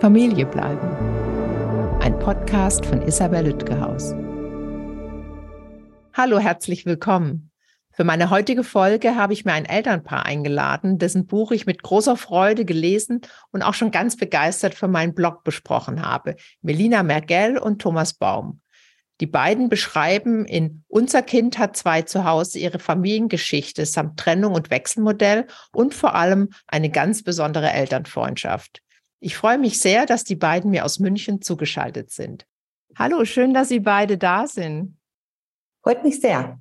Familie 0.00 0.46
bleiben. 0.46 0.88
Ein 2.00 2.18
Podcast 2.18 2.86
von 2.86 3.02
Isabel 3.02 3.48
Lütgehaus. 3.48 4.14
Hallo, 6.14 6.38
herzlich 6.38 6.86
willkommen. 6.86 7.50
Für 7.92 8.04
meine 8.04 8.30
heutige 8.30 8.64
Folge 8.64 9.16
habe 9.16 9.34
ich 9.34 9.44
mir 9.44 9.52
ein 9.52 9.66
Elternpaar 9.66 10.24
eingeladen, 10.24 10.96
dessen 10.96 11.26
Buch 11.26 11.52
ich 11.52 11.66
mit 11.66 11.82
großer 11.82 12.16
Freude 12.16 12.64
gelesen 12.64 13.20
und 13.50 13.60
auch 13.60 13.74
schon 13.74 13.90
ganz 13.90 14.16
begeistert 14.16 14.74
für 14.74 14.88
meinen 14.88 15.14
Blog 15.14 15.44
besprochen 15.44 16.00
habe. 16.00 16.36
Melina 16.62 17.02
Mergel 17.02 17.58
und 17.58 17.82
Thomas 17.82 18.14
Baum. 18.14 18.62
Die 19.20 19.26
beiden 19.26 19.68
beschreiben 19.68 20.46
in 20.46 20.82
Unser 20.88 21.20
Kind 21.20 21.58
hat 21.58 21.76
zwei 21.76 22.00
zu 22.00 22.24
Hause 22.24 22.58
ihre 22.58 22.78
Familiengeschichte 22.78 23.84
samt 23.84 24.18
Trennung 24.18 24.54
und 24.54 24.70
Wechselmodell 24.70 25.46
und 25.72 25.92
vor 25.92 26.14
allem 26.14 26.48
eine 26.68 26.88
ganz 26.88 27.22
besondere 27.22 27.70
Elternfreundschaft. 27.70 28.80
Ich 29.20 29.36
freue 29.36 29.58
mich 29.58 29.78
sehr, 29.78 30.06
dass 30.06 30.24
die 30.24 30.36
beiden 30.36 30.70
mir 30.70 30.84
aus 30.84 30.98
München 30.98 31.42
zugeschaltet 31.42 32.10
sind. 32.10 32.46
Hallo, 32.96 33.24
schön, 33.24 33.54
dass 33.54 33.68
Sie 33.68 33.80
beide 33.80 34.18
da 34.18 34.46
sind. 34.46 34.98
Freut 35.82 36.02
mich 36.02 36.20
sehr. 36.20 36.58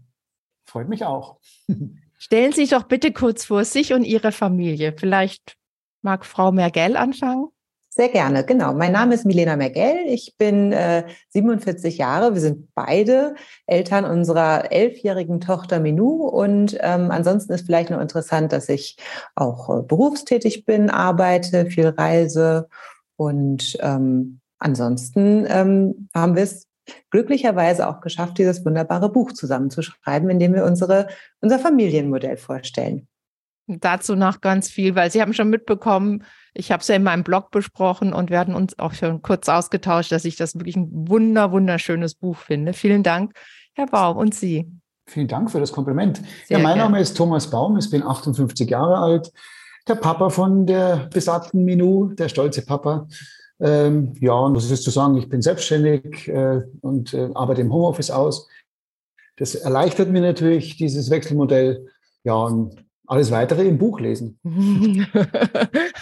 Freut 0.66 0.90
mich 0.90 1.04
auch. 1.06 1.40
Stellen 2.18 2.52
Sie 2.52 2.62
sich 2.62 2.72
doch 2.72 2.84
bitte 2.84 3.14
kurz 3.14 3.46
vor 3.46 3.64
sich 3.64 3.94
und 3.94 4.04
Ihre 4.04 4.34
Familie. 4.34 4.94
Vielleicht 4.98 5.56
mag 6.02 6.26
Frau 6.26 6.52
Mergel 6.52 6.98
anfangen. 6.98 7.48
Sehr 7.92 8.10
gerne, 8.10 8.46
genau. 8.46 8.74
Mein 8.74 8.92
Name 8.92 9.16
ist 9.16 9.26
Milena 9.26 9.56
Mergel. 9.56 10.06
Ich 10.06 10.36
bin 10.38 10.72
äh, 10.72 11.06
47 11.30 11.98
Jahre. 11.98 12.36
Wir 12.36 12.42
sind 12.42 12.70
beide 12.76 13.34
Eltern 13.66 14.06
unserer 14.06 14.72
elfjährigen 14.72 15.42
Tochter 15.42 15.80
Minou. 15.80 16.28
Und 16.28 16.78
ähm, 16.82 17.10
ansonsten 17.10 17.52
ist 17.52 17.66
vielleicht 17.66 17.90
noch 17.90 18.00
interessant, 18.00 18.54
dass 18.54 18.70
ich 18.70 18.96
auch 19.34 19.70
äh, 19.70 19.82
berufstätig 19.82 20.66
bin, 20.66 20.92
arbeite, 20.92 21.66
viel 21.66 21.88
reise. 21.88 22.70
Und 23.16 23.76
ähm, 23.82 24.40
ansonsten 24.60 25.48
ähm, 25.50 26.10
haben 26.14 26.36
wir 26.36 26.44
es 26.44 26.68
glücklicherweise 27.10 27.90
auch 27.90 28.02
geschafft, 28.02 28.38
dieses 28.38 28.64
wunderbare 28.64 29.12
Buch 29.12 29.34
zusammenzuschreiben, 29.34 30.30
in 30.30 30.40
dem 30.40 30.54
wir 30.54 30.64
unsere, 30.64 31.08
unser 31.42 31.58
Familienmodell 31.58 32.38
vorstellen. 32.38 33.09
Dazu 33.70 34.16
noch 34.16 34.42
ganz 34.42 34.70
viel, 34.70 34.96
weil 34.96 35.12
Sie 35.12 35.22
haben 35.22 35.34
schon 35.34 35.50
mitbekommen, 35.50 36.24
ich 36.54 36.72
habe 36.72 36.82
es 36.82 36.88
ja 36.88 36.96
in 36.96 37.04
meinem 37.04 37.24
Blog 37.24 37.52
besprochen 37.52 38.14
und 38.14 38.30
wir 38.30 38.40
hatten 38.40 38.56
uns 38.56 38.78
auch 38.80 38.94
schon 38.94 39.22
kurz 39.22 39.48
ausgetauscht, 39.48 40.12
dass 40.12 40.26
ich 40.26 40.36
das 40.36 40.56
wirklich 40.56 40.76
ein 40.76 40.90
wunder, 40.92 41.52
wunderschönes 41.52 42.16
Buch 42.16 42.38
finde. 42.38 42.74
Vielen 42.74 43.04
Dank, 43.04 43.34
Herr 43.74 43.86
Baum 43.86 44.18
und 44.18 44.34
Sie. 44.34 44.72
Vielen 45.08 45.28
Dank 45.28 45.52
für 45.52 45.60
das 45.60 45.72
Kompliment. 45.72 46.22
Sehr 46.48 46.58
ja, 46.58 46.64
mein 46.64 46.76
gern. 46.76 46.92
Name 46.92 47.02
ist 47.02 47.16
Thomas 47.16 47.50
Baum, 47.50 47.78
ich 47.78 47.90
bin 47.90 48.04
58 48.04 48.70
Jahre 48.70 48.98
alt, 48.98 49.32
der 49.88 49.96
Papa 49.96 50.30
von 50.30 50.66
der 50.66 51.10
besagten 51.14 51.64
Minu, 51.66 52.14
der 52.14 52.30
stolze 52.30 52.66
Papa. 52.66 53.08
Ähm, 53.60 54.14
ja, 54.20 54.34
und 54.34 54.56
was 54.56 54.70
ist 54.70 54.84
zu 54.84 54.92
sagen, 54.92 55.18
ich 55.18 55.30
bin 55.30 55.42
selbstständig 55.42 56.28
äh, 56.30 56.62
und 56.82 57.14
äh, 57.14 57.30
arbeite 57.34 57.62
im 57.62 57.74
Homeoffice 57.74 58.12
aus. 58.12 58.48
Das 59.38 59.56
erleichtert 59.56 60.10
mir 60.10 60.22
natürlich 60.22 60.78
dieses 60.78 61.10
Wechselmodell. 61.10 61.88
Ja, 62.24 62.36
und 62.36 62.76
alles 63.10 63.32
weitere 63.32 63.68
im 63.68 63.78
Buch 63.78 64.00
lesen. 64.00 64.40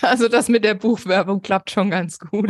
Also 0.01 0.27
das 0.27 0.47
mit 0.47 0.63
der 0.63 0.75
Buchwerbung 0.75 1.41
klappt 1.41 1.71
schon 1.71 1.89
ganz 1.89 2.19
gut. 2.19 2.49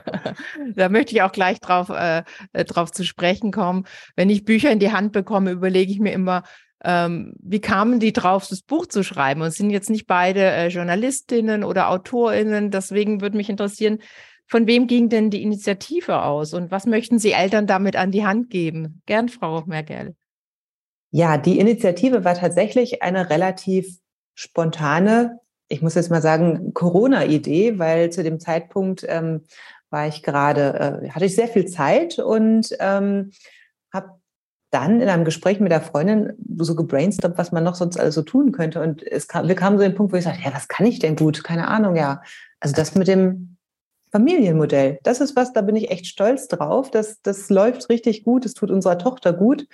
da 0.76 0.88
möchte 0.88 1.14
ich 1.14 1.22
auch 1.22 1.32
gleich 1.32 1.60
drauf, 1.60 1.88
äh, 1.88 2.22
drauf 2.52 2.92
zu 2.92 3.04
sprechen 3.04 3.50
kommen. 3.50 3.84
Wenn 4.16 4.30
ich 4.30 4.44
Bücher 4.44 4.70
in 4.70 4.78
die 4.78 4.92
Hand 4.92 5.12
bekomme, 5.12 5.50
überlege 5.50 5.90
ich 5.90 5.98
mir 5.98 6.12
immer, 6.12 6.42
ähm, 6.84 7.32
wie 7.42 7.60
kamen 7.60 8.00
die 8.00 8.12
drauf, 8.12 8.46
das 8.48 8.62
Buch 8.62 8.86
zu 8.86 9.02
schreiben? 9.02 9.42
Und 9.42 9.52
sind 9.52 9.70
jetzt 9.70 9.90
nicht 9.90 10.06
beide 10.06 10.42
äh, 10.42 10.68
Journalistinnen 10.68 11.64
oder 11.64 11.88
Autorinnen. 11.88 12.70
Deswegen 12.70 13.20
würde 13.20 13.36
mich 13.36 13.48
interessieren, 13.48 13.98
von 14.46 14.66
wem 14.66 14.86
ging 14.86 15.08
denn 15.08 15.30
die 15.30 15.42
Initiative 15.42 16.22
aus 16.22 16.54
und 16.54 16.70
was 16.70 16.86
möchten 16.86 17.18
Sie 17.18 17.32
Eltern 17.32 17.66
damit 17.66 17.96
an 17.96 18.10
die 18.10 18.24
Hand 18.24 18.50
geben? 18.50 19.02
Gern, 19.06 19.28
Frau 19.28 19.64
Merkel. 19.66 20.14
Ja, 21.10 21.38
die 21.38 21.58
Initiative 21.58 22.24
war 22.24 22.34
tatsächlich 22.34 23.02
eine 23.02 23.30
relativ 23.30 23.98
spontane, 24.34 25.40
ich 25.68 25.82
muss 25.82 25.94
jetzt 25.94 26.10
mal 26.10 26.22
sagen, 26.22 26.72
Corona-Idee, 26.74 27.78
weil 27.78 28.10
zu 28.10 28.22
dem 28.22 28.40
Zeitpunkt 28.40 29.04
ähm, 29.08 29.42
war 29.90 30.06
ich 30.06 30.22
gerade, 30.22 31.02
äh, 31.02 31.10
hatte 31.10 31.24
ich 31.24 31.34
sehr 31.34 31.48
viel 31.48 31.66
Zeit 31.66 32.18
und 32.18 32.76
ähm, 32.78 33.32
habe 33.92 34.18
dann 34.70 35.00
in 35.00 35.08
einem 35.08 35.24
Gespräch 35.24 35.60
mit 35.60 35.72
der 35.72 35.80
Freundin 35.80 36.34
so 36.58 36.74
gebrainstormt, 36.74 37.38
was 37.38 37.52
man 37.52 37.64
noch 37.64 37.74
sonst 37.74 37.98
alles 37.98 38.14
so 38.14 38.22
tun 38.22 38.52
könnte. 38.52 38.82
Und 38.82 39.02
es 39.02 39.28
kam, 39.28 39.48
wir 39.48 39.54
kamen 39.54 39.78
so 39.78 39.82
den 39.82 39.94
Punkt, 39.94 40.12
wo 40.12 40.16
ich 40.16 40.24
sagte, 40.24 40.42
ja, 40.44 40.54
was 40.54 40.68
kann 40.68 40.86
ich 40.86 40.98
denn 40.98 41.16
gut? 41.16 41.42
Keine 41.42 41.68
Ahnung, 41.68 41.96
ja. 41.96 42.22
Also 42.60 42.74
das 42.74 42.94
mit 42.94 43.08
dem 43.08 43.56
Familienmodell, 44.12 44.98
das 45.02 45.20
ist 45.20 45.36
was, 45.36 45.52
da 45.52 45.62
bin 45.62 45.76
ich 45.76 45.90
echt 45.90 46.06
stolz 46.06 46.48
drauf. 46.48 46.90
Das, 46.90 47.20
das 47.22 47.48
läuft 47.50 47.88
richtig 47.88 48.24
gut, 48.24 48.44
es 48.44 48.54
tut 48.54 48.70
unserer 48.70 48.98
Tochter 48.98 49.32
gut. 49.32 49.66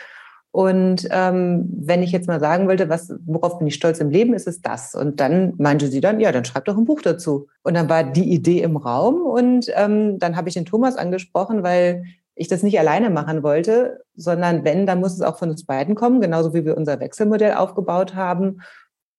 Und 0.54 1.08
ähm, 1.10 1.68
wenn 1.68 2.04
ich 2.04 2.12
jetzt 2.12 2.28
mal 2.28 2.38
sagen 2.38 2.68
wollte, 2.68 2.88
was, 2.88 3.12
worauf 3.26 3.58
bin 3.58 3.66
ich 3.66 3.74
stolz 3.74 3.98
im 3.98 4.10
Leben, 4.10 4.34
ist 4.34 4.46
es 4.46 4.62
das. 4.62 4.94
Und 4.94 5.18
dann 5.18 5.54
meinte 5.58 5.88
sie 5.88 6.00
dann, 6.00 6.20
ja, 6.20 6.30
dann 6.30 6.44
schreib 6.44 6.66
doch 6.66 6.76
ein 6.76 6.84
Buch 6.84 7.02
dazu. 7.02 7.48
Und 7.64 7.74
dann 7.74 7.88
war 7.88 8.04
die 8.04 8.32
Idee 8.32 8.62
im 8.62 8.76
Raum 8.76 9.22
und 9.22 9.66
ähm, 9.74 10.20
dann 10.20 10.36
habe 10.36 10.48
ich 10.48 10.54
den 10.54 10.64
Thomas 10.64 10.94
angesprochen, 10.94 11.64
weil 11.64 12.04
ich 12.36 12.46
das 12.46 12.62
nicht 12.62 12.78
alleine 12.78 13.10
machen 13.10 13.42
wollte, 13.42 14.04
sondern 14.14 14.62
wenn, 14.62 14.86
dann 14.86 15.00
muss 15.00 15.14
es 15.14 15.22
auch 15.22 15.38
von 15.38 15.50
uns 15.50 15.66
beiden 15.66 15.96
kommen, 15.96 16.20
genauso 16.20 16.54
wie 16.54 16.64
wir 16.64 16.76
unser 16.76 17.00
Wechselmodell 17.00 17.54
aufgebaut 17.54 18.14
haben. 18.14 18.60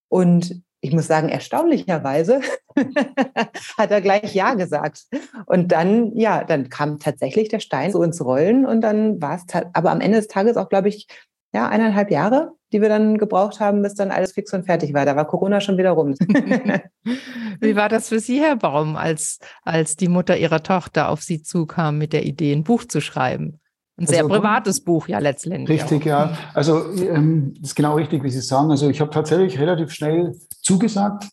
Und 0.07 0.62
ich 0.85 0.94
muss 0.94 1.07
sagen, 1.07 1.29
erstaunlicherweise 1.29 2.41
hat 3.78 3.90
er 3.90 4.01
gleich 4.01 4.35
Ja 4.35 4.53
gesagt. 4.53 5.06
Und 5.47 5.72
dann, 5.72 6.16
ja, 6.16 6.44
dann 6.44 6.69
kam 6.69 7.00
tatsächlich 7.00 7.50
der 7.50 7.59
Stein 7.59 7.91
so 7.91 8.03
ins 8.03 8.23
Rollen 8.23 8.68
und 8.68 8.81
dann 8.81 9.19
war 9.19 9.35
es, 9.35 9.46
aber 9.73 9.90
am 9.90 10.00
Ende 10.00 10.18
des 10.18 10.28
Tages 10.28 10.57
auch, 10.57 10.69
glaube 10.69 10.90
ich, 10.90 11.07
ja, 11.56 11.68
eineinhalb 11.68 12.12
Jahre, 12.12 12.51
die 12.72 12.81
wir 12.81 12.90
dann 12.90 13.18
gebraucht 13.18 13.59
haben, 13.59 13.81
bis 13.81 13.96
dann 13.96 14.12
alles 14.12 14.34
fix 14.34 14.53
und 14.53 14.66
fertig 14.66 14.94
war. 14.94 15.06
Da 15.06 15.16
war 15.16 15.25
Corona 15.25 15.59
schon 15.59 15.78
wieder 15.79 15.91
rum. 15.91 16.13
Wie 17.62 17.75
war 17.75 17.90
das 17.90 18.09
für 18.09 18.19
Sie, 18.19 18.40
Herr 18.40 18.57
Baum, 18.57 18.96
als, 18.96 19.40
als 19.63 19.96
die 19.96 20.09
Mutter 20.09 20.38
Ihrer 20.38 20.62
Tochter 20.62 21.09
auf 21.09 21.23
Sie 21.23 21.41
zukam 21.41 21.97
mit 21.97 22.13
der 22.13 22.25
Idee, 22.25 22.53
ein 22.53 22.63
Buch 22.63 22.85
zu 22.85 23.02
schreiben? 23.02 23.59
Ein 23.98 24.08
sehr 24.08 24.24
also, 24.24 24.30
privates 24.30 24.82
Buch, 24.82 25.08
ja, 25.08 25.20
letztendlich. 25.20 25.82
Richtig, 25.82 26.02
auch. 26.04 26.06
ja. 26.06 26.38
Also, 26.54 26.92
ähm, 26.96 27.54
das 27.60 27.70
ist 27.70 27.76
genau 27.76 27.96
richtig, 27.96 28.24
wie 28.24 28.30
Sie 28.30 28.42
sagen. 28.42 28.70
Also, 28.70 28.90
ich 28.90 29.00
habe 29.00 29.10
tatsächlich 29.10 29.58
relativ 29.58 29.92
schnell 29.92 30.36
zugesagt, 30.62 31.26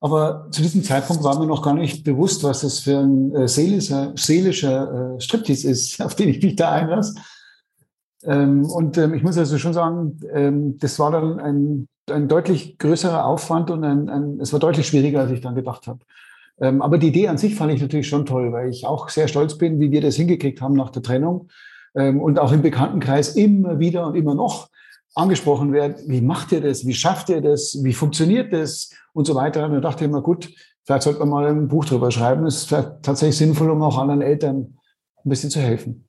aber 0.00 0.48
zu 0.50 0.60
diesem 0.60 0.82
Zeitpunkt 0.82 1.24
war 1.24 1.38
mir 1.38 1.46
noch 1.46 1.62
gar 1.62 1.72
nicht 1.72 2.04
bewusst, 2.04 2.44
was 2.44 2.60
das 2.60 2.80
für 2.80 2.98
ein 2.98 3.34
äh, 3.34 3.48
seelischer, 3.48 4.12
seelischer 4.16 5.14
äh, 5.16 5.20
Striptease 5.20 5.70
ist, 5.70 6.02
auf 6.04 6.14
den 6.14 6.28
ich 6.28 6.42
mich 6.42 6.56
da 6.56 6.72
einlasse. 6.72 7.14
Ähm, 8.24 8.66
und 8.66 8.98
ähm, 8.98 9.14
ich 9.14 9.22
muss 9.22 9.38
also 9.38 9.56
schon 9.56 9.72
sagen, 9.72 10.20
ähm, 10.32 10.78
das 10.78 10.98
war 10.98 11.12
dann 11.12 11.40
ein, 11.40 11.88
ein 12.10 12.28
deutlich 12.28 12.76
größerer 12.76 13.24
Aufwand 13.24 13.70
und 13.70 13.84
ein, 13.84 14.10
ein, 14.10 14.38
es 14.38 14.52
war 14.52 14.60
deutlich 14.60 14.86
schwieriger, 14.86 15.20
als 15.20 15.30
ich 15.30 15.40
dann 15.40 15.54
gedacht 15.54 15.86
habe. 15.86 16.00
Ähm, 16.60 16.82
aber 16.82 16.98
die 16.98 17.08
Idee 17.08 17.28
an 17.28 17.38
sich 17.38 17.54
fand 17.54 17.72
ich 17.72 17.80
natürlich 17.80 18.08
schon 18.08 18.26
toll, 18.26 18.52
weil 18.52 18.68
ich 18.68 18.86
auch 18.86 19.08
sehr 19.08 19.28
stolz 19.28 19.56
bin, 19.56 19.80
wie 19.80 19.90
wir 19.90 20.02
das 20.02 20.16
hingekriegt 20.16 20.60
haben 20.60 20.74
nach 20.74 20.90
der 20.90 21.02
Trennung 21.02 21.48
und 21.94 22.38
auch 22.38 22.52
im 22.52 22.62
Bekanntenkreis 22.62 23.36
immer 23.36 23.78
wieder 23.78 24.06
und 24.06 24.14
immer 24.14 24.34
noch 24.34 24.68
angesprochen 25.14 25.72
wird, 25.72 26.00
wie 26.08 26.20
macht 26.20 26.52
ihr 26.52 26.60
das, 26.60 26.86
wie 26.86 26.94
schafft 26.94 27.28
ihr 27.28 27.40
das, 27.40 27.78
wie 27.82 27.92
funktioniert 27.92 28.52
das 28.52 28.90
und 29.12 29.26
so 29.26 29.34
weiter. 29.34 29.66
Und 29.66 29.72
da 29.74 29.80
dachte 29.80 30.04
ich 30.04 30.10
mir, 30.10 30.22
gut, 30.22 30.50
vielleicht 30.84 31.02
sollte 31.02 31.20
man 31.20 31.28
mal 31.28 31.46
ein 31.46 31.68
Buch 31.68 31.84
drüber 31.84 32.10
schreiben. 32.10 32.44
Das 32.44 32.62
ist 32.62 32.68
tatsächlich 33.02 33.36
sinnvoll, 33.36 33.70
um 33.70 33.82
auch 33.82 33.98
anderen 33.98 34.22
Eltern 34.22 34.78
ein 35.24 35.28
bisschen 35.28 35.50
zu 35.50 35.60
helfen. 35.60 36.08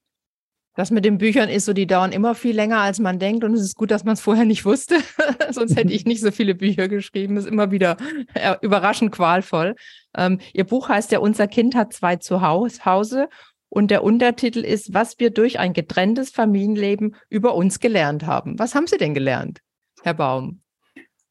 Das 0.76 0.90
mit 0.90 1.06
den 1.06 1.20
Büchern 1.20 1.50
ist 1.50 1.66
so, 1.66 1.74
die 1.74 1.86
dauern 1.86 2.12
immer 2.12 2.34
viel 2.34 2.56
länger, 2.56 2.80
als 2.80 2.98
man 2.98 3.20
denkt. 3.20 3.44
Und 3.44 3.54
es 3.54 3.62
ist 3.62 3.76
gut, 3.76 3.92
dass 3.92 4.06
man 4.06 4.14
es 4.14 4.22
vorher 4.22 4.46
nicht 4.46 4.66
wusste. 4.66 4.96
Sonst 5.52 5.76
hätte 5.76 5.94
ich 5.94 6.06
nicht 6.06 6.22
so 6.22 6.32
viele 6.32 6.56
Bücher 6.56 6.88
geschrieben. 6.88 7.36
Das 7.36 7.46
ist 7.46 7.52
immer 7.52 7.70
wieder 7.70 7.96
äh, 8.34 8.56
überraschend 8.62 9.12
qualvoll. 9.12 9.76
Ähm, 10.18 10.40
Ihr 10.52 10.64
Buch 10.64 10.90
heißt 10.90 11.12
ja, 11.12 11.20
unser 11.20 11.48
Kind 11.48 11.76
hat 11.76 11.94
zwei 11.94 12.16
zu 12.16 12.42
Hause. 12.42 13.30
Und 13.74 13.90
der 13.90 14.04
Untertitel 14.04 14.60
ist, 14.60 14.94
was 14.94 15.18
wir 15.18 15.32
durch 15.32 15.58
ein 15.58 15.74
getrenntes 15.74 16.30
Familienleben 16.30 17.16
über 17.28 17.56
uns 17.56 17.80
gelernt 17.80 18.24
haben. 18.24 18.60
Was 18.60 18.76
haben 18.76 18.86
Sie 18.86 18.98
denn 18.98 19.16
gelernt, 19.16 19.62
Herr 20.04 20.14
Baum? 20.14 20.62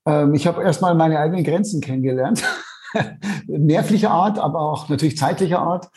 Ähm, 0.06 0.34
ich 0.34 0.48
habe 0.48 0.60
erstmal 0.60 0.96
meine 0.96 1.20
eigenen 1.20 1.44
Grenzen 1.44 1.80
kennengelernt. 1.80 2.42
Nervlicher 3.46 4.10
Art, 4.10 4.40
aber 4.40 4.58
auch 4.58 4.88
natürlich 4.88 5.16
zeitlicher 5.16 5.60
Art. 5.60 5.88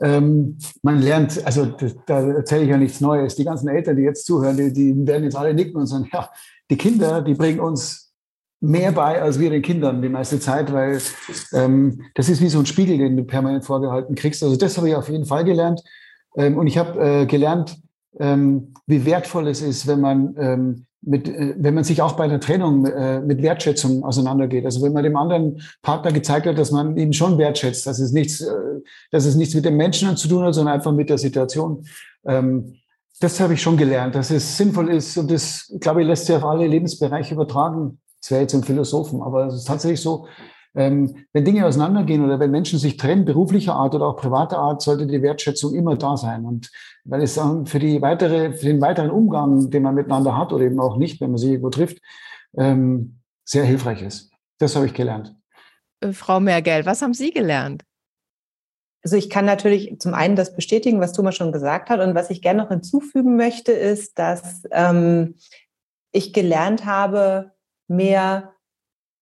Ähm, 0.00 0.56
man 0.80 1.02
lernt, 1.02 1.44
also 1.44 1.66
das, 1.66 1.94
da 2.06 2.26
erzähle 2.28 2.62
ich 2.62 2.70
ja 2.70 2.78
nichts 2.78 3.02
Neues. 3.02 3.36
Die 3.36 3.44
ganzen 3.44 3.68
Eltern, 3.68 3.96
die 3.96 4.02
jetzt 4.04 4.24
zuhören, 4.24 4.56
die, 4.56 4.72
die 4.72 5.06
werden 5.06 5.24
jetzt 5.24 5.36
alle 5.36 5.52
nicken 5.52 5.78
und 5.78 5.86
sagen, 5.86 6.08
ja, 6.10 6.30
die 6.70 6.78
Kinder, 6.78 7.20
die 7.20 7.34
bringen 7.34 7.60
uns 7.60 8.09
mehr 8.60 8.92
bei 8.92 9.20
als 9.20 9.38
wir 9.38 9.50
den 9.50 9.62
Kindern 9.62 10.02
die 10.02 10.08
meiste 10.08 10.38
Zeit, 10.38 10.72
weil 10.72 11.00
ähm, 11.52 12.02
das 12.14 12.28
ist 12.28 12.42
wie 12.42 12.48
so 12.48 12.58
ein 12.58 12.66
Spiegel, 12.66 12.98
den 12.98 13.16
du 13.16 13.24
permanent 13.24 13.64
vorgehalten 13.64 14.14
kriegst. 14.14 14.42
Also 14.42 14.56
das 14.56 14.76
habe 14.76 14.88
ich 14.88 14.94
auf 14.94 15.08
jeden 15.08 15.24
Fall 15.24 15.44
gelernt. 15.44 15.82
Ähm, 16.36 16.58
und 16.58 16.66
ich 16.66 16.78
habe 16.78 17.22
äh, 17.22 17.26
gelernt, 17.26 17.78
ähm, 18.18 18.74
wie 18.86 19.04
wertvoll 19.04 19.48
es 19.48 19.62
ist, 19.62 19.86
wenn 19.86 20.00
man 20.00 20.34
ähm, 20.38 20.86
mit, 21.02 21.28
äh, 21.28 21.54
wenn 21.56 21.74
man 21.74 21.84
sich 21.84 22.02
auch 22.02 22.12
bei 22.12 22.28
der 22.28 22.40
Trennung 22.40 22.84
äh, 22.86 23.20
mit 23.20 23.42
Wertschätzung 23.42 24.04
auseinandergeht. 24.04 24.64
Also 24.64 24.82
wenn 24.82 24.92
man 24.92 25.04
dem 25.04 25.16
anderen 25.16 25.62
Partner 25.82 26.12
gezeigt 26.12 26.46
hat, 26.46 26.58
dass 26.58 26.70
man 26.70 26.96
ihn 26.96 27.12
schon 27.12 27.38
wertschätzt, 27.38 27.86
dass 27.86 27.98
es 27.98 28.12
nichts, 28.12 28.40
äh, 28.40 28.52
dass 29.10 29.24
es 29.24 29.36
nichts 29.36 29.54
mit 29.54 29.64
dem 29.64 29.76
Menschen 29.76 30.16
zu 30.16 30.28
tun 30.28 30.44
hat, 30.44 30.54
sondern 30.54 30.74
einfach 30.74 30.92
mit 30.92 31.08
der 31.08 31.18
Situation. 31.18 31.86
Ähm, 32.26 32.74
das 33.20 33.38
habe 33.38 33.54
ich 33.54 33.62
schon 33.62 33.76
gelernt, 33.76 34.14
dass 34.14 34.30
es 34.30 34.56
sinnvoll 34.56 34.90
ist 34.90 35.16
und 35.18 35.30
das, 35.30 35.70
glaube 35.80 36.00
ich, 36.00 36.06
lässt 36.06 36.26
sich 36.26 36.36
auf 36.36 36.44
alle 36.44 36.66
Lebensbereiche 36.66 37.34
übertragen. 37.34 37.99
Das 38.20 38.30
wäre 38.30 38.42
jetzt 38.42 38.54
ein 38.54 38.64
Philosophen, 38.64 39.22
aber 39.22 39.46
es 39.46 39.54
ist 39.54 39.66
tatsächlich 39.66 40.00
so, 40.00 40.26
ähm, 40.74 41.26
wenn 41.32 41.44
Dinge 41.44 41.66
auseinandergehen 41.66 42.24
oder 42.24 42.38
wenn 42.38 42.50
Menschen 42.50 42.78
sich 42.78 42.96
trennen, 42.96 43.24
beruflicher 43.24 43.74
Art 43.74 43.94
oder 43.94 44.06
auch 44.06 44.16
privater 44.16 44.58
Art, 44.58 44.82
sollte 44.82 45.06
die 45.06 45.22
Wertschätzung 45.22 45.74
immer 45.74 45.96
da 45.96 46.16
sein. 46.16 46.44
Und 46.44 46.70
weil 47.04 47.22
es 47.22 47.34
dann 47.34 47.66
für 47.66 47.78
die 47.80 48.00
weitere, 48.00 48.52
für 48.52 48.66
den 48.66 48.80
weiteren 48.80 49.10
Umgang, 49.10 49.70
den 49.70 49.82
man 49.82 49.94
miteinander 49.94 50.36
hat 50.36 50.52
oder 50.52 50.64
eben 50.64 50.78
auch 50.78 50.96
nicht, 50.96 51.20
wenn 51.20 51.30
man 51.30 51.38
sich 51.38 51.50
irgendwo 51.50 51.70
trifft, 51.70 51.98
ähm, 52.56 53.20
sehr 53.44 53.64
hilfreich 53.64 54.02
ist. 54.02 54.30
Das 54.58 54.76
habe 54.76 54.86
ich 54.86 54.94
gelernt. 54.94 55.34
Äh, 56.00 56.12
Frau 56.12 56.38
Mergel, 56.38 56.86
was 56.86 57.02
haben 57.02 57.14
Sie 57.14 57.32
gelernt? 57.32 57.82
Also 59.02 59.16
ich 59.16 59.30
kann 59.30 59.46
natürlich 59.46 59.98
zum 59.98 60.14
einen 60.14 60.36
das 60.36 60.54
bestätigen, 60.54 61.00
was 61.00 61.14
Thomas 61.14 61.34
schon 61.34 61.52
gesagt 61.52 61.90
hat. 61.90 62.00
Und 62.00 62.14
was 62.14 62.30
ich 62.30 62.42
gerne 62.42 62.62
noch 62.62 62.68
hinzufügen 62.68 63.36
möchte, 63.36 63.72
ist, 63.72 64.18
dass 64.18 64.62
ähm, 64.70 65.36
ich 66.12 66.32
gelernt 66.32 66.84
habe, 66.84 67.52
mehr 67.90 68.54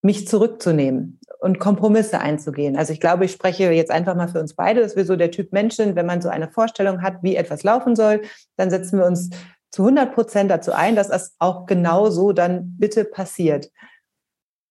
mich 0.02 0.28
zurückzunehmen 0.28 1.18
und 1.40 1.58
Kompromisse 1.58 2.20
einzugehen. 2.20 2.76
Also 2.76 2.92
ich 2.92 3.00
glaube, 3.00 3.24
ich 3.24 3.32
spreche 3.32 3.70
jetzt 3.72 3.90
einfach 3.90 4.14
mal 4.14 4.28
für 4.28 4.40
uns 4.40 4.54
beide, 4.54 4.80
dass 4.80 4.96
wir 4.96 5.04
so 5.04 5.16
der 5.16 5.30
Typ 5.30 5.52
Mensch 5.52 5.74
sind, 5.74 5.96
wenn 5.96 6.06
man 6.06 6.20
so 6.20 6.28
eine 6.28 6.48
Vorstellung 6.48 7.02
hat, 7.02 7.22
wie 7.22 7.36
etwas 7.36 7.62
laufen 7.62 7.96
soll, 7.96 8.22
dann 8.56 8.70
setzen 8.70 8.98
wir 8.98 9.06
uns 9.06 9.30
zu 9.70 9.82
100 9.82 10.14
Prozent 10.14 10.50
dazu 10.50 10.72
ein, 10.72 10.96
dass 10.96 11.08
das 11.08 11.34
auch 11.38 11.66
genau 11.66 12.10
so 12.10 12.32
dann 12.32 12.76
bitte 12.78 13.04
passiert. 13.04 13.70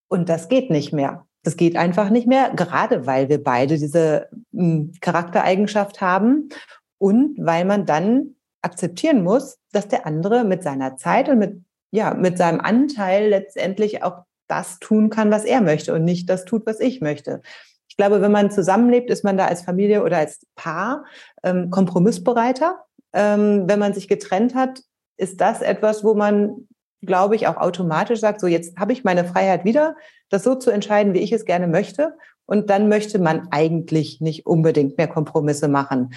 Und 0.10 0.30
das 0.30 0.48
geht 0.48 0.70
nicht 0.70 0.94
mehr. 0.94 1.26
Das 1.44 1.56
geht 1.56 1.78
einfach 1.78 2.10
nicht 2.10 2.28
mehr, 2.28 2.52
gerade 2.56 3.06
weil 3.06 3.30
wir 3.30 3.44
beide 3.44 3.78
diese 3.78 4.30
hm, 4.54 4.94
Charaktereigenschaft 5.02 6.02
haben 6.02 6.50
und 6.98 7.38
weil 7.40 7.64
man 7.64 7.86
dann 7.86 8.36
akzeptieren 8.62 9.24
muss, 9.24 9.60
dass 9.72 9.88
der 9.88 10.06
andere 10.06 10.44
mit 10.44 10.64
seiner 10.64 10.98
Zeit 10.98 11.30
und 11.30 11.40
mit 11.40 11.62
ja, 11.92 12.14
mit 12.14 12.38
seinem 12.38 12.60
Anteil 12.60 13.30
letztendlich 13.30 14.04
auch 14.04 14.24
das 14.48 14.80
tun 14.80 15.10
kann, 15.10 15.32
was 15.32 15.46
er 15.46 15.62
möchte 15.62 15.94
und 15.94 16.04
nicht 16.04 16.30
das 16.30 16.46
tut, 16.46 16.66
was 16.66 16.80
ich 16.80 17.02
möchte. 17.02 17.42
Ich 17.90 17.98
glaube, 17.98 18.22
wenn 18.22 18.32
man 18.32 18.52
zusammenlebt, 18.52 19.10
ist 19.10 19.24
man 19.24 19.38
da 19.38 19.48
als 19.48 19.64
Familie 19.64 20.04
oder 20.04 20.18
als 20.18 20.46
Paar 20.56 21.06
ähm, 21.44 21.70
kompromissbereiter. 21.70 22.84
Ähm, 23.14 23.64
wenn 23.68 23.80
man 23.80 23.94
sich 23.94 24.08
getrennt 24.08 24.56
hat, 24.56 24.82
ist 25.18 25.42
das 25.42 25.62
etwas, 25.62 26.04
wo 26.04 26.14
man, 26.14 26.68
glaube 27.02 27.36
ich, 27.36 27.48
auch 27.48 27.58
automatisch 27.58 28.20
sagt, 28.20 28.40
so 28.40 28.48
jetzt 28.48 28.78
habe 28.78 28.94
ich 28.94 29.04
meine 29.04 29.26
Freiheit 29.26 29.66
wieder, 29.66 29.96
das 30.30 30.44
so 30.44 30.56
zu 30.56 30.70
entscheiden, 30.70 31.14
wie 31.14 31.20
ich 31.20 31.32
es 31.32 31.46
gerne 31.46 31.68
möchte. 31.68 32.14
Und 32.46 32.70
dann 32.70 32.88
möchte 32.88 33.20
man 33.20 33.48
eigentlich 33.52 34.22
nicht 34.22 34.46
unbedingt 34.46 34.98
mehr 34.98 35.08
Kompromisse 35.08 35.68
machen. 35.68 36.12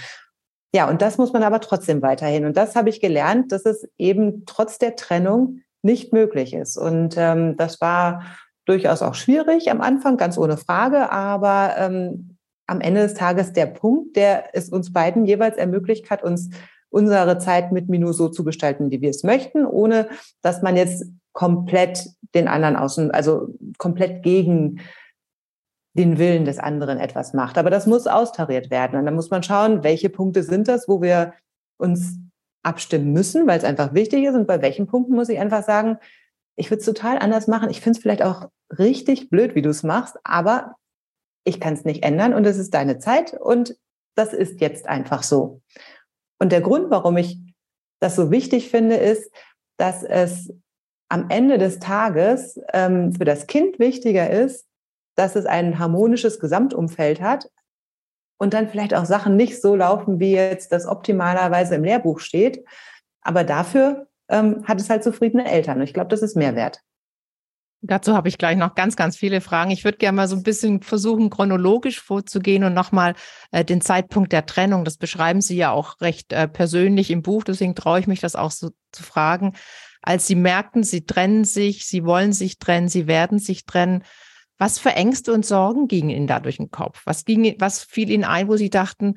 Ja, 0.75 0.89
und 0.89 1.03
das 1.03 1.19
muss 1.19 1.33
man 1.33 1.43
aber 1.43 1.61
trotzdem 1.61 2.01
weiterhin. 2.03 2.45
Und 2.45 2.57
das 2.57 2.77
habe 2.77 2.91
ich 2.91 3.01
gelernt, 3.01 3.51
dass 3.51 3.67
es 3.67 3.89
eben 3.99 4.45
trotz 4.47 4.79
der 4.79 4.95
Trennung 4.97 5.61
nicht 5.83 6.13
möglich 6.13 6.55
ist. 6.55 6.77
Und 6.77 7.17
ähm, 7.17 7.57
das 7.57 7.81
war 7.81 8.23
durchaus 8.67 9.03
auch 9.03 9.15
schwierig 9.15 9.71
am 9.71 9.81
Anfang, 9.81 10.17
ganz 10.17 10.39
ohne 10.39 10.57
Frage, 10.57 11.11
aber 11.11 11.75
ähm, 11.77 12.37
am 12.67 12.81
Ende 12.81 13.03
des 13.03 13.15
Tages 13.15 13.53
der 13.53 13.67
Punkt, 13.67 14.17
der 14.17 14.55
es 14.55 14.69
uns 14.69 14.93
beiden 14.93 15.27
jeweils 15.27 15.57
ermöglicht 15.57 16.09
hat, 16.11 16.23
uns 16.23 16.51
unsere 16.89 17.39
Zeit 17.39 17.73
mit 17.73 17.89
Minu 17.89 18.13
so 18.13 18.29
zu 18.29 18.45
gestalten, 18.45 18.91
wie 18.91 19.01
wir 19.01 19.11
es 19.11 19.25
möchten, 19.25 19.67
ohne 19.67 20.09
dass 20.43 20.63
man 20.63 20.77
jetzt 20.77 21.05
komplett 21.33 22.07
den 22.35 22.49
anderen 22.49 22.77
außen, 22.77 23.11
also 23.11 23.49
komplett 23.79 24.23
gegen 24.23 24.81
den 26.01 26.19
Willen 26.19 26.45
des 26.45 26.59
anderen 26.59 26.99
etwas 26.99 27.35
macht. 27.35 27.59
Aber 27.59 27.71
das 27.71 27.87
muss 27.87 28.07
austariert 28.07 28.71
werden. 28.71 28.99
Und 28.99 29.05
dann 29.05 29.15
muss 29.15 29.31
man 29.31 29.43
schauen, 29.43 29.85
welche 29.85 30.09
Punkte 30.09 30.43
sind 30.43 30.69
das, 30.69 30.89
wo 30.89 31.03
wir 31.03 31.35
uns 31.79 32.17
abstimmen 32.63 33.13
müssen, 33.13 33.47
weil 33.47 33.59
es 33.59 33.65
einfach 33.65 33.95
wichtig 33.95 34.25
ist. 34.25 34.35
Und 34.35 34.47
bei 34.47 34.63
welchen 34.63 34.87
Punkten 34.87 35.15
muss 35.15 35.29
ich 35.29 35.39
einfach 35.39 35.63
sagen, 35.63 35.99
ich 36.57 36.71
würde 36.71 36.81
es 36.81 36.87
total 36.87 37.19
anders 37.19 37.47
machen. 37.47 37.71
Ich 37.71 37.81
finde 37.81 37.97
es 37.97 38.03
vielleicht 38.03 38.23
auch 38.23 38.49
richtig 38.79 39.31
blöd, 39.31 39.55
wie 39.55 39.63
du 39.63 39.71
es 39.71 39.83
machst, 39.83 40.17
aber 40.25 40.77
ich 41.45 41.61
kann 41.61 41.75
es 41.75 41.85
nicht 41.85 42.05
ändern 42.05 42.35
und 42.35 42.47
es 42.47 42.59
ist 42.59 42.75
deine 42.75 42.99
Zeit 42.99 43.33
und 43.33 43.77
das 44.15 44.33
ist 44.33 44.61
jetzt 44.61 44.87
einfach 44.87 45.23
so. 45.23 45.63
Und 46.39 46.53
der 46.53 46.61
Grund, 46.61 46.91
warum 46.91 47.17
ich 47.17 47.39
das 48.01 48.17
so 48.17 48.31
wichtig 48.31 48.71
finde, 48.71 48.97
ist, 48.97 49.33
dass 49.79 50.03
es 50.03 50.53
am 51.09 51.29
Ende 51.31 51.59
des 51.59 51.79
Tages 51.79 52.61
ähm, 52.73 53.13
für 53.13 53.25
das 53.25 53.47
Kind 53.47 53.79
wichtiger 53.79 54.31
ist, 54.31 54.67
dass 55.21 55.37
es 55.37 55.47
ein 55.47 55.79
harmonisches 55.79 56.41
Gesamtumfeld 56.41 57.21
hat, 57.21 57.51
und 58.41 58.55
dann 58.55 58.69
vielleicht 58.69 58.95
auch 58.95 59.05
Sachen 59.05 59.37
nicht 59.37 59.61
so 59.61 59.77
laufen, 59.77 60.19
wie 60.19 60.33
jetzt 60.33 60.73
das 60.73 60.87
optimalerweise 60.87 61.75
im 61.75 61.85
Lehrbuch 61.85 62.21
steht. 62.21 62.65
Aber 63.21 63.45
dafür 63.45 64.09
ähm, 64.31 64.65
hat 64.67 64.81
es 64.81 64.89
halt 64.89 65.05
zufriedene 65.05 65.45
Eltern. 65.45 65.77
Und 65.77 65.85
ich 65.85 65.93
glaube, 65.93 66.09
das 66.09 66.23
ist 66.23 66.37
Mehrwert. 66.37 66.81
Dazu 67.83 68.15
habe 68.15 68.29
ich 68.29 68.39
gleich 68.39 68.57
noch 68.57 68.75
ganz, 68.75 68.97
ganz 68.97 69.17
viele 69.17 69.43
Fragen. 69.43 69.71
Ich 69.71 69.85
würde 69.85 69.99
gerne 69.99 70.17
mal 70.17 70.29
so 70.29 70.37
ein 70.37 70.43
bisschen 70.43 70.81
versuchen, 70.83 71.29
chronologisch 71.29 72.01
vorzugehen 72.01 72.65
und 72.65 72.73
nochmal 72.73 73.15
äh, 73.53 73.63
den 73.63 73.83
Zeitpunkt 73.83 74.33
der 74.33 74.47
Trennung. 74.47 74.87
Das 74.87 74.97
beschreiben 74.97 75.43
Sie 75.43 75.57
ja 75.57 75.71
auch 75.71 76.01
recht 76.01 76.33
äh, 76.33 76.49
persönlich 76.49 77.11
im 77.11 77.21
Buch. 77.21 77.45
Deswegen 77.45 77.75
traue 77.75 78.01
ich 78.01 78.07
mich, 78.07 78.21
das 78.21 78.37
auch 78.37 78.53
so 78.53 78.71
zu 78.91 79.03
fragen. 79.03 79.53
Als 80.01 80.27
Sie 80.27 80.35
merkten, 80.35 80.83
Sie 80.83 81.05
trennen 81.05 81.45
sich, 81.45 81.87
Sie 81.87 82.05
wollen 82.05 82.33
sich 82.33 82.59
trennen, 82.59 82.89
Sie 82.89 83.07
werden 83.07 83.39
sich 83.39 83.67
trennen, 83.67 84.03
was 84.61 84.79
für 84.79 84.91
Ängste 84.91 85.33
und 85.33 85.47
Sorgen 85.47 85.89
gingen 85.89 86.11
Ihnen 86.11 86.27
da 86.27 86.39
durch 86.39 86.59
den 86.59 86.71
Kopf? 86.71 87.01
Was, 87.07 87.25
ging, 87.25 87.57
was 87.59 87.83
fiel 87.83 88.11
Ihnen 88.11 88.25
ein, 88.25 88.47
wo 88.47 88.57
Sie 88.57 88.69
dachten, 88.69 89.15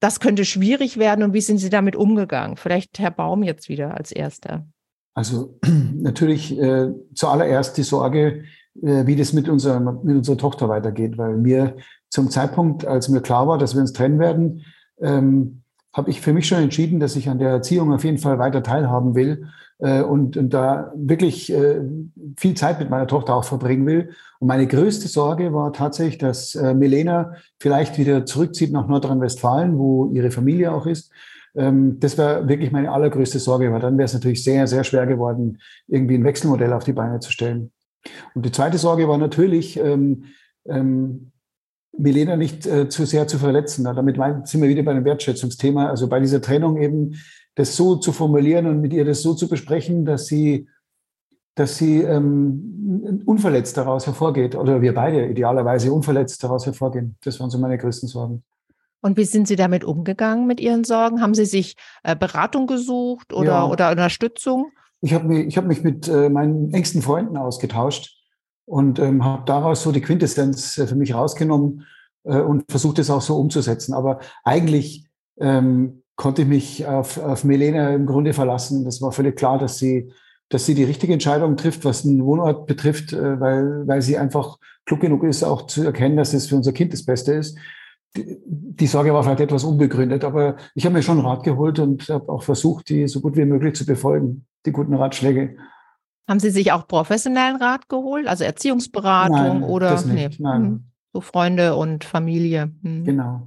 das 0.00 0.20
könnte 0.20 0.44
schwierig 0.44 0.96
werden 0.96 1.24
und 1.24 1.32
wie 1.32 1.40
sind 1.40 1.58
Sie 1.58 1.70
damit 1.70 1.96
umgegangen? 1.96 2.56
Vielleicht 2.56 3.00
Herr 3.00 3.10
Baum 3.10 3.42
jetzt 3.42 3.68
wieder 3.68 3.96
als 3.96 4.12
Erster. 4.12 4.64
Also 5.12 5.58
natürlich 5.94 6.56
äh, 6.56 6.92
zuallererst 7.14 7.76
die 7.76 7.82
Sorge, 7.82 8.44
äh, 8.80 9.06
wie 9.06 9.16
das 9.16 9.32
mit 9.32 9.48
unserer, 9.48 9.80
mit 9.80 10.16
unserer 10.16 10.38
Tochter 10.38 10.68
weitergeht, 10.68 11.18
weil 11.18 11.36
mir 11.36 11.76
zum 12.08 12.30
Zeitpunkt, 12.30 12.86
als 12.86 13.08
mir 13.08 13.20
klar 13.20 13.48
war, 13.48 13.58
dass 13.58 13.74
wir 13.74 13.80
uns 13.80 13.92
trennen 13.92 14.20
werden, 14.20 14.64
ähm, 15.00 15.62
habe 15.92 16.10
ich 16.10 16.20
für 16.20 16.32
mich 16.32 16.46
schon 16.46 16.62
entschieden, 16.62 17.00
dass 17.00 17.16
ich 17.16 17.28
an 17.28 17.40
der 17.40 17.50
Erziehung 17.50 17.92
auf 17.92 18.04
jeden 18.04 18.18
Fall 18.18 18.38
weiter 18.38 18.62
teilhaben 18.62 19.16
will 19.16 19.48
und, 19.78 20.36
und 20.36 20.52
da 20.52 20.92
wirklich 20.96 21.52
äh, 21.52 21.80
viel 22.36 22.54
Zeit 22.54 22.80
mit 22.80 22.90
meiner 22.90 23.06
Tochter 23.06 23.34
auch 23.34 23.44
verbringen 23.44 23.86
will. 23.86 24.10
Und 24.40 24.48
meine 24.48 24.66
größte 24.66 25.08
Sorge 25.08 25.52
war 25.52 25.72
tatsächlich, 25.72 26.18
dass 26.18 26.54
äh, 26.54 26.74
Milena 26.74 27.34
vielleicht 27.60 27.96
wieder 27.98 28.26
zurückzieht 28.26 28.72
nach 28.72 28.88
Nordrhein-Westfalen, 28.88 29.78
wo 29.78 30.10
ihre 30.12 30.30
Familie 30.30 30.72
auch 30.72 30.86
ist. 30.86 31.12
Ähm, 31.54 31.98
das 32.00 32.18
war 32.18 32.48
wirklich 32.48 32.72
meine 32.72 32.90
allergrößte 32.90 33.38
Sorge, 33.38 33.72
weil 33.72 33.80
dann 33.80 33.98
wäre 33.98 34.06
es 34.06 34.14
natürlich 34.14 34.42
sehr, 34.42 34.66
sehr 34.66 34.84
schwer 34.84 35.06
geworden, 35.06 35.58
irgendwie 35.86 36.14
ein 36.14 36.24
Wechselmodell 36.24 36.72
auf 36.72 36.84
die 36.84 36.92
Beine 36.92 37.20
zu 37.20 37.30
stellen. 37.30 37.70
Und 38.34 38.46
die 38.46 38.52
zweite 38.52 38.78
Sorge 38.78 39.08
war 39.08 39.18
natürlich, 39.18 39.78
ähm, 39.78 40.24
ähm, 40.66 41.32
Milena 41.96 42.36
nicht 42.36 42.66
äh, 42.66 42.88
zu 42.88 43.06
sehr 43.06 43.26
zu 43.26 43.38
verletzen. 43.38 43.84
Damit 43.84 44.16
sind 44.48 44.62
wir 44.62 44.68
wieder 44.68 44.82
bei 44.82 44.92
einem 44.92 45.04
Wertschätzungsthema. 45.04 45.88
Also 45.88 46.08
bei 46.08 46.20
dieser 46.20 46.40
Trennung 46.40 46.80
eben 46.80 47.14
das 47.58 47.74
so 47.74 47.96
zu 47.96 48.12
formulieren 48.12 48.66
und 48.66 48.80
mit 48.80 48.92
ihr 48.92 49.04
das 49.04 49.20
so 49.20 49.34
zu 49.34 49.48
besprechen, 49.48 50.04
dass 50.04 50.26
sie, 50.26 50.68
dass 51.56 51.76
sie 51.76 52.02
ähm, 52.02 53.20
unverletzt 53.26 53.76
daraus 53.76 54.06
hervorgeht 54.06 54.54
oder 54.54 54.80
wir 54.80 54.94
beide 54.94 55.26
idealerweise 55.26 55.92
unverletzt 55.92 56.44
daraus 56.44 56.66
hervorgehen. 56.66 57.16
Das 57.24 57.40
waren 57.40 57.50
so 57.50 57.58
meine 57.58 57.76
größten 57.76 58.08
Sorgen. 58.08 58.44
Und 59.00 59.16
wie 59.16 59.24
sind 59.24 59.48
Sie 59.48 59.56
damit 59.56 59.82
umgegangen 59.82 60.46
mit 60.46 60.60
Ihren 60.60 60.84
Sorgen? 60.84 61.20
Haben 61.20 61.34
Sie 61.34 61.46
sich 61.46 61.74
äh, 62.04 62.14
Beratung 62.14 62.68
gesucht 62.68 63.32
oder, 63.32 63.48
ja. 63.48 63.66
oder 63.66 63.90
Unterstützung? 63.90 64.70
Ich 65.00 65.12
habe 65.12 65.26
mich, 65.26 65.56
hab 65.56 65.66
mich 65.66 65.82
mit 65.82 66.06
äh, 66.06 66.28
meinen 66.28 66.72
engsten 66.72 67.02
Freunden 67.02 67.36
ausgetauscht 67.36 68.22
und 68.66 69.00
ähm, 69.00 69.24
habe 69.24 69.42
daraus 69.46 69.82
so 69.82 69.90
die 69.90 70.00
Quintessenz 70.00 70.78
äh, 70.78 70.86
für 70.86 70.94
mich 70.96 71.12
rausgenommen 71.12 71.86
äh, 72.22 72.38
und 72.38 72.70
versucht 72.70 73.00
es 73.00 73.10
auch 73.10 73.22
so 73.22 73.36
umzusetzen. 73.36 73.94
Aber 73.94 74.20
eigentlich 74.44 75.08
ähm, 75.40 76.02
konnte 76.18 76.42
ich 76.42 76.48
mich 76.48 76.86
auf, 76.86 77.16
auf 77.16 77.44
Melena 77.44 77.94
im 77.94 78.04
Grunde 78.04 78.34
verlassen. 78.34 78.84
Das 78.84 79.00
war 79.00 79.12
völlig 79.12 79.36
klar, 79.36 79.56
dass 79.56 79.78
sie, 79.78 80.12
dass 80.48 80.66
sie 80.66 80.74
die 80.74 80.84
richtige 80.84 81.12
Entscheidung 81.12 81.56
trifft, 81.56 81.84
was 81.84 82.02
den 82.02 82.24
Wohnort 82.24 82.66
betrifft, 82.66 83.12
äh, 83.12 83.40
weil, 83.40 83.86
weil 83.86 84.02
sie 84.02 84.18
einfach 84.18 84.58
klug 84.84 85.00
genug 85.00 85.22
ist, 85.22 85.44
auch 85.44 85.66
zu 85.66 85.84
erkennen, 85.84 86.16
dass 86.16 86.34
es 86.34 86.48
für 86.48 86.56
unser 86.56 86.72
Kind 86.72 86.92
das 86.92 87.04
Beste 87.04 87.34
ist. 87.34 87.56
Die, 88.16 88.36
die 88.44 88.86
Sorge 88.88 89.14
war 89.14 89.22
vielleicht 89.22 89.40
etwas 89.40 89.62
unbegründet, 89.62 90.24
aber 90.24 90.56
ich 90.74 90.84
habe 90.84 90.94
mir 90.94 91.02
schon 91.02 91.20
Rat 91.20 91.44
geholt 91.44 91.78
und 91.78 92.08
habe 92.08 92.28
auch 92.32 92.42
versucht, 92.42 92.88
die 92.88 93.06
so 93.06 93.20
gut 93.20 93.36
wie 93.36 93.44
möglich 93.44 93.76
zu 93.76 93.86
befolgen, 93.86 94.44
die 94.66 94.72
guten 94.72 94.94
Ratschläge. 94.94 95.56
Haben 96.28 96.40
Sie 96.40 96.50
sich 96.50 96.72
auch 96.72 96.88
professionellen 96.88 97.56
Rat 97.56 97.88
geholt, 97.88 98.26
also 98.26 98.42
Erziehungsberatung 98.42 99.60
Nein, 99.60 99.62
oder 99.62 99.90
das 99.90 100.04
nicht, 100.04 100.40
nee, 100.40 100.44
nein. 100.44 100.62
Hm, 100.62 100.84
so 101.12 101.20
Freunde 101.20 101.76
und 101.76 102.02
Familie? 102.02 102.72
Hm. 102.82 103.04
Genau. 103.04 103.46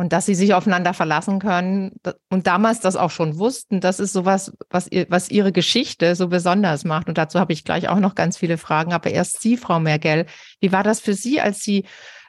Und 0.00 0.14
dass 0.14 0.24
sie 0.24 0.34
sich 0.34 0.54
aufeinander 0.54 0.94
verlassen 0.94 1.40
können 1.40 1.92
und 2.30 2.46
damals 2.46 2.80
das 2.80 2.96
auch 2.96 3.10
schon 3.10 3.36
wussten, 3.36 3.80
das 3.82 4.00
ist 4.00 4.14
sowas, 4.14 4.50
was, 4.70 4.90
ihr, 4.90 5.04
was 5.10 5.30
ihre 5.30 5.52
Geschichte 5.52 6.14
so 6.14 6.28
besonders 6.28 6.86
macht. 6.86 7.08
Und 7.08 7.18
dazu 7.18 7.38
habe 7.38 7.52
ich 7.52 7.64
gleich 7.64 7.90
auch 7.90 8.00
noch 8.00 8.14
ganz 8.14 8.38
viele 8.38 8.56
Fragen. 8.56 8.94
Aber 8.94 9.10
erst 9.10 9.42
Sie, 9.42 9.58
Frau 9.58 9.78
Mergel, 9.78 10.24
wie 10.58 10.72
war 10.72 10.84
das 10.84 11.00
für 11.00 11.12
Sie, 11.12 11.38
als 11.38 11.60
Sie 11.60 11.84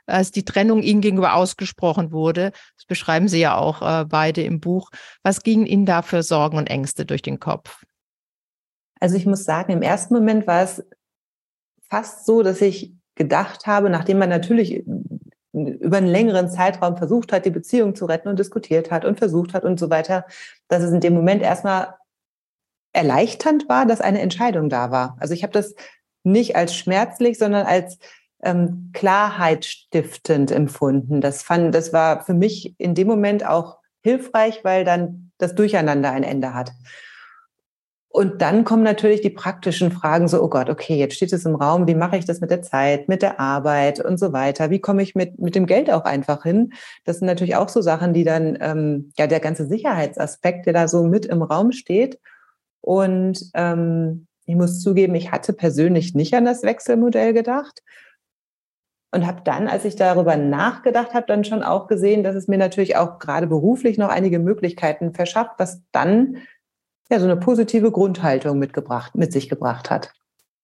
als 0.06 0.32
die 0.32 0.44
Trennung 0.44 0.82
Ihnen 0.82 1.00
gegenüber 1.00 1.36
ausgesprochen 1.36 2.12
wurde. 2.12 2.52
Das 2.76 2.86
beschreiben 2.88 3.30
Sie 3.30 3.40
ja 3.40 3.56
auch 3.56 3.82
äh, 3.82 4.04
beide 4.04 4.42
im 4.44 4.60
Buch. 4.60 4.90
Was 5.24 5.42
gingen 5.42 5.66
Ihnen 5.66 5.86
da 5.86 6.02
für 6.02 6.24
Sorgen 6.24 6.58
und 6.58 6.70
Ängste 6.70 7.06
durch 7.06 7.22
den 7.22 7.40
Kopf? 7.40 7.86
Also 9.00 9.16
ich 9.16 9.26
muss 9.26 9.46
sagen, 9.46 9.72
im 9.72 9.82
ersten 9.82 10.14
Moment 10.14 10.46
war 10.46 10.64
es 10.64 10.84
fast 11.88 12.26
so, 12.26 12.44
dass 12.44 12.60
ich 12.60 12.92
gedacht 13.16 13.66
habe, 13.66 13.90
nachdem 13.90 14.18
man 14.18 14.28
natürlich 14.28 14.84
über 15.54 15.98
einen 15.98 16.08
längeren 16.08 16.50
Zeitraum 16.50 16.98
versucht 16.98 17.34
hat, 17.34 17.46
die 17.46 17.52
Beziehung 17.52 17.96
zu 17.96 18.06
retten 18.06 18.30
und 18.30 18.40
diskutiert 18.40 18.90
hat 18.90 19.04
und 19.06 19.18
versucht 19.18 19.54
hat 19.54 19.64
und 19.64 19.80
so 19.80 19.90
weiter, 19.90 20.26
dass 20.68 20.84
es 20.84 20.92
in 20.92 21.02
dem 21.02 21.14
Moment 21.14 21.42
erstmal 21.42 21.96
erleichternd 22.94 23.68
war, 23.70 23.86
dass 23.86 24.02
eine 24.02 24.22
Entscheidung 24.22 24.70
da 24.70 24.92
war. 24.92 25.18
Also 25.20 25.34
ich 25.34 25.44
habe 25.44 25.54
das 25.54 25.76
nicht 26.24 26.56
als 26.56 26.76
schmerzlich, 26.76 27.38
sondern 27.38 27.66
als 27.66 27.98
ähm, 28.44 28.92
Klarheit 28.94 29.66
stiftend 29.66 30.52
empfunden. 30.52 31.22
Das 31.22 31.44
fand, 31.44 31.74
das 31.76 31.94
war 31.94 32.24
für 32.24 32.34
mich 32.34 32.76
in 32.78 32.96
dem 32.96 33.08
Moment 33.08 33.46
auch 33.46 33.78
hilfreich, 34.04 34.64
weil 34.64 34.84
dann 34.84 35.32
das 35.38 35.56
Durcheinander 35.56 36.12
ein 36.12 36.24
Ende 36.24 36.54
hat. 36.54 36.72
Und 38.14 38.42
dann 38.42 38.66
kommen 38.66 38.84
natürlich 38.84 39.22
die 39.22 39.30
praktischen 39.30 39.90
Fragen 39.90 40.28
so, 40.28 40.44
oh 40.44 40.50
Gott, 40.50 40.70
okay, 40.70 40.98
jetzt 40.98 41.16
steht 41.16 41.32
es 41.32 41.46
im 41.46 41.56
Raum, 41.56 41.88
wie 41.88 41.96
mache 41.96 42.18
ich 42.18 42.26
das 42.26 42.42
mit 42.42 42.52
der 42.52 42.62
Zeit, 42.62 43.08
mit 43.08 43.22
der 43.22 43.40
Arbeit 43.40 44.04
und 44.04 44.18
so 44.18 44.34
weiter? 44.34 44.70
Wie 44.70 44.82
komme 44.82 45.02
ich 45.02 45.16
mit, 45.16 45.40
mit 45.40 45.56
dem 45.56 45.66
Geld 45.66 45.90
auch 45.90 46.04
einfach 46.04 46.44
hin? 46.44 46.74
Das 47.06 47.20
sind 47.20 47.28
natürlich 47.28 47.56
auch 47.56 47.70
so 47.70 47.82
Sachen, 47.82 48.14
die 48.14 48.26
dann, 48.26 48.58
ähm, 48.60 49.14
ja, 49.18 49.28
der 49.28 49.40
ganze 49.40 49.66
Sicherheitsaspekt, 49.66 50.66
der 50.66 50.74
da 50.74 50.88
so 50.90 51.04
mit 51.04 51.26
im 51.26 51.42
Raum 51.42 51.72
steht. 51.72 52.20
Und 52.82 53.50
ähm, 53.54 54.28
ich 54.46 54.56
muss 54.56 54.82
zugeben, 54.82 55.16
ich 55.16 55.32
hatte 55.32 55.54
persönlich 55.54 56.14
nicht 56.14 56.34
an 56.34 56.44
das 56.44 56.64
Wechselmodell 56.64 57.32
gedacht 57.32 57.82
und 59.12 59.26
habe 59.26 59.42
dann, 59.46 59.70
als 59.70 59.86
ich 59.86 59.96
darüber 59.96 60.36
nachgedacht 60.36 61.14
habe, 61.14 61.28
dann 61.28 61.46
schon 61.46 61.64
auch 61.64 61.88
gesehen, 61.88 62.24
dass 62.24 62.36
es 62.36 62.50
mir 62.50 62.58
natürlich 62.58 62.98
auch 62.98 63.20
gerade 63.20 63.48
beruflich 63.48 63.98
noch 63.98 64.10
einige 64.10 64.40
Möglichkeiten 64.40 65.14
verschafft, 65.14 65.52
was 65.58 65.82
dann 65.94 66.38
ja 67.10 67.20
so 67.20 67.26
eine 67.26 67.38
positive 67.38 67.92
Grundhaltung 67.92 68.60
mitgebracht, 68.60 69.16
mit 69.16 69.34
sich 69.34 69.50
gebracht 69.50 69.90
hat. 69.90 70.12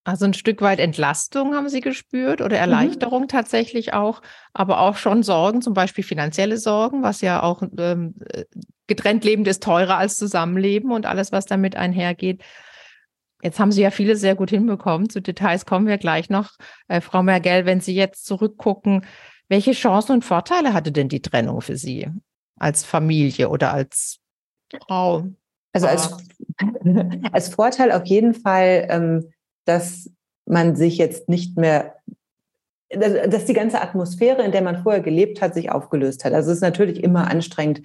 Also 0.04 0.24
ein 0.24 0.34
Stück 0.34 0.62
weit 0.62 0.80
Entlastung 0.80 1.54
haben 1.54 1.68
Sie 1.68 1.82
gespürt 1.82 2.40
oder 2.40 2.56
mhm. 2.56 2.62
Erleichterung 2.62 3.24
mhm. 3.24 3.28
tatsächlich 3.28 3.94
auch, 3.94 4.22
aber 4.54 4.80
auch 4.80 4.96
schon 4.96 5.22
Sorgen, 5.22 5.62
zum 5.62 5.74
Beispiel 5.74 6.04
finanzielle 6.04 6.58
Sorgen, 6.58 7.04
was 7.04 7.20
ja 7.20 7.44
auch 7.44 7.62
ähm, 7.78 8.16
getrennt 8.88 9.26
lebend 9.26 9.48
ist 9.50 9.62
teurer 9.62 9.98
als 9.98 10.16
Zusammenleben 10.16 10.92
und 10.92 11.06
alles, 11.06 11.34
was 11.34 11.46
damit 11.46 11.76
einhergeht. 11.76 12.42
Jetzt 13.44 13.60
haben 13.60 13.74
Sie 13.74 13.82
ja 13.82 13.92
viele 13.92 14.16
sehr 14.16 14.36
gut 14.36 14.50
hinbekommen. 14.50 15.10
Zu 15.10 15.22
Details 15.22 15.66
kommen 15.66 15.88
wir 15.88 15.98
gleich 15.98 16.30
noch. 16.30 16.52
Äh, 16.88 17.02
Frau 17.02 17.22
Mergel, 17.22 17.66
wenn 17.66 17.82
Sie 17.82 17.94
jetzt 17.94 18.26
zurückgucken, 18.26 19.06
welche 19.50 19.74
Chancen 19.74 20.14
und 20.14 20.26
Vorteile 20.26 20.74
hatte 20.74 20.94
denn 20.94 21.10
die 21.10 21.22
Trennung 21.22 21.62
für 21.62 21.76
Sie 21.76 22.08
als 22.58 22.84
Familie 22.84 23.50
oder 23.50 23.74
als 23.74 24.20
Frau? 24.88 25.28
Also 25.84 25.88
als, 25.88 26.18
als 27.32 27.50
Vorteil 27.50 27.92
auf 27.92 28.06
jeden 28.06 28.34
Fall, 28.34 28.88
ähm, 28.90 29.32
dass 29.66 30.10
man 30.46 30.76
sich 30.76 30.98
jetzt 30.98 31.30
nicht 31.30 31.58
mehr 31.58 31.96
dass 32.90 33.44
die 33.44 33.54
ganze 33.54 33.82
Atmosphäre, 33.82 34.44
in 34.44 34.54
der 34.54 34.62
man 34.62 34.82
vorher 34.82 35.02
gelebt 35.02 35.42
hat, 35.42 35.54
sich 35.54 35.72
aufgelöst 35.72 36.24
hat. 36.24 36.34
Also 36.34 36.52
es 36.52 36.58
ist 36.58 36.62
natürlich 36.62 37.04
immer 37.04 37.30
anstrengend, 37.30 37.82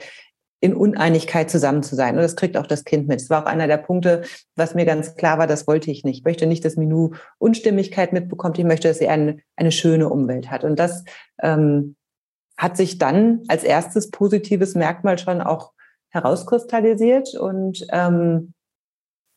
in 0.61 0.75
Uneinigkeit 0.75 1.51
zusammen 1.51 1.83
zu 1.83 1.97
sein. 1.97 2.15
Und 2.15 2.23
das 2.23 2.37
kriegt 2.37 2.57
auch 2.57 2.69
das 2.69 2.85
Kind 2.85 3.09
mit. 3.09 3.21
Das 3.21 3.31
war 3.31 3.43
auch 3.43 3.47
einer 3.47 3.67
der 3.67 3.79
Punkte, 3.79 4.23
was 4.55 4.77
mir 4.77 4.85
ganz 4.85 5.17
klar 5.17 5.39
war, 5.39 5.49
das 5.49 5.67
wollte 5.67 5.91
ich 5.91 6.05
nicht. 6.05 6.19
Ich 6.19 6.25
möchte 6.25 6.47
nicht, 6.47 6.65
dass 6.65 6.77
Minou 6.77 7.15
Unstimmigkeit 7.39 8.13
mitbekommt. 8.13 8.59
Ich 8.61 8.65
möchte, 8.65 8.87
dass 8.87 8.99
sie 8.99 9.09
eine, 9.09 9.39
eine 9.57 9.73
schöne 9.73 10.09
Umwelt 10.09 10.53
hat. 10.53 10.63
Und 10.63 10.79
das 10.79 11.05
ähm, 11.43 11.97
hat 12.57 12.77
sich 12.77 12.99
dann 12.99 13.43
als 13.49 13.65
erstes 13.65 14.13
positives 14.13 14.77
Merkmal 14.77 15.19
schon 15.19 15.41
auch 15.41 15.73
herauskristallisiert. 16.13 17.35
Und 17.35 17.85
ähm, 17.91 18.55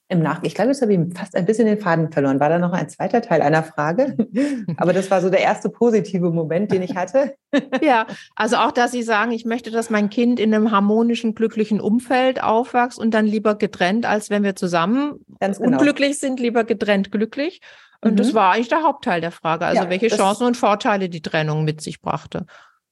im 0.08 0.22
Nach 0.22 0.44
ich 0.44 0.53
glaube, 0.53 0.70
jetzt 0.70 0.84
habe 0.84 0.94
ich 0.94 1.00
fast 1.17 1.36
ein 1.36 1.46
bisschen 1.46 1.65
den 1.65 1.79
Faden 1.79 2.12
verloren. 2.12 2.39
War 2.39 2.50
da 2.50 2.60
noch 2.60 2.74
ein 2.74 2.89
zweiter 2.89 3.22
Teil 3.22 3.41
einer 3.41 3.63
Frage? 3.63 4.15
Aber 4.77 4.94
das 4.94 5.10
war 5.10 5.20
so 5.20 5.32
der 5.32 5.39
erste 5.39 5.70
positive 5.70 6.29
Moment, 6.29 6.72
den 6.72 6.84
ich 6.84 6.96
hatte. 6.96 7.34
ja, 7.82 8.05
also 8.36 8.58
auch, 8.58 8.72
dass 8.72 8.91
Sie 8.91 9.01
sagen, 9.01 9.32
ich 9.32 9.46
möchte, 9.46 9.72
dass 9.72 9.89
mein 9.89 10.12
Kind 10.12 10.39
in 10.39 10.53
einem 10.53 10.70
harmonischen, 10.70 11.34
glücklichen 11.34 11.82
Umfeld 11.82 12.44
aufwächst 12.44 13.00
und 13.00 13.15
dann 13.15 13.25
lieber 13.25 13.55
getrennt, 13.55 14.05
als 14.05 14.29
wenn 14.29 14.44
wir 14.44 14.55
zusammen 14.55 15.25
genau. 15.39 15.60
unglücklich 15.60 16.20
sind, 16.20 16.39
lieber 16.39 16.65
getrennt 16.65 17.12
glücklich. 17.12 17.62
Und 18.01 18.12
mhm. 18.12 18.17
das 18.17 18.36
war 18.36 18.53
eigentlich 18.53 18.67
der 18.67 18.84
Hauptteil 18.84 19.22
der 19.22 19.32
Frage. 19.32 19.65
Also 19.65 19.84
ja, 19.84 19.89
welche 19.89 20.10
Chancen 20.10 20.46
und 20.46 20.55
Vorteile 20.55 21.10
die 21.10 21.24
Trennung 21.24 21.63
mit 21.63 21.82
sich 21.82 22.01
brachte. 22.01 22.46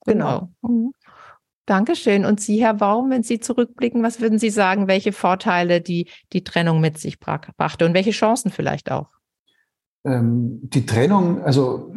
Genau. 0.05 0.49
genau. 0.61 0.73
Mhm. 0.73 0.93
Dankeschön. 1.65 2.25
Und 2.25 2.41
Sie, 2.41 2.61
Herr 2.61 2.73
Baum, 2.73 3.09
wenn 3.09 3.23
Sie 3.23 3.39
zurückblicken, 3.39 4.03
was 4.03 4.19
würden 4.19 4.39
Sie 4.39 4.49
sagen, 4.49 4.87
welche 4.87 5.13
Vorteile 5.13 5.81
die, 5.81 6.09
die 6.33 6.43
Trennung 6.43 6.81
mit 6.81 6.97
sich 6.97 7.19
brachte 7.19 7.85
und 7.85 7.93
welche 7.93 8.11
Chancen 8.11 8.51
vielleicht 8.51 8.91
auch? 8.91 9.07
Ähm, 10.05 10.59
die 10.63 10.85
Trennung, 10.85 11.41
also 11.41 11.93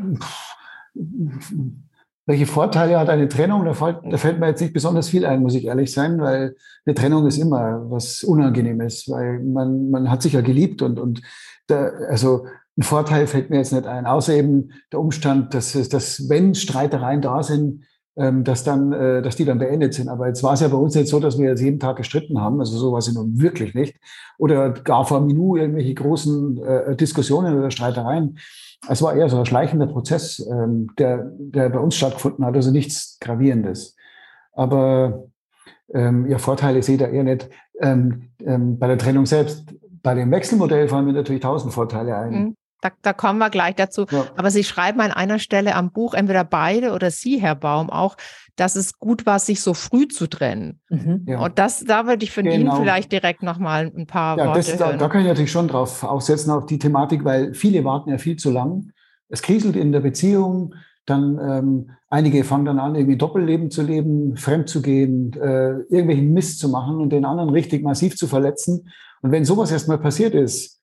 welche 2.27 2.47
Vorteile 2.47 2.99
hat 2.99 3.09
eine 3.09 3.29
Trennung? 3.29 3.65
Da 3.65 3.75
fällt, 3.75 3.99
da 4.05 4.17
fällt, 4.17 4.39
mir 4.39 4.49
jetzt 4.49 4.61
nicht 4.61 4.73
besonders 4.73 5.09
viel 5.09 5.25
ein, 5.25 5.43
muss 5.43 5.55
ich 5.55 5.65
ehrlich 5.65 5.93
sein, 5.93 6.21
weil 6.21 6.57
eine 6.85 6.95
Trennung 6.95 7.27
ist 7.27 7.39
immer 7.39 7.91
was 7.91 8.23
Unangenehmes, 8.23 9.09
weil 9.09 9.41
man, 9.41 9.91
man 9.91 10.11
hat 10.11 10.23
sich 10.23 10.35
ja 10.35 10.41
geliebt 10.41 10.83
und, 10.83 11.01
und 11.01 11.23
da, 11.67 11.91
also 12.09 12.47
ein 12.77 12.83
Vorteil 12.83 13.27
fällt 13.27 13.51
mir 13.51 13.59
jetzt 13.59 13.73
nicht 13.73 13.87
ein, 13.87 14.07
außer 14.07 14.35
eben 14.35 14.71
der 14.93 15.01
Umstand, 15.01 15.55
dass, 15.55 15.73
dass 15.89 16.29
wenn 16.29 16.55
Streitereien 16.55 17.23
da 17.23 17.43
sind, 17.43 17.85
ähm, 18.17 18.45
dass 18.45 18.65
dann, 18.65 18.93
äh, 18.93 19.23
dass 19.23 19.37
die 19.37 19.45
dann 19.45 19.59
beendet 19.59 19.95
sind. 19.95 20.09
Aber 20.09 20.27
jetzt 20.27 20.43
war 20.43 20.55
es 20.55 20.61
ja 20.61 20.69
bei 20.69 20.77
uns 20.77 20.95
jetzt 20.95 21.11
so, 21.11 21.21
dass 21.21 21.39
wir 21.39 21.51
jetzt 21.51 21.61
jeden 21.61 21.79
Tag 21.79 21.97
gestritten 21.97 22.41
haben. 22.41 22.61
Also 22.61 22.77
so 22.79 22.93
war 22.93 22.99
es 22.99 23.13
nun 23.13 23.41
wirklich 23.41 23.75
nicht. 23.75 23.97
Oder 24.39 24.71
gar 24.71 25.05
vor 25.05 25.21
Minou 25.21 25.57
irgendwelche 25.57 25.95
großen 25.95 26.63
äh, 26.63 26.97
Diskussionen 26.97 27.59
oder 27.59 27.71
Streitereien. 27.71 28.39
Es 28.89 29.03
war 29.03 29.15
eher 29.15 29.29
so 29.29 29.39
ein 29.39 29.47
schleichender 29.47 29.87
Prozess, 29.87 30.47
ähm, 30.51 30.89
der, 30.99 31.31
der 31.39 31.69
bei 31.69 31.79
uns 31.79 31.95
stattgefunden 31.95 32.45
hat. 32.45 32.55
Also 32.55 32.71
nichts 32.71 33.19
Gravierendes. 33.21 33.97
Aber 34.53 35.27
ähm, 35.93 36.27
ja, 36.27 36.39
Vorteile 36.39 36.83
sehe 36.83 36.95
ich 36.97 37.01
da 37.01 37.09
eher 37.09 37.25
nicht. 37.25 37.49
Ähm, 37.81 38.31
ähm, 38.45 38.79
bei 38.79 38.87
der 38.87 38.99
Trennung 38.99 39.27
selbst, 39.27 39.65
bei 40.03 40.15
dem 40.15 40.31
Wechselmodell 40.31 40.89
fallen 40.89 41.05
mir 41.05 41.13
natürlich 41.13 41.43
tausend 41.43 41.75
Vorteile 41.75 42.17
ein. 42.17 42.31
Mhm. 42.31 42.57
Da, 42.83 42.91
da 43.03 43.13
kommen 43.13 43.39
wir 43.39 43.51
gleich 43.51 43.75
dazu. 43.75 44.07
Ja. 44.11 44.27
Aber 44.37 44.51
Sie 44.51 44.63
schreiben 44.63 45.01
an 45.01 45.11
einer 45.11 45.39
Stelle 45.39 45.75
am 45.75 45.93
Buch, 45.93 46.15
entweder 46.15 46.45
beide 46.45 46.93
oder 46.93 47.11
Sie, 47.11 47.41
Herr 47.41 47.55
Baum, 47.55 47.89
auch, 47.89 48.17
dass 48.55 48.77
es 48.77 48.99
gut 48.99 49.25
war, 49.27 49.39
sich 49.39 49.61
so 49.61 49.75
früh 49.75 50.09
zu 50.09 50.27
trennen. 50.27 50.81
Mhm. 50.89 51.25
Ja. 51.27 51.41
Und 51.41 51.59
das, 51.59 51.85
da 51.85 52.07
würde 52.07 52.25
ich 52.25 52.33
von 52.33 52.45
genau. 52.45 52.57
Ihnen 52.57 52.83
vielleicht 52.83 53.13
direkt 53.13 53.43
nochmal 53.43 53.91
ein 53.97 54.07
paar 54.07 54.39
ja, 54.39 54.47
Worte 54.47 54.59
das, 54.59 54.69
hören. 54.79 54.93
Da, 54.93 54.97
da 54.97 55.09
kann 55.09 55.23
ich 55.23 55.27
natürlich 55.27 55.53
schon 55.53 55.69
drauf 55.69 56.03
aufsetzen, 56.03 56.53
auf 56.53 56.67
die 56.67 56.79
Thematik, 56.79 57.25
weil 57.25 57.55
viele 57.55 57.85
warten 57.85 58.11
ja 58.11 58.19
viel 58.19 58.37
zu 58.37 58.51
lang. 58.51 58.93
Es 59.29 59.43
kriselt 59.43 59.77
in 59.77 59.93
der 59.93 60.01
Beziehung, 60.01 60.75
dann 61.07 61.39
ähm, 61.41 61.91
einige 62.09 62.45
fangen 62.45 62.65
dann 62.65 62.79
an, 62.79 62.95
irgendwie 62.95 63.17
Doppelleben 63.17 63.71
zu 63.71 63.83
leben, 63.83 64.37
fremd 64.37 64.69
zu 64.69 64.83
gehen, 64.83 65.33
äh, 65.35 65.81
irgendwelchen 65.89 66.33
Mist 66.33 66.59
zu 66.59 66.69
machen 66.69 66.97
und 66.97 67.11
den 67.11 67.25
anderen 67.25 67.51
richtig 67.51 67.83
massiv 67.83 68.17
zu 68.17 68.27
verletzen. 68.27 68.89
Und 69.23 69.33
wenn 69.33 69.45
sowas 69.45 69.71
erstmal 69.71 69.99
passiert 69.99 70.35
ist, 70.35 70.76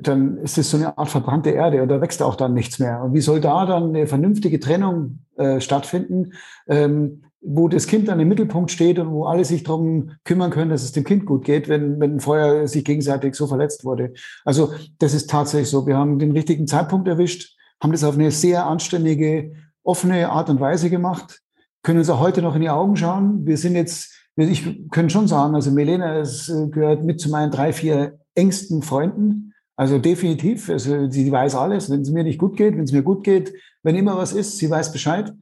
dann 0.00 0.38
ist 0.38 0.58
es 0.58 0.70
so 0.70 0.76
eine 0.76 0.96
Art 0.98 1.08
verbrannte 1.08 1.50
Erde 1.50 1.82
und 1.82 1.88
da 1.88 2.00
wächst 2.00 2.22
auch 2.22 2.36
dann 2.36 2.54
nichts 2.54 2.78
mehr. 2.78 3.02
Und 3.02 3.14
wie 3.14 3.20
soll 3.20 3.40
da 3.40 3.66
dann 3.66 3.90
eine 3.90 4.06
vernünftige 4.06 4.60
Trennung 4.60 5.20
äh, 5.36 5.60
stattfinden, 5.60 6.32
ähm, 6.66 7.22
wo 7.40 7.68
das 7.68 7.86
Kind 7.86 8.08
dann 8.08 8.20
im 8.20 8.28
Mittelpunkt 8.28 8.70
steht 8.70 8.98
und 8.98 9.10
wo 9.10 9.24
alle 9.24 9.44
sich 9.44 9.64
darum 9.64 10.12
kümmern 10.24 10.50
können, 10.50 10.70
dass 10.70 10.82
es 10.82 10.92
dem 10.92 11.04
Kind 11.04 11.26
gut 11.26 11.44
geht, 11.44 11.68
wenn, 11.68 12.00
wenn 12.00 12.18
vorher 12.18 12.66
sich 12.66 12.84
gegenseitig 12.84 13.34
so 13.34 13.46
verletzt 13.46 13.84
wurde. 13.84 14.14
Also 14.44 14.72
das 14.98 15.12
ist 15.12 15.28
tatsächlich 15.28 15.68
so. 15.68 15.86
Wir 15.86 15.96
haben 15.96 16.18
den 16.18 16.32
richtigen 16.32 16.66
Zeitpunkt 16.66 17.06
erwischt, 17.06 17.54
haben 17.82 17.92
das 17.92 18.02
auf 18.02 18.14
eine 18.14 18.30
sehr 18.30 18.66
anständige, 18.66 19.52
offene 19.82 20.30
Art 20.30 20.48
und 20.48 20.60
Weise 20.60 20.88
gemacht, 20.88 21.42
können 21.82 21.98
uns 21.98 22.08
auch 22.08 22.20
heute 22.20 22.40
noch 22.40 22.54
in 22.54 22.62
die 22.62 22.70
Augen 22.70 22.96
schauen. 22.96 23.46
Wir 23.46 23.58
sind 23.58 23.74
jetzt, 23.74 24.14
ich 24.36 24.88
kann 24.90 25.10
schon 25.10 25.28
sagen, 25.28 25.54
also 25.54 25.70
Melena 25.70 26.16
es 26.16 26.50
gehört 26.70 27.04
mit 27.04 27.20
zu 27.20 27.28
meinen 27.28 27.50
drei, 27.50 27.74
vier 27.74 28.18
engsten 28.34 28.80
Freunden. 28.82 29.53
Also 29.76 29.98
definitiv, 29.98 30.70
also 30.70 31.10
sie 31.10 31.30
weiß 31.30 31.56
alles, 31.56 31.90
wenn 31.90 32.02
es 32.02 32.10
mir 32.10 32.22
nicht 32.22 32.38
gut 32.38 32.56
geht, 32.56 32.76
wenn 32.76 32.84
es 32.84 32.92
mir 32.92 33.02
gut 33.02 33.24
geht, 33.24 33.52
wenn 33.82 33.96
immer 33.96 34.16
was 34.16 34.32
ist, 34.32 34.58
sie 34.58 34.70
weiß 34.70 34.92
Bescheid. 34.92 35.32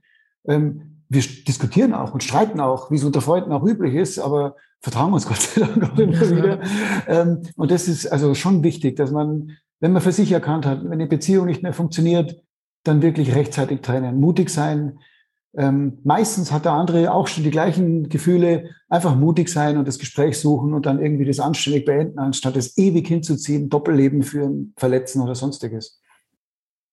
Ähm, 0.46 1.02
wir 1.08 1.22
diskutieren 1.46 1.92
auch 1.92 2.14
und 2.14 2.24
streiten 2.24 2.58
auch, 2.60 2.90
wie 2.90 2.96
es 2.96 3.04
unter 3.04 3.20
Freunden 3.20 3.52
auch 3.52 3.62
üblich 3.64 3.94
ist, 3.94 4.18
aber 4.18 4.56
vertrauen 4.80 5.12
uns 5.12 5.26
Gott 5.28 5.40
sei 5.40 5.60
Dank 5.60 5.84
auch 5.84 5.98
immer 5.98 6.30
wieder. 6.30 6.60
Ähm, 7.06 7.42
und 7.56 7.70
das 7.70 7.88
ist 7.88 8.06
also 8.06 8.34
schon 8.34 8.62
wichtig, 8.62 8.96
dass 8.96 9.10
man, 9.10 9.52
wenn 9.80 9.92
man 9.92 10.02
für 10.02 10.12
sich 10.12 10.32
erkannt 10.32 10.64
hat, 10.64 10.82
wenn 10.82 10.92
eine 10.92 11.06
Beziehung 11.06 11.46
nicht 11.46 11.62
mehr 11.62 11.74
funktioniert, 11.74 12.42
dann 12.84 13.02
wirklich 13.02 13.34
rechtzeitig 13.34 13.82
trennen, 13.82 14.18
mutig 14.18 14.50
sein, 14.50 14.98
ähm, 15.56 15.98
meistens 16.02 16.50
hat 16.50 16.64
der 16.64 16.72
andere 16.72 17.12
auch 17.12 17.28
schon 17.28 17.44
die 17.44 17.50
gleichen 17.50 18.08
Gefühle, 18.08 18.70
einfach 18.88 19.14
mutig 19.14 19.48
sein 19.48 19.76
und 19.76 19.86
das 19.86 19.98
Gespräch 19.98 20.38
suchen 20.38 20.72
und 20.72 20.86
dann 20.86 21.00
irgendwie 21.00 21.26
das 21.26 21.40
anständig 21.40 21.84
beenden, 21.84 22.18
anstatt 22.18 22.56
es 22.56 22.76
ewig 22.78 23.06
hinzuziehen, 23.06 23.68
Doppelleben 23.68 24.22
führen, 24.22 24.72
verletzen 24.76 25.20
oder 25.20 25.34
sonstiges. 25.34 26.00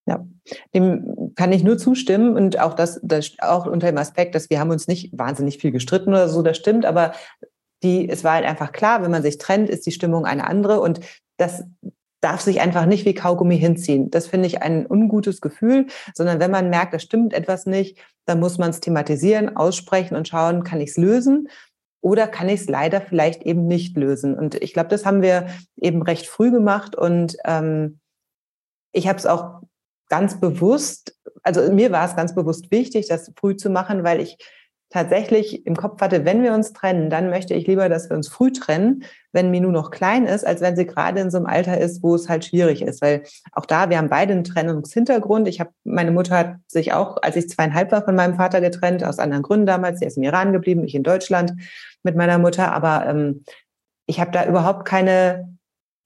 Ja, 0.05 0.25
dem 0.73 1.33
kann 1.35 1.51
ich 1.51 1.63
nur 1.63 1.77
zustimmen 1.77 2.35
und 2.35 2.59
auch 2.59 2.73
das, 2.73 2.99
das 3.03 3.31
auch 3.39 3.65
unter 3.65 3.87
dem 3.87 3.97
Aspekt, 3.97 4.35
dass 4.35 4.49
wir 4.49 4.59
haben 4.59 4.71
uns 4.71 4.87
nicht 4.87 5.17
wahnsinnig 5.17 5.59
viel 5.59 5.71
gestritten 5.71 6.09
oder 6.09 6.27
so, 6.27 6.41
das 6.41 6.57
stimmt, 6.57 6.85
aber 6.85 7.13
die, 7.83 8.09
es 8.09 8.23
war 8.23 8.33
halt 8.33 8.45
einfach 8.45 8.71
klar, 8.71 9.03
wenn 9.03 9.11
man 9.11 9.23
sich 9.23 9.37
trennt, 9.37 9.69
ist 9.69 9.85
die 9.85 9.91
Stimmung 9.91 10.25
eine 10.25 10.47
andere 10.47 10.81
und 10.81 10.99
das 11.37 11.63
darf 12.21 12.41
sich 12.41 12.59
einfach 12.59 12.85
nicht 12.85 13.05
wie 13.05 13.13
Kaugummi 13.13 13.57
hinziehen. 13.57 14.11
Das 14.11 14.27
finde 14.27 14.47
ich 14.47 14.61
ein 14.61 14.85
ungutes 14.85 15.41
Gefühl, 15.41 15.87
sondern 16.13 16.39
wenn 16.39 16.51
man 16.51 16.69
merkt, 16.69 16.93
da 16.93 16.99
stimmt 16.99 17.33
etwas 17.33 17.65
nicht, 17.65 17.97
dann 18.25 18.39
muss 18.39 18.57
man 18.57 18.71
es 18.71 18.81
thematisieren, 18.81 19.55
aussprechen 19.55 20.15
und 20.15 20.27
schauen, 20.27 20.63
kann 20.63 20.81
ich 20.81 20.91
es 20.91 20.97
lösen 20.97 21.47
oder 22.01 22.27
kann 22.27 22.49
ich 22.49 22.61
es 22.61 22.69
leider 22.69 23.01
vielleicht 23.01 23.43
eben 23.43 23.67
nicht 23.67 23.97
lösen. 23.97 24.37
Und 24.37 24.55
ich 24.55 24.73
glaube, 24.73 24.89
das 24.89 25.05
haben 25.05 25.21
wir 25.21 25.47
eben 25.77 26.01
recht 26.01 26.27
früh 26.27 26.51
gemacht 26.51 26.95
und 26.95 27.37
ähm, 27.45 27.99
ich 28.91 29.07
habe 29.07 29.19
es 29.19 29.25
auch 29.25 29.61
ganz 30.09 30.39
bewusst, 30.39 31.17
also 31.43 31.71
mir 31.71 31.91
war 31.91 32.05
es 32.05 32.15
ganz 32.15 32.35
bewusst 32.35 32.71
wichtig, 32.71 33.07
das 33.07 33.31
früh 33.39 33.55
zu 33.55 33.69
machen, 33.69 34.03
weil 34.03 34.19
ich 34.19 34.37
tatsächlich 34.89 35.65
im 35.67 35.75
Kopf 35.75 36.01
hatte, 36.01 36.25
wenn 36.25 36.41
wir 36.41 36.53
uns 36.53 36.73
trennen, 36.73 37.09
dann 37.11 37.29
möchte 37.29 37.53
ich 37.53 37.67
lieber, 37.67 37.89
dass 37.89 38.09
wir 38.09 38.17
uns 38.17 38.27
früh 38.27 38.51
trennen, 38.51 39.03
wenn 39.31 39.51
Minu 39.51 39.69
noch 39.69 39.91
klein 39.91 40.25
ist, 40.25 40.45
als 40.45 40.61
wenn 40.61 40.75
sie 40.75 40.87
gerade 40.87 41.19
in 41.19 41.29
so 41.29 41.37
einem 41.37 41.45
Alter 41.45 41.77
ist, 41.77 42.01
wo 42.01 42.15
es 42.15 42.27
halt 42.27 42.45
schwierig 42.45 42.81
ist. 42.81 43.01
Weil 43.01 43.23
auch 43.51 43.67
da, 43.67 43.91
wir 43.91 43.99
haben 43.99 44.09
beide 44.09 44.33
einen 44.33 44.43
Trennungshintergrund. 44.43 45.47
Ich 45.47 45.59
habe, 45.59 45.69
meine 45.83 46.11
Mutter 46.11 46.37
hat 46.37 46.55
sich 46.67 46.93
auch, 46.93 47.17
als 47.21 47.35
ich 47.35 47.49
zweieinhalb 47.49 47.91
war, 47.91 48.03
von 48.03 48.15
meinem 48.15 48.35
Vater 48.35 48.61
getrennt, 48.61 49.03
aus 49.03 49.19
anderen 49.19 49.43
Gründen 49.43 49.67
damals. 49.67 49.99
Sie 49.99 50.05
ist 50.05 50.17
im 50.17 50.23
Iran 50.23 50.53
geblieben, 50.53 50.83
ich 50.83 50.95
in 50.95 51.03
Deutschland 51.03 51.53
mit 52.01 52.15
meiner 52.15 52.39
Mutter. 52.39 52.71
Aber 52.73 53.05
ähm, 53.05 53.43
ich 54.07 54.19
habe 54.19 54.31
da 54.31 54.47
überhaupt 54.47 54.85
keine 54.85 55.55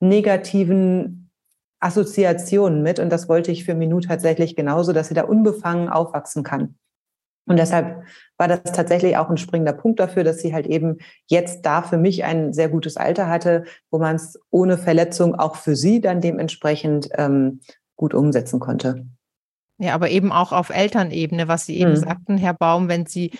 negativen 0.01 1.31
Assoziationen 1.79 2.83
mit. 2.83 2.99
Und 2.99 3.09
das 3.09 3.29
wollte 3.29 3.53
ich 3.53 3.63
für 3.63 3.75
Minu 3.75 4.01
tatsächlich 4.01 4.57
genauso, 4.57 4.91
dass 4.91 5.07
sie 5.07 5.13
da 5.13 5.23
unbefangen 5.23 5.87
aufwachsen 5.87 6.43
kann. 6.43 6.75
Und 7.45 7.57
deshalb 7.57 8.03
war 8.37 8.47
das 8.47 8.63
tatsächlich 8.63 9.17
auch 9.17 9.29
ein 9.29 9.37
springender 9.37 9.73
Punkt 9.73 9.99
dafür, 9.99 10.23
dass 10.23 10.39
sie 10.39 10.53
halt 10.53 10.65
eben 10.65 10.97
jetzt 11.27 11.65
da 11.65 11.81
für 11.81 11.97
mich 11.97 12.23
ein 12.23 12.53
sehr 12.53 12.69
gutes 12.69 12.95
Alter 12.97 13.27
hatte, 13.27 13.65
wo 13.91 13.99
man 13.99 14.15
es 14.15 14.39
ohne 14.49 14.77
Verletzung 14.77 15.35
auch 15.35 15.55
für 15.55 15.75
sie 15.75 15.99
dann 15.99 16.21
dementsprechend 16.21 17.09
ähm, 17.17 17.59
gut 17.95 18.13
umsetzen 18.13 18.59
konnte. 18.59 19.05
Ja, 19.77 19.93
aber 19.93 20.09
eben 20.09 20.31
auch 20.31 20.51
auf 20.51 20.69
Elternebene, 20.69 21.47
was 21.47 21.65
Sie 21.65 21.77
eben 21.77 21.91
mhm. 21.91 21.97
sagten, 21.97 22.37
Herr 22.37 22.53
Baum, 22.53 22.87
wenn 22.87 23.05
Sie 23.05 23.31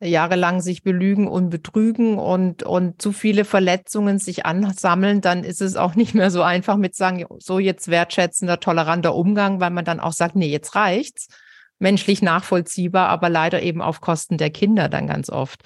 jahrelang 0.00 0.60
sich 0.60 0.82
belügen 0.82 1.28
und 1.28 1.50
betrügen 1.50 2.18
und, 2.18 2.64
und 2.64 3.00
zu 3.00 3.12
viele 3.12 3.44
Verletzungen 3.44 4.18
sich 4.18 4.44
ansammeln, 4.44 5.20
dann 5.20 5.44
ist 5.44 5.62
es 5.62 5.76
auch 5.76 5.94
nicht 5.94 6.14
mehr 6.14 6.30
so 6.30 6.42
einfach 6.42 6.76
mit 6.76 6.96
sagen, 6.96 7.24
so 7.38 7.60
jetzt 7.60 7.88
wertschätzender, 7.88 8.58
toleranter 8.58 9.14
Umgang, 9.14 9.60
weil 9.60 9.70
man 9.70 9.84
dann 9.84 10.00
auch 10.00 10.12
sagt, 10.12 10.34
nee, 10.34 10.48
jetzt 10.48 10.74
reicht's 10.74 11.28
menschlich 11.82 12.22
nachvollziehbar, 12.22 13.08
aber 13.08 13.28
leider 13.28 13.62
eben 13.62 13.82
auf 13.82 14.00
Kosten 14.00 14.38
der 14.38 14.50
Kinder 14.50 14.88
dann 14.88 15.06
ganz 15.06 15.28
oft. 15.28 15.60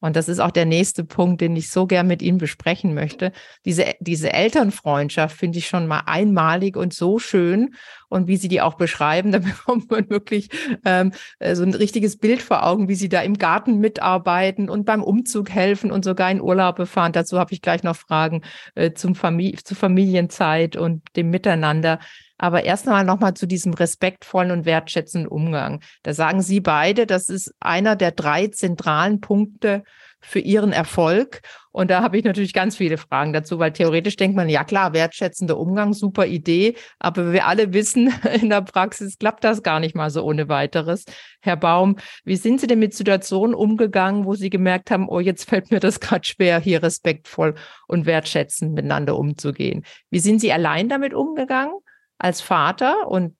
Und 0.00 0.16
das 0.16 0.28
ist 0.28 0.40
auch 0.40 0.50
der 0.50 0.64
nächste 0.66 1.04
Punkt, 1.04 1.40
den 1.40 1.54
ich 1.54 1.70
so 1.70 1.86
gern 1.86 2.08
mit 2.08 2.22
Ihnen 2.22 2.38
besprechen 2.38 2.92
möchte. 2.92 3.30
Diese, 3.64 3.94
diese 4.00 4.32
Elternfreundschaft 4.32 5.36
finde 5.36 5.58
ich 5.58 5.68
schon 5.68 5.86
mal 5.86 6.02
einmalig 6.06 6.76
und 6.76 6.92
so 6.92 7.20
schön. 7.20 7.76
Und 8.12 8.28
wie 8.28 8.36
Sie 8.36 8.48
die 8.48 8.60
auch 8.60 8.74
beschreiben, 8.74 9.32
da 9.32 9.38
bekommt 9.38 9.90
man 9.90 10.08
wirklich 10.10 10.50
ähm, 10.84 11.12
äh, 11.38 11.54
so 11.54 11.62
ein 11.62 11.74
richtiges 11.74 12.18
Bild 12.18 12.42
vor 12.42 12.64
Augen, 12.66 12.88
wie 12.88 12.94
Sie 12.94 13.08
da 13.08 13.22
im 13.22 13.38
Garten 13.38 13.78
mitarbeiten 13.78 14.68
und 14.68 14.84
beim 14.84 15.02
Umzug 15.02 15.50
helfen 15.50 15.90
und 15.90 16.04
sogar 16.04 16.30
in 16.30 16.40
Urlaube 16.40 16.86
fahren. 16.86 17.12
Dazu 17.12 17.38
habe 17.38 17.52
ich 17.52 17.62
gleich 17.62 17.82
noch 17.82 17.96
Fragen 17.96 18.42
äh, 18.74 18.92
zum 18.92 19.14
Famili 19.14 19.58
zur 19.62 19.76
Familienzeit 19.76 20.76
und 20.76 21.02
dem 21.16 21.30
Miteinander. 21.30 21.98
Aber 22.38 22.64
erst 22.64 22.88
einmal 22.88 23.04
nochmal 23.04 23.34
zu 23.34 23.46
diesem 23.46 23.72
respektvollen 23.72 24.50
und 24.50 24.64
wertschätzenden 24.66 25.28
Umgang. 25.28 25.80
Da 26.02 26.12
sagen 26.12 26.42
Sie 26.42 26.60
beide, 26.60 27.06
das 27.06 27.28
ist 27.28 27.54
einer 27.60 27.94
der 27.94 28.10
drei 28.10 28.48
zentralen 28.48 29.20
Punkte 29.20 29.84
für 30.22 30.38
Ihren 30.38 30.72
Erfolg. 30.72 31.40
Und 31.70 31.90
da 31.90 32.02
habe 32.02 32.18
ich 32.18 32.24
natürlich 32.24 32.52
ganz 32.52 32.76
viele 32.76 32.98
Fragen 32.98 33.32
dazu, 33.32 33.58
weil 33.58 33.72
theoretisch 33.72 34.16
denkt 34.16 34.36
man, 34.36 34.48
ja 34.48 34.62
klar, 34.64 34.92
wertschätzender 34.92 35.58
Umgang, 35.58 35.94
super 35.94 36.26
Idee. 36.26 36.76
Aber 36.98 37.32
wir 37.32 37.46
alle 37.46 37.72
wissen, 37.72 38.12
in 38.40 38.50
der 38.50 38.62
Praxis 38.62 39.18
klappt 39.18 39.44
das 39.44 39.62
gar 39.62 39.80
nicht 39.80 39.94
mal 39.94 40.10
so 40.10 40.22
ohne 40.22 40.48
weiteres. 40.48 41.04
Herr 41.40 41.56
Baum, 41.56 41.96
wie 42.24 42.36
sind 42.36 42.60
Sie 42.60 42.66
denn 42.66 42.78
mit 42.78 42.94
Situationen 42.94 43.54
umgegangen, 43.54 44.26
wo 44.26 44.34
Sie 44.34 44.50
gemerkt 44.50 44.90
haben, 44.90 45.08
oh, 45.08 45.20
jetzt 45.20 45.48
fällt 45.48 45.70
mir 45.70 45.80
das 45.80 46.00
gerade 46.00 46.24
schwer, 46.24 46.60
hier 46.60 46.82
respektvoll 46.82 47.54
und 47.88 48.06
wertschätzend 48.06 48.74
miteinander 48.74 49.16
umzugehen? 49.16 49.84
Wie 50.10 50.20
sind 50.20 50.40
Sie 50.40 50.52
allein 50.52 50.88
damit 50.88 51.14
umgegangen? 51.14 51.74
als 52.22 52.40
Vater 52.40 53.08
und 53.08 53.36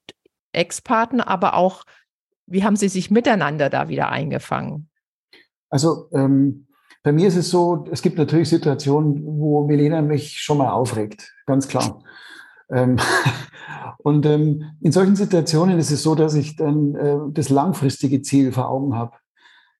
Ex-Partner, 0.51 1.27
aber 1.27 1.55
auch, 1.55 1.83
wie 2.45 2.63
haben 2.63 2.75
Sie 2.75 2.89
sich 2.89 3.09
miteinander 3.09 3.69
da 3.69 3.87
wieder 3.87 4.09
eingefangen? 4.09 4.89
Also 5.69 6.09
ähm, 6.13 6.67
bei 7.03 7.11
mir 7.11 7.27
ist 7.27 7.35
es 7.35 7.49
so, 7.49 7.85
es 7.91 8.01
gibt 8.01 8.17
natürlich 8.17 8.49
Situationen, 8.49 9.21
wo 9.25 9.65
Milena 9.65 10.01
mich 10.01 10.39
schon 10.41 10.57
mal 10.57 10.71
aufregt, 10.71 11.33
ganz 11.45 11.67
klar. 11.67 12.01
Ähm, 12.71 12.97
und 13.97 14.25
ähm, 14.25 14.71
in 14.81 14.93
solchen 14.93 15.17
Situationen 15.17 15.77
ist 15.77 15.91
es 15.91 16.01
so, 16.01 16.15
dass 16.15 16.33
ich 16.33 16.55
dann 16.55 16.95
äh, 16.95 17.17
das 17.31 17.49
langfristige 17.49 18.21
Ziel 18.21 18.53
vor 18.53 18.69
Augen 18.69 18.95
habe. 18.95 19.11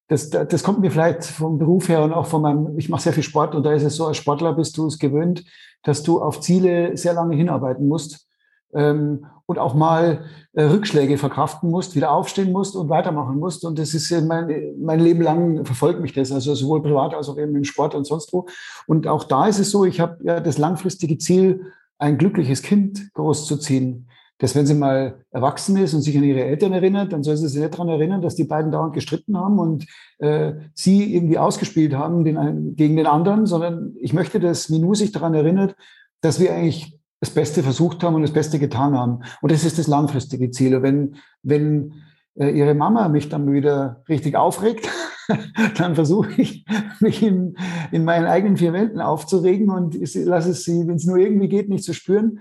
Das, 0.10 0.30
das 0.30 0.64
kommt 0.64 0.82
mir 0.82 0.92
vielleicht 0.92 1.24
vom 1.24 1.58
Beruf 1.58 1.88
her 1.88 2.04
und 2.04 2.12
auch 2.12 2.28
von 2.28 2.42
meinem, 2.42 2.78
ich 2.78 2.90
mache 2.90 3.02
sehr 3.02 3.14
viel 3.14 3.24
Sport 3.24 3.56
und 3.56 3.64
da 3.64 3.72
ist 3.72 3.84
es 3.84 3.96
so, 3.96 4.06
als 4.06 4.18
Sportler 4.18 4.54
bist 4.54 4.78
du 4.78 4.86
es 4.88 5.00
gewöhnt, 5.00 5.46
dass 5.82 6.04
du 6.04 6.22
auf 6.22 6.42
Ziele 6.42 6.98
sehr 6.98 7.14
lange 7.14 7.38
hinarbeiten 7.38 7.88
musst 7.88 8.28
ähm, 8.76 9.26
und 9.46 9.60
auch 9.60 9.74
mal 9.74 10.26
äh, 10.54 10.64
Rückschläge 10.64 11.18
verkraften 11.18 11.70
musst, 11.70 11.96
wieder 11.96 12.12
aufstehen 12.12 12.52
musst 12.52 12.76
und 12.76 12.90
weitermachen 12.90 13.38
musst. 13.38 13.66
Und 13.66 13.78
das 13.78 13.94
ist 13.94 14.10
mein, 14.26 14.76
mein 14.80 15.00
Leben 15.00 15.22
lang 15.22 15.66
verfolgt 15.66 16.02
mich 16.02 16.14
das, 16.14 16.32
also 16.32 16.56
sowohl 16.56 16.82
privat 16.82 17.14
als 17.14 17.30
auch 17.30 17.38
eben 17.38 17.56
im 17.56 17.64
Sport 17.64 17.96
und 17.96 18.06
sonst 18.06 18.32
wo. 18.34 18.48
Und 18.88 19.08
auch 19.08 19.26
da 19.26 19.48
ist 19.48 19.60
es 19.60 19.72
so, 19.72 19.86
ich 19.86 20.00
habe 20.00 20.18
ja 20.24 20.40
das 20.40 20.58
langfristige 20.58 21.18
Ziel, 21.18 21.66
ein 21.98 22.18
glückliches 22.18 22.62
Kind 22.62 23.14
großzuziehen. 23.14 24.08
Dass 24.40 24.56
wenn 24.56 24.66
sie 24.66 24.74
mal 24.74 25.24
erwachsen 25.32 25.78
ist 25.78 25.94
und 25.94 26.02
sich 26.02 26.18
an 26.18 26.24
ihre 26.24 26.44
Eltern 26.44 26.74
erinnert, 26.74 27.14
dann 27.14 27.24
soll 27.24 27.38
sie 27.38 27.48
sich 27.48 27.62
nicht 27.62 27.74
daran 27.74 27.88
erinnern, 27.88 28.22
dass 28.22 28.36
die 28.36 28.44
beiden 28.44 28.72
dauernd 28.72 28.94
gestritten 28.94 29.38
haben 29.38 29.60
und 29.60 29.86
äh, 30.18 30.54
sie 30.74 31.16
irgendwie 31.16 31.38
ausgespielt 31.38 31.94
haben 31.94 32.26
den 32.26 32.38
einen, 32.38 32.76
gegen 32.76 32.98
den 32.98 33.06
anderen, 33.06 33.46
sondern 33.46 33.96
ich 34.02 34.14
möchte, 34.14 34.40
dass 34.40 34.70
Minou 34.70 34.96
sich 34.96 35.12
daran 35.12 35.34
erinnert, 35.34 35.76
dass 36.22 36.40
wir 36.40 36.54
eigentlich 36.54 37.00
das 37.24 37.34
Beste 37.34 37.64
versucht 37.64 38.04
haben 38.04 38.16
und 38.16 38.22
das 38.22 38.34
Beste 38.34 38.60
getan 38.60 38.98
haben. 38.98 39.20
Und 39.42 39.52
das 39.52 39.64
ist 39.64 39.80
das 39.80 39.88
langfristige 39.88 40.52
Ziel. 40.52 40.76
Und 40.76 40.84
wenn, 40.84 41.16
wenn 41.42 41.94
äh, 42.36 42.50
ihre 42.50 42.74
Mama 42.74 43.08
mich 43.08 43.30
dann 43.30 43.52
wieder 43.52 44.04
richtig 44.10 44.36
aufregt, 44.36 44.90
dann 45.78 45.96
versuche 45.96 46.42
ich, 46.42 46.66
mich 47.00 47.24
in, 47.24 47.56
in 47.92 48.04
meinen 48.04 48.26
eigenen 48.26 48.58
vier 48.58 48.74
Wänden 48.74 49.00
aufzuregen 49.00 49.70
und 49.70 49.96
lasse 50.16 50.52
es 50.52 50.66
sie, 50.66 50.86
wenn 50.86 50.96
es 50.96 51.06
nur 51.06 51.18
irgendwie 51.18 51.48
geht, 51.48 51.70
nicht 51.70 51.86
zu 51.86 51.94
spüren, 51.94 52.40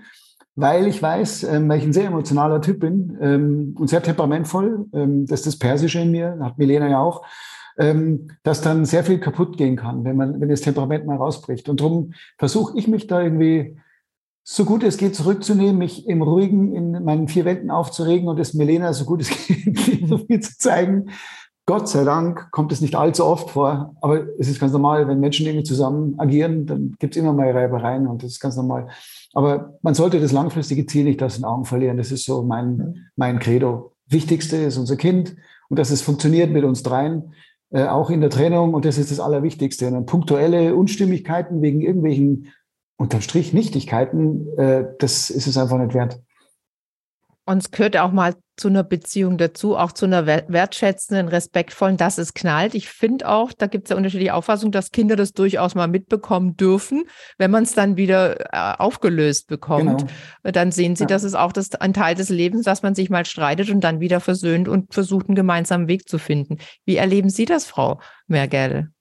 weil 0.55 0.85
ich 0.87 1.01
weiß, 1.01 1.43
ähm, 1.45 1.69
weil 1.69 1.79
ich 1.79 1.85
ein 1.85 1.93
sehr 1.93 2.07
emotionaler 2.07 2.61
Typ 2.61 2.81
bin 2.81 3.17
ähm, 3.21 3.75
und 3.79 3.89
sehr 3.89 4.03
temperamentvoll. 4.03 4.85
Ähm, 4.93 5.25
das 5.27 5.41
ist 5.41 5.47
das 5.47 5.59
Persische 5.59 5.99
in 5.99 6.11
mir, 6.11 6.37
hat 6.41 6.57
Milena 6.57 6.89
ja 6.89 6.99
auch. 6.99 7.23
Ähm, 7.75 8.27
dass 8.43 8.61
dann 8.61 8.85
sehr 8.85 9.03
viel 9.03 9.17
kaputt 9.17 9.57
gehen 9.57 9.77
kann, 9.77 10.03
wenn 10.03 10.15
man, 10.15 10.39
wenn 10.39 10.49
das 10.49 10.61
Temperament 10.61 11.07
mal 11.07 11.17
rausbricht. 11.17 11.69
Und 11.69 11.79
darum 11.79 12.13
versuche 12.37 12.77
ich 12.77 12.87
mich 12.87 13.07
da 13.07 13.19
irgendwie 13.19 13.77
so 14.43 14.65
gut 14.65 14.83
es 14.83 14.97
geht 14.97 15.15
zurückzunehmen, 15.15 15.77
mich 15.77 16.07
im 16.07 16.21
Ruhigen 16.21 16.75
in 16.75 17.03
meinen 17.03 17.27
vier 17.27 17.45
Wänden 17.45 17.71
aufzuregen 17.71 18.27
und 18.27 18.39
es 18.39 18.53
Melena 18.53 18.93
so 18.93 19.05
gut 19.05 19.21
es 19.21 19.29
geht 19.47 20.07
so 20.07 20.17
viel 20.17 20.39
zu 20.39 20.57
zeigen. 20.57 21.09
Gott 21.65 21.87
sei 21.87 22.03
Dank 22.03 22.51
kommt 22.51 22.73
es 22.73 22.81
nicht 22.81 22.95
allzu 22.95 23.23
oft 23.23 23.51
vor, 23.51 23.95
aber 24.01 24.25
es 24.37 24.49
ist 24.49 24.59
ganz 24.59 24.73
normal, 24.73 25.07
wenn 25.07 25.21
Menschen 25.21 25.45
irgendwie 25.45 25.63
zusammen 25.63 26.19
agieren, 26.19 26.65
dann 26.65 26.95
gibt 26.99 27.15
es 27.15 27.21
immer 27.21 27.31
mal 27.31 27.51
Reibereien 27.51 28.05
und 28.05 28.21
das 28.21 28.31
ist 28.31 28.39
ganz 28.41 28.57
normal. 28.57 28.89
Aber 29.33 29.77
man 29.81 29.93
sollte 29.93 30.19
das 30.19 30.33
langfristige 30.33 30.85
Ziel 30.85 31.05
nicht 31.05 31.23
aus 31.23 31.35
den 31.35 31.45
Augen 31.45 31.63
verlieren. 31.63 31.95
Das 31.95 32.11
ist 32.11 32.25
so 32.25 32.43
mein, 32.43 33.07
mein 33.15 33.39
Credo. 33.39 33.93
Wichtigste 34.07 34.57
ist 34.57 34.77
unser 34.77 34.97
Kind 34.97 35.37
und 35.69 35.79
dass 35.79 35.89
es 35.89 36.01
funktioniert 36.01 36.51
mit 36.51 36.65
uns 36.65 36.83
dreien, 36.83 37.33
äh, 37.71 37.85
auch 37.85 38.09
in 38.09 38.19
der 38.19 38.29
Trennung 38.29 38.73
und 38.73 38.83
das 38.83 38.97
ist 38.97 39.11
das 39.11 39.21
Allerwichtigste. 39.21 39.87
Und 39.87 40.05
punktuelle 40.05 40.75
Unstimmigkeiten 40.75 41.61
wegen 41.61 41.79
irgendwelchen 41.79 42.47
unterm 43.03 43.21
Strich 43.21 43.53
Nichtigkeiten, 43.53 44.47
äh, 44.57 44.85
das 44.97 45.29
ist 45.29 45.45
es 45.45 45.57
einfach 45.57 45.77
nicht 45.77 45.93
wert. 45.93 46.19
Und 47.45 47.57
es 47.57 47.71
gehört 47.71 47.97
auch 47.97 48.13
mal 48.13 48.35
zu 48.55 48.69
einer 48.69 48.83
Beziehung 48.83 49.37
dazu, 49.37 49.75
auch 49.75 49.91
zu 49.91 50.05
einer 50.05 50.25
wertschätzenden, 50.25 51.27
respektvollen, 51.27 51.97
dass 51.97 52.17
es 52.17 52.33
knallt. 52.33 52.73
Ich 52.73 52.87
finde 52.87 53.27
auch, 53.27 53.51
da 53.51 53.67
gibt 53.67 53.87
es 53.87 53.89
ja 53.89 53.97
unterschiedliche 53.97 54.33
Auffassungen, 54.33 54.71
dass 54.71 54.91
Kinder 54.91 55.17
das 55.17 55.33
durchaus 55.33 55.75
mal 55.75 55.89
mitbekommen 55.89 56.55
dürfen, 56.55 57.03
wenn 57.37 57.51
man 57.51 57.63
es 57.63 57.73
dann 57.73 57.97
wieder 57.97 58.39
äh, 58.53 58.77
aufgelöst 58.77 59.47
bekommt. 59.47 60.05
Genau. 60.43 60.53
Dann 60.53 60.71
sehen 60.71 60.95
sie, 60.95 61.03
ja. 61.03 61.07
dass 61.07 61.23
es 61.23 61.33
auch 61.33 61.51
das, 61.51 61.75
ein 61.75 61.93
Teil 61.93 62.15
des 62.15 62.29
Lebens, 62.29 62.63
dass 62.63 62.83
man 62.83 62.95
sich 62.95 63.09
mal 63.09 63.25
streitet 63.25 63.69
und 63.69 63.83
dann 63.83 63.99
wieder 63.99 64.21
versöhnt 64.21 64.69
und 64.69 64.93
versucht, 64.93 65.27
einen 65.27 65.35
gemeinsamen 65.35 65.89
Weg 65.89 66.07
zu 66.07 66.19
finden. 66.19 66.59
Wie 66.85 66.95
erleben 66.95 67.29
Sie 67.29 67.43
das, 67.43 67.65
Frau 67.65 67.99
Mergel? 68.27 68.91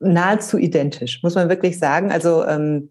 Nahezu 0.00 0.58
identisch, 0.58 1.22
muss 1.22 1.34
man 1.34 1.48
wirklich 1.48 1.78
sagen. 1.78 2.12
Also 2.12 2.44
ähm, 2.44 2.90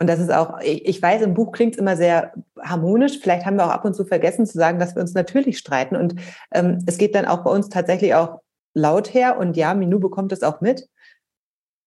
und 0.00 0.06
das 0.06 0.18
ist 0.18 0.32
auch, 0.32 0.58
ich 0.62 1.00
weiß, 1.00 1.20
im 1.20 1.34
Buch 1.34 1.52
klingt 1.52 1.74
es 1.74 1.78
immer 1.78 1.94
sehr 1.94 2.32
harmonisch. 2.58 3.18
Vielleicht 3.20 3.44
haben 3.44 3.56
wir 3.56 3.66
auch 3.66 3.70
ab 3.70 3.84
und 3.84 3.94
zu 3.94 4.06
vergessen 4.06 4.46
zu 4.46 4.56
sagen, 4.56 4.78
dass 4.78 4.94
wir 4.94 5.02
uns 5.02 5.12
natürlich 5.12 5.58
streiten. 5.58 5.94
Und 5.94 6.14
ähm, 6.52 6.78
es 6.86 6.96
geht 6.96 7.14
dann 7.14 7.26
auch 7.26 7.44
bei 7.44 7.50
uns 7.50 7.68
tatsächlich 7.68 8.14
auch 8.14 8.40
laut 8.72 9.12
her. 9.12 9.38
Und 9.38 9.58
ja, 9.58 9.74
Minou 9.74 10.00
bekommt 10.00 10.32
es 10.32 10.42
auch 10.42 10.62
mit. 10.62 10.88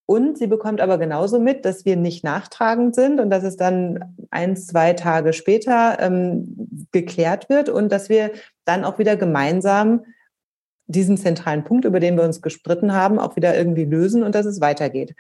Und 0.06 0.38
sie 0.38 0.46
bekommt 0.46 0.80
aber 0.80 1.00
genauso 1.00 1.40
mit, 1.40 1.66
dass 1.66 1.86
wir 1.86 1.96
nicht 1.96 2.24
nachtragend 2.24 2.94
sind 2.94 3.20
und 3.20 3.32
dass 3.32 3.44
es 3.44 3.58
dann 3.58 4.16
ein, 4.30 4.58
zwei 4.58 4.94
Tage 4.94 5.34
später 5.34 5.98
ähm, 6.00 6.88
geklärt 6.92 7.50
wird 7.50 7.70
und 7.70 7.92
dass 7.92 8.10
wir 8.10 8.30
dann 8.64 8.84
auch 8.86 9.00
wieder 9.00 9.16
gemeinsam 9.16 10.06
diesen 10.96 11.18
zentralen 11.18 11.64
Punkt, 11.64 11.86
über 11.86 12.00
den 12.00 12.16
wir 12.16 12.24
uns 12.24 12.42
gespritten 12.42 12.94
haben, 12.94 13.20
auch 13.20 13.36
wieder 13.36 13.56
irgendwie 13.56 13.86
lösen 13.86 14.24
und 14.24 14.36
dass 14.36 14.46
es 14.46 14.62
weitergeht. 14.62 15.16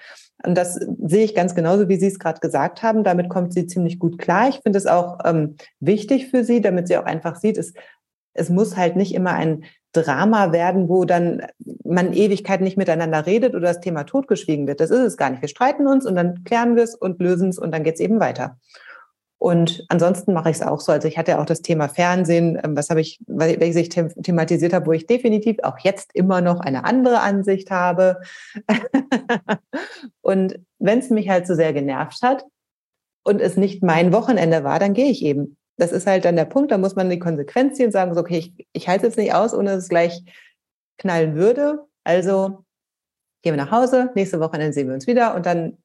Und 0.45 0.55
das 0.57 0.75
sehe 0.75 1.25
ich 1.25 1.36
ganz 1.36 1.55
genauso, 1.55 1.89
wie 1.89 1.97
Sie 1.97 2.07
es 2.07 2.19
gerade 2.19 2.39
gesagt 2.39 2.83
haben. 2.83 3.03
Damit 3.03 3.29
kommt 3.29 3.53
sie 3.53 3.67
ziemlich 3.67 3.99
gut 3.99 4.17
klar. 4.17 4.49
Ich 4.49 4.59
finde 4.62 4.77
es 4.77 4.88
auch 4.88 5.19
ähm, 5.25 5.55
wichtig 5.79 6.29
für 6.29 6.43
sie, 6.43 6.62
damit 6.62 6.88
sie 6.88 6.97
auch 6.97 7.05
einfach 7.05 7.36
sieht, 7.36 7.57
es, 7.57 7.73
es 8.33 8.49
muss 8.49 8.77
halt 8.77 8.95
nicht 8.95 9.13
immer 9.13 9.33
ein 9.33 9.65
Drama 9.93 10.51
werden, 10.51 10.89
wo 10.89 11.05
dann 11.05 11.45
man 11.83 12.13
Ewigkeit 12.13 12.62
nicht 12.62 12.77
miteinander 12.77 13.25
redet 13.25 13.53
oder 13.53 13.67
das 13.67 13.79
Thema 13.79 14.03
totgeschwiegen 14.03 14.67
wird. 14.67 14.79
Das 14.79 14.89
ist 14.89 14.99
es 14.99 15.17
gar 15.17 15.29
nicht. 15.29 15.41
Wir 15.41 15.49
streiten 15.49 15.88
uns 15.88 16.05
und 16.05 16.15
dann 16.15 16.43
klären 16.43 16.75
wir 16.75 16.83
es 16.83 16.95
und 16.95 17.21
lösen 17.21 17.49
es 17.49 17.59
und 17.59 17.71
dann 17.71 17.83
geht 17.83 17.95
es 17.95 17.99
eben 17.99 18.19
weiter. 18.19 18.57
Und 19.43 19.84
ansonsten 19.89 20.32
mache 20.32 20.51
ich 20.51 20.56
es 20.56 20.62
auch 20.62 20.79
so. 20.79 20.93
Also 20.93 21.10
ich 21.10 21.17
hatte 21.17 21.32
ja 21.32 21.41
auch 21.41 21.45
das 21.45 21.62
Thema 21.62 21.89
Fernsehen, 21.89 22.58
ähm, 22.63 22.77
was 22.77 22.89
habe 22.89 23.01
ich, 23.01 23.19
welches 23.27 23.75
ich 23.75 23.89
thematisiert 23.89 24.71
habe, 24.71 24.86
wo 24.86 24.93
ich 24.93 25.06
definitiv 25.06 25.58
auch 25.63 25.77
jetzt 25.79 26.12
immer 26.15 26.39
noch 26.39 26.62
eine 26.62 26.86
andere 26.86 27.19
Ansicht 27.19 27.69
habe. 27.69 28.21
und 30.21 30.60
wenn 30.79 30.99
es 30.99 31.10
mich 31.10 31.27
halt 31.27 31.45
so 31.45 31.56
sehr 31.56 31.73
genervt 31.73 32.21
hat 32.21 32.45
und 33.25 33.41
es 33.41 33.58
nicht 33.58 33.84
mein 33.84 34.13
Wochenende 34.13 34.63
war, 34.63 34.79
dann 34.79 34.93
gehe 34.93 35.12
ich 35.12 35.21
eben. 35.21 35.58
Das 35.75 35.91
ist 35.91 36.08
halt 36.08 36.23
dann 36.23 36.38
der 36.38 36.45
Punkt, 36.45 36.71
da 36.71 36.77
muss 36.77 36.95
man 36.95 37.10
die 37.10 37.19
Konsequenz 37.19 37.75
ziehen 37.75 37.88
und 37.88 37.91
sagen, 37.91 38.13
so, 38.13 38.21
okay, 38.21 38.38
ich, 38.38 38.67
ich 38.71 38.88
halte 38.88 39.08
es 39.08 39.15
jetzt 39.15 39.21
nicht 39.21 39.34
aus, 39.34 39.53
ohne 39.53 39.71
dass 39.71 39.84
es 39.84 39.89
gleich 39.89 40.23
knallen 40.97 41.36
würde. 41.36 41.86
Also 42.06 42.63
gehen 43.41 43.58
wir 43.58 43.62
nach 43.62 43.71
Hause, 43.71 44.10
nächste 44.15 44.39
Wochenende 44.39 44.71
sehen 44.71 44.88
wir 44.88 44.93
uns 44.93 45.06
wieder 45.06 45.36
und 45.36 45.45
dann 45.45 45.79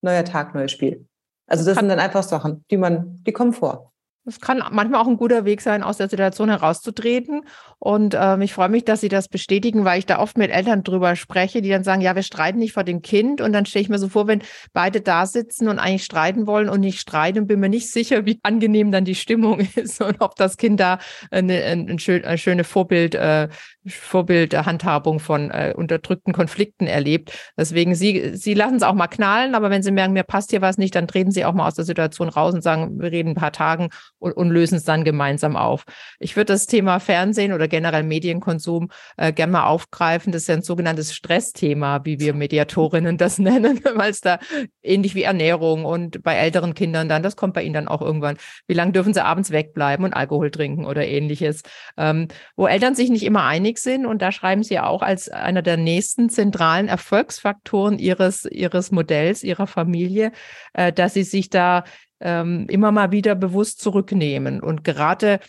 neuer 0.00 0.24
Tag, 0.24 0.54
neues 0.54 0.72
Spiel. 0.72 1.06
Also 1.48 1.64
das 1.64 1.78
sind 1.78 1.88
dann 1.88 1.98
einfach 1.98 2.22
Sachen, 2.22 2.64
die 2.70 2.76
man, 2.76 3.22
die 3.26 3.32
kommen 3.32 3.52
vor. 3.52 3.92
Das 4.28 4.40
kann 4.40 4.62
manchmal 4.72 5.00
auch 5.00 5.06
ein 5.06 5.16
guter 5.16 5.46
Weg 5.46 5.62
sein, 5.62 5.82
aus 5.82 5.96
der 5.96 6.10
Situation 6.10 6.50
herauszutreten. 6.50 7.44
Und 7.78 8.14
ähm, 8.14 8.42
ich 8.42 8.52
freue 8.52 8.68
mich, 8.68 8.84
dass 8.84 9.00
Sie 9.00 9.08
das 9.08 9.26
bestätigen, 9.26 9.86
weil 9.86 10.00
ich 10.00 10.04
da 10.04 10.18
oft 10.18 10.36
mit 10.36 10.50
Eltern 10.50 10.84
drüber 10.84 11.16
spreche, 11.16 11.62
die 11.62 11.70
dann 11.70 11.82
sagen, 11.82 12.02
ja, 12.02 12.14
wir 12.14 12.22
streiten 12.22 12.58
nicht 12.58 12.74
vor 12.74 12.84
dem 12.84 13.00
Kind. 13.00 13.40
Und 13.40 13.54
dann 13.54 13.64
stelle 13.64 13.84
ich 13.84 13.88
mir 13.88 13.98
so 13.98 14.10
vor, 14.10 14.26
wenn 14.26 14.42
beide 14.74 15.00
da 15.00 15.24
sitzen 15.24 15.66
und 15.66 15.78
eigentlich 15.78 16.04
streiten 16.04 16.46
wollen 16.46 16.68
und 16.68 16.80
nicht 16.80 17.00
streiten, 17.00 17.46
bin 17.46 17.58
mir 17.58 17.70
nicht 17.70 17.90
sicher, 17.90 18.26
wie 18.26 18.38
angenehm 18.42 18.92
dann 18.92 19.06
die 19.06 19.14
Stimmung 19.14 19.60
ist 19.76 20.02
und 20.02 20.20
ob 20.20 20.36
das 20.36 20.58
Kind 20.58 20.78
da 20.78 20.98
eine, 21.30 21.62
eine, 21.64 21.96
eine 21.96 22.38
schöne 22.38 22.64
Vorbild, 22.64 23.14
äh, 23.14 23.48
Vorbildhandhabung 23.86 25.20
von 25.20 25.50
äh, 25.50 25.72
unterdrückten 25.76 26.32
Konflikten 26.32 26.86
erlebt. 26.86 27.32
Deswegen, 27.56 27.94
Sie, 27.94 28.32
Sie 28.34 28.54
lassen 28.54 28.76
es 28.76 28.82
auch 28.82 28.94
mal 28.94 29.06
knallen, 29.06 29.54
aber 29.54 29.70
wenn 29.70 29.82
Sie 29.82 29.92
merken, 29.92 30.12
mir 30.12 30.24
passt 30.24 30.50
hier 30.50 30.60
was 30.60 30.78
nicht, 30.78 30.94
dann 30.94 31.06
treten 31.08 31.30
Sie 31.30 31.44
auch 31.44 31.54
mal 31.54 31.66
aus 31.66 31.74
der 31.74 31.84
Situation 31.84 32.28
raus 32.28 32.54
und 32.54 32.62
sagen, 32.62 33.00
wir 33.00 33.12
reden 33.12 33.30
ein 33.30 33.34
paar 33.34 33.52
Tagen 33.52 33.88
und, 34.18 34.32
und 34.32 34.50
lösen 34.50 34.76
es 34.76 34.84
dann 34.84 35.04
gemeinsam 35.04 35.56
auf. 35.56 35.84
Ich 36.18 36.36
würde 36.36 36.52
das 36.52 36.66
Thema 36.66 36.98
Fernsehen 36.98 37.52
oder 37.52 37.68
generell 37.68 38.02
Medienkonsum 38.02 38.90
äh, 39.16 39.32
gerne 39.32 39.52
mal 39.52 39.66
aufgreifen. 39.66 40.32
Das 40.32 40.42
ist 40.42 40.48
ja 40.48 40.56
ein 40.56 40.62
sogenanntes 40.62 41.14
Stressthema, 41.14 42.04
wie 42.04 42.18
wir 42.20 42.34
Mediatorinnen 42.34 43.16
das 43.16 43.38
nennen, 43.38 43.80
weil 43.94 44.10
es 44.10 44.20
da 44.20 44.38
ähnlich 44.82 45.14
wie 45.14 45.22
Ernährung 45.22 45.84
und 45.84 46.22
bei 46.22 46.34
älteren 46.34 46.74
Kindern 46.74 47.08
dann, 47.08 47.22
das 47.22 47.36
kommt 47.36 47.54
bei 47.54 47.62
ihnen 47.62 47.74
dann 47.74 47.88
auch 47.88 48.02
irgendwann. 48.02 48.36
Wie 48.66 48.74
lange 48.74 48.92
dürfen 48.92 49.14
sie 49.14 49.24
abends 49.24 49.50
wegbleiben 49.50 50.04
und 50.04 50.14
Alkohol 50.14 50.50
trinken 50.50 50.84
oder 50.84 51.06
ähnliches? 51.06 51.62
Ähm, 51.96 52.28
wo 52.56 52.66
Eltern 52.66 52.94
sich 52.94 53.10
nicht 53.10 53.24
immer 53.24 53.44
einig 53.44 53.67
sind 53.76 54.06
und 54.06 54.22
da 54.22 54.32
schreiben 54.32 54.62
sie 54.62 54.80
auch 54.80 55.02
als 55.02 55.28
einer 55.28 55.60
der 55.60 55.76
nächsten 55.76 56.30
zentralen 56.30 56.88
Erfolgsfaktoren 56.88 57.98
ihres, 57.98 58.46
ihres 58.46 58.90
Modells, 58.90 59.42
ihrer 59.42 59.66
Familie, 59.66 60.32
äh, 60.72 60.92
dass 60.92 61.12
sie 61.12 61.24
sich 61.24 61.50
da 61.50 61.84
ähm, 62.20 62.66
immer 62.70 62.90
mal 62.92 63.12
wieder 63.12 63.34
bewusst 63.34 63.80
zurücknehmen. 63.82 64.62
Und 64.62 64.84
gerade 64.84 65.40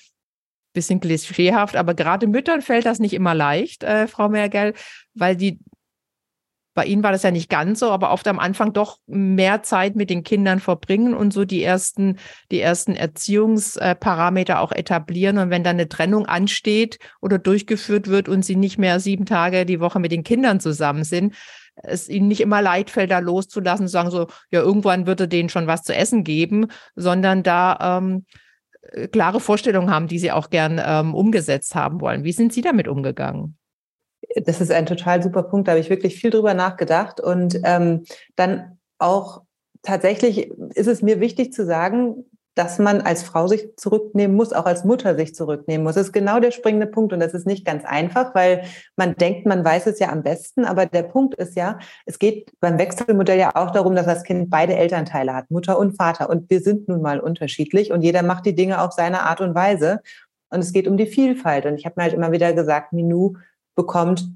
bisschen 0.73 0.99
klischeehaft, 0.99 1.75
aber 1.75 1.93
gerade 1.93 2.27
Müttern 2.27 2.61
fällt 2.61 2.85
das 2.85 2.99
nicht 2.99 3.13
immer 3.13 3.33
leicht, 3.33 3.83
äh, 3.83 4.07
Frau 4.07 4.29
Mergel, 4.29 4.73
weil 5.13 5.35
die 5.35 5.59
bei 6.79 6.85
Ihnen 6.85 7.03
war 7.03 7.11
das 7.11 7.23
ja 7.23 7.31
nicht 7.31 7.49
ganz 7.49 7.79
so, 7.79 7.91
aber 7.91 8.09
oft 8.09 8.25
am 8.29 8.39
Anfang 8.39 8.71
doch 8.71 8.99
mehr 9.05 9.63
Zeit 9.63 9.97
mit 9.97 10.09
den 10.09 10.23
Kindern 10.23 10.61
verbringen 10.61 11.13
und 11.13 11.33
so 11.33 11.43
die 11.43 11.61
ersten, 11.61 12.17
die 12.51 12.61
ersten 12.61 12.95
Erziehungsparameter 12.95 14.61
auch 14.61 14.71
etablieren. 14.71 15.39
Und 15.39 15.49
wenn 15.49 15.65
dann 15.65 15.75
eine 15.75 15.89
Trennung 15.89 16.25
ansteht 16.25 16.97
oder 17.19 17.37
durchgeführt 17.37 18.07
wird 18.07 18.29
und 18.29 18.45
Sie 18.45 18.55
nicht 18.55 18.77
mehr 18.77 19.01
sieben 19.01 19.25
Tage 19.25 19.65
die 19.65 19.81
Woche 19.81 19.99
mit 19.99 20.13
den 20.13 20.23
Kindern 20.23 20.61
zusammen 20.61 21.03
sind, 21.03 21.35
es 21.83 22.07
ihnen 22.07 22.29
nicht 22.29 22.39
immer 22.39 22.61
leid 22.61 22.89
fällt, 22.89 23.11
da 23.11 23.19
loszulassen, 23.19 23.87
zu 23.87 23.91
sagen 23.91 24.09
so, 24.09 24.27
ja, 24.49 24.61
irgendwann 24.61 25.05
würde 25.05 25.27
denen 25.27 25.49
schon 25.49 25.67
was 25.67 25.83
zu 25.83 25.93
essen 25.93 26.23
geben, 26.23 26.67
sondern 26.95 27.43
da 27.43 27.99
ähm, 27.99 28.25
äh, 28.93 29.09
klare 29.09 29.41
Vorstellungen 29.41 29.91
haben, 29.91 30.07
die 30.07 30.19
sie 30.19 30.31
auch 30.31 30.49
gern 30.49 30.81
ähm, 30.81 31.13
umgesetzt 31.13 31.75
haben 31.75 31.99
wollen. 31.99 32.23
Wie 32.23 32.31
sind 32.31 32.53
Sie 32.53 32.61
damit 32.61 32.87
umgegangen? 32.87 33.58
Das 34.35 34.61
ist 34.61 34.71
ein 34.71 34.85
total 34.85 35.23
super 35.23 35.43
Punkt. 35.43 35.67
Da 35.67 35.71
habe 35.71 35.81
ich 35.81 35.89
wirklich 35.89 36.19
viel 36.19 36.29
drüber 36.29 36.53
nachgedacht. 36.53 37.19
Und 37.19 37.59
ähm, 37.63 38.03
dann 38.35 38.77
auch 38.97 39.41
tatsächlich 39.81 40.51
ist 40.75 40.87
es 40.87 41.01
mir 41.01 41.19
wichtig 41.19 41.53
zu 41.53 41.65
sagen, 41.65 42.25
dass 42.59 42.77
man 42.77 42.99
als 42.99 43.23
Frau 43.23 43.47
sich 43.47 43.69
zurücknehmen 43.77 44.35
muss, 44.35 44.51
auch 44.51 44.65
als 44.65 44.83
Mutter 44.83 45.15
sich 45.15 45.33
zurücknehmen 45.33 45.85
muss. 45.85 45.95
Das 45.95 46.07
ist 46.07 46.11
genau 46.11 46.41
der 46.41 46.51
springende 46.51 46.87
Punkt 46.87 47.13
und 47.13 47.21
das 47.21 47.33
ist 47.33 47.47
nicht 47.47 47.63
ganz 47.63 47.85
einfach, 47.85 48.35
weil 48.35 48.63
man 48.97 49.15
denkt, 49.15 49.45
man 49.45 49.63
weiß 49.63 49.87
es 49.87 49.99
ja 49.99 50.09
am 50.09 50.23
besten, 50.23 50.65
aber 50.65 50.85
der 50.85 51.03
Punkt 51.03 51.35
ist 51.35 51.55
ja, 51.55 51.79
es 52.05 52.19
geht 52.19 52.51
beim 52.59 52.77
Wechselmodell 52.77 53.39
ja 53.39 53.55
auch 53.55 53.71
darum, 53.71 53.95
dass 53.95 54.07
das 54.07 54.23
Kind 54.23 54.49
beide 54.49 54.75
Elternteile 54.75 55.33
hat, 55.33 55.49
Mutter 55.49 55.79
und 55.79 55.95
Vater 55.95 56.29
und 56.29 56.49
wir 56.49 56.59
sind 56.59 56.89
nun 56.89 57.01
mal 57.01 57.21
unterschiedlich 57.21 57.93
und 57.93 58.01
jeder 58.01 58.23
macht 58.23 58.45
die 58.45 58.55
Dinge 58.55 58.81
auf 58.81 58.91
seine 58.91 59.21
Art 59.21 59.39
und 59.39 59.55
Weise 59.55 60.01
und 60.49 60.59
es 60.59 60.73
geht 60.73 60.89
um 60.89 60.97
die 60.97 61.07
Vielfalt 61.07 61.65
und 61.65 61.75
ich 61.75 61.85
habe 61.85 61.93
mir 61.95 62.03
halt 62.03 62.13
immer 62.13 62.33
wieder 62.33 62.51
gesagt, 62.51 62.91
Minou 62.91 63.37
bekommt 63.79 64.29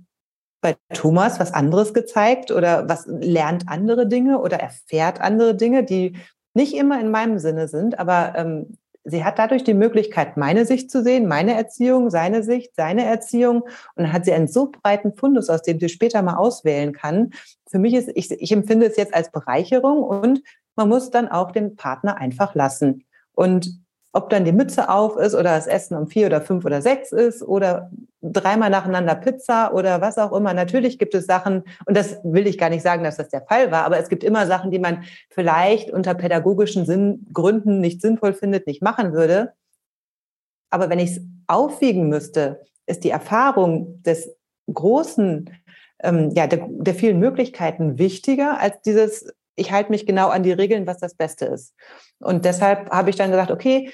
bei 0.62 0.78
Thomas 0.94 1.38
was 1.38 1.54
anderes 1.54 1.94
gezeigt 1.94 2.50
oder 2.50 2.88
was 2.88 3.06
lernt 3.08 3.68
andere 3.68 4.08
Dinge 4.08 4.40
oder 4.40 4.58
erfährt 4.58 5.20
andere 5.20 5.54
Dinge, 5.54 5.84
die 5.84 6.16
nicht 6.54 6.74
immer 6.74 7.02
in 7.02 7.12
meinem 7.12 7.40
Sinne 7.40 7.68
sind, 7.68 8.00
aber 8.00 8.36
ähm, 8.38 8.78
sie 9.04 9.26
hat 9.26 9.38
dadurch 9.40 9.66
die 9.66 9.74
Möglichkeit, 9.74 10.38
meine 10.38 10.66
Sicht 10.66 10.90
zu 10.90 11.04
sehen, 11.04 11.28
meine 11.28 11.56
Erziehung, 11.56 12.10
seine 12.10 12.42
Sicht, 12.42 12.74
seine 12.78 13.04
Erziehung. 13.04 13.64
Und 13.64 14.04
dann 14.06 14.14
hat 14.14 14.24
sie 14.24 14.32
einen 14.32 14.48
so 14.48 14.72
breiten 14.72 15.14
Fundus, 15.14 15.50
aus 15.50 15.62
dem 15.62 15.78
sie 15.78 15.90
später 15.90 16.22
mal 16.22 16.36
auswählen 16.36 16.94
kann. 16.94 17.32
Für 17.68 17.80
mich 17.80 17.96
ist, 17.96 18.10
ich, 18.16 18.32
ich 18.32 18.52
empfinde 18.54 18.86
es 18.86 18.96
jetzt 18.96 19.14
als 19.14 19.30
Bereicherung 19.30 20.04
und 20.04 20.42
man 20.78 20.88
muss 20.88 21.12
dann 21.12 21.28
auch 21.28 21.52
den 21.52 21.76
Partner 21.76 22.16
einfach 22.16 22.56
lassen. 22.56 23.04
Und 23.34 23.83
ob 24.16 24.30
dann 24.30 24.46
die 24.46 24.52
Mütze 24.52 24.90
auf 24.90 25.18
ist 25.18 25.34
oder 25.34 25.56
das 25.56 25.66
Essen 25.66 25.98
um 25.98 26.08
vier 26.08 26.28
oder 26.28 26.40
fünf 26.40 26.64
oder 26.66 26.84
sechs 26.84 27.12
ist 27.12 27.42
oder 27.42 27.90
dreimal 28.22 28.70
nacheinander 28.70 29.16
Pizza 29.16 29.74
oder 29.74 30.02
was 30.02 30.20
auch 30.20 30.32
immer. 30.32 30.54
Natürlich 30.54 31.00
gibt 31.00 31.16
es 31.16 31.26
Sachen, 31.26 31.64
und 31.86 31.98
das 31.98 32.20
will 32.24 32.46
ich 32.46 32.60
gar 32.60 32.70
nicht 32.70 32.84
sagen, 32.84 33.04
dass 33.04 33.18
das 33.18 33.30
der 33.30 33.42
Fall 33.42 33.72
war, 33.72 33.84
aber 33.86 33.98
es 33.98 34.10
gibt 34.10 34.24
immer 34.24 34.46
Sachen, 34.46 34.70
die 34.70 34.78
man 34.78 35.04
vielleicht 35.32 35.90
unter 35.90 36.14
pädagogischen 36.14 36.86
Sinn, 36.86 37.26
Gründen 37.34 37.80
nicht 37.80 38.02
sinnvoll 38.02 38.34
findet, 38.34 38.68
nicht 38.68 38.84
machen 38.84 39.14
würde. 39.14 39.54
Aber 40.70 40.90
wenn 40.90 41.00
ich 41.00 41.18
es 41.18 41.22
aufwiegen 41.48 42.08
müsste, 42.08 42.62
ist 42.86 43.04
die 43.04 43.10
Erfahrung 43.10 44.04
des 44.04 44.30
großen, 44.72 45.50
ähm, 46.04 46.30
ja, 46.36 46.46
der, 46.46 46.68
der 46.70 46.94
vielen 46.94 47.18
Möglichkeiten 47.18 47.98
wichtiger 47.98 48.60
als 48.60 48.80
dieses, 48.82 49.34
ich 49.56 49.72
halte 49.72 49.92
mich 49.92 50.06
genau 50.06 50.30
an 50.30 50.44
die 50.44 50.52
Regeln, 50.52 50.88
was 50.88 50.98
das 50.98 51.16
Beste 51.16 51.46
ist. 51.46 51.74
Und 52.20 52.46
deshalb 52.46 52.90
habe 52.90 53.10
ich 53.10 53.16
dann 53.16 53.32
gesagt, 53.32 53.52
okay, 53.52 53.92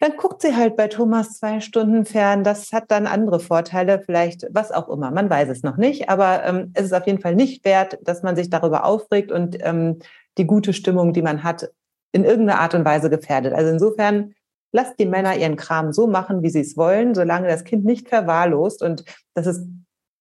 dann 0.00 0.16
guckt 0.16 0.42
sie 0.42 0.54
halt 0.54 0.76
bei 0.76 0.88
Thomas 0.88 1.38
zwei 1.38 1.60
Stunden 1.60 2.04
fern. 2.04 2.44
Das 2.44 2.72
hat 2.72 2.90
dann 2.90 3.06
andere 3.06 3.40
Vorteile, 3.40 4.02
vielleicht 4.04 4.46
was 4.50 4.72
auch 4.72 4.88
immer. 4.88 5.10
Man 5.10 5.30
weiß 5.30 5.48
es 5.48 5.62
noch 5.62 5.76
nicht, 5.76 6.08
aber 6.08 6.44
ähm, 6.44 6.72
es 6.74 6.86
ist 6.86 6.92
auf 6.92 7.06
jeden 7.06 7.20
Fall 7.20 7.34
nicht 7.34 7.64
wert, 7.64 7.98
dass 8.02 8.22
man 8.22 8.36
sich 8.36 8.50
darüber 8.50 8.84
aufregt 8.84 9.30
und 9.32 9.56
ähm, 9.60 10.00
die 10.36 10.46
gute 10.46 10.72
Stimmung, 10.72 11.12
die 11.12 11.22
man 11.22 11.44
hat, 11.44 11.70
in 12.12 12.24
irgendeiner 12.24 12.60
Art 12.60 12.74
und 12.74 12.84
Weise 12.84 13.08
gefährdet. 13.08 13.54
Also 13.54 13.70
insofern 13.70 14.34
lasst 14.72 14.98
die 14.98 15.06
Männer 15.06 15.36
ihren 15.36 15.56
Kram 15.56 15.92
so 15.92 16.06
machen, 16.06 16.42
wie 16.42 16.50
sie 16.50 16.60
es 16.60 16.76
wollen, 16.76 17.14
solange 17.14 17.48
das 17.48 17.64
Kind 17.64 17.84
nicht 17.84 18.08
verwahrlost. 18.08 18.82
Und 18.82 19.04
das 19.34 19.46
ist 19.46 19.66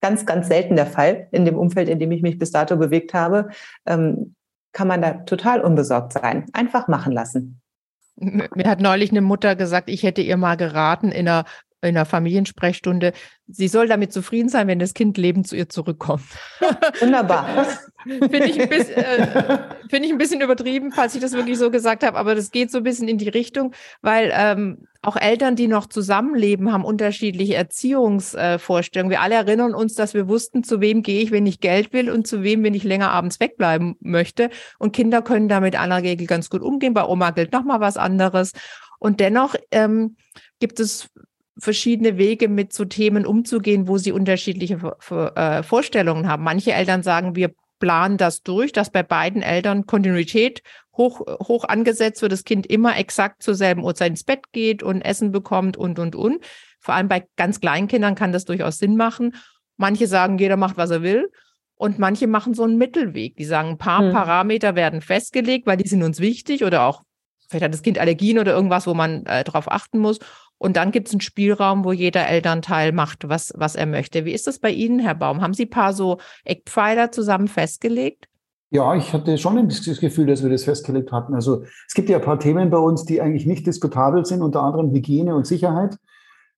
ganz, 0.01 0.25
ganz 0.25 0.47
selten 0.47 0.75
der 0.75 0.85
Fall 0.85 1.27
in 1.31 1.45
dem 1.45 1.57
Umfeld, 1.57 1.89
in 1.89 1.99
dem 1.99 2.11
ich 2.11 2.21
mich 2.21 2.37
bis 2.37 2.51
dato 2.51 2.77
bewegt 2.77 3.13
habe, 3.13 3.49
ähm, 3.85 4.35
kann 4.73 4.87
man 4.87 5.01
da 5.01 5.13
total 5.13 5.61
unbesorgt 5.61 6.13
sein. 6.13 6.45
Einfach 6.53 6.87
machen 6.87 7.13
lassen. 7.13 7.61
Mir 8.15 8.69
hat 8.69 8.81
neulich 8.81 9.11
eine 9.11 9.21
Mutter 9.21 9.55
gesagt, 9.55 9.89
ich 9.89 10.03
hätte 10.03 10.21
ihr 10.21 10.37
mal 10.37 10.55
geraten, 10.55 11.11
in 11.11 11.27
einer 11.27 11.45
in 11.83 11.95
der 11.95 12.05
Familiensprechstunde, 12.05 13.13
sie 13.47 13.67
soll 13.67 13.87
damit 13.87 14.13
zufrieden 14.13 14.49
sein, 14.49 14.67
wenn 14.67 14.79
das 14.79 14.93
Kind 14.93 15.17
lebend 15.17 15.47
zu 15.47 15.55
ihr 15.55 15.69
zurückkommt. 15.69 16.23
Wunderbar. 16.99 17.67
Finde 18.03 18.45
ich, 18.45 18.59
äh, 18.59 19.59
find 19.89 20.05
ich 20.05 20.11
ein 20.11 20.17
bisschen 20.17 20.41
übertrieben, 20.41 20.91
falls 20.91 21.15
ich 21.15 21.21
das 21.21 21.33
wirklich 21.33 21.57
so 21.57 21.71
gesagt 21.71 22.03
habe, 22.03 22.17
aber 22.17 22.35
das 22.35 22.51
geht 22.51 22.71
so 22.71 22.79
ein 22.79 22.83
bisschen 22.83 23.07
in 23.07 23.17
die 23.17 23.29
Richtung, 23.29 23.73
weil 24.01 24.31
ähm, 24.35 24.87
auch 25.01 25.17
Eltern, 25.17 25.55
die 25.55 25.67
noch 25.67 25.87
zusammenleben, 25.87 26.71
haben 26.71 26.85
unterschiedliche 26.85 27.55
Erziehungsvorstellungen. 27.55 29.11
wir 29.11 29.21
alle 29.21 29.35
erinnern 29.35 29.75
uns, 29.75 29.95
dass 29.95 30.13
wir 30.13 30.29
wussten, 30.29 30.63
zu 30.63 30.79
wem 30.79 31.03
gehe 31.03 31.21
ich, 31.21 31.31
wenn 31.31 31.45
ich 31.45 31.59
Geld 31.59 31.91
will 31.91 32.09
und 32.09 32.25
zu 32.25 32.43
wem, 32.43 32.63
wenn 32.63 32.73
ich 32.73 32.85
länger 32.85 33.11
abends 33.11 33.39
wegbleiben 33.39 33.95
möchte. 33.99 34.49
Und 34.79 34.93
Kinder 34.93 35.21
können 35.21 35.49
damit 35.49 35.77
aller 35.77 36.01
Regel 36.01 36.25
ganz 36.25 36.49
gut 36.49 36.61
umgehen. 36.61 36.93
Bei 36.93 37.05
Oma 37.05 37.31
gilt 37.31 37.51
nochmal 37.51 37.81
was 37.81 37.97
anderes. 37.97 38.53
Und 38.97 39.19
dennoch 39.19 39.55
ähm, 39.71 40.15
gibt 40.59 40.79
es 40.79 41.09
verschiedene 41.57 42.17
Wege, 42.17 42.47
mit 42.47 42.73
so 42.73 42.85
Themen 42.85 43.25
umzugehen, 43.25 43.87
wo 43.87 43.97
sie 43.97 44.11
unterschiedliche 44.11 44.79
äh, 45.09 45.63
Vorstellungen 45.63 46.27
haben. 46.27 46.43
Manche 46.43 46.73
Eltern 46.73 47.03
sagen, 47.03 47.35
wir 47.35 47.53
planen 47.79 48.17
das 48.17 48.41
durch, 48.41 48.71
dass 48.71 48.91
bei 48.91 49.03
beiden 49.03 49.41
Eltern 49.41 49.85
Kontinuität 49.85 50.61
hoch, 50.95 51.21
hoch 51.47 51.65
angesetzt 51.65 52.21
wird, 52.21 52.31
das 52.31 52.43
Kind 52.43 52.65
immer 52.65 52.97
exakt 52.97 53.43
zur 53.43 53.55
selben 53.55 53.83
Uhrzeit 53.83 54.11
ins 54.11 54.23
Bett 54.23 54.51
geht 54.51 54.83
und 54.83 55.01
Essen 55.01 55.31
bekommt 55.31 55.77
und, 55.77 55.99
und, 55.99 56.15
und. 56.15 56.43
Vor 56.79 56.95
allem 56.95 57.07
bei 57.07 57.25
ganz 57.35 57.59
kleinen 57.59 57.87
Kindern 57.87 58.15
kann 58.15 58.31
das 58.31 58.45
durchaus 58.45 58.77
Sinn 58.77 58.95
machen. 58.95 59.35
Manche 59.77 60.07
sagen, 60.07 60.37
jeder 60.37 60.57
macht, 60.57 60.77
was 60.77 60.91
er 60.91 61.01
will. 61.01 61.31
Und 61.75 61.99
manche 61.99 62.27
machen 62.27 62.53
so 62.53 62.63
einen 62.63 62.77
Mittelweg. 62.77 63.35
Die 63.35 63.45
sagen, 63.45 63.69
ein 63.69 63.77
paar 63.77 64.03
hm. 64.03 64.11
Parameter 64.11 64.75
werden 64.75 65.01
festgelegt, 65.01 65.65
weil 65.65 65.77
die 65.77 65.87
sind 65.87 66.03
uns 66.03 66.19
wichtig 66.19 66.63
oder 66.63 66.83
auch 66.83 67.03
vielleicht 67.49 67.65
hat 67.65 67.73
das 67.73 67.81
Kind 67.81 67.99
Allergien 67.99 68.39
oder 68.39 68.53
irgendwas, 68.53 68.87
wo 68.87 68.93
man 68.93 69.25
äh, 69.25 69.43
darauf 69.43 69.71
achten 69.71 69.99
muss. 69.99 70.19
Und 70.63 70.77
dann 70.77 70.91
gibt 70.91 71.09
es 71.09 71.13
einen 71.13 71.19
Spielraum, 71.19 71.83
wo 71.83 71.91
jeder 71.91 72.25
Elternteil 72.25 72.93
macht, 72.93 73.27
was, 73.27 73.51
was 73.57 73.75
er 73.75 73.85
möchte. 73.85 74.23
Wie 74.23 74.31
ist 74.31 74.47
das 74.47 74.59
bei 74.59 74.71
Ihnen, 74.71 74.99
Herr 74.99 75.13
Baum? 75.13 75.41
Haben 75.41 75.53
Sie 75.53 75.65
ein 75.65 75.69
paar 75.69 75.91
so 75.91 76.19
Eckpfeiler 76.45 77.11
zusammen 77.11 77.49
festgelegt? 77.49 78.29
Ja, 78.69 78.95
ich 78.95 79.11
hatte 79.11 79.37
schon 79.37 79.67
das 79.67 79.99
Gefühl, 79.99 80.27
dass 80.27 80.41
wir 80.41 80.49
das 80.49 80.63
festgelegt 80.63 81.11
hatten. 81.11 81.35
Also 81.35 81.65
es 81.85 81.93
gibt 81.93 82.07
ja 82.07 82.15
ein 82.15 82.23
paar 82.23 82.39
Themen 82.39 82.69
bei 82.69 82.77
uns, 82.77 83.03
die 83.03 83.19
eigentlich 83.19 83.45
nicht 83.45 83.67
diskutabel 83.67 84.25
sind, 84.25 84.41
unter 84.41 84.61
anderem 84.61 84.91
Hygiene 84.91 85.35
und 85.35 85.45
Sicherheit. 85.45 85.97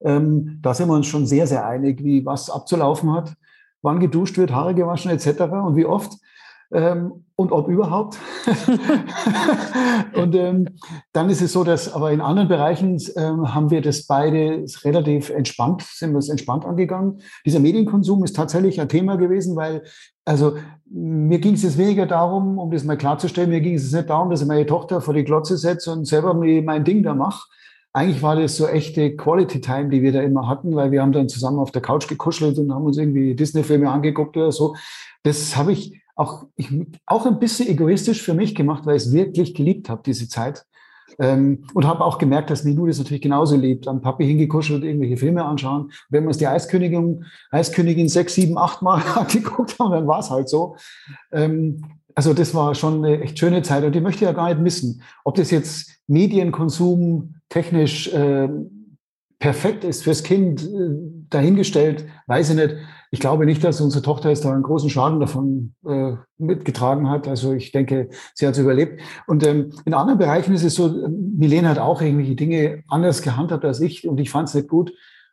Ähm, 0.01 0.59
da 0.61 0.75
sind 0.75 0.87
wir 0.87 0.93
uns 0.93 1.07
schon 1.07 1.25
sehr, 1.25 1.47
sehr 1.47 1.65
einig, 1.65 2.03
wie 2.03 2.23
was 2.27 2.51
abzulaufen 2.51 3.11
hat, 3.11 3.33
wann 3.81 3.99
geduscht 3.99 4.37
wird, 4.37 4.51
Haare 4.51 4.75
gewaschen 4.75 5.09
etc. 5.09 5.41
und 5.65 5.75
wie 5.75 5.85
oft 5.87 6.13
ähm, 6.73 7.25
und 7.35 7.51
ob 7.51 7.67
überhaupt. 7.67 8.17
und 10.13 10.35
ähm, 10.35 10.69
dann 11.11 11.29
ist 11.29 11.41
es 11.41 11.51
so, 11.51 11.63
dass 11.63 11.93
aber 11.93 12.11
in 12.11 12.21
anderen 12.21 12.47
Bereichen 12.47 13.01
ähm, 13.17 13.53
haben 13.53 13.71
wir 13.71 13.81
das 13.81 14.07
beide 14.07 14.65
relativ 14.83 15.29
entspannt, 15.29 15.81
sind 15.81 16.13
wir 16.13 16.19
es 16.19 16.29
entspannt 16.29 16.65
angegangen. 16.65 17.21
Dieser 17.45 17.59
Medienkonsum 17.59 18.23
ist 18.23 18.35
tatsächlich 18.35 18.79
ein 18.79 18.89
Thema 18.89 19.17
gewesen, 19.17 19.55
weil 19.55 19.83
also 20.23 20.57
mir 20.85 21.39
ging 21.39 21.53
es 21.53 21.63
jetzt 21.63 21.77
weniger 21.77 22.05
darum, 22.05 22.57
um 22.57 22.71
das 22.71 22.83
mal 22.83 22.97
klarzustellen, 22.97 23.49
mir 23.49 23.61
ging 23.61 23.75
es 23.75 23.91
nicht 23.91 24.09
darum, 24.09 24.29
dass 24.29 24.41
ich 24.41 24.47
meine 24.47 24.65
Tochter 24.65 25.01
vor 25.01 25.13
die 25.13 25.23
Glotze 25.23 25.57
setze 25.57 25.91
und 25.91 26.05
selber 26.05 26.33
mein 26.33 26.83
Ding 26.83 27.03
da 27.03 27.13
mache. 27.13 27.47
Eigentlich 27.93 28.21
war 28.21 28.35
das 28.35 28.57
so 28.57 28.67
echte 28.67 29.15
Quality 29.15 29.61
Time, 29.61 29.89
die 29.89 30.01
wir 30.01 30.11
da 30.11 30.21
immer 30.21 30.49
hatten, 30.49 30.75
weil 30.75 30.91
wir 30.91 31.01
haben 31.01 31.13
dann 31.13 31.29
zusammen 31.29 31.59
auf 31.59 31.71
der 31.71 31.81
Couch 31.81 32.07
gekuschelt 32.07 32.57
und 32.57 32.73
haben 32.73 32.85
uns 32.85 32.97
irgendwie 32.97 33.35
Disney-Filme 33.35 33.89
angeguckt 33.89 34.35
oder 34.35 34.51
so. 34.51 34.75
Das 35.23 35.55
habe 35.55 35.71
ich 35.71 36.01
auch, 36.15 36.47
ich, 36.55 36.69
auch 37.05 37.25
ein 37.25 37.39
bisschen 37.39 37.67
egoistisch 37.67 38.21
für 38.21 38.33
mich 38.33 38.55
gemacht, 38.55 38.85
weil 38.85 38.95
ich 38.95 39.03
es 39.03 39.13
wirklich 39.13 39.53
geliebt 39.53 39.89
habe, 39.89 40.01
diese 40.05 40.27
Zeit. 40.27 40.65
Ähm, 41.19 41.63
und 41.73 41.85
habe 41.85 42.03
auch 42.03 42.17
gemerkt, 42.17 42.49
dass 42.49 42.63
Minu 42.63 42.87
das 42.87 42.97
natürlich 42.97 43.21
genauso 43.21 43.55
liebt. 43.55 43.87
Am 43.87 44.01
Papi 44.01 44.25
hingekuschelt, 44.25 44.83
irgendwelche 44.83 45.17
Filme 45.17 45.45
anschauen. 45.45 45.91
Wenn 46.09 46.23
wir 46.23 46.27
uns 46.27 46.37
die 46.37 46.47
Eiskönigin, 46.47 47.25
Eiskönigin 47.51 48.09
sechs, 48.09 48.35
sieben, 48.35 48.57
acht 48.57 48.81
Mal 48.81 49.01
angeguckt 49.15 49.77
haben, 49.79 49.91
dann 49.91 50.07
war 50.07 50.19
es 50.19 50.29
halt 50.29 50.49
so. 50.49 50.75
Ähm, 51.31 51.83
also 52.15 52.33
das 52.33 52.55
war 52.55 52.73
schon 52.75 53.03
eine 53.05 53.21
echt 53.21 53.37
schöne 53.37 53.61
Zeit 53.61 53.83
und 53.83 53.93
die 53.93 54.01
möchte 54.01 54.23
ich 54.23 54.29
ja 54.29 54.31
gar 54.31 54.49
nicht 54.49 54.61
missen. 54.61 55.01
Ob 55.25 55.35
das 55.35 55.51
jetzt 55.51 55.91
Medienkonsum 56.07 57.35
technisch 57.49 58.07
äh, 58.13 58.49
perfekt 59.39 59.83
ist 59.83 60.03
fürs 60.03 60.23
Kind, 60.23 60.63
äh, 60.63 60.89
dahingestellt, 61.29 62.05
weiß 62.27 62.51
ich 62.51 62.55
nicht. 62.55 62.75
Ich 63.15 63.21
glaube 63.21 63.45
nicht, 63.45 63.63
dass 63.63 63.79
unsere 63.79 64.03
Tochter 64.03 64.27
jetzt 64.27 64.43
da 64.43 64.51
einen 64.51 64.61
großen 64.61 64.89
Schaden 64.89 65.21
davon 65.21 65.73
äh, 65.87 66.15
mitgetragen 66.37 67.09
hat. 67.09 67.29
Also 67.29 67.53
ich 67.53 67.71
denke, 67.71 68.09
sie 68.33 68.45
hat 68.45 68.55
es 68.55 68.59
überlebt. 68.59 68.99
Und 69.25 69.47
ähm, 69.47 69.71
in 69.85 69.93
anderen 69.93 70.19
Bereichen 70.19 70.53
ist 70.53 70.65
es 70.65 70.75
so, 70.75 70.89
Milena 71.07 71.69
hat 71.69 71.79
auch 71.79 72.01
irgendwelche 72.01 72.35
Dinge 72.35 72.83
anders 72.89 73.21
gehandhabt 73.21 73.63
als 73.63 73.79
ich 73.79 74.05
und 74.05 74.19
ich 74.19 74.29
fand 74.29 74.49
es 74.49 74.55
nicht 74.55 74.67
gut. 74.67 74.91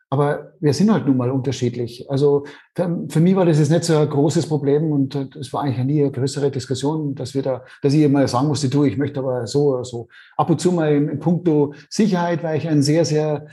Aber 0.09 0.53
wir 0.61 0.73
sind 0.73 0.93
halt 0.93 1.07
nun 1.07 1.17
mal 1.17 1.29
unterschiedlich. 1.29 2.09
Also 2.09 2.45
für, 2.73 3.05
für, 3.09 3.19
mich 3.19 3.35
war 3.35 3.45
das 3.45 3.59
jetzt 3.59 3.71
nicht 3.71 3.83
so 3.83 3.97
ein 3.97 4.09
großes 4.09 4.47
Problem 4.47 4.93
und 4.93 5.35
es 5.35 5.51
war 5.51 5.63
eigentlich 5.63 5.85
nie 5.85 6.03
eine 6.03 6.11
größere 6.11 6.51
Diskussion, 6.51 7.15
dass 7.15 7.33
wir 7.33 7.41
da, 7.41 7.65
dass 7.81 7.93
ich 7.93 8.03
immer 8.03 8.25
sagen 8.29 8.47
musste, 8.47 8.69
du, 8.69 8.85
ich 8.85 8.95
möchte 8.95 9.19
aber 9.19 9.45
so 9.45 9.73
oder 9.73 9.83
so. 9.83 10.07
Ab 10.37 10.49
und 10.49 10.61
zu 10.61 10.71
mal 10.71 10.93
im, 10.93 11.09
im 11.09 11.19
Punkto 11.19 11.73
Sicherheit, 11.89 12.43
weil 12.43 12.57
ich 12.59 12.69
ein 12.69 12.81
sehr, 12.81 13.03
sehr 13.03 13.47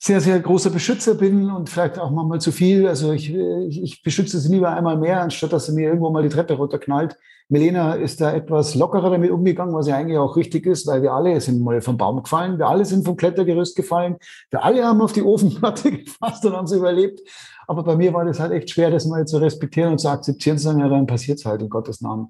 sehr, 0.00 0.20
sehr 0.20 0.38
großer 0.38 0.70
Beschützer 0.70 1.14
bin 1.14 1.50
und 1.50 1.68
vielleicht 1.68 1.98
auch 1.98 2.10
manchmal 2.10 2.40
zu 2.40 2.52
viel. 2.52 2.86
Also 2.86 3.12
ich, 3.12 3.34
ich 3.34 4.02
beschütze 4.02 4.38
sie 4.38 4.52
lieber 4.52 4.70
einmal 4.70 4.96
mehr, 4.96 5.20
anstatt 5.20 5.52
dass 5.52 5.66
sie 5.66 5.72
mir 5.72 5.88
irgendwo 5.88 6.10
mal 6.10 6.22
die 6.22 6.28
Treppe 6.28 6.54
runterknallt. 6.54 7.16
Melena 7.48 7.94
ist 7.94 8.20
da 8.20 8.32
etwas 8.32 8.74
lockerer 8.74 9.10
damit 9.10 9.30
umgegangen, 9.30 9.74
was 9.74 9.88
ja 9.88 9.96
eigentlich 9.96 10.18
auch 10.18 10.36
richtig 10.36 10.66
ist, 10.66 10.86
weil 10.86 11.02
wir 11.02 11.12
alle 11.12 11.40
sind 11.40 11.62
mal 11.62 11.80
vom 11.80 11.96
Baum 11.96 12.22
gefallen, 12.22 12.58
wir 12.58 12.68
alle 12.68 12.84
sind 12.84 13.06
vom 13.06 13.16
Klettergerüst 13.16 13.74
gefallen, 13.74 14.18
wir 14.50 14.62
alle 14.62 14.84
haben 14.84 15.00
auf 15.00 15.12
die 15.12 15.22
Ofenplatte 15.22 15.90
gefasst 16.04 16.44
und 16.44 16.52
haben 16.52 16.66
sie 16.66 16.76
überlebt. 16.76 17.20
Aber 17.66 17.82
bei 17.82 17.96
mir 17.96 18.12
war 18.12 18.24
das 18.24 18.38
halt 18.38 18.52
echt 18.52 18.70
schwer, 18.70 18.90
das 18.90 19.06
mal 19.06 19.26
zu 19.26 19.38
respektieren 19.38 19.92
und 19.92 19.98
zu 19.98 20.08
akzeptieren, 20.08 20.58
sagen, 20.58 20.80
ja, 20.80 20.88
dann 20.88 21.06
passiert 21.06 21.38
es 21.38 21.44
halt 21.44 21.62
in 21.62 21.70
Gottes 21.70 22.02
Namen. 22.02 22.28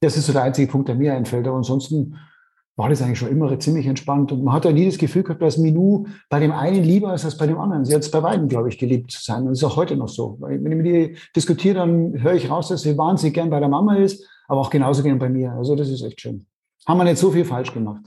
Das 0.00 0.16
ist 0.16 0.26
so 0.26 0.32
der 0.32 0.44
einzige 0.44 0.70
Punkt, 0.70 0.88
der 0.88 0.94
mir 0.94 1.14
einfällt. 1.14 1.46
Aber 1.46 1.58
ansonsten 1.58 2.16
war 2.80 2.88
das 2.88 3.02
eigentlich 3.02 3.18
schon 3.18 3.28
immer 3.28 3.58
ziemlich 3.60 3.86
entspannt. 3.86 4.32
Und 4.32 4.42
man 4.42 4.54
hat 4.54 4.64
ja 4.64 4.72
nie 4.72 4.86
das 4.86 4.96
Gefühl 4.96 5.22
gehabt, 5.22 5.42
dass 5.42 5.58
Minou 5.58 6.06
bei 6.30 6.40
dem 6.40 6.50
einen 6.50 6.82
lieber 6.82 7.12
ist 7.12 7.26
als 7.26 7.36
bei 7.36 7.46
dem 7.46 7.58
anderen. 7.58 7.84
Sie 7.84 7.94
hat 7.94 8.00
es 8.00 8.10
bei 8.10 8.20
beiden, 8.20 8.48
glaube 8.48 8.70
ich, 8.70 8.78
geliebt 8.78 9.10
zu 9.10 9.22
sein. 9.22 9.42
Und 9.42 9.50
das 9.50 9.58
ist 9.58 9.64
auch 9.64 9.76
heute 9.76 9.96
noch 9.96 10.08
so. 10.08 10.38
Wenn 10.40 10.64
ich 10.64 10.78
mit 10.78 10.86
ihr 10.86 11.10
diskutiere, 11.36 11.74
dann 11.74 12.22
höre 12.22 12.32
ich 12.32 12.48
raus, 12.48 12.68
dass 12.68 12.80
sie 12.80 12.96
wahnsinnig 12.96 13.34
gern 13.34 13.50
bei 13.50 13.60
der 13.60 13.68
Mama 13.68 13.96
ist, 13.96 14.26
aber 14.48 14.62
auch 14.62 14.70
genauso 14.70 15.02
gern 15.02 15.18
bei 15.18 15.28
mir. 15.28 15.52
Also 15.52 15.76
das 15.76 15.90
ist 15.90 16.02
echt 16.02 16.22
schön. 16.22 16.46
Haben 16.88 16.96
wir 16.96 17.04
nicht 17.04 17.18
so 17.18 17.30
viel 17.30 17.44
falsch 17.44 17.74
gemacht. 17.74 18.02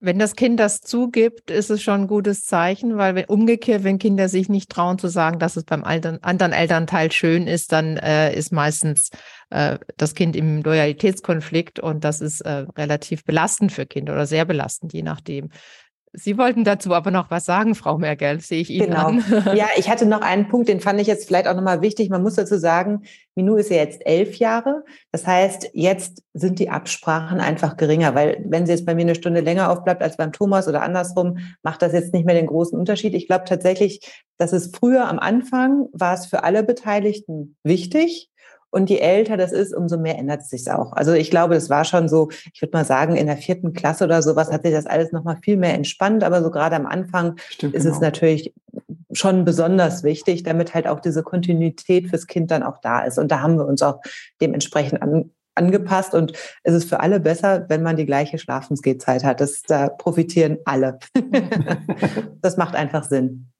Wenn 0.00 0.20
das 0.20 0.36
Kind 0.36 0.60
das 0.60 0.80
zugibt, 0.80 1.50
ist 1.50 1.70
es 1.70 1.82
schon 1.82 2.02
ein 2.02 2.06
gutes 2.06 2.44
Zeichen, 2.44 2.98
weil 2.98 3.16
wenn, 3.16 3.24
umgekehrt, 3.24 3.82
wenn 3.82 3.98
Kinder 3.98 4.28
sich 4.28 4.48
nicht 4.48 4.70
trauen 4.70 4.96
zu 5.00 5.08
sagen, 5.08 5.40
dass 5.40 5.56
es 5.56 5.64
beim 5.64 5.82
anderen 5.82 6.52
Elternteil 6.52 7.10
schön 7.10 7.48
ist, 7.48 7.72
dann 7.72 7.96
äh, 7.96 8.32
ist 8.32 8.52
meistens 8.52 9.10
äh, 9.50 9.78
das 9.96 10.14
Kind 10.14 10.36
im 10.36 10.62
Loyalitätskonflikt 10.62 11.80
und 11.80 12.04
das 12.04 12.20
ist 12.20 12.40
äh, 12.42 12.66
relativ 12.76 13.24
belastend 13.24 13.72
für 13.72 13.86
Kinder 13.86 14.12
oder 14.12 14.26
sehr 14.26 14.44
belastend, 14.44 14.92
je 14.92 15.02
nachdem. 15.02 15.50
Sie 16.12 16.38
wollten 16.38 16.64
dazu 16.64 16.94
aber 16.94 17.10
noch 17.10 17.30
was 17.30 17.44
sagen, 17.44 17.74
Frau 17.74 17.98
Merkel, 17.98 18.40
sehe 18.40 18.60
ich 18.60 18.70
Ihnen 18.70 18.90
genau. 18.90 19.08
an. 19.08 19.24
Ja, 19.54 19.66
ich 19.76 19.90
hatte 19.90 20.06
noch 20.06 20.22
einen 20.22 20.48
Punkt, 20.48 20.68
den 20.68 20.80
fand 20.80 21.00
ich 21.00 21.06
jetzt 21.06 21.26
vielleicht 21.26 21.46
auch 21.46 21.54
nochmal 21.54 21.82
wichtig. 21.82 22.08
Man 22.08 22.22
muss 22.22 22.34
dazu 22.34 22.58
sagen, 22.58 23.02
Minou 23.34 23.56
ist 23.56 23.70
ja 23.70 23.76
jetzt 23.76 24.06
elf 24.06 24.36
Jahre. 24.36 24.84
Das 25.12 25.26
heißt, 25.26 25.70
jetzt 25.74 26.22
sind 26.32 26.58
die 26.58 26.70
Absprachen 26.70 27.40
einfach 27.40 27.76
geringer, 27.76 28.14
weil 28.14 28.42
wenn 28.46 28.66
sie 28.66 28.72
jetzt 28.72 28.86
bei 28.86 28.94
mir 28.94 29.02
eine 29.02 29.14
Stunde 29.14 29.40
länger 29.40 29.70
aufbleibt 29.70 30.02
als 30.02 30.16
beim 30.16 30.32
Thomas 30.32 30.66
oder 30.66 30.82
andersrum, 30.82 31.38
macht 31.62 31.82
das 31.82 31.92
jetzt 31.92 32.14
nicht 32.14 32.24
mehr 32.24 32.34
den 32.34 32.46
großen 32.46 32.78
Unterschied. 32.78 33.14
Ich 33.14 33.26
glaube 33.26 33.44
tatsächlich, 33.44 34.00
dass 34.38 34.52
es 34.52 34.72
früher 34.74 35.08
am 35.08 35.18
Anfang 35.18 35.88
war 35.92 36.14
es 36.14 36.26
für 36.26 36.42
alle 36.42 36.62
Beteiligten 36.62 37.56
wichtig, 37.64 38.30
und 38.70 38.90
je 38.90 38.98
älter 38.98 39.36
das 39.36 39.52
ist, 39.52 39.74
umso 39.74 39.96
mehr 39.98 40.18
ändert 40.18 40.42
es 40.42 40.50
sich 40.50 40.70
auch. 40.70 40.92
Also 40.92 41.12
ich 41.12 41.30
glaube, 41.30 41.54
das 41.54 41.70
war 41.70 41.84
schon 41.84 42.08
so, 42.08 42.30
ich 42.52 42.60
würde 42.60 42.76
mal 42.76 42.84
sagen, 42.84 43.16
in 43.16 43.26
der 43.26 43.36
vierten 43.36 43.72
Klasse 43.72 44.04
oder 44.04 44.22
sowas 44.22 44.52
hat 44.52 44.62
sich 44.62 44.72
das 44.72 44.86
alles 44.86 45.12
nochmal 45.12 45.38
viel 45.42 45.56
mehr 45.56 45.74
entspannt. 45.74 46.22
Aber 46.22 46.42
so 46.42 46.50
gerade 46.50 46.76
am 46.76 46.86
Anfang 46.86 47.36
Stimmt, 47.48 47.74
ist 47.74 47.84
genau. 47.84 47.94
es 47.94 48.00
natürlich 48.00 48.54
schon 49.12 49.44
besonders 49.44 50.02
wichtig, 50.02 50.42
damit 50.42 50.74
halt 50.74 50.86
auch 50.86 51.00
diese 51.00 51.22
Kontinuität 51.22 52.08
fürs 52.08 52.26
Kind 52.26 52.50
dann 52.50 52.62
auch 52.62 52.78
da 52.78 53.00
ist. 53.00 53.18
Und 53.18 53.30
da 53.30 53.40
haben 53.40 53.56
wir 53.56 53.66
uns 53.66 53.82
auch 53.82 54.00
dementsprechend 54.40 55.00
an, 55.02 55.30
angepasst 55.54 56.14
und 56.14 56.32
es 56.62 56.74
ist 56.74 56.88
für 56.88 57.00
alle 57.00 57.20
besser, 57.20 57.64
wenn 57.68 57.82
man 57.82 57.96
die 57.96 58.06
gleiche 58.06 58.38
Schlafensgehzeit 58.38 59.24
hat. 59.24 59.40
Das, 59.40 59.62
da 59.62 59.88
profitieren 59.88 60.58
alle. 60.64 60.98
das 62.42 62.56
macht 62.56 62.74
einfach 62.74 63.04
Sinn. 63.04 63.50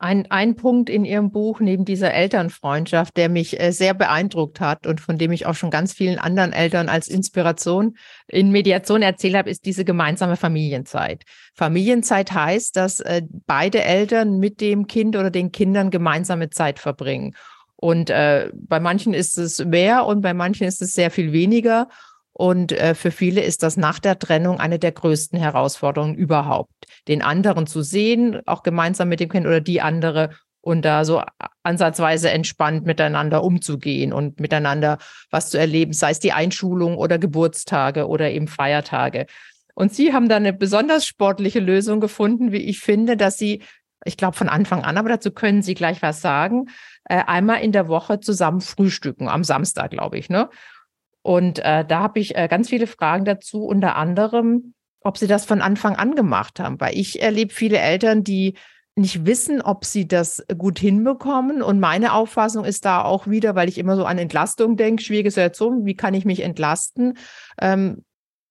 Ein, 0.00 0.30
ein 0.30 0.54
Punkt 0.54 0.88
in 0.88 1.04
Ihrem 1.04 1.32
Buch 1.32 1.58
neben 1.58 1.84
dieser 1.84 2.14
Elternfreundschaft, 2.14 3.16
der 3.16 3.28
mich 3.28 3.60
äh, 3.60 3.72
sehr 3.72 3.94
beeindruckt 3.94 4.60
hat 4.60 4.86
und 4.86 5.00
von 5.00 5.18
dem 5.18 5.32
ich 5.32 5.44
auch 5.46 5.56
schon 5.56 5.70
ganz 5.70 5.92
vielen 5.92 6.20
anderen 6.20 6.52
Eltern 6.52 6.88
als 6.88 7.08
Inspiration 7.08 7.96
in 8.28 8.52
Mediation 8.52 9.02
erzählt 9.02 9.34
habe, 9.34 9.50
ist 9.50 9.66
diese 9.66 9.84
gemeinsame 9.84 10.36
Familienzeit. 10.36 11.24
Familienzeit 11.52 12.32
heißt, 12.32 12.76
dass 12.76 13.00
äh, 13.00 13.22
beide 13.46 13.82
Eltern 13.82 14.38
mit 14.38 14.60
dem 14.60 14.86
Kind 14.86 15.16
oder 15.16 15.32
den 15.32 15.50
Kindern 15.50 15.90
gemeinsame 15.90 16.48
Zeit 16.50 16.78
verbringen. 16.78 17.34
Und 17.74 18.08
äh, 18.10 18.50
bei 18.54 18.78
manchen 18.78 19.14
ist 19.14 19.36
es 19.36 19.64
mehr 19.64 20.06
und 20.06 20.20
bei 20.20 20.32
manchen 20.32 20.68
ist 20.68 20.80
es 20.80 20.92
sehr 20.92 21.10
viel 21.10 21.32
weniger. 21.32 21.88
Und 22.32 22.72
äh, 22.72 22.94
für 22.94 23.10
viele 23.10 23.40
ist 23.40 23.62
das 23.62 23.76
nach 23.76 23.98
der 23.98 24.18
Trennung 24.18 24.60
eine 24.60 24.78
der 24.78 24.92
größten 24.92 25.38
Herausforderungen 25.38 26.14
überhaupt, 26.14 26.72
den 27.08 27.22
anderen 27.22 27.66
zu 27.66 27.82
sehen, 27.82 28.40
auch 28.46 28.62
gemeinsam 28.62 29.08
mit 29.08 29.20
dem 29.20 29.28
Kind 29.28 29.46
oder 29.46 29.60
die 29.60 29.80
andere 29.80 30.30
und 30.60 30.84
da 30.84 31.04
so 31.04 31.22
ansatzweise 31.62 32.30
entspannt 32.30 32.84
miteinander 32.84 33.42
umzugehen 33.42 34.12
und 34.12 34.40
miteinander 34.40 34.98
was 35.30 35.50
zu 35.50 35.58
erleben, 35.58 35.92
sei 35.92 36.10
es 36.10 36.20
die 36.20 36.32
Einschulung 36.32 36.96
oder 36.96 37.18
Geburtstage 37.18 38.06
oder 38.06 38.30
eben 38.30 38.48
Feiertage. 38.48 39.26
Und 39.74 39.94
Sie 39.94 40.12
haben 40.12 40.28
da 40.28 40.36
eine 40.36 40.52
besonders 40.52 41.06
sportliche 41.06 41.60
Lösung 41.60 42.00
gefunden, 42.00 42.52
wie 42.52 42.58
ich 42.58 42.80
finde, 42.80 43.16
dass 43.16 43.38
Sie, 43.38 43.62
ich 44.04 44.16
glaube 44.16 44.36
von 44.36 44.48
Anfang 44.48 44.84
an, 44.84 44.98
aber 44.98 45.08
dazu 45.08 45.30
können 45.30 45.62
Sie 45.62 45.74
gleich 45.74 46.02
was 46.02 46.20
sagen, 46.20 46.66
äh, 47.04 47.22
einmal 47.26 47.62
in 47.62 47.72
der 47.72 47.88
Woche 47.88 48.20
zusammen 48.20 48.60
frühstücken, 48.60 49.28
am 49.28 49.44
Samstag, 49.44 49.92
glaube 49.92 50.18
ich, 50.18 50.28
ne? 50.28 50.50
Und 51.22 51.58
äh, 51.60 51.84
da 51.84 52.00
habe 52.00 52.20
ich 52.20 52.36
äh, 52.36 52.48
ganz 52.48 52.68
viele 52.68 52.86
Fragen 52.86 53.24
dazu, 53.24 53.64
unter 53.64 53.96
anderem, 53.96 54.74
ob 55.00 55.18
sie 55.18 55.26
das 55.26 55.44
von 55.44 55.60
Anfang 55.60 55.96
an 55.96 56.14
gemacht 56.14 56.60
haben. 56.60 56.80
Weil 56.80 56.96
ich 56.96 57.22
erlebe 57.22 57.52
viele 57.52 57.78
Eltern, 57.78 58.24
die 58.24 58.54
nicht 58.98 59.24
wissen, 59.26 59.62
ob 59.62 59.84
sie 59.84 60.06
das 60.06 60.44
gut 60.56 60.78
hinbekommen. 60.78 61.62
Und 61.62 61.80
meine 61.80 62.12
Auffassung 62.12 62.64
ist 62.64 62.84
da 62.84 63.02
auch 63.02 63.26
wieder, 63.26 63.54
weil 63.54 63.68
ich 63.68 63.78
immer 63.78 63.96
so 63.96 64.04
an 64.04 64.18
Entlastung 64.18 64.76
denke, 64.76 65.02
schwierige 65.02 65.30
Situation, 65.30 65.84
wie 65.84 65.94
kann 65.94 66.14
ich 66.14 66.24
mich 66.24 66.40
entlasten? 66.40 67.16
Ähm, 67.60 68.04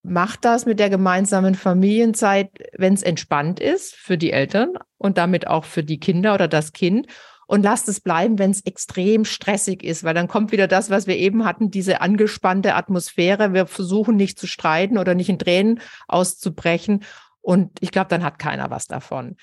macht 0.04 0.46
das 0.46 0.66
mit 0.66 0.80
der 0.80 0.90
gemeinsamen 0.90 1.54
Familienzeit, 1.54 2.50
wenn 2.78 2.94
es 2.94 3.04
entspannt 3.04 3.60
ist 3.60 3.96
für 3.96 4.18
die 4.18 4.32
Eltern 4.32 4.74
und 4.98 5.18
damit 5.18 5.48
auch 5.48 5.66
für 5.66 5.84
die 5.84 6.00
Kinder 6.00 6.34
oder 6.34 6.48
das 6.48 6.72
Kind 6.72 7.08
und 7.48 7.64
lasst 7.64 7.88
es 7.88 8.02
bleiben, 8.02 8.38
wenn 8.40 8.52
es 8.52 8.62
extrem 8.66 9.24
stressig 9.26 9.82
ist, 9.84 10.04
weil 10.04 10.14
dann 10.14 10.28
kommt 10.28 10.52
wieder 10.52 10.68
das, 10.68 10.90
was 10.90 11.08
wir 11.08 11.16
eben 11.16 11.46
hatten, 11.46 11.72
diese 11.72 12.02
angespannte 12.02 12.76
Atmosphäre. 12.76 13.54
Wir 13.54 13.66
versuchen 13.66 14.18
nicht 14.18 14.38
zu 14.38 14.48
streiten 14.48 14.98
oder 14.98 15.16
nicht 15.16 15.30
in 15.30 15.40
Tränen 15.40 15.80
auszubrechen. 16.08 17.04
Und 17.40 17.72
ich 17.80 17.92
glaube, 17.92 18.10
dann 18.10 18.24
hat 18.24 18.38
keiner 18.38 18.70
was 18.70 18.88
davon. 18.88 19.38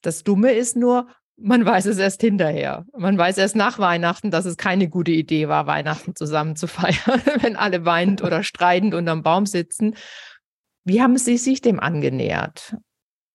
Das 0.00 0.24
Dumme 0.24 0.52
ist 0.52 0.76
nur, 0.76 1.08
man 1.36 1.64
weiß 1.64 1.86
es 1.86 1.98
erst 1.98 2.22
hinterher. 2.22 2.86
Man 2.96 3.18
weiß 3.18 3.36
erst 3.36 3.54
nach 3.54 3.78
Weihnachten, 3.78 4.30
dass 4.30 4.46
es 4.46 4.56
keine 4.56 4.88
gute 4.88 5.12
Idee 5.12 5.48
war, 5.48 5.66
Weihnachten 5.66 6.16
zusammen 6.16 6.56
zu 6.56 6.66
feiern, 6.68 7.20
wenn 7.40 7.56
alle 7.56 7.84
weinend 7.84 8.22
oder 8.22 8.42
streitend 8.42 8.94
unterm 8.94 9.22
Baum 9.22 9.44
sitzen. 9.44 9.94
Wie 10.84 11.02
haben 11.02 11.18
Sie 11.18 11.36
sich 11.36 11.60
dem 11.60 11.80
angenähert? 11.80 12.76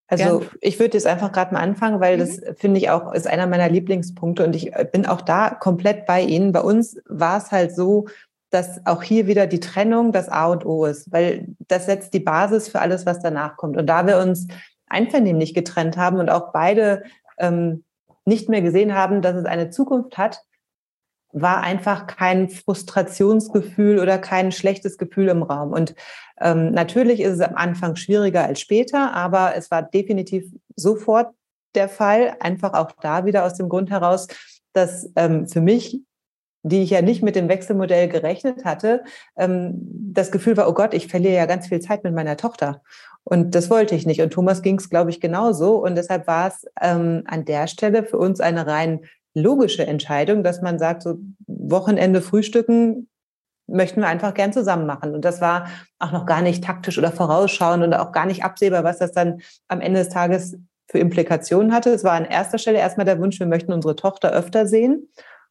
Also 0.08 0.40
Gern. 0.40 0.50
ich 0.62 0.80
würde 0.80 0.98
jetzt 0.98 1.06
einfach 1.06 1.32
gerade 1.32 1.54
mal 1.54 1.62
anfangen, 1.62 2.00
weil 2.00 2.16
mhm. 2.16 2.20
das 2.22 2.42
finde 2.58 2.80
ich 2.80 2.90
auch 2.90 3.14
ist 3.14 3.28
einer 3.28 3.48
meiner 3.48 3.70
Lieblingspunkte 3.70 4.46
und 4.46 4.56
ich 4.56 4.74
äh, 4.74 4.88
bin 4.90 5.06
auch 5.06 5.22
da 5.22 5.50
komplett 5.50 6.06
bei 6.06 6.22
Ihnen. 6.22 6.52
Bei 6.52 6.62
uns 6.62 6.98
war 7.08 7.38
es 7.38 7.52
halt 7.52 7.76
so, 7.76 8.08
dass 8.50 8.86
auch 8.86 9.04
hier 9.04 9.28
wieder 9.28 9.48
die 9.48 9.60
Trennung 9.60 10.14
das 10.14 10.30
A 10.30 10.48
und 10.48 10.66
O 10.66 10.86
ist, 10.86 11.12
weil 11.12 11.48
das 11.68 11.86
setzt 11.86 12.14
die 12.14 12.22
Basis 12.22 12.70
für 12.70 12.80
alles, 12.80 13.06
was 13.06 13.20
danach 13.20 13.58
kommt. 13.58 13.76
Und 13.76 13.88
da 13.88 14.08
wir 14.08 14.20
uns 14.20 14.48
einvernehmlich 14.88 15.54
getrennt 15.54 15.98
haben 15.98 16.20
und 16.20 16.30
auch 16.30 16.54
beide 16.54 17.04
ähm, 17.38 17.84
nicht 18.24 18.48
mehr 18.48 18.62
gesehen 18.62 18.96
haben, 18.96 19.22
dass 19.22 19.36
es 19.36 19.46
eine 19.46 19.70
Zukunft 19.70 20.18
hat, 20.18 20.44
war 21.32 21.62
einfach 21.62 22.08
kein 22.08 22.50
Frustrationsgefühl 22.50 24.00
oder 24.00 24.18
kein 24.18 24.52
schlechtes 24.52 24.98
Gefühl 24.98 25.28
im 25.30 25.44
Raum. 25.44 25.72
Und 25.72 25.94
ähm, 26.40 26.72
natürlich 26.72 27.20
ist 27.20 27.34
es 27.34 27.42
am 27.42 27.56
Anfang 27.56 27.96
schwieriger 27.96 28.44
als 28.44 28.62
später, 28.62 29.14
aber 29.14 29.56
es 29.56 29.70
war 29.72 29.84
definitiv 29.84 30.46
sofort 30.76 31.34
der 31.76 31.90
Fall, 31.90 32.36
einfach 32.40 32.74
auch 32.74 32.92
da 33.02 33.26
wieder 33.26 33.46
aus 33.46 33.56
dem 33.56 33.70
Grund 33.70 33.90
heraus, 33.90 34.28
dass 34.74 35.12
ähm, 35.16 35.48
für 35.48 35.62
mich, 35.62 36.02
die 36.64 36.82
ich 36.82 36.90
ja 36.90 37.02
nicht 37.02 37.24
mit 37.24 37.36
dem 37.36 37.50
Wechselmodell 37.50 38.08
gerechnet 38.08 38.66
hatte, 38.66 39.04
ähm, 39.38 39.74
das 40.14 40.32
Gefühl 40.32 40.58
war, 40.58 40.68
oh 40.68 40.74
Gott, 40.74 40.94
ich 40.94 41.08
verliere 41.08 41.36
ja 41.36 41.46
ganz 41.46 41.68
viel 41.68 41.80
Zeit 41.80 42.04
mit 42.04 42.14
meiner 42.14 42.38
Tochter. 42.38 42.82
Und 43.24 43.56
das 43.56 43.70
wollte 43.70 43.94
ich 43.94 44.06
nicht. 44.06 44.22
Und 44.22 44.32
Thomas 44.32 44.62
ging 44.62 44.78
es, 44.78 44.90
glaube 44.90 45.10
ich, 45.10 45.20
genauso. 45.20 45.76
Und 45.84 45.96
deshalb 45.96 46.28
war 46.28 46.48
es 46.48 46.66
ähm, 46.82 47.24
an 47.26 47.44
der 47.44 47.68
Stelle 47.68 48.06
für 48.06 48.18
uns 48.18 48.40
eine 48.40 48.66
rein 48.66 49.02
logische 49.38 49.86
Entscheidung, 49.86 50.44
dass 50.44 50.62
man 50.62 50.80
sagt, 50.80 51.04
so 51.04 51.20
Wochenende 51.48 52.22
frühstücken 52.22 53.08
möchten 53.68 54.02
wir 54.02 54.08
einfach 54.08 54.34
gern 54.34 54.54
zusammen 54.54 54.86
machen. 54.86 55.14
Und 55.14 55.26
das 55.26 55.42
war 55.42 55.68
auch 56.00 56.12
noch 56.12 56.26
gar 56.26 56.42
nicht 56.42 56.64
taktisch 56.64 56.98
oder 56.98 57.12
vorausschauend 57.12 57.84
und 57.84 57.94
auch 57.94 58.12
gar 58.12 58.26
nicht 58.26 58.44
absehbar, 58.44 58.84
was 58.84 59.00
das 59.00 59.12
dann 59.12 59.42
am 59.68 59.82
Ende 59.82 60.00
des 60.00 60.10
Tages 60.10 60.58
für 60.90 61.00
Implikationen 61.00 61.74
hatte. 61.74 61.90
Es 61.90 62.04
war 62.04 62.14
an 62.14 62.26
erster 62.26 62.58
Stelle 62.58 62.80
erstmal 62.80 63.06
der 63.06 63.20
Wunsch, 63.20 63.40
wir 63.40 63.48
möchten 63.48 63.74
unsere 63.74 63.96
Tochter 63.96 64.32
öfter 64.32 64.66
sehen. 64.68 65.10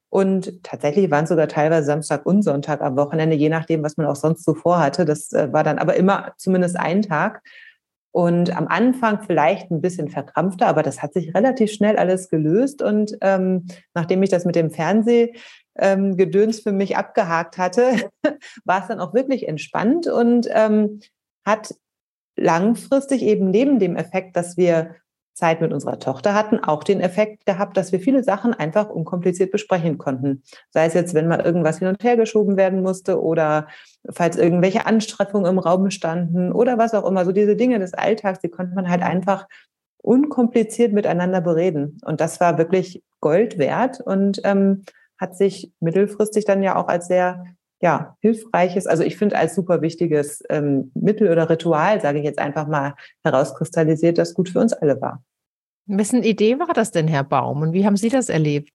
Und 0.08 0.62
tatsächlich 0.62 1.10
waren 1.10 1.26
sogar 1.26 1.48
teilweise 1.48 1.86
Samstag 1.86 2.24
und 2.24 2.42
Sonntag 2.42 2.80
am 2.80 2.96
Wochenende, 2.96 3.36
je 3.36 3.50
nachdem, 3.50 3.82
was 3.82 3.96
man 3.96 4.06
auch 4.06 4.16
sonst 4.16 4.44
so 4.44 4.54
vorhatte. 4.54 5.04
Das 5.04 5.32
äh, 5.32 5.52
war 5.52 5.62
dann 5.62 5.78
aber 5.78 5.96
immer 5.96 6.32
zumindest 6.38 6.78
ein 6.78 7.02
Tag. 7.02 7.42
Und 8.16 8.56
am 8.56 8.66
Anfang 8.66 9.24
vielleicht 9.26 9.70
ein 9.70 9.82
bisschen 9.82 10.08
verkrampfter, 10.08 10.68
aber 10.68 10.82
das 10.82 11.02
hat 11.02 11.12
sich 11.12 11.34
relativ 11.34 11.70
schnell 11.70 11.98
alles 11.98 12.30
gelöst. 12.30 12.80
Und 12.80 13.14
ähm, 13.20 13.66
nachdem 13.92 14.22
ich 14.22 14.30
das 14.30 14.46
mit 14.46 14.56
dem 14.56 14.70
Fernsehgedöns 14.70 15.36
ähm, 16.56 16.62
für 16.62 16.72
mich 16.72 16.96
abgehakt 16.96 17.58
hatte, 17.58 18.08
war 18.64 18.80
es 18.80 18.88
dann 18.88 19.00
auch 19.00 19.12
wirklich 19.12 19.46
entspannt 19.46 20.06
und 20.06 20.48
ähm, 20.50 21.00
hat 21.44 21.74
langfristig 22.38 23.20
eben 23.20 23.50
neben 23.50 23.78
dem 23.80 23.96
Effekt, 23.96 24.34
dass 24.34 24.56
wir 24.56 24.94
Zeit 25.36 25.60
mit 25.60 25.70
unserer 25.70 25.98
Tochter 25.98 26.32
hatten, 26.32 26.58
auch 26.60 26.82
den 26.82 27.00
Effekt 27.00 27.44
gehabt, 27.44 27.76
dass 27.76 27.92
wir 27.92 28.00
viele 28.00 28.24
Sachen 28.24 28.54
einfach 28.54 28.88
unkompliziert 28.88 29.52
besprechen 29.52 29.98
konnten. 29.98 30.42
Sei 30.70 30.86
es 30.86 30.94
jetzt, 30.94 31.12
wenn 31.12 31.28
mal 31.28 31.40
irgendwas 31.40 31.78
hin 31.78 31.88
und 31.88 32.02
her 32.02 32.16
geschoben 32.16 32.56
werden 32.56 32.82
musste 32.82 33.22
oder 33.22 33.68
falls 34.10 34.38
irgendwelche 34.38 34.86
Anstreffungen 34.86 35.50
im 35.50 35.58
Raum 35.58 35.90
standen 35.90 36.52
oder 36.52 36.78
was 36.78 36.94
auch 36.94 37.06
immer. 37.06 37.26
So 37.26 37.32
diese 37.32 37.54
Dinge 37.54 37.78
des 37.78 37.92
Alltags, 37.92 38.40
die 38.40 38.48
konnte 38.48 38.74
man 38.74 38.88
halt 38.88 39.02
einfach 39.02 39.46
unkompliziert 39.98 40.94
miteinander 40.94 41.42
bereden. 41.42 41.98
Und 42.06 42.22
das 42.22 42.40
war 42.40 42.56
wirklich 42.56 43.02
Gold 43.20 43.58
wert 43.58 44.00
und 44.00 44.40
ähm, 44.44 44.84
hat 45.18 45.36
sich 45.36 45.70
mittelfristig 45.80 46.46
dann 46.46 46.62
ja 46.62 46.76
auch 46.76 46.88
als 46.88 47.08
sehr 47.08 47.44
ja, 47.80 48.16
hilfreiches, 48.20 48.86
also 48.86 49.02
ich 49.02 49.16
finde 49.16 49.36
als 49.36 49.54
super 49.54 49.82
wichtiges 49.82 50.42
ähm, 50.48 50.90
Mittel 50.94 51.30
oder 51.30 51.48
Ritual, 51.50 52.00
sage 52.00 52.18
ich 52.18 52.24
jetzt 52.24 52.38
einfach 52.38 52.66
mal, 52.66 52.94
herauskristallisiert, 53.22 54.18
das 54.18 54.34
gut 54.34 54.48
für 54.48 54.60
uns 54.60 54.72
alle 54.72 55.00
war. 55.00 55.22
Wessen 55.86 56.22
Idee 56.22 56.58
war 56.58 56.72
das 56.74 56.90
denn, 56.90 57.06
Herr 57.06 57.24
Baum? 57.24 57.62
Und 57.62 57.72
wie 57.72 57.86
haben 57.86 57.96
Sie 57.96 58.08
das 58.08 58.28
erlebt? 58.28 58.72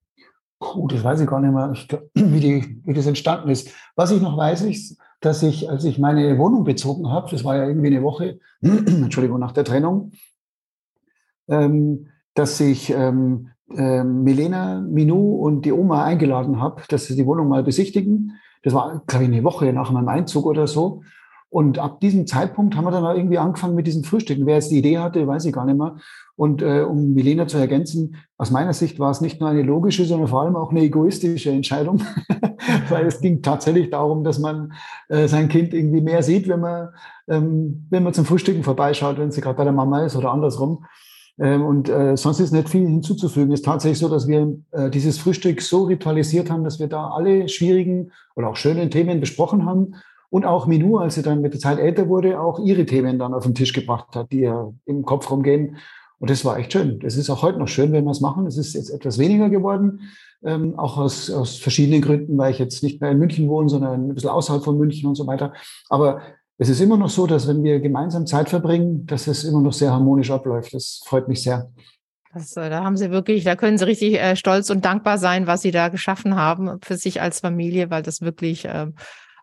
Oh, 0.60 0.86
das 0.86 1.02
weiß 1.02 1.20
ich 1.20 1.26
gar 1.26 1.40
nicht 1.40 1.52
mehr, 1.52 1.72
ich, 1.72 1.88
wie, 2.14 2.40
die, 2.40 2.80
wie 2.84 2.94
das 2.94 3.06
entstanden 3.06 3.50
ist. 3.50 3.70
Was 3.96 4.12
ich 4.12 4.22
noch 4.22 4.36
weiß, 4.36 4.62
ist, 4.62 4.98
dass 5.20 5.42
ich, 5.42 5.68
als 5.68 5.84
ich 5.84 5.98
meine 5.98 6.38
Wohnung 6.38 6.64
bezogen 6.64 7.08
habe, 7.10 7.30
das 7.30 7.44
war 7.44 7.56
ja 7.56 7.66
irgendwie 7.66 7.88
eine 7.88 8.02
Woche, 8.02 8.38
Entschuldigung, 8.60 9.40
nach 9.40 9.52
der 9.52 9.64
Trennung, 9.64 10.12
ähm, 11.48 12.06
dass 12.34 12.60
ich 12.60 12.90
ähm, 12.90 13.50
äh, 13.76 14.04
Milena, 14.04 14.80
Minou 14.80 15.44
und 15.44 15.64
die 15.64 15.72
Oma 15.72 16.04
eingeladen 16.04 16.60
habe, 16.60 16.82
dass 16.88 17.06
sie 17.06 17.16
die 17.16 17.26
Wohnung 17.26 17.48
mal 17.48 17.62
besichtigen. 17.62 18.38
Das 18.62 18.74
war, 18.74 19.02
glaube 19.06 19.24
ich, 19.24 19.30
eine 19.30 19.44
Woche 19.44 19.72
nach 19.72 19.90
meinem 19.90 20.08
Einzug 20.08 20.46
oder 20.46 20.66
so. 20.66 21.02
Und 21.52 21.78
ab 21.78 22.00
diesem 22.00 22.26
Zeitpunkt 22.26 22.76
haben 22.76 22.84
wir 22.84 22.90
dann 22.92 23.14
irgendwie 23.14 23.36
angefangen 23.36 23.74
mit 23.74 23.86
diesen 23.86 24.04
Frühstücken. 24.04 24.46
Wer 24.46 24.54
jetzt 24.54 24.70
die 24.70 24.78
Idee 24.78 24.98
hatte, 24.98 25.26
weiß 25.26 25.44
ich 25.44 25.52
gar 25.52 25.66
nicht 25.66 25.76
mehr. 25.76 25.96
Und 26.34 26.62
äh, 26.62 26.80
um 26.80 27.12
Milena 27.12 27.46
zu 27.46 27.58
ergänzen, 27.58 28.16
aus 28.38 28.50
meiner 28.50 28.72
Sicht 28.72 28.98
war 28.98 29.10
es 29.10 29.20
nicht 29.20 29.38
nur 29.38 29.50
eine 29.50 29.60
logische, 29.60 30.06
sondern 30.06 30.28
vor 30.28 30.40
allem 30.40 30.56
auch 30.56 30.70
eine 30.70 30.80
egoistische 30.80 31.50
Entscheidung, 31.50 32.02
weil 32.88 33.04
es 33.04 33.20
ging 33.20 33.42
tatsächlich 33.42 33.90
darum, 33.90 34.24
dass 34.24 34.38
man 34.38 34.72
äh, 35.10 35.28
sein 35.28 35.50
Kind 35.50 35.74
irgendwie 35.74 36.00
mehr 36.00 36.22
sieht, 36.22 36.48
wenn 36.48 36.60
man, 36.60 36.88
ähm, 37.28 37.86
wenn 37.90 38.02
man 38.02 38.14
zum 38.14 38.24
Frühstücken 38.24 38.62
vorbeischaut, 38.62 39.18
wenn 39.18 39.30
sie 39.30 39.42
gerade 39.42 39.58
bei 39.58 39.64
der 39.64 39.74
Mama 39.74 40.06
ist 40.06 40.16
oder 40.16 40.32
andersrum. 40.32 40.86
Ähm, 41.38 41.62
und 41.64 41.88
äh, 41.88 42.16
sonst 42.16 42.40
ist 42.40 42.52
nicht 42.52 42.68
viel 42.68 42.86
hinzuzufügen. 42.86 43.52
Es 43.52 43.60
ist 43.60 43.64
tatsächlich 43.66 43.98
so, 43.98 44.08
dass 44.08 44.28
wir 44.28 44.56
äh, 44.72 44.90
dieses 44.90 45.18
Frühstück 45.18 45.62
so 45.62 45.84
ritualisiert 45.84 46.50
haben, 46.50 46.64
dass 46.64 46.78
wir 46.78 46.88
da 46.88 47.10
alle 47.10 47.48
schwierigen 47.48 48.12
oder 48.36 48.48
auch 48.48 48.56
schönen 48.56 48.90
Themen 48.90 49.20
besprochen 49.20 49.64
haben. 49.64 49.94
Und 50.30 50.46
auch 50.46 50.66
Minou, 50.66 50.96
als 50.96 51.16
sie 51.16 51.22
dann 51.22 51.42
mit 51.42 51.52
der 51.52 51.60
Zeit 51.60 51.78
älter 51.78 52.08
wurde, 52.08 52.40
auch 52.40 52.58
ihre 52.58 52.86
Themen 52.86 53.18
dann 53.18 53.34
auf 53.34 53.44
den 53.44 53.54
Tisch 53.54 53.72
gebracht 53.72 54.16
hat, 54.16 54.32
die 54.32 54.40
ja 54.40 54.72
im 54.86 55.04
Kopf 55.04 55.30
rumgehen. 55.30 55.76
Und 56.18 56.30
das 56.30 56.44
war 56.44 56.56
echt 56.56 56.72
schön. 56.72 57.00
Das 57.00 57.16
ist 57.16 57.28
auch 57.28 57.42
heute 57.42 57.58
noch 57.58 57.68
schön, 57.68 57.92
wenn 57.92 58.04
wir 58.04 58.12
es 58.12 58.20
machen. 58.20 58.46
Es 58.46 58.56
ist 58.56 58.74
jetzt 58.74 58.90
etwas 58.90 59.18
weniger 59.18 59.50
geworden, 59.50 60.00
ähm, 60.44 60.78
auch 60.78 60.96
aus, 60.96 61.30
aus 61.30 61.56
verschiedenen 61.56 62.00
Gründen, 62.00 62.38
weil 62.38 62.52
ich 62.52 62.58
jetzt 62.58 62.82
nicht 62.82 63.00
mehr 63.00 63.10
in 63.10 63.18
München 63.18 63.48
wohne, 63.48 63.68
sondern 63.68 64.08
ein 64.08 64.14
bisschen 64.14 64.30
außerhalb 64.30 64.62
von 64.62 64.78
München 64.78 65.08
und 65.08 65.16
so 65.16 65.26
weiter. 65.26 65.52
Aber 65.88 66.20
es 66.62 66.68
ist 66.68 66.80
immer 66.80 66.96
noch 66.96 67.10
so, 67.10 67.26
dass 67.26 67.48
wenn 67.48 67.64
wir 67.64 67.80
gemeinsam 67.80 68.24
Zeit 68.24 68.48
verbringen, 68.48 69.04
dass 69.06 69.26
es 69.26 69.42
immer 69.42 69.60
noch 69.60 69.72
sehr 69.72 69.92
harmonisch 69.92 70.30
abläuft. 70.30 70.72
Das 70.72 71.02
freut 71.04 71.26
mich 71.26 71.42
sehr. 71.42 71.70
Das, 72.32 72.56
äh, 72.56 72.70
da 72.70 72.84
haben 72.84 72.96
Sie 72.96 73.10
wirklich, 73.10 73.42
da 73.42 73.56
können 73.56 73.78
Sie 73.78 73.86
richtig 73.86 74.14
äh, 74.14 74.36
stolz 74.36 74.70
und 74.70 74.84
dankbar 74.84 75.18
sein, 75.18 75.48
was 75.48 75.62
Sie 75.62 75.72
da 75.72 75.88
geschaffen 75.88 76.36
haben 76.36 76.78
für 76.80 76.96
sich 76.96 77.20
als 77.20 77.40
Familie, 77.40 77.90
weil 77.90 78.02
das 78.02 78.20
wirklich 78.20 78.64
äh, 78.64 78.86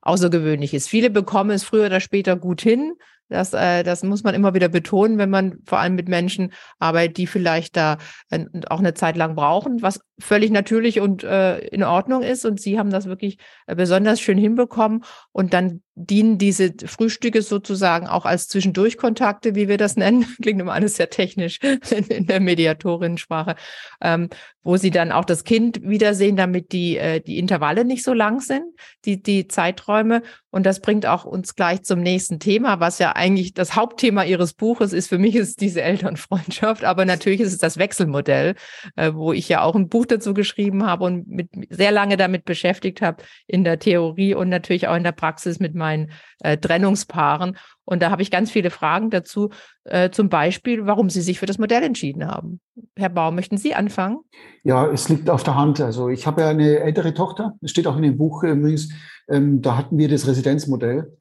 außergewöhnlich 0.02 0.74
ist. 0.74 0.88
Viele 0.88 1.10
bekommen 1.10 1.52
es 1.52 1.66
früher 1.66 1.88
oder 1.88 2.00
später 2.00 2.38
gut 2.38 2.62
hin, 2.62 2.94
das, 3.30 3.54
äh, 3.54 3.84
das 3.84 4.04
muss 4.04 4.24
man 4.24 4.34
immer 4.34 4.56
wieder 4.56 4.70
betonen, 4.70 5.20
wenn 5.20 5.30
man 5.30 5.60
vor 5.66 5.80
allem 5.80 5.96
mit 5.96 6.10
Menschen 6.10 6.52
arbeitet, 6.80 7.18
die 7.18 7.28
vielleicht 7.28 7.78
da 7.78 7.98
äh, 8.32 8.46
auch 8.70 8.80
eine 8.80 8.96
Zeit 8.96 9.16
lang 9.16 9.36
brauchen, 9.36 9.82
was 9.82 10.02
völlig 10.20 10.52
natürlich 10.52 11.00
und 11.00 11.24
äh, 11.24 11.60
in 11.60 11.84
Ordnung 11.84 12.22
ist. 12.22 12.46
Und 12.46 12.60
Sie 12.60 12.78
haben 12.78 12.90
das 12.90 13.06
wirklich 13.06 13.38
äh, 13.68 13.76
besonders 13.76 14.22
schön 14.22 14.38
hinbekommen. 14.38 15.04
Und 15.32 15.54
dann 15.54 15.82
dienen 15.96 16.38
diese 16.38 16.74
Frühstücke 16.86 17.42
sozusagen 17.42 18.08
auch 18.08 18.26
als 18.26 18.48
Zwischendurchkontakte, 18.48 19.54
wie 19.56 19.68
wir 19.68 19.78
das 19.78 19.98
nennen. 19.98 20.26
Klingt 20.42 20.62
immer 20.62 20.74
alles 20.74 20.96
sehr 20.96 21.10
technisch 21.10 21.60
in, 21.92 22.06
in 22.06 22.26
der 22.26 22.40
Mediatorinnensprache, 22.40 23.56
ähm, 24.02 24.30
wo 24.64 24.78
Sie 24.78 24.92
dann 24.92 25.12
auch 25.12 25.26
das 25.26 25.44
Kind 25.44 25.82
wiedersehen, 25.84 26.36
damit 26.36 26.72
die, 26.72 26.98
äh, 26.98 27.20
die 27.20 27.38
Intervalle 27.38 27.84
nicht 27.84 28.04
so 28.04 28.14
lang 28.14 28.40
sind, 28.40 28.64
die, 29.06 29.22
die 29.22 29.48
Zeiträume. 29.48 30.22
Und 30.52 30.66
das 30.66 30.80
bringt 30.80 31.06
auch 31.06 31.26
uns 31.26 31.56
gleich 31.56 31.84
zum 31.84 32.00
nächsten 32.00 32.40
Thema, 32.40 32.80
was 32.80 33.00
ja 33.00 33.16
eigentlich 33.16 33.54
das 33.54 33.76
Hauptthema 33.76 34.24
Ihres 34.24 34.54
Buches 34.54 34.94
ist. 34.94 35.08
Für 35.08 35.18
mich 35.18 35.36
ist 35.36 35.62
diese 35.62 35.82
Elternfreundschaft, 35.82 36.86
aber 36.86 37.06
natürlich 37.06 37.42
ist 37.42 37.54
es 37.54 37.60
das 37.60 37.78
Wechselmodell, 37.78 38.56
äh, 38.96 39.12
wo 39.14 39.34
ich 39.34 39.50
ja 39.50 39.62
auch 39.62 39.76
ein 39.76 39.90
Buch 39.90 40.06
dazu 40.12 40.34
geschrieben 40.34 40.86
habe 40.86 41.06
und 41.06 41.28
mit, 41.28 41.50
sehr 41.70 41.92
lange 41.92 42.18
damit 42.18 42.46
beschäftigt 42.46 43.02
habe 43.02 43.24
in 43.48 43.64
der 43.64 43.80
Theorie 43.80 44.34
und 44.34 44.50
natürlich 44.50 44.88
auch 44.88 44.96
in 44.96 45.04
der 45.04 45.12
Praxis 45.12 45.60
mit 45.60 45.76
meinen 45.76 46.12
äh, 46.40 46.58
Trennungspaaren. 46.58 47.58
Und 47.86 48.02
da 48.02 48.12
habe 48.12 48.22
ich 48.22 48.30
ganz 48.30 48.52
viele 48.52 48.70
Fragen 48.70 49.10
dazu, 49.10 49.50
äh, 49.86 50.10
zum 50.12 50.30
Beispiel, 50.30 50.86
warum 50.86 51.10
Sie 51.10 51.22
sich 51.22 51.40
für 51.40 51.46
das 51.46 51.58
Modell 51.58 51.84
entschieden 51.84 52.28
haben. 52.28 52.60
Herr 52.96 53.10
Baum, 53.10 53.36
möchten 53.36 53.58
Sie 53.58 53.74
anfangen? 53.74 54.20
Ja, 54.64 54.86
es 54.88 55.10
liegt 55.10 55.30
auf 55.30 55.44
der 55.44 55.56
Hand. 55.56 55.82
Also 55.82 56.10
ich 56.10 56.28
habe 56.28 56.42
ja 56.42 56.50
eine 56.50 56.80
ältere 56.80 57.14
Tochter, 57.14 57.56
das 57.62 57.72
steht 57.72 57.88
auch 57.88 57.98
in 57.98 58.04
dem 58.04 58.18
Buch 58.18 58.44
übrigens, 58.44 58.90
ähm, 59.28 59.62
da 59.62 59.78
hatten 59.78 59.98
wir 59.98 60.10
das 60.10 60.28
Residenzmodell. 60.28 61.18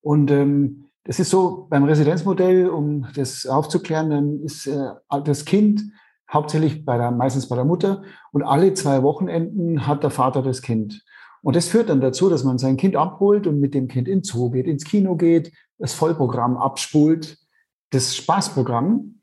Und 0.00 0.30
ähm, 0.30 0.90
das 1.04 1.18
ist 1.18 1.30
so, 1.30 1.66
beim 1.68 1.84
Residenzmodell, 1.84 2.68
um 2.68 3.06
das 3.14 3.46
aufzuklären, 3.46 4.10
dann 4.10 4.40
ist 4.40 4.66
äh, 4.66 4.90
das 5.24 5.44
Kind 5.44 5.82
hauptsächlich 6.32 6.84
bei 6.84 6.96
der, 6.96 7.10
meistens 7.10 7.48
bei 7.48 7.56
der 7.56 7.64
Mutter 7.64 8.02
und 8.32 8.42
alle 8.42 8.74
zwei 8.74 9.02
Wochenenden 9.02 9.86
hat 9.86 10.02
der 10.02 10.10
Vater 10.10 10.42
das 10.42 10.62
Kind. 10.62 11.02
Und 11.42 11.56
das 11.56 11.68
führt 11.68 11.88
dann 11.88 12.00
dazu, 12.00 12.30
dass 12.30 12.44
man 12.44 12.58
sein 12.58 12.76
Kind 12.76 12.96
abholt 12.96 13.46
und 13.46 13.60
mit 13.60 13.74
dem 13.74 13.88
Kind 13.88 14.08
ins 14.08 14.28
Zoo 14.28 14.50
geht, 14.50 14.66
ins 14.66 14.84
Kino 14.84 15.16
geht, 15.16 15.52
das 15.78 15.92
Vollprogramm 15.92 16.56
abspult, 16.56 17.36
das 17.90 18.14
Spaßprogramm. 18.16 19.20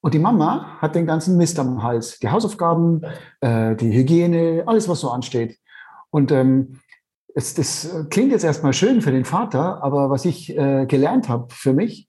Und 0.00 0.14
die 0.14 0.18
Mama 0.18 0.78
hat 0.78 0.94
den 0.94 1.06
ganzen 1.06 1.36
Mist 1.36 1.58
am 1.58 1.82
Hals. 1.82 2.18
Die 2.20 2.30
Hausaufgaben, 2.30 3.02
äh, 3.40 3.76
die 3.76 3.92
Hygiene, 3.92 4.62
alles, 4.66 4.88
was 4.88 5.00
so 5.00 5.10
ansteht. 5.10 5.58
Und 6.10 6.32
ähm, 6.32 6.78
es, 7.34 7.54
das 7.54 8.06
klingt 8.08 8.32
jetzt 8.32 8.44
erstmal 8.44 8.72
schön 8.72 9.02
für 9.02 9.12
den 9.12 9.24
Vater, 9.24 9.82
aber 9.82 10.08
was 10.08 10.24
ich 10.24 10.56
äh, 10.56 10.86
gelernt 10.86 11.28
habe 11.28 11.52
für 11.52 11.74
mich, 11.74 12.08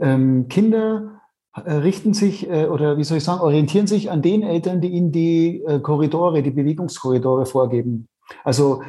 ähm, 0.00 0.48
Kinder 0.48 1.21
richten 1.56 2.14
sich 2.14 2.48
äh, 2.48 2.66
oder 2.66 2.96
wie 2.96 3.04
soll 3.04 3.18
ich 3.18 3.24
sagen, 3.24 3.40
orientieren 3.40 3.86
sich 3.86 4.10
an 4.10 4.22
den 4.22 4.42
Eltern, 4.42 4.80
die 4.80 4.88
ihnen 4.88 5.12
die 5.12 5.62
äh, 5.66 5.80
Korridore, 5.80 6.42
die 6.42 6.50
Bewegungskorridore 6.50 7.46
vorgeben. 7.46 8.08
Also 8.44 8.82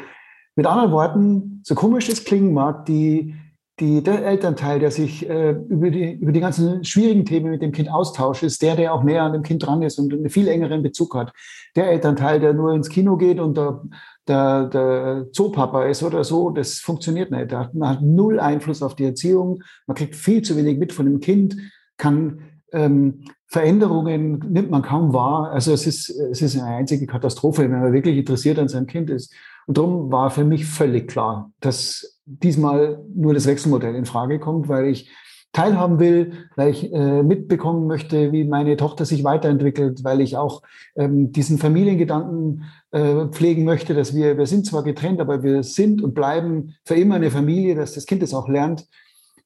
mit 0.56 0.66
anderen 0.66 0.92
Worten, 0.92 1.62
so 1.64 1.76
komisch 1.76 2.10
es 2.10 2.24
klingen 2.24 2.54
mag, 2.54 2.86
die, 2.86 3.36
die, 3.80 4.04
der 4.04 4.26
Elternteil, 4.26 4.80
der 4.80 4.92
sich 4.92 5.28
äh, 5.28 5.52
über, 5.68 5.90
die, 5.90 6.14
über 6.14 6.32
die 6.32 6.40
ganzen 6.40 6.86
schwierigen 6.86 7.26
Themen 7.26 7.52
mit 7.52 7.62
dem 7.62 7.72
Kind 7.72 7.92
austauscht, 7.92 8.44
ist 8.44 8.62
der, 8.62 8.76
der 8.76 8.94
auch 8.94 9.04
näher 9.04 9.24
an 9.24 9.34
dem 9.34 9.44
Kind 9.44 9.66
dran 9.66 9.82
ist 9.82 10.00
und 10.00 10.14
einen 10.14 10.30
viel 10.30 10.48
engeren 10.48 10.84
Bezug 10.84 11.16
hat. 11.16 11.34
Der 11.76 11.90
Elternteil, 11.90 12.40
der 12.40 12.54
nur 12.54 12.74
ins 12.74 12.88
Kino 12.88 13.18
geht 13.18 13.40
und 13.40 13.58
der, 13.58 13.82
der, 14.28 14.66
der 14.68 15.28
Zoopapa 15.32 15.86
ist 15.86 16.04
oder 16.04 16.24
so, 16.24 16.52
das 16.52 16.80
funktioniert 16.80 17.32
nicht. 17.32 17.52
Man 17.74 17.90
hat 17.90 18.02
null 18.02 18.40
Einfluss 18.40 18.84
auf 18.84 18.96
die 18.96 19.06
Erziehung, 19.06 19.64
man 19.88 19.96
kriegt 19.96 20.16
viel 20.16 20.44
zu 20.44 20.56
wenig 20.56 20.78
mit 20.78 20.94
von 20.94 21.08
dem 21.08 21.20
Kind, 21.20 21.58
kann 21.98 22.40
ähm, 22.74 23.26
Veränderungen 23.48 24.40
nimmt 24.50 24.72
man 24.72 24.82
kaum 24.82 25.14
wahr. 25.14 25.52
Also 25.52 25.74
es 25.74 25.86
ist, 25.86 26.10
es 26.10 26.42
ist 26.42 26.58
eine 26.58 26.76
einzige 26.76 27.06
Katastrophe, 27.06 27.64
wenn 27.64 27.72
man 27.72 27.94
wirklich 27.94 28.18
interessiert 28.18 28.58
an 28.60 28.68
seinem 28.68 28.88
Kind 28.88 29.10
ist. 29.10 29.34
Und 29.68 29.78
darum 29.78 30.12
war 30.12 30.30
für 30.32 30.44
mich 30.44 30.66
völlig 30.66 31.08
klar, 31.08 31.52
dass 31.60 32.20
diesmal 32.26 33.04
nur 33.14 33.34
das 33.34 33.46
Wechselmodell 33.46 33.96
in 33.96 34.06
Frage 34.06 34.40
kommt, 34.40 34.68
weil 34.68 34.88
ich 34.88 35.10
teilhaben 35.52 36.00
will, 36.00 36.32
weil 36.56 36.72
ich 36.72 36.92
äh, 36.92 37.22
mitbekommen 37.22 37.86
möchte, 37.86 38.32
wie 38.32 38.44
meine 38.44 38.76
Tochter 38.76 39.06
sich 39.06 39.24
weiterentwickelt, 39.24 40.04
weil 40.04 40.20
ich 40.20 40.36
auch 40.36 40.64
ähm, 40.96 41.32
diesen 41.32 41.60
Familiengedanken 41.60 42.64
äh, 42.90 43.28
pflegen 43.28 43.64
möchte, 43.64 43.94
dass 43.94 44.16
wir, 44.16 44.38
wir 44.38 44.48
sind 44.48 44.66
zwar 44.66 44.84
getrennt, 44.84 45.22
aber 45.22 45.44
wir 45.44 45.62
sind 45.62 46.02
und 46.02 46.16
bleiben 46.16 46.74
für 46.86 46.96
immer 46.96 47.16
eine 47.16 47.30
Familie, 47.30 47.76
dass 47.76 47.94
das 47.94 48.08
Kind 48.08 48.24
es 48.24 48.34
auch 48.34 48.50
lernt 48.50 48.88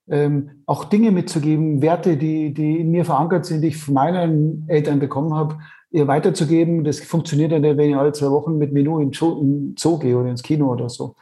ähm, 0.10 0.64
auch 0.66 0.86
Dinge 0.86 1.12
mitzugeben, 1.12 1.82
Werte, 1.82 2.18
die, 2.18 2.54
die 2.54 2.80
in 2.80 2.92
mir 2.92 3.06
verankert 3.06 3.46
sind, 3.46 3.62
die 3.62 3.70
ich 3.70 3.78
von 3.78 3.94
meinen 3.94 4.66
Eltern 4.68 5.00
bekommen 5.00 5.34
habe, 5.34 5.60
ihr 5.92 6.08
weiterzugeben. 6.08 6.84
Das 6.84 7.00
funktioniert 7.00 7.52
dann, 7.52 7.64
wenn 7.64 7.90
ich 7.90 7.96
alle 7.96 8.14
zwei 8.14 8.30
Wochen 8.32 8.58
mit 8.58 8.72
Menü 8.72 9.02
in 9.02 9.12
Zoo, 9.14 9.74
Zoo 9.78 10.00
gehe 10.00 10.18
oder 10.18 10.30
ins 10.30 10.44
Kino 10.44 10.72
oder 10.72 10.90
so. 10.90 11.16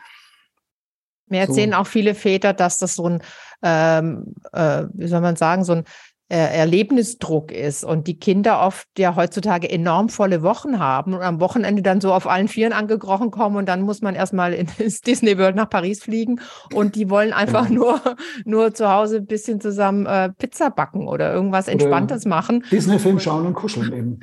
Mir 1.28 1.42
erzählen 1.42 1.72
so. 1.72 1.78
auch 1.78 1.88
viele 1.88 2.14
Väter, 2.14 2.54
dass 2.54 2.78
das 2.78 2.96
so 2.96 3.10
ein, 3.10 3.22
ähm, 3.64 4.36
äh, 4.54 4.84
wie 4.94 5.08
soll 5.08 5.22
man 5.22 5.36
sagen, 5.36 5.64
so 5.64 5.74
ein 5.74 5.84
Erlebnisdruck 6.34 7.52
ist 7.52 7.84
und 7.84 8.08
die 8.08 8.18
Kinder 8.18 8.62
oft 8.62 8.88
ja 8.98 9.16
heutzutage 9.16 9.70
enorm 9.70 10.10
volle 10.10 10.42
Wochen 10.42 10.80
haben 10.80 11.14
und 11.14 11.22
am 11.22 11.40
Wochenende 11.40 11.84
dann 11.84 12.02
so 12.02 12.12
auf 12.12 12.28
allen 12.28 12.48
Vieren 12.48 12.74
angekrochen 12.74 13.30
kommen 13.30 13.58
und 13.58 13.68
dann 13.68 13.84
muss 13.84 14.02
man 14.02 14.16
erstmal 14.16 14.54
ins 14.78 15.02
Disney 15.02 15.38
World 15.38 15.56
nach 15.56 15.70
Paris 15.70 16.02
fliegen 16.02 16.42
und 16.74 16.96
die 16.96 17.10
wollen 17.10 17.32
einfach 17.32 17.68
genau. 17.68 17.92
nur, 17.92 18.16
nur 18.46 18.74
zu 18.74 18.90
Hause 18.90 19.18
ein 19.18 19.28
bisschen 19.28 19.62
zusammen 19.62 20.08
äh, 20.08 20.32
Pizza 20.32 20.72
backen 20.72 21.08
oder 21.08 21.32
irgendwas 21.32 21.68
Entspanntes 21.68 22.26
oder 22.26 22.36
machen. 22.36 22.64
Disney-Film 22.72 23.20
schauen 23.20 23.46
und 23.46 23.54
kuscheln 23.54 23.94
eben. 23.94 24.20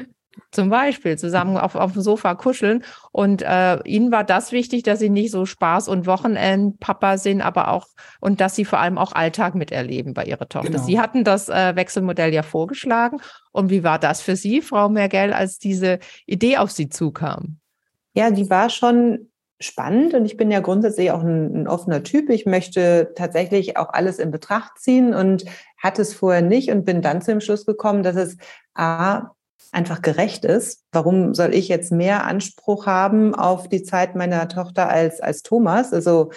Zum 0.50 0.70
Beispiel 0.70 1.18
zusammen 1.18 1.56
auf, 1.56 1.74
auf 1.74 1.92
dem 1.92 2.02
Sofa 2.02 2.34
kuscheln. 2.34 2.84
Und 3.10 3.42
äh, 3.42 3.82
ihnen 3.84 4.12
war 4.12 4.24
das 4.24 4.52
wichtig, 4.52 4.82
dass 4.82 4.98
sie 4.98 5.10
nicht 5.10 5.30
so 5.30 5.42
Spaß- 5.42 5.88
und 5.88 6.06
Wochenendpapa 6.06 7.18
sind, 7.18 7.40
aber 7.40 7.68
auch 7.68 7.88
und 8.20 8.40
dass 8.40 8.54
sie 8.54 8.64
vor 8.64 8.78
allem 8.78 8.98
auch 8.98 9.12
Alltag 9.12 9.54
miterleben 9.54 10.14
bei 10.14 10.24
ihrer 10.24 10.48
Tochter. 10.48 10.70
Genau. 10.70 10.82
Sie 10.82 11.00
hatten 11.00 11.24
das 11.24 11.48
äh, 11.48 11.76
Wechselmodell 11.76 12.32
ja 12.32 12.42
vorgeschlagen. 12.42 13.18
Und 13.52 13.70
wie 13.70 13.84
war 13.84 13.98
das 13.98 14.22
für 14.22 14.36
Sie, 14.36 14.62
Frau 14.62 14.88
Mergel, 14.88 15.32
als 15.32 15.58
diese 15.58 15.98
Idee 16.26 16.56
auf 16.56 16.70
Sie 16.70 16.88
zukam? 16.88 17.58
Ja, 18.14 18.30
die 18.30 18.48
war 18.50 18.70
schon 18.70 19.28
spannend 19.62 20.14
und 20.14 20.24
ich 20.24 20.36
bin 20.36 20.50
ja 20.50 20.60
grundsätzlich 20.60 21.10
auch 21.10 21.22
ein, 21.22 21.54
ein, 21.54 21.68
offener 21.68 22.02
Typ. 22.02 22.30
Ich 22.30 22.46
möchte 22.46 23.12
tatsächlich 23.14 23.76
auch 23.76 23.90
alles 23.90 24.18
in 24.18 24.30
Betracht 24.30 24.78
ziehen 24.78 25.14
und 25.14 25.44
hatte 25.78 26.02
es 26.02 26.14
vorher 26.14 26.42
nicht 26.42 26.70
und 26.70 26.84
bin 26.84 27.02
dann 27.02 27.22
zu 27.22 27.30
dem 27.30 27.40
Schluss 27.40 27.64
gekommen, 27.64 28.02
dass 28.02 28.16
es 28.16 28.36
A, 28.74 29.30
einfach 29.70 30.02
gerecht 30.02 30.44
ist. 30.44 30.84
Warum 30.92 31.34
soll 31.34 31.54
ich 31.54 31.68
jetzt 31.68 31.92
mehr 31.92 32.24
Anspruch 32.24 32.86
haben 32.86 33.34
auf 33.34 33.68
die 33.68 33.82
Zeit 33.82 34.16
meiner 34.16 34.48
Tochter 34.48 34.88
als, 34.88 35.20
als 35.20 35.42
Thomas? 35.42 35.92
Also 35.92 36.30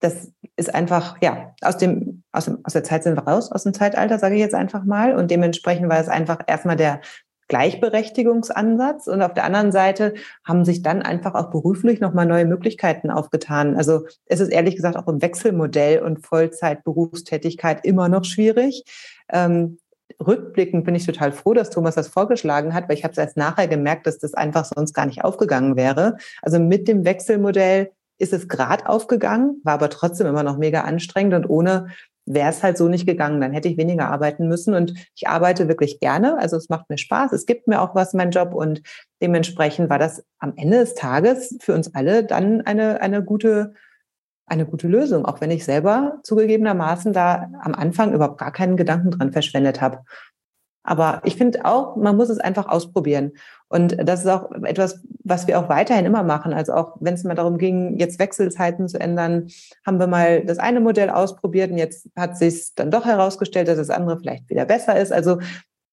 das 0.00 0.32
ist 0.56 0.74
einfach, 0.74 1.16
ja, 1.20 1.54
aus 1.60 1.76
dem, 1.76 2.22
aus 2.32 2.44
dem, 2.44 2.60
aus 2.64 2.72
der 2.72 2.84
Zeit 2.84 3.02
sind 3.02 3.16
wir 3.16 3.26
raus, 3.26 3.50
aus 3.50 3.64
dem 3.64 3.74
Zeitalter, 3.74 4.18
sage 4.18 4.36
ich 4.36 4.40
jetzt 4.40 4.54
einfach 4.54 4.84
mal. 4.84 5.16
Und 5.16 5.30
dementsprechend 5.30 5.88
war 5.88 5.98
es 5.98 6.08
einfach 6.08 6.38
erstmal 6.46 6.76
der 6.76 7.00
Gleichberechtigungsansatz. 7.48 9.06
Und 9.06 9.22
auf 9.22 9.34
der 9.34 9.44
anderen 9.44 9.72
Seite 9.72 10.14
haben 10.44 10.64
sich 10.64 10.82
dann 10.82 11.02
einfach 11.02 11.34
auch 11.34 11.50
beruflich 11.50 12.00
nochmal 12.00 12.26
neue 12.26 12.44
Möglichkeiten 12.44 13.10
aufgetan. 13.10 13.76
Also 13.76 14.06
es 14.26 14.40
ist 14.40 14.50
ehrlich 14.50 14.76
gesagt 14.76 14.96
auch 14.96 15.08
im 15.08 15.20
Wechselmodell 15.20 16.02
und 16.02 16.24
Vollzeitberufstätigkeit 16.24 17.84
immer 17.84 18.08
noch 18.08 18.24
schwierig. 18.24 18.84
Ähm, 19.30 19.78
rückblickend 20.24 20.84
bin 20.84 20.94
ich 20.94 21.06
total 21.06 21.32
froh, 21.32 21.54
dass 21.54 21.70
Thomas 21.70 21.94
das 21.94 22.08
vorgeschlagen 22.08 22.74
hat, 22.74 22.88
weil 22.88 22.96
ich 22.96 23.04
habe 23.04 23.12
es 23.12 23.18
erst 23.18 23.36
nachher 23.36 23.68
gemerkt, 23.68 24.06
dass 24.06 24.18
das 24.18 24.34
einfach 24.34 24.64
sonst 24.64 24.92
gar 24.92 25.06
nicht 25.06 25.24
aufgegangen 25.24 25.76
wäre. 25.76 26.16
Also 26.42 26.58
mit 26.58 26.88
dem 26.88 27.04
Wechselmodell 27.04 27.92
ist 28.18 28.32
es 28.32 28.48
gerade 28.48 28.88
aufgegangen, 28.88 29.60
war 29.62 29.74
aber 29.74 29.90
trotzdem 29.90 30.26
immer 30.26 30.42
noch 30.42 30.58
mega 30.58 30.82
anstrengend 30.82 31.34
und 31.34 31.48
ohne 31.48 31.88
wäre 32.26 32.50
es 32.50 32.62
halt 32.62 32.76
so 32.76 32.88
nicht 32.88 33.06
gegangen. 33.06 33.40
Dann 33.40 33.52
hätte 33.52 33.68
ich 33.68 33.78
weniger 33.78 34.10
arbeiten 34.10 34.48
müssen 34.48 34.74
und 34.74 34.92
ich 35.14 35.28
arbeite 35.28 35.68
wirklich 35.68 35.98
gerne. 35.98 36.36
Also 36.38 36.56
es 36.56 36.68
macht 36.68 36.90
mir 36.90 36.98
Spaß. 36.98 37.32
Es 37.32 37.46
gibt 37.46 37.68
mir 37.68 37.80
auch 37.80 37.94
was, 37.94 38.12
mein 38.12 38.30
Job 38.30 38.54
und 38.54 38.82
dementsprechend 39.22 39.88
war 39.88 39.98
das 39.98 40.24
am 40.38 40.52
Ende 40.56 40.78
des 40.78 40.94
Tages 40.94 41.56
für 41.60 41.74
uns 41.74 41.94
alle 41.94 42.24
dann 42.24 42.60
eine, 42.62 43.00
eine 43.00 43.24
gute 43.24 43.72
eine 44.48 44.66
gute 44.66 44.88
Lösung, 44.88 45.24
auch 45.24 45.40
wenn 45.40 45.50
ich 45.50 45.64
selber 45.64 46.18
zugegebenermaßen 46.22 47.12
da 47.12 47.48
am 47.62 47.74
Anfang 47.74 48.12
überhaupt 48.12 48.38
gar 48.38 48.52
keinen 48.52 48.76
Gedanken 48.76 49.10
dran 49.10 49.32
verschwendet 49.32 49.80
habe. 49.80 50.00
Aber 50.88 51.20
ich 51.24 51.36
finde 51.36 51.66
auch, 51.66 51.96
man 51.96 52.16
muss 52.16 52.30
es 52.30 52.38
einfach 52.38 52.66
ausprobieren. 52.66 53.32
Und 53.68 53.96
das 54.08 54.20
ist 54.20 54.26
auch 54.26 54.50
etwas, 54.62 55.02
was 55.22 55.46
wir 55.46 55.58
auch 55.58 55.68
weiterhin 55.68 56.06
immer 56.06 56.22
machen. 56.22 56.54
Also 56.54 56.72
auch 56.72 56.96
wenn 57.00 57.12
es 57.12 57.24
mal 57.24 57.34
darum 57.34 57.58
ging, 57.58 57.98
jetzt 57.98 58.18
Wechselzeiten 58.18 58.88
zu 58.88 58.98
ändern, 58.98 59.48
haben 59.84 60.00
wir 60.00 60.06
mal 60.06 60.42
das 60.46 60.58
eine 60.58 60.80
Modell 60.80 61.10
ausprobiert 61.10 61.70
und 61.70 61.76
jetzt 61.76 62.08
hat 62.16 62.38
sich 62.38 62.74
dann 62.74 62.90
doch 62.90 63.04
herausgestellt, 63.04 63.68
dass 63.68 63.76
das 63.76 63.90
andere 63.90 64.18
vielleicht 64.18 64.48
wieder 64.48 64.64
besser 64.64 64.98
ist. 64.98 65.12
Also 65.12 65.40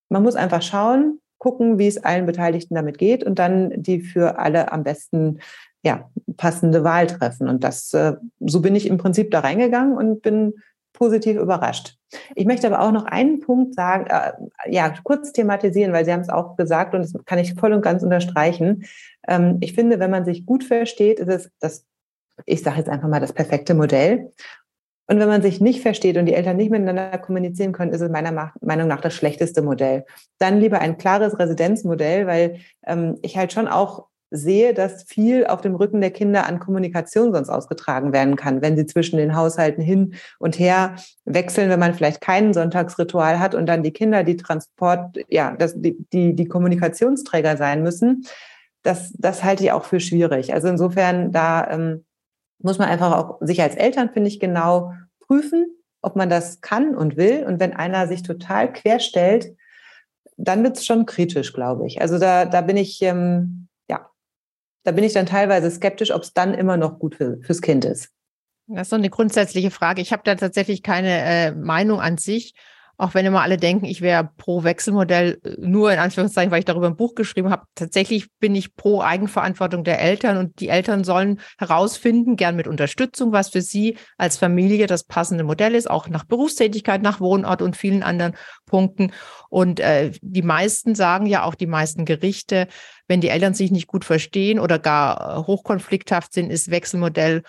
man 0.07 0.23
muss 0.23 0.35
einfach 0.35 0.61
schauen, 0.61 1.19
gucken, 1.39 1.77
wie 1.77 1.87
es 1.87 2.03
allen 2.03 2.25
Beteiligten 2.25 2.75
damit 2.75 2.97
geht 2.97 3.23
und 3.23 3.37
dann 3.37 3.71
die 3.75 3.99
für 3.99 4.39
alle 4.39 4.71
am 4.71 4.83
besten 4.83 5.39
ja, 5.85 6.09
passende 6.35 6.83
Wahl 6.83 7.07
treffen. 7.07 7.47
Und 7.47 7.63
das, 7.63 7.93
äh, 7.93 8.15
so 8.39 8.61
bin 8.61 8.75
ich 8.75 8.87
im 8.87 8.97
Prinzip 8.97 9.29
da 9.31 9.41
reingegangen 9.41 9.95
und 9.95 10.21
bin 10.21 10.55
positiv 10.93 11.37
überrascht. 11.37 11.97
Ich 12.35 12.45
möchte 12.45 12.67
aber 12.67 12.79
auch 12.79 12.91
noch 12.91 13.05
einen 13.05 13.39
Punkt 13.41 13.75
sagen, 13.75 14.07
äh, 14.07 14.31
ja, 14.73 14.93
kurz 15.03 15.31
thematisieren, 15.31 15.93
weil 15.93 16.05
Sie 16.05 16.11
haben 16.11 16.21
es 16.21 16.29
auch 16.29 16.55
gesagt 16.57 16.95
und 16.95 17.01
das 17.01 17.13
kann 17.25 17.37
ich 17.37 17.53
voll 17.53 17.73
und 17.73 17.81
ganz 17.81 18.01
unterstreichen. 18.01 18.85
Ähm, 19.27 19.57
ich 19.61 19.73
finde, 19.73 19.99
wenn 19.99 20.11
man 20.11 20.25
sich 20.25 20.45
gut 20.45 20.63
versteht, 20.63 21.19
ist 21.19 21.29
es 21.29 21.51
das, 21.59 21.85
ich 22.45 22.63
sage 22.63 22.77
jetzt 22.77 22.89
einfach 22.89 23.07
mal, 23.07 23.19
das 23.19 23.33
perfekte 23.33 23.75
Modell. 23.75 24.31
Und 25.07 25.19
wenn 25.19 25.27
man 25.27 25.43
sich 25.43 25.61
nicht 25.61 25.81
versteht 25.81 26.17
und 26.17 26.25
die 26.25 26.33
Eltern 26.33 26.57
nicht 26.57 26.71
miteinander 26.71 27.15
kommunizieren 27.19 27.73
können, 27.73 27.93
ist 27.93 28.01
es 28.01 28.09
meiner 28.09 28.53
Meinung 28.61 28.87
nach 28.87 29.01
das 29.01 29.13
schlechteste 29.13 29.61
Modell. 29.61 30.05
Dann 30.39 30.59
lieber 30.59 30.79
ein 30.79 30.97
klares 30.97 31.37
Residenzmodell, 31.37 32.25
weil 32.25 32.59
ähm, 32.87 33.19
ich 33.21 33.37
halt 33.37 33.53
schon 33.53 33.67
auch 33.67 34.07
sehe, 34.31 34.73
dass 34.73 35.03
viel 35.03 35.45
auf 35.45 35.61
dem 35.61 35.75
Rücken 35.75 36.01
der 36.01 36.11
Kinder 36.11 36.45
an 36.47 36.59
Kommunikation 36.59 37.33
sonst 37.33 37.49
ausgetragen 37.49 38.11
werden 38.11 38.35
kann, 38.35 38.61
wenn 38.61 38.75
sie 38.75 38.85
zwischen 38.85 39.17
den 39.17 39.35
Haushalten 39.35 39.81
hin 39.81 40.15
und 40.39 40.59
her 40.59 40.95
wechseln, 41.25 41.69
wenn 41.69 41.79
man 41.79 41.93
vielleicht 41.93 42.21
kein 42.21 42.53
Sonntagsritual 42.53 43.39
hat 43.39 43.55
und 43.55 43.65
dann 43.67 43.83
die 43.83 43.93
Kinder 43.93 44.23
die 44.23 44.37
Transport, 44.37 45.17
ja, 45.29 45.55
das, 45.57 45.79
die, 45.79 45.95
die, 46.11 46.35
die 46.35 46.47
Kommunikationsträger 46.47 47.57
sein 47.57 47.83
müssen. 47.83 48.25
Das, 48.83 49.13
das 49.17 49.43
halte 49.43 49.63
ich 49.63 49.71
auch 49.71 49.85
für 49.85 49.99
schwierig. 49.99 50.53
Also 50.53 50.67
insofern, 50.67 51.31
da 51.31 51.69
ähm, 51.69 52.05
muss 52.59 52.77
man 52.77 52.89
einfach 52.89 53.15
auch 53.15 53.37
sich 53.41 53.61
als 53.61 53.75
Eltern, 53.75 54.09
finde 54.11 54.29
ich, 54.29 54.39
genau 54.39 54.93
prüfen, 55.19 55.67
ob 56.01 56.15
man 56.15 56.29
das 56.29 56.61
kann 56.61 56.95
und 56.95 57.17
will. 57.17 57.45
Und 57.47 57.59
wenn 57.59 57.73
einer 57.73 58.07
sich 58.07 58.23
total 58.23 58.71
querstellt, 58.71 59.55
dann 60.37 60.63
wird 60.63 60.77
es 60.77 60.85
schon 60.85 61.05
kritisch, 61.05 61.53
glaube 61.53 61.87
ich. 61.87 62.01
Also 62.01 62.19
da, 62.19 62.45
da 62.45 62.61
bin 62.61 62.77
ich, 62.77 63.01
ähm, 63.01 63.67
da 64.85 64.91
bin 64.91 65.03
ich 65.03 65.13
dann 65.13 65.25
teilweise 65.25 65.69
skeptisch, 65.69 66.13
ob 66.13 66.21
es 66.21 66.33
dann 66.33 66.53
immer 66.53 66.77
noch 66.77 66.99
gut 66.99 67.15
für, 67.15 67.39
fürs 67.41 67.61
Kind 67.61 67.83
ist. 67.83 68.11
Das 68.67 68.83
ist 68.83 68.89
so 68.91 68.95
eine 68.95 69.09
grundsätzliche 69.09 69.71
Frage. 69.71 70.01
Ich 70.01 70.13
habe 70.13 70.21
da 70.23 70.35
tatsächlich 70.35 70.83
keine 70.83 71.09
äh, 71.09 71.51
Meinung 71.51 71.99
an 71.99 72.17
sich, 72.17 72.53
auch 72.97 73.13
wenn 73.13 73.25
immer 73.25 73.41
alle 73.41 73.57
denken, 73.57 73.85
ich 73.85 74.01
wäre 74.01 74.29
pro 74.37 74.63
Wechselmodell, 74.63 75.39
äh, 75.43 75.55
nur 75.59 75.91
in 75.91 75.99
Anführungszeichen, 75.99 76.51
weil 76.51 76.59
ich 76.59 76.65
darüber 76.65 76.87
ein 76.87 76.95
Buch 76.95 77.15
geschrieben 77.15 77.49
habe. 77.49 77.63
Tatsächlich 77.75 78.27
bin 78.39 78.55
ich 78.55 78.75
pro 78.75 79.01
Eigenverantwortung 79.01 79.83
der 79.83 80.01
Eltern 80.01 80.37
und 80.37 80.59
die 80.59 80.69
Eltern 80.69 81.03
sollen 81.03 81.39
herausfinden, 81.57 82.35
gern 82.35 82.55
mit 82.55 82.67
Unterstützung, 82.67 83.31
was 83.31 83.49
für 83.49 83.61
sie 83.61 83.97
als 84.17 84.37
Familie 84.37 84.87
das 84.87 85.03
passende 85.03 85.43
Modell 85.43 85.75
ist, 85.75 85.89
auch 85.89 86.07
nach 86.07 86.23
Berufstätigkeit, 86.23 87.01
nach 87.01 87.19
Wohnort 87.19 87.61
und 87.61 87.75
vielen 87.75 88.03
anderen 88.03 88.35
Punkten. 88.65 89.11
Und 89.49 89.79
äh, 89.79 90.11
die 90.21 90.41
meisten 90.41 90.95
sagen 90.95 91.25
ja 91.25 91.43
auch 91.43 91.55
die 91.55 91.67
meisten 91.67 92.05
Gerichte, 92.05 92.67
wenn 93.07 93.21
die 93.21 93.29
Eltern 93.29 93.53
sich 93.53 93.71
nicht 93.71 93.87
gut 93.87 94.05
verstehen 94.05 94.59
oder 94.59 94.79
gar 94.79 95.39
äh, 95.39 95.47
hochkonflikthaft 95.47 96.33
sind, 96.33 96.49
ist 96.49 96.71
Wechselmodell 96.71 97.43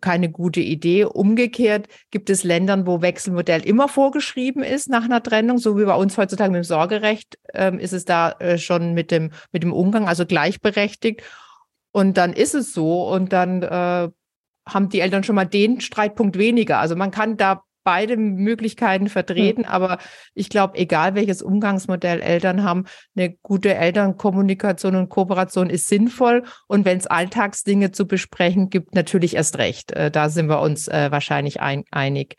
keine 0.00 0.30
gute 0.30 0.60
Idee. 0.60 1.04
Umgekehrt 1.04 1.88
gibt 2.10 2.30
es 2.30 2.44
Ländern, 2.44 2.86
wo 2.86 3.02
Wechselmodell 3.02 3.64
immer 3.66 3.88
vorgeschrieben 3.88 4.62
ist 4.62 4.88
nach 4.88 5.04
einer 5.04 5.22
Trennung, 5.22 5.58
so 5.58 5.78
wie 5.78 5.84
bei 5.84 5.94
uns 5.94 6.16
heutzutage 6.18 6.50
mit 6.50 6.58
dem 6.58 6.64
Sorgerecht 6.64 7.38
ähm, 7.54 7.78
ist 7.78 7.92
es 7.92 8.04
da 8.04 8.32
äh, 8.32 8.58
schon 8.58 8.94
mit 8.94 9.10
dem, 9.10 9.30
mit 9.52 9.62
dem 9.62 9.72
Umgang, 9.72 10.08
also 10.08 10.26
gleichberechtigt. 10.26 11.22
Und 11.92 12.16
dann 12.16 12.32
ist 12.32 12.54
es 12.54 12.72
so 12.72 13.08
und 13.08 13.32
dann 13.32 13.62
äh, 13.62 14.08
haben 14.66 14.88
die 14.88 15.00
Eltern 15.00 15.24
schon 15.24 15.34
mal 15.34 15.46
den 15.46 15.80
Streitpunkt 15.80 16.38
weniger. 16.38 16.78
Also 16.78 16.96
man 16.96 17.10
kann 17.10 17.36
da 17.36 17.62
beide 17.84 18.16
Möglichkeiten 18.16 19.08
vertreten, 19.08 19.62
mhm. 19.62 19.68
aber 19.68 19.98
ich 20.34 20.48
glaube, 20.48 20.78
egal 20.78 21.14
welches 21.14 21.42
Umgangsmodell 21.42 22.20
Eltern 22.20 22.62
haben, 22.62 22.84
eine 23.16 23.34
gute 23.42 23.74
Elternkommunikation 23.74 24.96
und 24.96 25.08
Kooperation 25.08 25.70
ist 25.70 25.88
sinnvoll. 25.88 26.44
Und 26.66 26.84
wenn 26.84 26.98
es 26.98 27.06
Alltagsdinge 27.06 27.92
zu 27.92 28.06
besprechen 28.06 28.70
gibt, 28.70 28.94
natürlich 28.94 29.36
erst 29.36 29.58
recht. 29.58 29.92
Äh, 29.92 30.10
da 30.10 30.28
sind 30.28 30.48
wir 30.48 30.60
uns 30.60 30.88
äh, 30.88 31.10
wahrscheinlich 31.10 31.60
ein, 31.60 31.84
einig. 31.90 32.36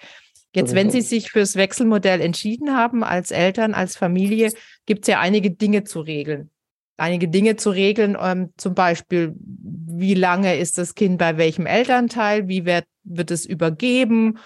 Jetzt, 0.53 0.75
wenn 0.75 0.89
Sie 0.89 1.01
sich 1.01 1.31
fürs 1.31 1.55
Wechselmodell 1.55 2.19
entschieden 2.19 2.75
haben, 2.75 3.05
als 3.05 3.31
Eltern, 3.31 3.73
als 3.73 3.95
Familie, 3.95 4.51
gibt 4.85 5.03
es 5.03 5.07
ja 5.07 5.19
einige 5.21 5.51
Dinge 5.51 5.85
zu 5.85 6.01
regeln. 6.01 6.49
Einige 6.97 7.29
Dinge 7.29 7.55
zu 7.55 7.69
regeln, 7.69 8.17
ähm, 8.21 8.49
zum 8.57 8.75
Beispiel, 8.75 9.33
wie 9.37 10.13
lange 10.13 10.57
ist 10.57 10.77
das 10.77 10.93
Kind 10.93 11.17
bei 11.17 11.37
welchem 11.37 11.65
Elternteil, 11.65 12.49
wie 12.49 12.65
wird, 12.65 12.83
wird 13.03 13.31
es 13.31 13.45
übergeben, 13.45 14.39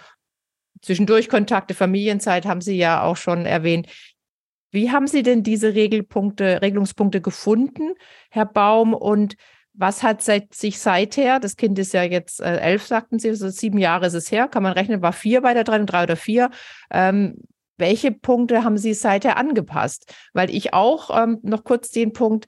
Zwischendurch 0.86 1.30
Kontakte, 1.30 1.74
Familienzeit 1.74 2.46
haben 2.46 2.62
Sie 2.62 2.78
ja 2.78 3.02
auch 3.02 3.18
schon 3.18 3.48
erwähnt. 3.48 3.88
Wie 4.70 4.92
haben 4.92 5.08
Sie 5.08 5.24
denn 5.24 5.42
diese 5.42 5.74
Regelpunkte, 5.74 6.62
Regelungspunkte 6.62 7.22
gefunden, 7.22 7.96
Herr 8.30 8.46
Baum? 8.46 8.94
Und 8.94 9.36
was 9.74 10.04
hat 10.04 10.22
seit, 10.22 10.54
sich 10.54 10.78
seither, 10.78 11.40
das 11.40 11.56
Kind 11.56 11.80
ist 11.80 11.94
ja 11.94 12.04
jetzt 12.04 12.40
äh, 12.40 12.58
elf, 12.58 12.86
sagten 12.86 13.18
Sie, 13.18 13.30
also 13.30 13.50
sieben 13.50 13.80
Jahre 13.80 14.06
ist 14.06 14.14
es 14.14 14.32
her, 14.32 14.48
kann 14.48 14.62
man 14.62 14.74
rechnen, 14.74 15.02
war 15.02 15.12
vier 15.12 15.42
bei 15.42 15.56
der 15.56 15.64
drei 15.64 15.80
und 15.80 15.88
drei 15.88 16.04
oder 16.04 16.16
vier. 16.16 16.52
Ähm, 16.92 17.42
welche 17.78 18.12
Punkte 18.12 18.64
haben 18.64 18.78
Sie 18.78 18.94
seither 18.94 19.38
angepasst? 19.38 20.14
Weil 20.34 20.52
ich 20.52 20.76
auch 20.76 21.10
ähm, 21.20 21.40
noch 21.42 21.64
kurz 21.64 21.90
den 21.90 22.14
Punkt, 22.14 22.46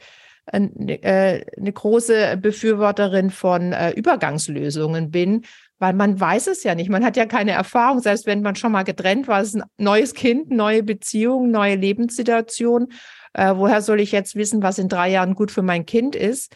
äh, 0.51 1.43
eine 1.57 1.73
große 1.73 2.37
Befürworterin 2.37 3.31
von 3.31 3.73
äh, 3.73 3.91
Übergangslösungen 3.91 5.09
bin, 5.11 5.43
weil 5.79 5.93
man 5.93 6.19
weiß 6.19 6.47
es 6.47 6.63
ja 6.63 6.75
nicht. 6.75 6.89
Man 6.89 7.05
hat 7.05 7.17
ja 7.17 7.25
keine 7.25 7.51
Erfahrung, 7.51 7.99
selbst 7.99 8.25
wenn 8.25 8.41
man 8.41 8.55
schon 8.55 8.71
mal 8.71 8.83
getrennt 8.83 9.27
war. 9.27 9.41
Ist 9.41 9.55
ein 9.55 9.63
neues 9.77 10.13
Kind, 10.13 10.49
neue 10.49 10.83
Beziehung, 10.83 11.51
neue 11.51 11.75
Lebenssituation. 11.75 12.87
Äh, 13.33 13.55
woher 13.55 13.81
soll 13.81 13.99
ich 13.99 14.11
jetzt 14.11 14.35
wissen, 14.35 14.63
was 14.63 14.79
in 14.79 14.89
drei 14.89 15.09
Jahren 15.09 15.35
gut 15.35 15.51
für 15.51 15.61
mein 15.61 15.85
Kind 15.85 16.15
ist? 16.15 16.55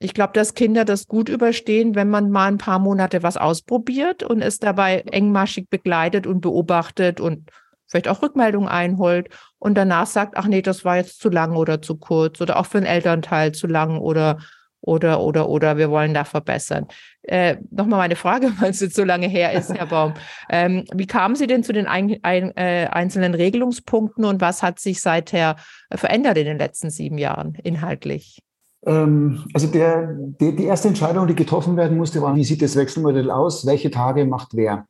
Ich 0.00 0.14
glaube, 0.14 0.32
dass 0.32 0.54
Kinder 0.54 0.84
das 0.84 1.06
gut 1.06 1.28
überstehen, 1.28 1.94
wenn 1.94 2.08
man 2.08 2.30
mal 2.30 2.46
ein 2.46 2.58
paar 2.58 2.78
Monate 2.78 3.22
was 3.22 3.36
ausprobiert 3.36 4.22
und 4.22 4.42
es 4.42 4.58
dabei 4.58 5.00
engmaschig 5.10 5.68
begleitet 5.68 6.26
und 6.26 6.40
beobachtet 6.40 7.20
und 7.20 7.50
vielleicht 7.86 8.06
auch 8.06 8.22
Rückmeldungen 8.22 8.68
einholt 8.68 9.28
und 9.58 9.74
danach 9.74 10.06
sagt, 10.06 10.36
ach 10.36 10.46
nee, 10.46 10.62
das 10.62 10.84
war 10.84 10.98
jetzt 10.98 11.20
zu 11.20 11.30
lang 11.30 11.56
oder 11.56 11.82
zu 11.82 11.96
kurz 11.96 12.40
oder 12.40 12.58
auch 12.58 12.66
für 12.66 12.78
einen 12.78 12.86
Elternteil 12.86 13.52
zu 13.52 13.66
lang 13.66 13.98
oder 13.98 14.38
oder, 14.80 15.20
oder, 15.20 15.48
oder 15.48 15.76
wir 15.76 15.90
wollen 15.90 16.14
da 16.14 16.24
verbessern. 16.24 16.86
Äh, 17.22 17.56
Nochmal 17.70 17.98
meine 17.98 18.16
Frage, 18.16 18.52
weil 18.60 18.70
es 18.70 18.80
jetzt 18.80 18.96
so 18.96 19.04
lange 19.04 19.28
her 19.28 19.52
ist, 19.52 19.72
Herr 19.72 19.86
Baum. 19.86 20.14
Ähm, 20.48 20.84
wie 20.94 21.06
kamen 21.06 21.36
Sie 21.36 21.46
denn 21.46 21.62
zu 21.62 21.72
den 21.72 21.86
ein, 21.86 22.18
ein, 22.22 22.56
äh, 22.56 22.88
einzelnen 22.90 23.34
Regelungspunkten 23.34 24.24
und 24.24 24.40
was 24.40 24.62
hat 24.62 24.78
sich 24.80 25.00
seither 25.00 25.56
verändert 25.94 26.38
in 26.38 26.46
den 26.46 26.58
letzten 26.58 26.90
sieben 26.90 27.18
Jahren 27.18 27.54
inhaltlich? 27.62 28.42
Ähm, 28.86 29.44
also 29.54 29.66
der, 29.66 30.14
die, 30.14 30.54
die 30.54 30.64
erste 30.64 30.88
Entscheidung, 30.88 31.26
die 31.26 31.34
getroffen 31.34 31.76
werden 31.76 31.96
musste, 31.96 32.22
war, 32.22 32.36
wie 32.36 32.44
sieht 32.44 32.62
das 32.62 32.76
Wechselmodell 32.76 33.30
aus? 33.30 33.66
Welche 33.66 33.90
Tage 33.90 34.24
macht 34.24 34.54
wer? 34.54 34.86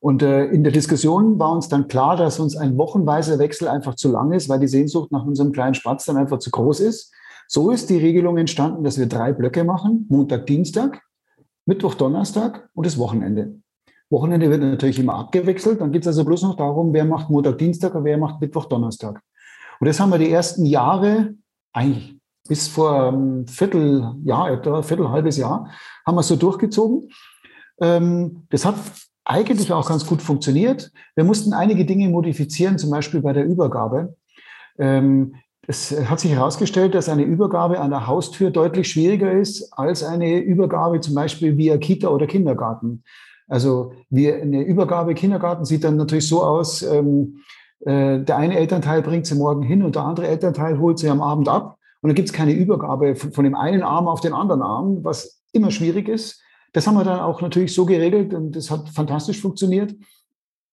Und 0.00 0.22
äh, 0.22 0.44
in 0.46 0.62
der 0.62 0.72
Diskussion 0.72 1.38
war 1.38 1.52
uns 1.52 1.68
dann 1.68 1.88
klar, 1.88 2.16
dass 2.16 2.38
uns 2.38 2.56
ein 2.56 2.76
wochenweiser 2.76 3.38
Wechsel 3.38 3.66
einfach 3.66 3.94
zu 3.94 4.10
lang 4.10 4.32
ist, 4.32 4.48
weil 4.48 4.60
die 4.60 4.68
Sehnsucht 4.68 5.10
nach 5.10 5.24
unserem 5.24 5.52
kleinen 5.52 5.74
Spatz 5.74 6.04
dann 6.04 6.16
einfach 6.16 6.38
zu 6.38 6.50
groß 6.50 6.80
ist. 6.80 7.12
So 7.48 7.70
ist 7.70 7.90
die 7.90 7.98
Regelung 7.98 8.38
entstanden, 8.38 8.84
dass 8.84 8.98
wir 8.98 9.06
drei 9.06 9.32
Blöcke 9.32 9.64
machen, 9.64 10.06
Montag, 10.08 10.46
Dienstag, 10.46 11.02
Mittwoch, 11.64 11.94
Donnerstag 11.94 12.68
und 12.74 12.86
das 12.86 12.98
Wochenende. 12.98 13.60
Wochenende 14.10 14.50
wird 14.50 14.62
natürlich 14.62 14.98
immer 14.98 15.14
abgewechselt. 15.14 15.80
Dann 15.80 15.92
geht 15.92 16.02
es 16.02 16.08
also 16.08 16.24
bloß 16.24 16.42
noch 16.42 16.56
darum, 16.56 16.92
wer 16.92 17.04
macht 17.04 17.28
Montag, 17.28 17.58
Dienstag 17.58 17.94
und 17.94 18.04
wer 18.04 18.18
macht 18.18 18.40
Mittwoch, 18.40 18.66
Donnerstag. 18.66 19.20
Und 19.80 19.88
das 19.88 19.98
haben 20.00 20.10
wir 20.10 20.18
die 20.18 20.30
ersten 20.30 20.64
Jahre, 20.64 21.34
eigentlich 21.72 22.16
bis 22.48 22.68
vor 22.68 23.08
einem 23.08 23.46
Vierteljahr, 23.46 24.52
etwa 24.52 24.82
Viertel, 24.82 25.10
halbes 25.10 25.36
Jahr, 25.36 25.70
haben 26.06 26.14
wir 26.14 26.22
so 26.22 26.36
durchgezogen. 26.36 27.10
Ähm, 27.80 28.46
das 28.50 28.64
hat 28.64 28.76
eigentlich 29.24 29.72
auch 29.72 29.88
ganz 29.88 30.06
gut 30.06 30.22
funktioniert. 30.22 30.92
Wir 31.16 31.24
mussten 31.24 31.52
einige 31.52 31.84
Dinge 31.84 32.08
modifizieren, 32.08 32.78
zum 32.78 32.90
Beispiel 32.90 33.20
bei 33.20 33.32
der 33.32 33.44
Übergabe. 33.44 34.16
Ähm, 34.78 35.34
es 35.68 35.90
hat 36.08 36.20
sich 36.20 36.30
herausgestellt, 36.32 36.94
dass 36.94 37.08
eine 37.08 37.24
Übergabe 37.24 37.80
an 37.80 37.90
der 37.90 38.06
Haustür 38.06 38.50
deutlich 38.50 38.88
schwieriger 38.88 39.32
ist 39.32 39.72
als 39.72 40.04
eine 40.04 40.38
Übergabe 40.38 41.00
zum 41.00 41.14
Beispiel 41.14 41.56
via 41.56 41.76
Kita 41.76 42.08
oder 42.08 42.26
Kindergarten. 42.26 43.02
Also 43.48 43.92
wie 44.10 44.32
eine 44.32 44.62
Übergabe 44.62 45.14
Kindergarten 45.14 45.64
sieht 45.64 45.84
dann 45.84 45.96
natürlich 45.96 46.28
so 46.28 46.42
aus, 46.42 46.82
ähm, 46.82 47.38
äh, 47.80 48.20
der 48.20 48.36
eine 48.36 48.56
Elternteil 48.56 49.02
bringt 49.02 49.26
sie 49.26 49.34
morgen 49.34 49.62
hin 49.62 49.82
und 49.82 49.96
der 49.96 50.04
andere 50.04 50.28
Elternteil 50.28 50.78
holt 50.78 50.98
sie 50.98 51.08
am 51.08 51.20
Abend 51.20 51.48
ab. 51.48 51.78
Und 52.00 52.08
dann 52.08 52.14
gibt 52.14 52.28
es 52.28 52.34
keine 52.34 52.52
Übergabe 52.52 53.16
von, 53.16 53.32
von 53.32 53.44
dem 53.44 53.54
einen 53.54 53.82
Arm 53.82 54.06
auf 54.06 54.20
den 54.20 54.32
anderen 54.32 54.62
Arm, 54.62 55.02
was 55.02 55.42
immer 55.52 55.70
schwierig 55.70 56.08
ist. 56.08 56.40
Das 56.72 56.86
haben 56.86 56.94
wir 56.94 57.04
dann 57.04 57.20
auch 57.20 57.40
natürlich 57.40 57.74
so 57.74 57.86
geregelt 57.86 58.34
und 58.34 58.54
das 58.54 58.70
hat 58.70 58.88
fantastisch 58.90 59.40
funktioniert. 59.40 59.94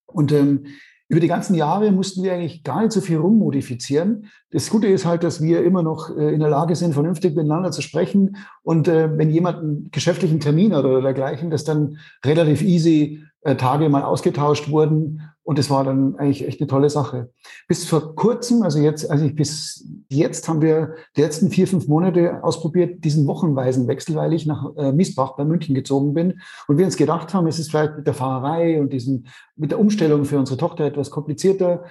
Und 0.06 0.32
ähm, 0.32 0.66
über 1.14 1.20
die 1.20 1.28
ganzen 1.28 1.54
Jahre 1.54 1.92
mussten 1.92 2.24
wir 2.24 2.34
eigentlich 2.34 2.64
gar 2.64 2.82
nicht 2.82 2.92
so 2.92 3.00
viel 3.00 3.18
rummodifizieren. 3.18 4.32
Das 4.50 4.72
Gute 4.72 4.88
ist 4.88 5.06
halt, 5.06 5.24
dass 5.24 5.44
wir 5.44 5.64
immer 5.64 5.84
noch 5.84 6.10
äh, 6.18 6.34
in 6.34 6.40
der 6.40 6.50
Lage 6.50 6.76
sind, 6.76 6.94
vernünftig 6.94 7.36
miteinander 7.36 7.70
zu 7.70 7.84
sprechen. 7.84 8.38
Und 8.64 8.88
äh, 8.88 9.16
wenn 9.16 9.30
jemand 9.30 9.60
einen 9.60 9.92
geschäftlichen 9.92 10.40
Termin 10.40 10.74
hat 10.74 10.86
oder 10.86 11.04
dergleichen, 11.04 11.52
dass 11.52 11.66
dann 11.66 12.00
relativ 12.26 12.64
easy 12.64 13.24
Tage 13.44 13.90
mal 13.90 14.04
ausgetauscht 14.04 14.70
wurden. 14.70 15.22
Und 15.46 15.60
das 15.60 15.70
war 15.70 15.84
dann 15.84 16.16
eigentlich 16.16 16.48
echt 16.48 16.62
eine 16.62 16.70
tolle 16.70 16.90
Sache. 16.90 17.30
Bis 17.68 17.86
vor 17.86 18.16
kurzem, 18.16 18.64
also 18.64 18.80
jetzt, 18.80 19.12
als 19.12 19.22
ich 19.22 19.36
bis 19.36 19.86
jetzt 20.10 20.48
haben 20.48 20.62
wir 20.62 20.96
die 21.18 21.22
letzten 21.22 21.50
vier, 21.50 21.68
fünf 21.68 21.88
Monate 21.90 22.42
ausprobiert, 22.44 23.04
diesen 23.04 23.28
wochenweisen 23.28 23.88
Wechsel, 23.90 24.16
weil 24.16 24.32
ich 24.32 24.46
nach 24.46 24.74
äh, 24.78 24.94
Miesbach 24.94 25.36
bei 25.36 25.44
München 25.44 25.76
gezogen 25.76 26.14
bin. 26.14 26.40
Und 26.70 26.78
wir 26.78 26.86
uns 26.86 26.96
gedacht 26.96 27.34
haben, 27.34 27.46
es 27.48 27.60
ist 27.60 27.72
vielleicht 27.72 27.98
mit 27.98 28.08
der 28.08 28.14
Fahrerei 28.14 28.80
und 28.80 28.94
diesem, 28.94 29.26
mit 29.58 29.72
der 29.72 29.80
Umstellung 29.80 30.24
für 30.24 30.40
unsere 30.40 30.58
Tochter 30.58 30.86
etwas 30.86 31.12
komplizierter. 31.12 31.84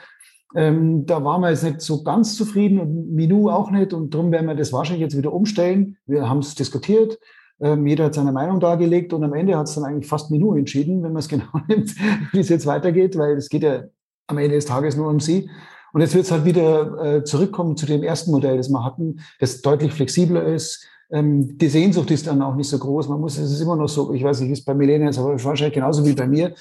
Ähm, 0.55 1.05
da 1.05 1.23
waren 1.23 1.43
wir 1.43 1.51
jetzt 1.51 1.65
nicht 1.65 1.83
so 1.83 2.03
ganz 2.03 2.37
zufrieden 2.37 2.79
und 2.79 3.13
Minu 3.13 3.51
auch 3.51 3.71
nicht. 3.71 3.93
Und 3.93 4.15
darum 4.15 4.33
werden 4.33 4.47
wir 4.47 4.55
das 4.55 4.73
wahrscheinlich 4.73 5.03
jetzt 5.03 5.17
wieder 5.17 5.33
umstellen. 5.33 5.99
Wir 6.07 6.27
haben 6.27 6.39
es 6.39 6.55
diskutiert. 6.55 7.19
Ähm, 7.61 7.87
jeder 7.87 8.07
hat 8.07 8.15
seine 8.15 8.33
Meinung 8.33 8.61
dargelegt 8.61 9.13
und 9.13 9.23
am 9.25 9.35
Ende 9.35 9.57
hat 9.57 9.69
es 9.69 9.75
dann 9.75 9.85
eigentlich 9.85 10.09
fast 10.09 10.31
Minu 10.31 10.55
entschieden, 10.55 11.03
wenn 11.03 11.13
man 11.13 11.21
es 11.21 11.29
genau 11.29 11.51
nimmt, 11.69 11.95
wie 12.33 12.41
es 12.41 12.49
jetzt 12.49 12.67
weitergeht, 12.67 13.17
weil 13.17 13.37
es 13.37 13.49
geht 13.49 13.63
ja 13.63 13.85
am 14.27 14.39
Ende 14.39 14.57
des 14.57 14.67
Tages 14.67 14.97
nur 14.97 15.09
um 15.09 15.21
sie. 15.21 15.49
Und 15.93 16.01
jetzt 16.01 16.15
wird 16.15 16.25
es 16.25 16.33
halt 16.33 16.45
wieder 16.45 17.17
äh, 17.17 17.25
zurückkommen 17.25 17.77
zu 17.77 17.87
dem 17.87 18.03
ersten 18.03 18.31
Modell, 18.31 18.57
das 18.57 18.71
wir 18.71 18.85
hatten, 18.85 19.21
das 19.41 19.61
deutlich 19.61 19.93
flexibler 19.93 20.45
ist. 20.45 20.87
Ähm, 21.11 21.59
die 21.59 21.69
Sehnsucht 21.69 22.11
ist 22.11 22.27
dann 22.27 22.41
auch 22.41 22.55
nicht 22.55 22.69
so 22.69 22.79
groß. 22.79 23.09
Man 23.09 23.21
muss, 23.21 23.37
es 23.37 23.53
ist 23.53 23.61
immer 23.61 23.77
noch 23.77 23.89
so, 23.89 24.13
ich 24.13 24.25
weiß 24.25 24.41
nicht, 24.41 24.51
ist 24.51 24.65
bei 24.65 24.75
Milena 24.75 25.07
jetzt 25.07 25.19
aber 25.19 25.33
wahrscheinlich 25.45 25.75
genauso 25.75 26.07
wie 26.07 26.15
bei 26.15 26.27
mir. 26.27 26.55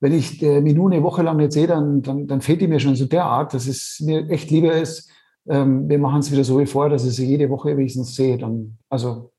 Wenn 0.00 0.12
ich 0.12 0.42
äh, 0.42 0.60
Minu 0.60 0.88
eine 0.88 1.02
Woche 1.04 1.22
lang 1.22 1.36
nicht 1.36 1.52
sehe, 1.52 1.68
dann, 1.68 2.02
dann, 2.02 2.26
dann 2.26 2.40
fehlt 2.40 2.60
die 2.60 2.66
mir 2.66 2.80
schon 2.80 2.96
so 2.96 3.04
derart, 3.04 3.54
dass 3.54 3.68
es 3.68 4.00
mir 4.00 4.28
echt 4.28 4.50
lieber 4.50 4.72
ist, 4.72 5.08
ähm, 5.48 5.88
wir 5.88 5.98
machen 5.98 6.20
es 6.20 6.30
wieder 6.30 6.44
so 6.44 6.58
wie 6.58 6.66
vorher, 6.66 6.90
dass 6.90 7.04
ich 7.04 7.14
sie 7.14 7.26
jede 7.26 7.50
Woche 7.50 7.76
wenigstens 7.76 8.14
sehe. 8.14 8.38
Dann, 8.38 8.78
also, 8.88 9.31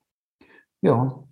ja. 0.83 1.23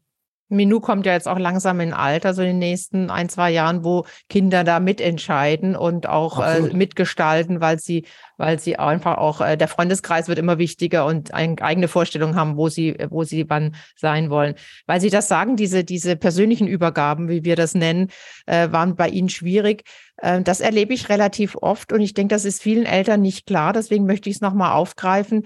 Minu 0.51 0.81
kommt 0.81 1.05
ja 1.05 1.13
jetzt 1.13 1.29
auch 1.29 1.39
langsam 1.39 1.79
in 1.79 1.93
Alter, 1.93 2.33
so 2.33 2.41
in 2.41 2.49
den 2.49 2.59
nächsten 2.59 3.09
ein, 3.09 3.29
zwei 3.29 3.51
Jahren, 3.51 3.85
wo 3.85 4.05
Kinder 4.27 4.65
da 4.65 4.81
mitentscheiden 4.81 5.77
und 5.77 6.09
auch 6.09 6.45
äh, 6.45 6.61
mitgestalten, 6.73 7.61
weil 7.61 7.79
sie, 7.79 8.05
weil 8.37 8.59
sie 8.59 8.77
einfach 8.77 9.17
auch, 9.17 9.39
äh, 9.39 9.55
der 9.55 9.69
Freundeskreis 9.69 10.27
wird 10.27 10.39
immer 10.39 10.57
wichtiger 10.57 11.05
und 11.05 11.33
eine 11.33 11.55
eigene 11.61 11.87
Vorstellung 11.87 12.35
haben, 12.35 12.57
wo 12.57 12.67
sie, 12.67 12.97
wo 13.09 13.23
sie 13.23 13.49
wann 13.49 13.75
sein 13.95 14.29
wollen. 14.29 14.55
Weil 14.87 14.99
Sie 14.99 15.09
das 15.09 15.29
sagen, 15.29 15.55
diese, 15.55 15.85
diese 15.85 16.17
persönlichen 16.17 16.67
Übergaben, 16.67 17.29
wie 17.29 17.45
wir 17.45 17.55
das 17.55 17.73
nennen, 17.73 18.09
äh, 18.45 18.69
waren 18.71 18.97
bei 18.97 19.07
Ihnen 19.07 19.29
schwierig. 19.29 19.83
Äh, 20.17 20.41
das 20.41 20.59
erlebe 20.59 20.93
ich 20.93 21.07
relativ 21.07 21.55
oft 21.61 21.93
und 21.93 22.01
ich 22.01 22.13
denke, 22.13 22.35
das 22.35 22.43
ist 22.43 22.61
vielen 22.61 22.85
Eltern 22.85 23.21
nicht 23.21 23.45
klar. 23.45 23.71
Deswegen 23.71 24.05
möchte 24.05 24.29
ich 24.29 24.35
es 24.35 24.41
nochmal 24.41 24.73
aufgreifen. 24.73 25.43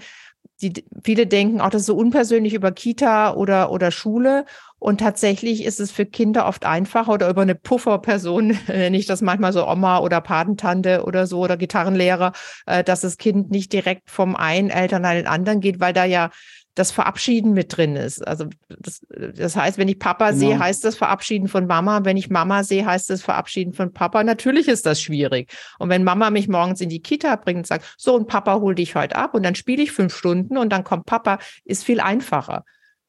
Die, 0.62 0.72
viele 1.04 1.26
denken 1.26 1.60
auch, 1.60 1.68
das 1.68 1.82
ist 1.82 1.86
so 1.86 1.96
unpersönlich 1.96 2.54
über 2.54 2.72
Kita 2.72 3.34
oder, 3.34 3.70
oder 3.70 3.90
Schule. 3.90 4.46
Und 4.78 5.00
tatsächlich 5.00 5.64
ist 5.64 5.80
es 5.80 5.90
für 5.90 6.06
Kinder 6.06 6.46
oft 6.46 6.64
einfacher 6.64 7.12
oder 7.12 7.28
über 7.28 7.42
eine 7.42 7.54
Pufferperson, 7.54 8.58
nenne 8.68 8.96
ich 8.96 9.06
das 9.06 9.22
manchmal 9.22 9.52
so 9.52 9.66
Oma 9.66 9.98
oder 9.98 10.20
Patentante 10.20 11.04
oder 11.04 11.26
so 11.26 11.40
oder 11.40 11.56
Gitarrenlehrer, 11.56 12.32
äh, 12.66 12.84
dass 12.84 13.00
das 13.00 13.18
Kind 13.18 13.50
nicht 13.50 13.72
direkt 13.72 14.10
vom 14.10 14.36
einen 14.36 14.70
Eltern 14.70 15.04
an 15.04 15.16
den 15.16 15.26
anderen 15.26 15.60
geht, 15.60 15.80
weil 15.80 15.92
da 15.92 16.04
ja 16.04 16.30
das 16.76 16.90
Verabschieden 16.90 17.54
mit 17.54 17.76
drin 17.76 17.96
ist. 17.96 18.26
Also 18.26 18.46
das, 18.68 19.00
das 19.08 19.56
heißt, 19.56 19.78
wenn 19.78 19.88
ich 19.88 19.98
Papa 19.98 20.30
genau. 20.30 20.38
sehe, 20.38 20.58
heißt 20.58 20.84
das 20.84 20.94
Verabschieden 20.94 21.48
von 21.48 21.66
Mama. 21.66 22.04
Wenn 22.04 22.18
ich 22.18 22.28
Mama 22.28 22.62
sehe, 22.62 22.84
heißt 22.84 23.08
das 23.08 23.22
Verabschieden 23.22 23.72
von 23.72 23.92
Papa. 23.92 24.22
Natürlich 24.22 24.68
ist 24.68 24.84
das 24.84 25.00
schwierig. 25.00 25.50
Und 25.78 25.88
wenn 25.88 26.04
Mama 26.04 26.30
mich 26.30 26.48
morgens 26.48 26.82
in 26.82 26.90
die 26.90 27.00
Kita 27.00 27.34
bringt 27.36 27.58
und 27.58 27.66
sagt, 27.66 27.94
so 27.96 28.14
und 28.14 28.28
Papa 28.28 28.60
hol 28.60 28.74
dich 28.74 28.94
heute 28.94 29.16
ab 29.16 29.34
und 29.34 29.42
dann 29.42 29.54
spiele 29.54 29.82
ich 29.82 29.90
fünf 29.90 30.14
Stunden 30.14 30.58
und 30.58 30.70
dann 30.70 30.84
kommt 30.84 31.06
Papa, 31.06 31.38
ist 31.64 31.82
viel 31.82 31.98
einfacher. 31.98 32.64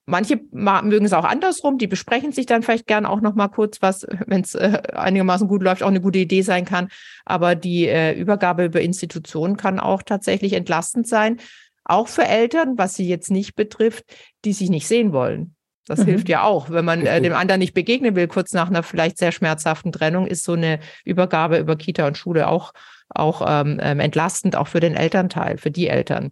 Manche 0.09 0.39
mögen 0.51 1.05
es 1.05 1.11
auch 1.11 1.26
andersrum, 1.26 1.78
die 1.78 1.88
besprechen 1.88 2.32
sich 2.32 2.45
dann 2.45 2.63
vielleicht 2.63 2.88
gern 2.88 3.05
auch 3.05 3.20
noch 3.20 3.36
mal 3.36 3.49
kurz, 3.49 3.82
was, 3.82 4.07
wenn 4.28 4.39
es 4.39 4.55
äh, 4.55 4.82
einigermaßen 4.93 5.49
gut 5.49 5.61
läuft, 5.61 5.84
auch 5.84 5.89
eine 5.89 5.99
gute 5.99 6.20
Idee 6.20 6.43
sein 6.43 6.63
kann. 6.63 6.88
Aber 7.26 7.55
die 7.55 7.88
äh, 7.88 8.13
Übergabe 8.13 8.63
über 8.63 8.80
Institutionen 8.80 9.57
kann 9.57 9.82
auch 9.82 10.03
tatsächlich 10.03 10.53
entlastend 10.53 11.09
sein, 11.09 11.41
auch 11.88 12.07
für 12.07 12.25
Eltern, 12.25 12.77
was 12.77 12.95
sie 12.95 13.07
jetzt 13.07 13.31
nicht 13.31 13.55
betrifft, 13.55 14.05
die 14.45 14.53
sich 14.53 14.69
nicht 14.69 14.88
sehen 14.88 15.13
wollen. 15.13 15.55
Das 15.85 15.99
mhm. 15.99 16.05
hilft 16.05 16.29
ja 16.29 16.43
auch, 16.43 16.69
wenn 16.69 16.85
man 16.85 17.05
äh, 17.05 17.21
dem 17.21 17.33
anderen 17.33 17.59
nicht 17.59 17.73
begegnen 17.73 18.15
will, 18.15 18.27
kurz 18.27 18.51
nach 18.53 18.67
einer 18.69 18.83
vielleicht 18.83 19.17
sehr 19.17 19.31
schmerzhaften 19.31 19.91
Trennung, 19.91 20.27
ist 20.27 20.43
so 20.43 20.53
eine 20.53 20.79
Übergabe 21.05 21.57
über 21.57 21.75
Kita 21.75 22.05
und 22.05 22.17
Schule 22.17 22.47
auch 22.47 22.73
auch 23.09 23.41
ähm, 23.47 23.79
ähm 23.81 24.01
entlastend, 24.01 24.57
auch 24.57 24.67
für 24.67 24.81
den 24.81 24.93
Elternteil, 24.93 25.57
für 25.57 25.71
die 25.71 25.88
Eltern. 25.88 26.31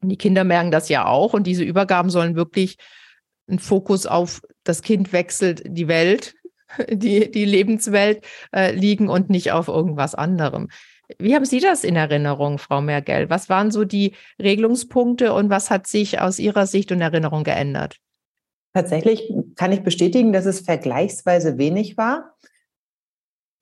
Und 0.00 0.08
die 0.08 0.16
Kinder 0.16 0.44
merken 0.44 0.70
das 0.70 0.88
ja 0.88 1.06
auch. 1.06 1.34
Und 1.34 1.46
diese 1.46 1.62
Übergaben 1.62 2.08
sollen 2.08 2.36
wirklich 2.36 2.76
einen 3.48 3.58
Fokus 3.58 4.06
auf 4.06 4.40
das 4.64 4.82
Kind 4.82 5.12
wechselt 5.12 5.62
die 5.66 5.88
Welt, 5.88 6.34
die, 6.90 7.30
die 7.30 7.44
Lebenswelt 7.44 8.24
äh, 8.54 8.72
liegen 8.72 9.08
und 9.08 9.28
nicht 9.28 9.52
auf 9.52 9.68
irgendwas 9.68 10.14
anderem. 10.14 10.68
Wie 11.18 11.34
haben 11.34 11.44
Sie 11.44 11.60
das 11.60 11.84
in 11.84 11.96
Erinnerung, 11.96 12.58
Frau 12.58 12.80
Mergel? 12.80 13.30
Was 13.30 13.48
waren 13.48 13.70
so 13.70 13.84
die 13.84 14.14
Regelungspunkte 14.40 15.32
und 15.32 15.50
was 15.50 15.70
hat 15.70 15.86
sich 15.86 16.20
aus 16.20 16.38
Ihrer 16.38 16.66
Sicht 16.66 16.92
und 16.92 17.00
Erinnerung 17.00 17.44
geändert? 17.44 17.98
Tatsächlich 18.72 19.32
kann 19.54 19.72
ich 19.72 19.82
bestätigen, 19.82 20.32
dass 20.32 20.46
es 20.46 20.60
vergleichsweise 20.60 21.58
wenig 21.58 21.96
war 21.96 22.34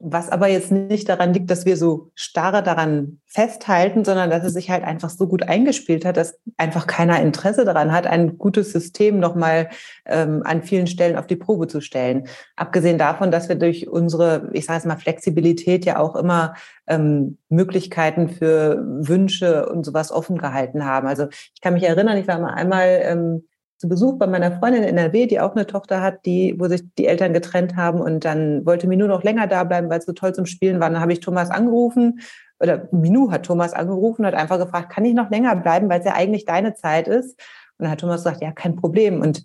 was 0.05 0.30
aber 0.30 0.48
jetzt 0.48 0.72
nicht 0.72 1.09
daran 1.09 1.32
liegt, 1.32 1.48
dass 1.48 1.64
wir 1.64 1.76
so 1.76 2.11
starre 2.16 2.64
daran 2.64 3.20
festhalten, 3.26 4.05
sondern 4.05 4.30
dass 4.30 4.42
es 4.42 4.53
sich 4.53 4.68
halt 4.68 4.82
einfach 4.82 5.11
so 5.11 5.28
gut 5.28 5.44
eingespielt 5.44 6.05
hat, 6.05 6.16
dass 6.16 6.38
einfach 6.57 6.88
keiner 6.88 7.20
Interesse 7.20 7.64
daran 7.64 7.92
hat, 7.92 8.09
ein 8.09 8.36
gutes 8.36 8.72
System 8.72 9.20
nochmal 9.20 9.70
ähm, 10.05 10.42
an 10.44 10.64
vielen 10.64 10.88
Stellen 10.88 11.16
auf 11.16 11.28
die 11.28 11.36
Probe 11.36 11.68
zu 11.68 11.80
stellen. 11.80 12.26
Abgesehen 12.57 12.98
davon, 12.98 13.30
dass 13.30 13.48
wir 13.48 13.55
durch 13.55 13.88
unsere, 13.88 14.50
ich 14.53 14.66
sage 14.66 14.80
es 14.80 14.84
mal, 14.86 14.96
Flexibilität 14.96 15.84
ja 15.84 16.00
auch 16.00 16.16
immer 16.16 16.55
ähm, 16.88 17.38
Möglichkeiten 17.48 18.28
für 18.28 18.82
Wünsche 18.84 19.68
und 19.68 19.84
sowas 19.84 20.11
offen 20.11 20.36
gehalten 20.36 20.84
haben. 20.84 21.07
Also 21.07 21.28
ich 21.30 21.61
kann 21.61 21.74
mich 21.74 21.84
erinnern, 21.84 22.18
ich 22.18 22.26
war 22.26 22.40
mal 22.40 22.55
einmal 22.55 23.00
ähm, 23.05 23.44
zu 23.83 23.89
Besuch 23.89 24.16
bei 24.16 24.28
meiner 24.28 24.53
Freundin 24.53 24.85
in 24.85 24.97
NRW, 24.97 25.26
die 25.26 25.41
auch 25.41 25.57
eine 25.57 25.66
Tochter 25.66 26.01
hat, 26.01 26.24
die, 26.24 26.55
wo 26.57 26.68
sich 26.68 26.85
die 26.97 27.09
Eltern 27.09 27.33
getrennt 27.33 27.74
haben 27.74 28.01
und 28.01 28.24
dann 28.24 28.64
wollte 28.64 28.87
Minu 28.87 29.09
noch 29.09 29.24
länger 29.24 29.49
da 29.49 29.64
bleiben, 29.64 29.91
weil 29.91 29.99
es 29.99 30.05
so 30.07 30.12
toll 30.12 30.33
zum 30.33 30.47
Spielen 30.47 30.78
war. 30.78 30.89
Dann 30.89 31.01
habe 31.01 31.12
ich 31.12 31.18
Thomas 31.18 31.51
angerufen 31.51 32.20
oder 32.61 32.87
Minu 32.93 33.33
hat 33.33 33.45
Thomas 33.45 33.72
angerufen 33.72 34.22
und 34.22 34.28
hat 34.28 34.37
einfach 34.37 34.61
gefragt, 34.61 34.93
kann 34.93 35.05
ich 35.05 35.14
noch 35.14 35.30
länger 35.30 35.57
bleiben, 35.57 35.91
weil 35.91 35.99
es 35.99 36.07
ja 36.07 36.14
eigentlich 36.14 36.45
deine 36.45 36.74
Zeit 36.74 37.09
ist? 37.09 37.30
Und 37.76 37.85
dann 37.87 37.91
hat 37.91 37.99
Thomas 37.99 38.22
gesagt, 38.22 38.41
ja, 38.41 38.53
kein 38.53 38.76
Problem. 38.76 39.20
Und 39.20 39.43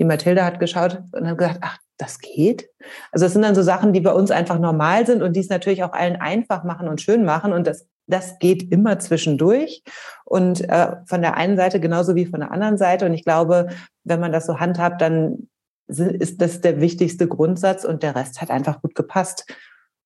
die 0.00 0.04
Mathilda 0.04 0.44
hat 0.44 0.58
geschaut 0.58 1.00
und 1.12 1.28
hat 1.28 1.38
gesagt, 1.38 1.58
ach, 1.60 1.78
das 1.96 2.18
geht. 2.18 2.68
Also 3.12 3.26
es 3.26 3.34
sind 3.34 3.42
dann 3.42 3.54
so 3.54 3.62
Sachen, 3.62 3.92
die 3.92 4.00
bei 4.00 4.12
uns 4.12 4.32
einfach 4.32 4.58
normal 4.58 5.06
sind 5.06 5.22
und 5.22 5.36
die 5.36 5.40
es 5.40 5.48
natürlich 5.48 5.84
auch 5.84 5.92
allen 5.92 6.16
einfach 6.16 6.64
machen 6.64 6.88
und 6.88 7.00
schön 7.00 7.24
machen. 7.24 7.52
Und 7.52 7.68
das 7.68 7.86
das 8.06 8.38
geht 8.38 8.70
immer 8.70 8.98
zwischendurch 8.98 9.82
und 10.24 10.68
äh, 10.68 10.96
von 11.06 11.22
der 11.22 11.36
einen 11.36 11.56
Seite 11.56 11.80
genauso 11.80 12.14
wie 12.14 12.26
von 12.26 12.40
der 12.40 12.52
anderen 12.52 12.78
Seite. 12.78 13.06
Und 13.06 13.14
ich 13.14 13.24
glaube, 13.24 13.68
wenn 14.04 14.20
man 14.20 14.32
das 14.32 14.46
so 14.46 14.60
handhabt, 14.60 15.00
dann 15.00 15.48
ist 15.88 16.40
das 16.40 16.60
der 16.60 16.80
wichtigste 16.80 17.28
Grundsatz 17.28 17.84
und 17.84 18.02
der 18.02 18.16
Rest 18.16 18.40
hat 18.40 18.50
einfach 18.50 18.82
gut 18.82 18.94
gepasst. 18.94 19.46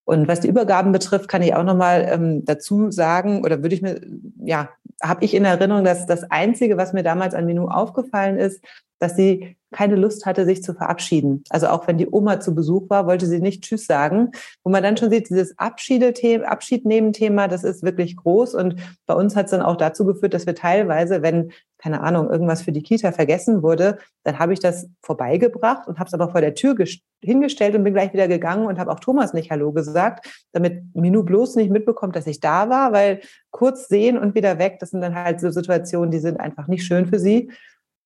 Und 0.03 0.27
was 0.27 0.39
die 0.39 0.47
Übergaben 0.47 0.91
betrifft, 0.91 1.27
kann 1.27 1.41
ich 1.41 1.55
auch 1.55 1.63
nochmal 1.63 2.07
ähm, 2.11 2.43
dazu 2.43 2.91
sagen, 2.91 3.43
oder 3.43 3.61
würde 3.61 3.75
ich 3.75 3.81
mir, 3.81 4.01
ja, 4.43 4.69
habe 5.01 5.23
ich 5.23 5.33
in 5.33 5.45
Erinnerung, 5.45 5.83
dass 5.83 6.05
das 6.05 6.29
Einzige, 6.29 6.77
was 6.77 6.93
mir 6.93 7.03
damals 7.03 7.33
an 7.33 7.45
Minu 7.45 7.67
aufgefallen 7.67 8.37
ist, 8.37 8.63
dass 9.01 9.15
sie 9.15 9.57
keine 9.71 9.95
Lust 9.95 10.25
hatte, 10.25 10.45
sich 10.45 10.63
zu 10.63 10.73
verabschieden. 10.73 11.43
Also 11.49 11.67
auch 11.67 11.87
wenn 11.87 11.97
die 11.97 12.09
Oma 12.09 12.39
zu 12.39 12.53
Besuch 12.53 12.89
war, 12.89 13.07
wollte 13.07 13.25
sie 13.25 13.39
nicht 13.39 13.63
Tschüss 13.63 13.87
sagen. 13.87 14.31
Wo 14.63 14.69
man 14.69 14.83
dann 14.83 14.97
schon 14.97 15.09
sieht, 15.09 15.29
dieses 15.29 15.57
Abschiednehmen-Thema, 15.57 17.47
das 17.47 17.63
ist 17.63 17.81
wirklich 17.81 18.17
groß. 18.17 18.53
Und 18.55 18.75
bei 19.05 19.13
uns 19.13 19.35
hat 19.35 19.45
es 19.45 19.51
dann 19.51 19.61
auch 19.61 19.77
dazu 19.77 20.05
geführt, 20.05 20.33
dass 20.33 20.45
wir 20.45 20.55
teilweise, 20.55 21.21
wenn, 21.21 21.53
keine 21.77 22.01
Ahnung, 22.01 22.29
irgendwas 22.29 22.61
für 22.61 22.73
die 22.73 22.83
Kita 22.83 23.13
vergessen 23.13 23.63
wurde, 23.63 23.97
dann 24.23 24.39
habe 24.39 24.51
ich 24.51 24.59
das 24.59 24.87
vorbeigebracht 25.01 25.87
und 25.87 25.99
habe 25.99 26.07
es 26.09 26.13
aber 26.13 26.29
vor 26.29 26.41
der 26.41 26.53
Tür 26.53 26.75
hingestellt 27.23 27.73
und 27.75 27.83
bin 27.85 27.93
gleich 27.93 28.11
wieder 28.11 28.27
gegangen 28.27 28.65
und 28.65 28.77
habe 28.77 28.91
auch 28.91 28.99
Thomas 28.99 29.33
nicht 29.33 29.51
Hallo 29.51 29.71
gesagt, 29.71 30.45
damit 30.51 30.83
Minu 30.93 31.23
bloß 31.23 31.55
nicht 31.55 31.71
mitbekommt, 31.71 32.15
dass 32.15 32.27
ich 32.27 32.41
da 32.41 32.69
war, 32.69 32.91
weil 32.91 33.21
kurz 33.51 33.87
sehen 33.87 34.17
und 34.17 34.35
wieder 34.35 34.59
weg, 34.59 34.77
das 34.79 34.89
sind 34.89 35.01
dann 35.01 35.15
halt 35.15 35.39
so 35.39 35.49
Situationen, 35.49 36.11
die 36.11 36.19
sind 36.19 36.39
einfach 36.39 36.67
nicht 36.67 36.83
schön 36.83 37.05
für 37.05 37.19
sie. 37.19 37.51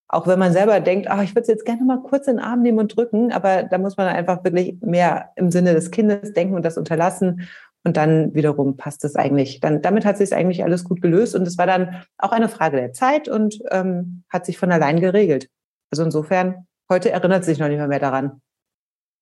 Auch 0.07 0.27
wenn 0.27 0.39
man 0.39 0.53
selber 0.53 0.79
denkt, 0.79 1.07
ach, 1.09 1.23
ich 1.23 1.31
würde 1.31 1.41
es 1.41 1.47
jetzt 1.47 1.65
gerne 1.65 1.83
mal 1.83 2.01
kurz 2.01 2.27
in 2.27 2.37
den 2.37 2.45
Arm 2.45 2.61
nehmen 2.61 2.79
und 2.79 2.95
drücken, 2.95 3.31
aber 3.31 3.63
da 3.63 3.77
muss 3.77 3.97
man 3.97 4.07
einfach 4.07 4.43
wirklich 4.43 4.77
mehr 4.81 5.31
im 5.35 5.51
Sinne 5.51 5.73
des 5.73 5.89
Kindes 5.89 6.33
denken 6.33 6.55
und 6.55 6.63
das 6.63 6.77
unterlassen. 6.77 7.47
Und 7.83 7.97
dann 7.97 8.33
wiederum 8.33 8.77
passt 8.77 9.03
es 9.05 9.15
eigentlich. 9.15 9.59
Dann, 9.59 9.81
damit 9.81 10.05
hat 10.05 10.17
sich 10.17 10.33
eigentlich 10.33 10.63
alles 10.63 10.83
gut 10.83 11.01
gelöst. 11.01 11.35
Und 11.35 11.47
es 11.47 11.57
war 11.57 11.67
dann 11.67 12.03
auch 12.17 12.31
eine 12.31 12.49
Frage 12.49 12.77
der 12.77 12.93
Zeit 12.93 13.29
und 13.29 13.59
ähm, 13.69 14.23
hat 14.29 14.45
sich 14.45 14.57
von 14.57 14.71
allein 14.71 14.99
geregelt. 14.99 15.49
Also 15.91 16.03
insofern, 16.03 16.65
heute 16.89 17.11
erinnert 17.11 17.43
sich 17.43 17.59
noch 17.59 17.67
nicht 17.67 17.77
mehr, 17.77 17.87
mehr 17.87 17.99
daran. 17.99 18.41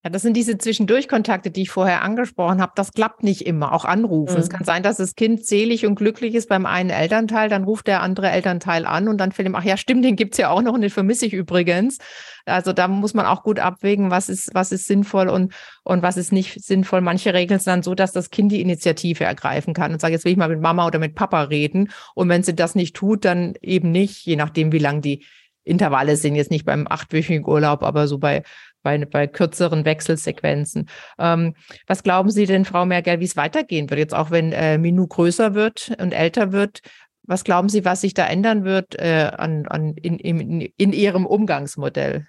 Ja, 0.03 0.09
das 0.09 0.21
sind 0.21 0.35
diese 0.35 0.57
Zwischendurchkontakte, 0.57 1.49
die 1.49 1.61
ich 1.61 1.69
vorher 1.69 2.01
angesprochen 2.01 2.61
habe. 2.61 2.73
Das 2.75 2.91
klappt 2.91 3.23
nicht 3.23 3.45
immer, 3.45 3.71
auch 3.71 3.85
anrufen. 3.85 4.33
Mhm. 4.33 4.41
Es 4.41 4.49
kann 4.49 4.65
sein, 4.65 4.83
dass 4.83 4.97
das 4.97 5.15
Kind 5.15 5.45
selig 5.45 5.85
und 5.85 5.95
glücklich 5.95 6.35
ist 6.35 6.49
beim 6.49 6.65
einen 6.65 6.89
Elternteil, 6.89 7.47
dann 7.47 7.63
ruft 7.63 7.87
der 7.87 8.01
andere 8.01 8.29
Elternteil 8.29 8.85
an 8.85 9.07
und 9.07 9.17
dann 9.17 9.31
fällt 9.31 9.47
ihm, 9.47 9.55
ach 9.55 9.63
ja, 9.63 9.77
stimmt, 9.77 10.03
den 10.03 10.17
gibt's 10.17 10.37
ja 10.37 10.49
auch 10.49 10.61
noch 10.61 10.73
und 10.73 10.81
den 10.81 10.89
vermisse 10.89 11.25
ich 11.25 11.31
übrigens. 11.31 11.99
Also 12.45 12.73
da 12.73 12.89
muss 12.89 13.13
man 13.13 13.25
auch 13.25 13.43
gut 13.43 13.59
abwägen, 13.59 14.11
was 14.11 14.27
ist, 14.27 14.53
was 14.53 14.73
ist 14.73 14.87
sinnvoll 14.87 15.29
und, 15.29 15.53
und 15.83 16.01
was 16.01 16.17
ist 16.17 16.33
nicht 16.33 16.61
sinnvoll. 16.61 16.99
Manche 16.99 17.33
regeln 17.33 17.57
es 17.57 17.63
dann 17.63 17.81
so, 17.81 17.95
dass 17.95 18.11
das 18.11 18.29
Kind 18.29 18.51
die 18.51 18.59
Initiative 18.59 19.23
ergreifen 19.23 19.73
kann 19.73 19.93
und 19.93 20.01
sagt, 20.01 20.11
jetzt 20.11 20.25
will 20.25 20.33
ich 20.33 20.37
mal 20.37 20.49
mit 20.49 20.59
Mama 20.59 20.85
oder 20.85 20.99
mit 20.99 21.15
Papa 21.15 21.43
reden. 21.43 21.91
Und 22.13 22.27
wenn 22.27 22.43
sie 22.43 22.53
das 22.53 22.75
nicht 22.75 22.93
tut, 22.93 23.23
dann 23.23 23.53
eben 23.61 23.91
nicht, 23.91 24.25
je 24.25 24.35
nachdem, 24.35 24.73
wie 24.73 24.79
lang 24.79 24.99
die 24.99 25.23
Intervalle 25.63 26.17
sind, 26.17 26.35
jetzt 26.35 26.51
nicht 26.51 26.65
beim 26.65 26.87
achtwöchigen 26.89 27.47
Urlaub, 27.47 27.83
aber 27.83 28.07
so 28.07 28.17
bei 28.17 28.43
bei, 28.83 29.03
bei 29.05 29.27
kürzeren 29.27 29.85
Wechselsequenzen. 29.85 30.89
Ähm, 31.17 31.55
was 31.87 32.03
glauben 32.03 32.29
Sie 32.29 32.45
denn, 32.45 32.65
Frau 32.65 32.85
Merkel, 32.85 33.19
wie 33.19 33.25
es 33.25 33.37
weitergehen 33.37 33.89
wird? 33.89 33.99
Jetzt 33.99 34.13
auch 34.13 34.29
wenn 34.29 34.51
äh, 34.51 34.77
Minu 34.77 35.07
größer 35.07 35.55
wird 35.55 35.95
und 35.99 36.11
älter 36.11 36.51
wird, 36.51 36.81
was 37.25 37.43
glauben 37.43 37.69
Sie, 37.69 37.85
was 37.85 38.01
sich 38.01 38.13
da 38.13 38.27
ändern 38.27 38.65
wird 38.65 38.95
äh, 38.99 39.31
an, 39.35 39.65
an, 39.67 39.95
in, 39.95 40.19
in, 40.19 40.61
in 40.77 40.93
Ihrem 40.93 41.25
Umgangsmodell? 41.25 42.27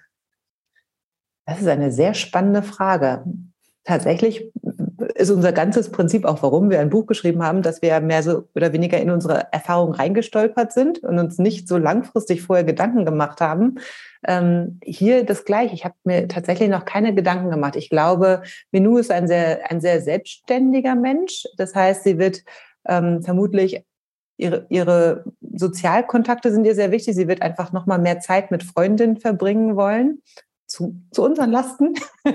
Das 1.45 1.61
ist 1.61 1.67
eine 1.67 1.91
sehr 1.91 2.13
spannende 2.13 2.63
Frage. 2.63 3.23
Tatsächlich 3.83 4.51
ist 5.13 5.29
unser 5.29 5.51
ganzes 5.51 5.91
Prinzip 5.91 6.25
auch, 6.25 6.41
warum 6.41 6.69
wir 6.69 6.79
ein 6.79 6.89
Buch 6.89 7.05
geschrieben 7.05 7.43
haben, 7.43 7.61
dass 7.61 7.81
wir 7.81 7.99
mehr 7.99 8.23
so 8.23 8.47
oder 8.55 8.73
weniger 8.73 8.99
in 8.99 9.11
unsere 9.11 9.51
Erfahrungen 9.51 9.93
reingestolpert 9.93 10.73
sind 10.73 10.99
und 10.99 11.19
uns 11.19 11.37
nicht 11.37 11.67
so 11.67 11.77
langfristig 11.77 12.41
vorher 12.41 12.65
Gedanken 12.65 13.05
gemacht 13.05 13.41
haben. 13.41 13.75
Ähm, 14.27 14.79
hier 14.83 15.25
das 15.25 15.45
Gleiche. 15.45 15.73
Ich 15.73 15.85
habe 15.85 15.95
mir 16.03 16.27
tatsächlich 16.27 16.69
noch 16.69 16.85
keine 16.85 17.13
Gedanken 17.13 17.49
gemacht. 17.49 17.75
Ich 17.75 17.89
glaube, 17.89 18.43
Menu 18.71 18.97
ist 18.97 19.11
ein 19.11 19.27
sehr, 19.27 19.69
ein 19.69 19.81
sehr 19.81 20.01
selbstständiger 20.01 20.95
Mensch. 20.95 21.45
Das 21.57 21.75
heißt, 21.75 22.03
sie 22.03 22.17
wird 22.17 22.43
ähm, 22.87 23.23
vermutlich 23.23 23.83
ihre, 24.37 24.65
ihre 24.69 25.25
Sozialkontakte 25.41 26.51
sind 26.51 26.65
ihr 26.65 26.75
sehr 26.75 26.91
wichtig. 26.91 27.15
Sie 27.15 27.27
wird 27.27 27.41
einfach 27.41 27.71
noch 27.71 27.85
mal 27.85 27.99
mehr 27.99 28.19
Zeit 28.19 28.51
mit 28.51 28.63
Freundinnen 28.63 29.17
verbringen 29.17 29.75
wollen. 29.75 30.21
Zu, 30.67 30.95
zu 31.11 31.23
unseren 31.23 31.51
Lasten. 31.51 31.93
da 32.23 32.31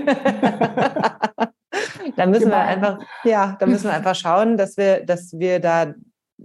müssen 2.27 2.45
genau. 2.45 2.57
wir 2.57 2.61
einfach, 2.61 2.99
ja, 3.25 3.57
da 3.59 3.67
müssen 3.67 3.85
wir 3.85 3.93
einfach 3.93 4.15
schauen, 4.15 4.57
dass 4.57 4.77
wir, 4.77 5.05
dass 5.05 5.39
wir 5.39 5.59
da 5.59 5.95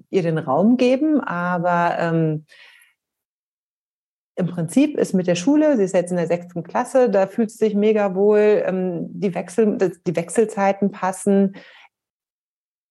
ihr 0.09 0.23
den 0.23 0.39
Raum 0.39 0.77
geben. 0.77 1.21
Aber 1.21 1.95
ähm, 1.99 2.45
im 4.35 4.47
Prinzip 4.47 4.97
ist 4.97 5.13
mit 5.13 5.27
der 5.27 5.35
Schule, 5.35 5.77
sie 5.77 5.83
ist 5.83 5.93
jetzt 5.93 6.11
in 6.11 6.17
der 6.17 6.27
sechsten 6.27 6.63
Klasse, 6.63 7.09
da 7.09 7.27
fühlt 7.27 7.51
sie 7.51 7.57
sich 7.57 7.75
mega 7.75 8.15
wohl, 8.15 8.63
ähm, 8.65 9.07
die, 9.09 9.33
Wechsel, 9.33 9.77
die 10.05 10.15
Wechselzeiten 10.15 10.91
passen. 10.91 11.55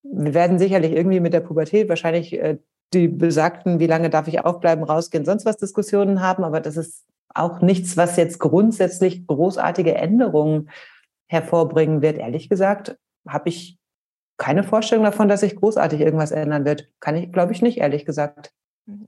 Wir 0.03 0.35
werden 0.35 0.59
sicherlich 0.59 0.93
irgendwie 0.93 1.21
mit 1.21 1.35
der 1.35 1.41
Pubertät 1.41 1.89
wahrscheinlich 1.89 2.33
äh, 2.33 2.59
die 2.95 3.09
besagten, 3.09 3.79
wie 3.79 3.87
lange 3.87 4.09
darf 4.09 4.29
ich 4.29 4.45
aufbleiben, 4.45 4.85
rausgehen, 4.85 5.25
sonst 5.25 5.45
was 5.45 5.57
Diskussionen 5.57 6.21
haben, 6.21 6.45
aber 6.45 6.61
das 6.61 6.77
ist 6.77 7.05
auch 7.35 7.61
nichts, 7.61 7.97
was 7.97 8.17
jetzt 8.17 8.39
grundsätzlich 8.39 9.27
großartige 9.27 9.95
Änderungen 9.95 10.71
hervorbringen 11.27 12.01
wird. 12.01 12.19
Ehrlich 12.19 12.49
gesagt, 12.49 12.97
habe 13.29 13.49
ich 13.49 13.79
keine 14.39 14.63
Vorstellung 14.63 15.05
davon, 15.05 15.29
dass 15.29 15.41
sich 15.41 15.57
großartig 15.57 16.01
irgendwas 16.01 16.31
ändern 16.31 16.65
wird. 16.65 16.89
Kann 17.01 17.17
ich, 17.17 17.33
glaube 17.33 17.53
ich, 17.53 17.63
nicht, 17.63 17.79
ehrlich 17.79 18.05
gesagt. 18.05 18.53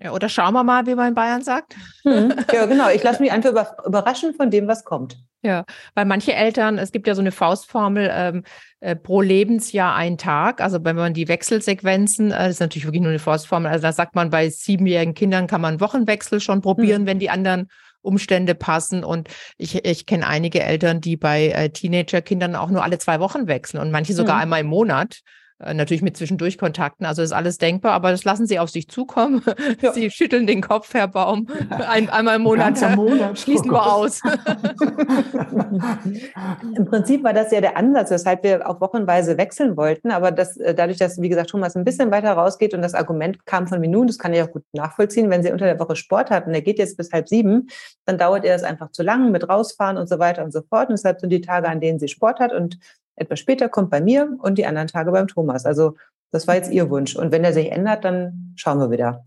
Ja, 0.02 0.12
oder 0.12 0.28
schauen 0.28 0.54
wir 0.54 0.64
mal, 0.64 0.86
wie 0.86 0.94
man 0.94 1.08
in 1.08 1.14
Bayern 1.14 1.42
sagt. 1.42 1.76
Hm. 2.02 2.32
Ja, 2.52 2.66
genau. 2.66 2.88
Ich 2.88 3.02
lasse 3.02 3.20
mich 3.22 3.30
einfach 3.30 3.50
über, 3.50 3.76
überraschen 3.84 4.34
von 4.34 4.50
dem, 4.50 4.66
was 4.68 4.84
kommt. 4.84 5.18
Ja, 5.42 5.64
weil 5.94 6.06
manche 6.06 6.32
Eltern, 6.32 6.78
es 6.78 6.92
gibt 6.92 7.06
ja 7.06 7.14
so 7.14 7.20
eine 7.20 7.30
Faustformel, 7.30 8.10
ähm, 8.12 8.42
äh, 8.80 8.96
pro 8.96 9.20
Lebensjahr 9.20 9.94
ein 9.94 10.16
Tag. 10.16 10.60
Also 10.60 10.82
wenn 10.84 10.96
man 10.96 11.12
die 11.12 11.28
Wechselsequenzen, 11.28 12.30
äh, 12.30 12.38
das 12.38 12.52
ist 12.52 12.60
natürlich 12.60 12.86
wirklich 12.86 13.02
nur 13.02 13.10
eine 13.10 13.18
Faustformel, 13.18 13.70
also 13.70 13.82
da 13.82 13.92
sagt 13.92 14.14
man, 14.14 14.30
bei 14.30 14.48
siebenjährigen 14.48 15.14
Kindern 15.14 15.46
kann 15.46 15.60
man 15.60 15.80
Wochenwechsel 15.80 16.40
schon 16.40 16.62
probieren, 16.62 17.02
hm. 17.02 17.06
wenn 17.06 17.18
die 17.18 17.30
anderen 17.30 17.68
Umstände 18.00 18.54
passen. 18.54 19.04
Und 19.04 19.28
ich, 19.58 19.84
ich 19.84 20.06
kenne 20.06 20.26
einige 20.26 20.62
Eltern, 20.62 21.00
die 21.00 21.16
bei 21.16 21.48
äh, 21.48 21.68
Teenagerkindern 21.68 22.56
auch 22.56 22.70
nur 22.70 22.82
alle 22.82 22.98
zwei 22.98 23.20
Wochen 23.20 23.46
wechseln 23.46 23.80
und 23.80 23.90
manche 23.90 24.14
sogar 24.14 24.36
hm. 24.36 24.42
einmal 24.42 24.60
im 24.62 24.68
Monat. 24.68 25.20
Äh, 25.58 25.72
natürlich 25.72 26.02
mit 26.02 26.18
Zwischendurchkontakten, 26.18 27.06
also 27.06 27.22
ist 27.22 27.32
alles 27.32 27.56
denkbar, 27.56 27.92
aber 27.92 28.10
das 28.10 28.24
lassen 28.24 28.46
Sie 28.46 28.58
auf 28.58 28.68
sich 28.70 28.88
zukommen. 28.88 29.42
Ja. 29.82 29.92
Sie 29.92 30.10
schütteln 30.10 30.46
den 30.46 30.62
Kopf, 30.62 30.94
Herr 30.94 31.08
Baum. 31.08 31.48
Ein, 31.70 32.08
einmal 32.08 32.36
im 32.36 32.42
Monat, 32.42 32.80
Monat. 32.96 33.38
schließen 33.38 33.70
wir 33.70 33.84
aus. 33.84 34.20
Im 36.76 36.86
Prinzip 36.86 37.22
war 37.24 37.34
das 37.34 37.50
ja 37.52 37.60
der 37.60 37.76
Ansatz, 37.76 38.10
weshalb 38.10 38.42
wir 38.42 38.68
auch 38.68 38.80
wochenweise 38.80 39.36
wechseln 39.36 39.76
wollten, 39.76 40.10
aber 40.10 40.30
das, 40.30 40.56
äh, 40.56 40.74
dadurch, 40.74 40.98
dass, 40.98 41.20
wie 41.20 41.28
gesagt, 41.28 41.50
Thomas 41.50 41.76
ein 41.76 41.84
bisschen 41.84 42.10
weiter 42.10 42.32
rausgeht 42.32 42.72
und 42.74 42.82
das 42.82 42.94
Argument 42.94 43.44
kam 43.44 43.66
von 43.66 43.80
Minuten, 43.80 44.06
das 44.06 44.18
kann 44.18 44.32
ich 44.32 44.42
auch 44.42 44.50
gut 44.50 44.64
nachvollziehen, 44.72 45.28
wenn 45.30 45.42
Sie 45.42 45.52
unter 45.52 45.66
der 45.66 45.78
Woche 45.78 45.96
Sport 45.96 46.30
hatten, 46.30 46.52
der 46.52 46.62
geht 46.62 46.78
jetzt 46.78 46.96
bis 46.96 47.12
halb 47.12 47.28
sieben, 47.28 47.68
dann 48.06 48.18
dauert 48.18 48.44
er 48.44 48.54
das 48.54 48.62
einfach 48.62 48.90
zu 48.92 49.02
lang 49.02 49.30
mit 49.30 49.48
rausfahren 49.48 49.98
und 49.98 50.08
so 50.08 50.18
weiter 50.18 50.44
und 50.44 50.52
so 50.52 50.62
fort. 50.62 50.88
Und 50.88 50.96
deshalb 50.96 51.20
sind 51.20 51.30
die 51.30 51.40
Tage, 51.40 51.68
an 51.68 51.80
denen 51.80 51.98
sie 51.98 52.08
Sport 52.08 52.40
hat 52.40 52.52
und 52.52 52.78
etwas 53.16 53.40
später 53.40 53.68
kommt 53.68 53.90
bei 53.90 54.00
mir 54.00 54.36
und 54.40 54.58
die 54.58 54.66
anderen 54.66 54.88
Tage 54.88 55.10
beim 55.10 55.26
Thomas. 55.26 55.66
Also 55.66 55.96
das 56.30 56.46
war 56.46 56.54
jetzt 56.54 56.70
ihr 56.70 56.90
Wunsch. 56.90 57.16
Und 57.16 57.32
wenn 57.32 57.44
er 57.44 57.52
sich 57.52 57.70
ändert, 57.70 58.04
dann 58.04 58.52
schauen 58.56 58.78
wir 58.78 58.90
wieder. 58.90 59.24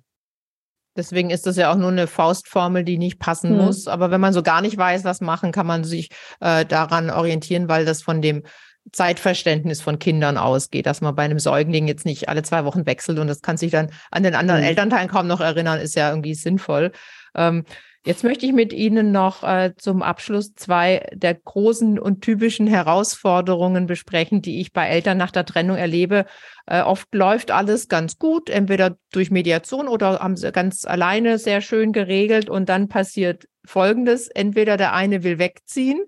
Deswegen 0.95 1.29
ist 1.29 1.45
das 1.45 1.55
ja 1.55 1.71
auch 1.71 1.77
nur 1.77 1.89
eine 1.89 2.07
Faustformel, 2.07 2.83
die 2.83 2.97
nicht 2.97 3.19
passen 3.19 3.51
hm. 3.51 3.57
muss. 3.57 3.87
Aber 3.87 4.11
wenn 4.11 4.21
man 4.21 4.33
so 4.33 4.43
gar 4.43 4.61
nicht 4.61 4.77
weiß, 4.77 5.03
was 5.03 5.21
machen, 5.21 5.51
kann 5.51 5.67
man 5.67 5.83
sich 5.83 6.09
äh, 6.39 6.65
daran 6.65 7.09
orientieren, 7.09 7.69
weil 7.69 7.85
das 7.85 8.01
von 8.01 8.21
dem 8.21 8.43
Zeitverständnis 8.91 9.81
von 9.81 9.99
Kindern 9.99 10.37
ausgeht, 10.37 10.85
dass 10.85 11.01
man 11.01 11.15
bei 11.15 11.23
einem 11.23 11.39
Säugling 11.39 11.87
jetzt 11.87 12.05
nicht 12.05 12.27
alle 12.27 12.43
zwei 12.43 12.65
Wochen 12.65 12.85
wechselt 12.85 13.19
und 13.19 13.27
das 13.27 13.41
kann 13.41 13.57
sich 13.57 13.71
dann 13.71 13.91
an 14.09 14.23
den 14.23 14.35
anderen 14.35 14.61
hm. 14.61 14.67
Elternteilen 14.67 15.09
kaum 15.09 15.27
noch 15.27 15.41
erinnern, 15.41 15.79
ist 15.79 15.95
ja 15.95 16.09
irgendwie 16.09 16.33
sinnvoll. 16.33 16.91
Ähm, 17.35 17.65
Jetzt 18.05 18.23
möchte 18.23 18.45
ich 18.45 18.53
mit 18.53 18.71
Ihnen 18.71 19.11
noch 19.11 19.43
äh, 19.43 19.73
zum 19.77 20.01
Abschluss 20.01 20.53
zwei 20.55 21.05
der 21.13 21.33
großen 21.33 21.99
und 21.99 22.21
typischen 22.21 22.65
Herausforderungen 22.65 23.87
besprechen, 23.87 24.41
die 24.41 24.61
ich 24.61 24.71
bei 24.71 24.87
Eltern 24.87 25.17
nach 25.17 25.31
der 25.31 25.45
Trennung 25.45 25.75
erlebe. 25.75 26.25
Äh, 26.65 26.81
oft 26.81 27.13
läuft 27.13 27.51
alles 27.51 27.89
ganz 27.89 28.17
gut, 28.17 28.49
entweder 28.49 28.97
durch 29.11 29.31
Mediation 29.31 29.89
oder 29.89 30.19
haben 30.19 30.37
sie 30.37 30.51
ganz 30.53 30.85
alleine 30.85 31.37
sehr 31.39 31.59
schön 31.59 31.91
geregelt 31.91 32.49
und 32.49 32.69
dann 32.69 32.87
passiert 32.87 33.49
Folgendes. 33.65 34.29
Entweder 34.29 34.77
der 34.77 34.93
eine 34.93 35.23
will 35.23 35.37
wegziehen 35.37 35.99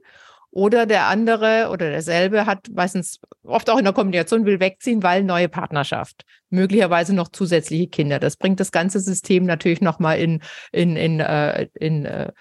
oder 0.52 0.86
der 0.86 1.08
andere 1.08 1.70
oder 1.72 1.90
derselbe 1.90 2.46
hat 2.46 2.68
meistens 2.74 3.20
oft 3.44 3.70
auch 3.70 3.78
in 3.78 3.86
der 3.86 3.94
Kombination 3.94 4.46
will 4.46 4.60
wegziehen, 4.60 5.02
weil 5.02 5.24
neue 5.24 5.50
Partnerschaft, 5.50 6.26
möglicherweise 6.50 7.16
noch 7.16 7.30
zusätzliche 7.30 7.88
Kinder. 7.88 8.20
Das 8.20 8.36
bringt 8.36 8.60
das 8.60 8.72
ganze 8.72 9.00
System 9.00 9.46
natürlich 9.46 9.82
nochmal 9.82 10.20
in, 10.20 10.42
in, 10.72 10.98
in, 10.98 11.22
äh, 11.22 11.68
in 11.74 12.06
äh, 12.06 12.32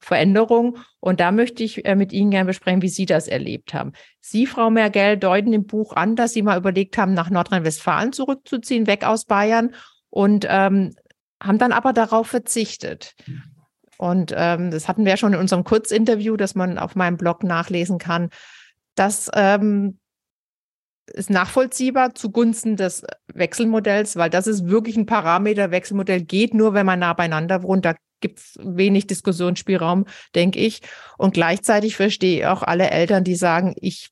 Veränderung. 0.00 0.78
Und 1.00 1.20
da 1.20 1.30
möchte 1.30 1.62
ich 1.62 1.84
äh, 1.84 1.94
mit 1.94 2.12
Ihnen 2.12 2.30
gerne 2.30 2.46
besprechen, 2.46 2.82
wie 2.82 2.88
Sie 2.88 3.06
das 3.06 3.28
erlebt 3.28 3.74
haben. 3.74 3.92
Sie, 4.20 4.46
Frau 4.46 4.70
Mergel, 4.70 5.16
deuten 5.16 5.52
im 5.52 5.66
Buch 5.66 5.92
an, 5.92 6.16
dass 6.16 6.32
Sie 6.32 6.42
mal 6.42 6.58
überlegt 6.58 6.96
haben, 6.98 7.14
nach 7.14 7.30
Nordrhein-Westfalen 7.30 8.12
zurückzuziehen, 8.12 8.86
weg 8.86 9.04
aus 9.04 9.26
Bayern 9.26 9.74
und 10.10 10.46
ähm, 10.48 10.94
haben 11.40 11.58
dann 11.58 11.72
aber 11.72 11.92
darauf 11.92 12.26
verzichtet. 12.26 13.14
Und 13.98 14.32
ähm, 14.34 14.70
das 14.70 14.88
hatten 14.88 15.04
wir 15.04 15.10
ja 15.10 15.16
schon 15.16 15.34
in 15.34 15.40
unserem 15.40 15.64
Kurzinterview, 15.64 16.36
das 16.36 16.54
man 16.54 16.78
auf 16.78 16.94
meinem 16.94 17.16
Blog 17.16 17.42
nachlesen 17.42 17.98
kann. 17.98 18.30
Das 18.94 19.30
ähm, 19.34 19.98
ist 21.06 21.30
nachvollziehbar 21.30 22.14
zugunsten 22.14 22.76
des 22.76 23.04
Wechselmodells, 23.32 24.16
weil 24.16 24.30
das 24.30 24.46
ist 24.46 24.68
wirklich 24.68 24.96
ein 24.96 25.06
Parameter. 25.06 25.70
Wechselmodell 25.70 26.22
geht 26.22 26.54
nur, 26.54 26.74
wenn 26.74 26.86
man 26.86 27.00
nah 27.00 27.12
beieinander 27.12 27.62
wohnt. 27.62 27.84
Da 27.84 27.94
gibt 28.20 28.38
es 28.38 28.58
wenig 28.62 29.06
Diskussionsspielraum, 29.06 30.06
denke 30.34 30.58
ich. 30.60 30.80
Und 31.16 31.34
gleichzeitig 31.34 31.96
verstehe 31.96 32.38
ich 32.38 32.46
auch 32.46 32.62
alle 32.62 32.90
Eltern, 32.90 33.24
die 33.24 33.36
sagen, 33.36 33.74
ich 33.80 34.10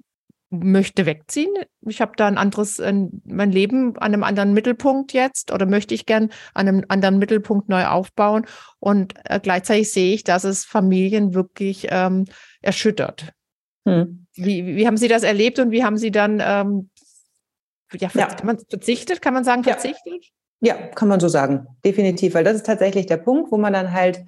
möchte 0.51 1.07
wegziehen. 1.07 1.53
Ich 1.87 2.01
habe 2.01 2.13
da 2.17 2.27
ein 2.27 2.39
anderes, 2.39 2.81
mein 3.25 3.53
Leben 3.53 3.97
an 3.97 4.15
einem 4.15 4.23
anderen 4.23 4.53
Mittelpunkt 4.53 5.13
jetzt 5.13 5.53
oder 5.53 5.67
möchte 5.67 5.95
ich 5.95 6.07
gern 6.07 6.31
an 6.55 6.69
einem 6.69 6.85
anderen 6.89 7.19
Mittelpunkt 7.19 7.69
neu 7.69 7.87
aufbauen. 7.87 8.47
Und 8.79 9.15
äh, 9.25 9.41
gleichzeitig 9.41 9.93
sehe 9.93 10.15
ich, 10.15 10.25
dass 10.25 10.45
es 10.45 10.65
Familien 10.65 11.35
wirklich 11.35 11.89
ähm, 11.91 12.27
erschüttert. 12.63 13.33
Hm. 13.87 14.27
Wie, 14.35 14.67
wie 14.67 14.87
haben 14.87 14.97
Sie 14.97 15.09
das 15.09 15.23
erlebt 15.23 15.59
und 15.59 15.71
wie 15.71 15.85
haben 15.85 15.97
Sie 15.97 16.11
dann, 16.11 16.43
ähm, 16.45 16.91
ja, 17.93 18.11
ja. 18.15 18.27
Kann 18.27 18.47
man 18.47 18.59
verzichtet, 18.69 19.23
kann 19.23 19.35
man 19.35 19.45
sagen, 19.45 19.65
verzichtet? 19.65 20.27
Ja. 20.61 20.77
ja, 20.77 20.87
kann 20.89 21.09
man 21.09 21.21
so 21.21 21.29
sagen, 21.29 21.67
definitiv, 21.85 22.35
weil 22.35 22.45
das 22.45 22.57
ist 22.57 22.67
tatsächlich 22.67 23.07
der 23.07 23.17
Punkt, 23.19 23.53
wo 23.53 23.59
man 23.59 23.73
dann 23.73 23.93
halt 23.93 24.25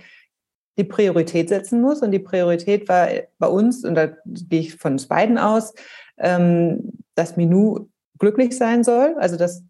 die 0.79 0.85
Priorität 0.85 1.49
setzen 1.49 1.81
muss. 1.81 2.03
Und 2.03 2.13
die 2.13 2.21
Priorität 2.21 2.89
war 2.89 3.09
bei 3.39 3.49
uns, 3.49 3.85
und 3.85 3.95
da 3.95 4.07
gehe 4.25 4.61
ich 4.61 4.77
von 4.77 4.93
uns 4.93 5.09
beiden 5.09 5.37
aus, 5.37 5.75
ähm, 6.19 6.93
dass 7.15 7.37
Minou 7.37 7.89
glücklich 8.19 8.57
sein 8.57 8.85
soll. 8.85 9.15
Also 9.19 9.37
dass 9.37 9.63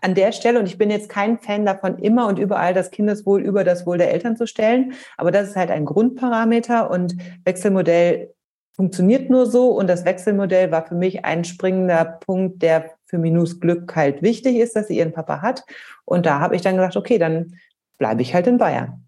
an 0.00 0.14
der 0.14 0.32
Stelle, 0.32 0.58
und 0.58 0.66
ich 0.66 0.78
bin 0.78 0.90
jetzt 0.90 1.08
kein 1.08 1.38
Fan 1.38 1.66
davon, 1.66 1.98
immer 1.98 2.26
und 2.26 2.38
überall 2.38 2.74
das 2.74 2.90
Kindeswohl 2.90 3.42
über 3.42 3.64
das 3.64 3.86
Wohl 3.86 3.98
der 3.98 4.12
Eltern 4.12 4.36
zu 4.36 4.46
stellen, 4.46 4.94
aber 5.16 5.30
das 5.30 5.50
ist 5.50 5.56
halt 5.56 5.70
ein 5.70 5.84
Grundparameter 5.84 6.90
und 6.90 7.16
Wechselmodell 7.44 8.32
funktioniert 8.74 9.28
nur 9.28 9.46
so 9.46 9.68
und 9.68 9.86
das 9.86 10.04
Wechselmodell 10.04 10.70
war 10.70 10.86
für 10.86 10.94
mich 10.94 11.24
ein 11.24 11.44
springender 11.44 12.04
Punkt, 12.04 12.62
der 12.62 12.92
für 13.04 13.18
Minus 13.18 13.60
Glück 13.60 13.94
halt 13.94 14.22
wichtig 14.22 14.56
ist, 14.56 14.74
dass 14.74 14.88
sie 14.88 14.96
ihren 14.96 15.12
Papa 15.12 15.42
hat. 15.42 15.64
Und 16.06 16.24
da 16.24 16.40
habe 16.40 16.56
ich 16.56 16.62
dann 16.62 16.76
gesagt, 16.76 16.96
okay, 16.96 17.18
dann 17.18 17.58
bleibe 17.98 18.22
ich 18.22 18.34
halt 18.34 18.46
in 18.46 18.56
Bayern. 18.56 19.06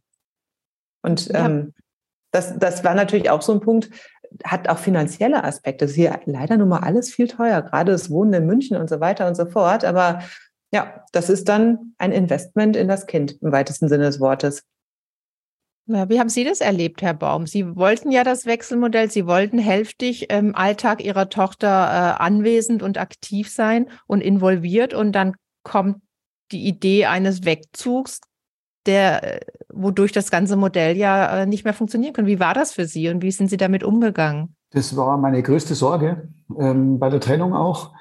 Und 1.02 1.28
ja. 1.28 1.46
ähm, 1.46 1.72
das, 2.30 2.58
das 2.58 2.84
war 2.84 2.94
natürlich 2.94 3.30
auch 3.30 3.42
so 3.42 3.52
ein 3.52 3.60
Punkt, 3.60 3.90
hat 4.42 4.68
auch 4.68 4.78
finanzielle 4.78 5.44
Aspekte. 5.44 5.84
Das 5.84 5.92
ist 5.92 5.96
hier 5.96 6.18
leider 6.24 6.56
nun 6.56 6.68
mal 6.68 6.80
alles 6.80 7.12
viel 7.14 7.28
teuer, 7.28 7.62
gerade 7.62 7.92
das 7.92 8.10
Wohnen 8.10 8.32
in 8.32 8.46
München 8.46 8.76
und 8.76 8.88
so 8.88 9.00
weiter 9.00 9.26
und 9.28 9.36
so 9.36 9.46
fort. 9.46 9.84
Aber 9.84 10.20
ja, 10.72 11.04
das 11.12 11.30
ist 11.30 11.48
dann 11.48 11.94
ein 11.98 12.12
Investment 12.12 12.76
in 12.76 12.88
das 12.88 13.06
Kind 13.06 13.40
im 13.40 13.52
weitesten 13.52 13.88
Sinne 13.88 14.04
des 14.04 14.20
Wortes. 14.20 14.64
Ja, 15.86 16.08
wie 16.08 16.18
haben 16.18 16.30
Sie 16.30 16.44
das 16.44 16.60
erlebt, 16.62 17.02
Herr 17.02 17.12
Baum? 17.12 17.46
Sie 17.46 17.76
wollten 17.76 18.10
ja 18.10 18.24
das 18.24 18.46
Wechselmodell, 18.46 19.10
Sie 19.10 19.26
wollten 19.26 19.58
hälftig 19.58 20.30
im 20.30 20.54
Alltag 20.54 21.04
Ihrer 21.04 21.28
Tochter 21.28 21.68
äh, 21.68 22.22
anwesend 22.22 22.82
und 22.82 22.96
aktiv 22.96 23.50
sein 23.50 23.90
und 24.06 24.22
involviert 24.22 24.94
und 24.94 25.12
dann 25.12 25.34
kommt 25.62 26.00
die 26.52 26.66
Idee 26.66 27.04
eines 27.04 27.44
Wegzugs, 27.44 28.20
der, 28.86 29.36
äh, 29.36 29.40
wodurch 29.72 30.12
das 30.12 30.30
ganze 30.30 30.56
Modell 30.56 30.96
ja 30.96 31.42
äh, 31.42 31.46
nicht 31.46 31.64
mehr 31.64 31.74
funktionieren 31.74 32.12
kann. 32.12 32.26
Wie 32.26 32.40
war 32.40 32.54
das 32.54 32.72
für 32.72 32.86
Sie 32.86 33.08
und 33.08 33.22
wie 33.22 33.30
sind 33.30 33.48
Sie 33.50 33.56
damit 33.56 33.84
umgegangen? 33.84 34.54
Das 34.70 34.96
war 34.96 35.16
meine 35.18 35.42
größte 35.42 35.74
Sorge, 35.74 36.28
ähm, 36.58 36.98
bei 36.98 37.10
der 37.10 37.20
Trennung 37.20 37.54
auch. 37.54 37.92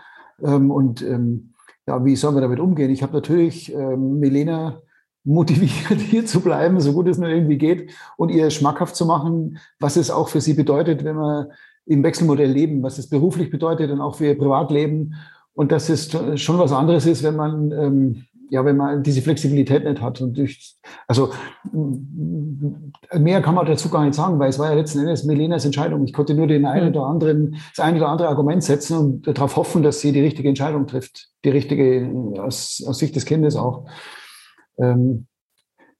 Ähm, 0.43 0.71
und 0.71 1.01
ähm, 1.01 1.53
ja, 1.87 2.03
wie 2.03 2.15
sollen 2.15 2.35
wir 2.35 2.41
damit 2.41 2.59
umgehen? 2.59 2.89
Ich 2.89 3.03
habe 3.03 3.13
natürlich 3.13 3.73
ähm, 3.73 4.19
Milena 4.19 4.81
motiviert, 5.23 5.99
hier 6.09 6.25
zu 6.25 6.41
bleiben, 6.41 6.79
so 6.79 6.93
gut 6.93 7.07
es 7.07 7.17
nur 7.17 7.29
irgendwie 7.29 7.57
geht, 7.57 7.91
und 8.17 8.29
ihr 8.29 8.49
schmackhaft 8.49 8.95
zu 8.95 9.05
machen, 9.05 9.59
was 9.79 9.95
es 9.95 10.11
auch 10.11 10.29
für 10.29 10.41
sie 10.41 10.53
bedeutet, 10.53 11.03
wenn 11.03 11.15
wir 11.17 11.49
im 11.85 12.03
Wechselmodell 12.03 12.49
leben, 12.49 12.81
was 12.83 12.97
es 12.97 13.09
beruflich 13.09 13.49
bedeutet 13.49 13.91
und 13.91 14.01
auch 14.01 14.15
für 14.15 14.27
ihr 14.27 14.37
Privatleben. 14.37 15.15
Und 15.53 15.71
dass 15.71 15.89
es 15.89 16.09
schon 16.41 16.57
was 16.57 16.71
anderes 16.71 17.05
ist, 17.05 17.23
wenn 17.23 17.35
man, 17.35 17.71
ähm, 17.71 18.25
ja, 18.53 18.63
wenn 18.63 18.77
man 18.77 19.01
diese 19.01 19.23
Flexibilität 19.23 19.83
nicht 19.83 19.99
hat. 19.99 20.21
Und 20.21 20.37
durch, 20.37 20.75
also 21.07 21.31
mehr 21.71 23.41
kann 23.41 23.55
man 23.55 23.65
dazu 23.65 23.89
gar 23.89 24.05
nicht 24.05 24.13
sagen, 24.13 24.37
weil 24.37 24.49
es 24.49 24.59
war 24.59 24.69
ja 24.69 24.75
letzten 24.75 24.99
Endes 24.99 25.23
Melenas 25.23 25.65
Entscheidung. 25.65 26.05
Ich 26.05 26.13
konnte 26.13 26.35
nur 26.35 26.45
den 26.45 26.67
einen 26.67 26.93
hm. 26.93 26.95
oder 26.95 27.07
anderen, 27.07 27.57
das 27.75 27.83
eine 27.83 27.97
oder 27.97 28.09
andere 28.09 28.27
Argument 28.27 28.63
setzen 28.63 28.97
und 28.97 29.27
darauf 29.27 29.55
hoffen, 29.55 29.81
dass 29.81 30.01
sie 30.01 30.11
die 30.11 30.21
richtige 30.21 30.49
Entscheidung 30.49 30.85
trifft. 30.85 31.29
Die 31.43 31.49
richtige 31.49 32.11
aus, 32.37 32.83
aus 32.87 32.99
Sicht 32.99 33.15
des 33.15 33.25
Kindes 33.25 33.55
auch. 33.55 33.89
Ähm, 34.77 35.25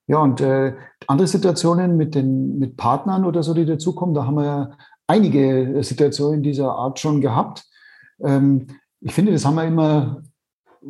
ja, 0.06 0.20
und 0.20 0.40
äh, 0.40 0.76
andere 1.08 1.28
Situationen 1.28 1.98
mit 1.98 2.14
den 2.14 2.60
mit 2.60 2.78
Partnern 2.78 3.26
oder 3.26 3.42
so, 3.42 3.56
die 3.56 3.66
dazukommen, 3.66 4.14
da 4.14 4.28
haben 4.28 4.36
wir 4.36 4.46
ja 4.46 4.72
einige 5.08 5.80
Situationen 5.82 6.44
dieser 6.44 6.72
Art 6.72 7.00
schon 7.00 7.20
gehabt. 7.20 7.66
Ähm, 8.24 8.68
ich 9.02 9.12
finde, 9.12 9.32
das 9.32 9.44
haben 9.44 9.56
wir 9.56 9.66
immer 9.66 10.22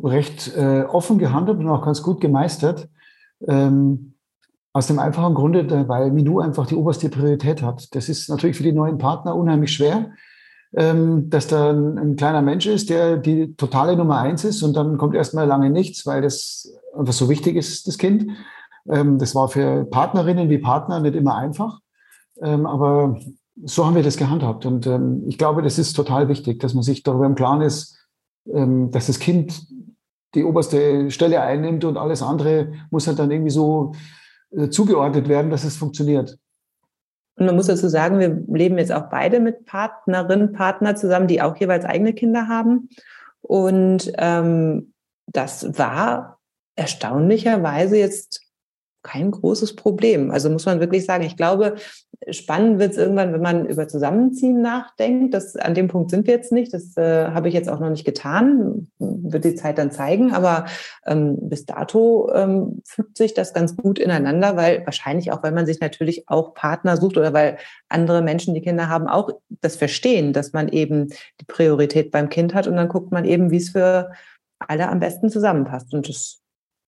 recht 0.02 0.56
äh, 0.56 0.82
offen 0.82 1.18
gehandelt 1.18 1.58
und 1.58 1.68
auch 1.68 1.84
ganz 1.84 2.02
gut 2.02 2.20
gemeistert. 2.20 2.88
Ähm, 3.46 4.14
aus 4.74 4.88
dem 4.88 4.98
einfachen 4.98 5.34
Grunde, 5.34 5.88
weil 5.88 6.10
Minou 6.10 6.40
einfach 6.40 6.66
die 6.66 6.74
oberste 6.74 7.08
Priorität 7.08 7.62
hat. 7.62 7.94
Das 7.94 8.08
ist 8.08 8.28
natürlich 8.28 8.56
für 8.56 8.64
die 8.64 8.72
neuen 8.72 8.98
Partner 8.98 9.36
unheimlich 9.36 9.72
schwer, 9.72 10.10
ähm, 10.76 11.30
dass 11.30 11.46
da 11.46 11.70
ein, 11.70 11.96
ein, 11.96 12.16
kleiner 12.16 12.42
Mensch 12.42 12.66
ist, 12.66 12.90
der 12.90 13.16
die 13.16 13.54
totale 13.54 13.96
Nummer 13.96 14.18
eins 14.18 14.42
ist 14.42 14.64
und 14.64 14.76
dann 14.76 14.98
kommt 14.98 15.14
erstmal 15.14 15.46
lange 15.46 15.70
nichts, 15.70 16.04
weil 16.06 16.22
das 16.22 16.76
einfach 16.98 17.12
so 17.12 17.28
wichtig 17.28 17.54
ist, 17.54 17.86
das 17.86 17.98
Kind. 17.98 18.28
Ähm, 18.90 19.18
das 19.18 19.36
war 19.36 19.48
für 19.48 19.84
Partnerinnen 19.84 20.50
wie 20.50 20.58
Partner 20.58 20.98
nicht 20.98 21.14
immer 21.14 21.36
einfach, 21.36 21.78
ähm, 22.42 22.66
aber 22.66 23.16
so 23.62 23.86
haben 23.86 23.94
wir 23.94 24.02
das 24.02 24.16
gehandhabt. 24.16 24.66
Und 24.66 24.88
ähm, 24.88 25.22
ich 25.28 25.38
glaube, 25.38 25.62
das 25.62 25.78
ist 25.78 25.92
total 25.92 26.28
wichtig, 26.28 26.58
dass 26.58 26.74
man 26.74 26.82
sich 26.82 27.04
darüber 27.04 27.26
im 27.26 27.36
Klaren 27.36 27.60
ist, 27.60 27.96
dass 28.46 29.06
das 29.06 29.20
Kind 29.20 29.66
die 30.34 30.44
oberste 30.44 31.10
Stelle 31.10 31.40
einnimmt 31.40 31.84
und 31.84 31.96
alles 31.96 32.22
andere 32.22 32.72
muss 32.90 33.06
halt 33.06 33.18
dann 33.18 33.30
irgendwie 33.30 33.50
so 33.50 33.92
äh, 34.50 34.68
zugeordnet 34.68 35.28
werden, 35.28 35.50
dass 35.50 35.64
es 35.64 35.76
funktioniert. 35.76 36.38
Und 37.36 37.46
man 37.46 37.56
muss 37.56 37.66
dazu 37.66 37.88
sagen, 37.88 38.20
wir 38.20 38.44
leben 38.56 38.78
jetzt 38.78 38.92
auch 38.92 39.08
beide 39.10 39.40
mit 39.40 39.64
Partnerinnen, 39.64 40.52
Partner 40.52 40.94
zusammen, 40.94 41.26
die 41.26 41.42
auch 41.42 41.56
jeweils 41.56 41.84
eigene 41.84 42.12
Kinder 42.12 42.46
haben. 42.48 42.88
Und 43.40 44.12
ähm, 44.18 44.92
das 45.26 45.78
war 45.78 46.38
erstaunlicherweise 46.76 47.96
jetzt 47.96 48.40
kein 49.04 49.30
großes 49.30 49.76
Problem. 49.76 50.30
Also 50.30 50.50
muss 50.50 50.66
man 50.66 50.80
wirklich 50.80 51.04
sagen, 51.04 51.24
ich 51.24 51.36
glaube, 51.36 51.76
spannend 52.30 52.78
wird 52.78 52.92
es 52.92 52.98
irgendwann, 52.98 53.32
wenn 53.34 53.40
man 53.42 53.66
über 53.66 53.86
Zusammenziehen 53.86 54.62
nachdenkt. 54.62 55.34
Das, 55.34 55.56
an 55.56 55.74
dem 55.74 55.88
Punkt 55.88 56.10
sind 56.10 56.26
wir 56.26 56.34
jetzt 56.34 56.52
nicht. 56.52 56.72
Das 56.72 56.96
äh, 56.96 57.28
habe 57.28 57.48
ich 57.48 57.54
jetzt 57.54 57.68
auch 57.68 57.80
noch 57.80 57.90
nicht 57.90 58.06
getan. 58.06 58.88
Wird 58.98 59.44
die 59.44 59.54
Zeit 59.54 59.78
dann 59.78 59.90
zeigen. 59.90 60.32
Aber 60.32 60.64
ähm, 61.06 61.36
bis 61.42 61.66
dato 61.66 62.32
ähm, 62.34 62.80
fügt 62.84 63.18
sich 63.18 63.34
das 63.34 63.52
ganz 63.52 63.76
gut 63.76 63.98
ineinander, 63.98 64.56
weil 64.56 64.84
wahrscheinlich 64.86 65.30
auch, 65.32 65.42
weil 65.42 65.52
man 65.52 65.66
sich 65.66 65.80
natürlich 65.80 66.28
auch 66.28 66.54
Partner 66.54 66.96
sucht 66.96 67.18
oder 67.18 67.34
weil 67.34 67.58
andere 67.90 68.22
Menschen, 68.22 68.54
die 68.54 68.62
Kinder 68.62 68.88
haben, 68.88 69.06
auch 69.06 69.30
das 69.60 69.76
verstehen, 69.76 70.32
dass 70.32 70.54
man 70.54 70.68
eben 70.68 71.10
die 71.40 71.46
Priorität 71.46 72.10
beim 72.10 72.30
Kind 72.30 72.54
hat. 72.54 72.66
Und 72.66 72.76
dann 72.76 72.88
guckt 72.88 73.12
man 73.12 73.26
eben, 73.26 73.50
wie 73.50 73.58
es 73.58 73.70
für 73.70 74.12
alle 74.58 74.88
am 74.88 74.98
besten 74.98 75.28
zusammenpasst. 75.28 75.92
Und 75.92 76.08
das 76.08 76.40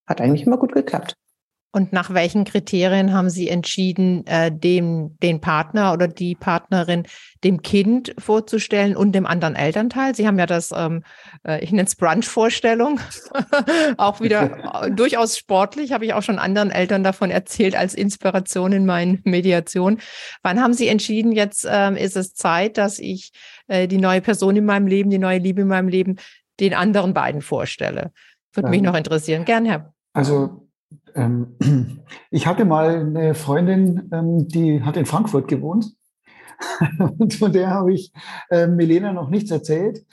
hat 0.07 0.19
eigentlich 0.19 0.47
immer 0.47 0.57
gut 0.57 0.73
geklappt. 0.73 1.15
Und 1.71 1.91
nach 1.91 2.13
welchen 2.13 2.45
Kriterien 2.45 3.13
haben 3.13 3.29
Sie 3.29 3.49
entschieden, 3.49 4.25
äh, 4.25 4.51
dem, 4.51 5.17
den 5.21 5.41
Partner 5.41 5.91
oder 5.93 6.07
die 6.07 6.33
Partnerin 6.33 7.03
dem 7.43 7.61
Kind 7.61 8.15
vorzustellen 8.17 8.95
und 8.95 9.11
dem 9.11 9.25
anderen 9.25 9.55
Elternteil? 9.55 10.15
Sie 10.15 10.25
haben 10.25 10.39
ja 10.39 10.45
das, 10.45 10.71
ähm, 10.75 11.03
äh, 11.45 11.61
ich 11.63 11.71
nenne 11.71 11.83
es 11.83 11.95
Brunch-Vorstellung, 11.95 12.99
auch 13.97 14.21
wieder 14.21 14.83
äh, 14.83 14.91
durchaus 14.91 15.37
sportlich, 15.37 15.91
habe 15.91 16.05
ich 16.05 16.13
auch 16.13 16.23
schon 16.23 16.39
anderen 16.39 16.71
Eltern 16.71 17.03
davon 17.03 17.31
erzählt 17.31 17.75
als 17.75 17.93
Inspiration 17.93 18.71
in 18.71 18.85
meinen 18.85 19.19
Mediationen. 19.25 19.99
Wann 20.43 20.61
haben 20.61 20.73
Sie 20.73 20.87
entschieden, 20.87 21.33
jetzt 21.33 21.67
ähm, 21.69 21.97
ist 21.97 22.15
es 22.15 22.33
Zeit, 22.33 22.77
dass 22.77 22.97
ich 22.97 23.31
äh, 23.67 23.87
die 23.87 23.97
neue 23.97 24.21
Person 24.21 24.55
in 24.55 24.65
meinem 24.65 24.87
Leben, 24.87 25.09
die 25.09 25.19
neue 25.19 25.39
Liebe 25.39 25.61
in 25.61 25.67
meinem 25.67 25.89
Leben 25.89 26.15
den 26.61 26.73
anderen 26.73 27.13
beiden 27.13 27.41
vorstelle? 27.41 28.11
Würde 28.53 28.69
mich 28.69 28.81
noch 28.81 28.95
interessieren. 28.95 29.45
Gern, 29.45 29.65
Herr. 29.65 29.93
Also 30.13 30.66
ähm, 31.15 31.55
ich 32.31 32.47
hatte 32.47 32.65
mal 32.65 32.99
eine 32.99 33.35
Freundin, 33.35 34.09
ähm, 34.13 34.47
die 34.47 34.83
hat 34.83 34.97
in 34.97 35.05
Frankfurt 35.05 35.47
gewohnt. 35.47 35.93
Und 37.19 37.33
von 37.33 37.51
der 37.51 37.69
habe 37.69 37.93
ich 37.93 38.11
äh, 38.49 38.67
Milena 38.67 39.13
noch 39.13 39.29
nichts 39.29 39.51
erzählt. 39.51 40.05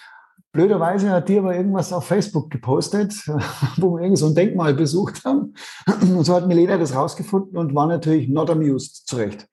Blöderweise 0.53 1.11
hat 1.11 1.29
die 1.29 1.39
aber 1.39 1.57
irgendwas 1.57 1.93
auf 1.93 2.07
Facebook 2.07 2.51
gepostet, 2.51 3.13
wo 3.77 3.97
wir 3.97 4.03
irgendwie 4.03 4.21
so 4.21 4.27
ein 4.27 4.35
Denkmal 4.35 4.75
besucht 4.75 5.25
haben. 5.25 5.55
Und 6.01 6.25
so 6.25 6.35
hat 6.35 6.47
Milena 6.47 6.79
das 6.79 6.95
rausgefunden 6.95 7.57
und 7.57 7.75
war 7.75 7.87
natürlich 7.87 8.29
not 8.29 8.51
amused, 8.51 9.07
zurecht. 9.07 9.49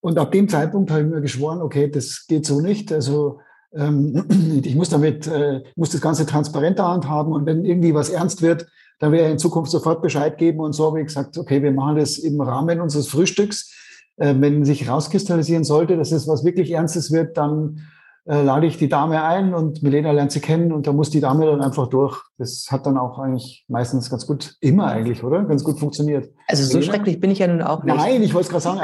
Und 0.00 0.18
ab 0.18 0.32
dem 0.32 0.48
Zeitpunkt 0.48 0.90
habe 0.90 1.02
ich 1.02 1.08
mir 1.08 1.20
geschworen, 1.20 1.60
okay, 1.60 1.88
das 1.88 2.26
geht 2.26 2.44
so 2.44 2.60
nicht. 2.60 2.92
Also 2.92 3.40
ähm, 3.74 4.60
ich 4.64 4.74
muss 4.74 4.90
damit, 4.90 5.26
äh, 5.26 5.62
muss 5.76 5.90
das 5.90 6.00
Ganze 6.00 6.26
transparenter 6.26 6.86
handhaben 6.86 7.32
und 7.32 7.46
wenn 7.46 7.64
irgendwie 7.64 7.94
was 7.94 8.10
ernst 8.10 8.42
wird, 8.42 8.66
dann 9.02 9.10
werde 9.10 9.26
ich 9.26 9.32
in 9.32 9.38
Zukunft 9.38 9.72
sofort 9.72 10.00
Bescheid 10.00 10.38
geben 10.38 10.60
und 10.60 10.74
so 10.74 10.86
habe 10.86 11.00
ich 11.00 11.08
gesagt, 11.08 11.36
okay, 11.36 11.60
wir 11.60 11.72
machen 11.72 11.96
das 11.96 12.18
im 12.18 12.40
Rahmen 12.40 12.80
unseres 12.80 13.08
Frühstücks. 13.08 13.74
Äh, 14.16 14.36
wenn 14.38 14.64
sich 14.64 14.88
rauskristallisieren 14.88 15.64
sollte, 15.64 15.96
dass 15.96 16.12
es 16.12 16.28
was 16.28 16.44
wirklich 16.44 16.70
Ernstes 16.70 17.10
wird, 17.10 17.36
dann 17.36 17.80
äh, 18.26 18.42
lade 18.42 18.68
ich 18.68 18.76
die 18.76 18.88
Dame 18.88 19.24
ein 19.24 19.54
und 19.54 19.82
Milena 19.82 20.12
lernt 20.12 20.30
sie 20.30 20.38
kennen 20.38 20.70
und 20.70 20.86
da 20.86 20.92
muss 20.92 21.10
die 21.10 21.18
Dame 21.18 21.46
dann 21.46 21.60
einfach 21.60 21.88
durch. 21.88 22.22
Das 22.38 22.68
hat 22.70 22.86
dann 22.86 22.96
auch 22.96 23.18
eigentlich 23.18 23.64
meistens 23.66 24.08
ganz 24.08 24.24
gut, 24.24 24.54
immer 24.60 24.86
eigentlich, 24.86 25.24
oder? 25.24 25.42
Ganz 25.42 25.64
gut 25.64 25.80
funktioniert. 25.80 26.32
Also 26.46 26.62
so 26.62 26.78
Milena? 26.78 26.92
schrecklich 26.92 27.18
bin 27.18 27.32
ich 27.32 27.40
ja 27.40 27.48
nun 27.48 27.60
auch 27.60 27.82
nicht. 27.82 27.96
Nein, 27.96 28.22
ich 28.22 28.32
wollte 28.32 28.46
es 28.46 28.50
gerade 28.50 28.62
sagen, 28.62 28.78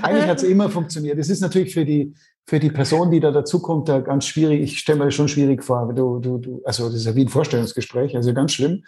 eigentlich 0.00 0.28
hat 0.28 0.36
es 0.36 0.44
immer 0.44 0.70
funktioniert. 0.70 1.18
Es 1.18 1.28
ist 1.28 1.40
natürlich 1.40 1.74
für 1.74 1.84
die, 1.84 2.14
für 2.48 2.58
die 2.58 2.70
Person, 2.70 3.10
die 3.10 3.20
da 3.20 3.30
dazukommt, 3.30 3.90
da 3.90 4.00
ganz 4.00 4.24
schwierig. 4.24 4.62
Ich 4.62 4.78
stelle 4.78 4.98
mir 4.98 5.04
das 5.04 5.14
schon 5.14 5.28
schwierig 5.28 5.62
vor. 5.62 5.92
Du, 5.92 6.18
du, 6.18 6.38
du, 6.38 6.62
also 6.64 6.86
das 6.86 6.94
ist 6.94 7.04
ja 7.04 7.14
wie 7.14 7.26
ein 7.26 7.28
Vorstellungsgespräch, 7.28 8.16
also 8.16 8.32
ganz 8.32 8.54
schlimm. 8.54 8.84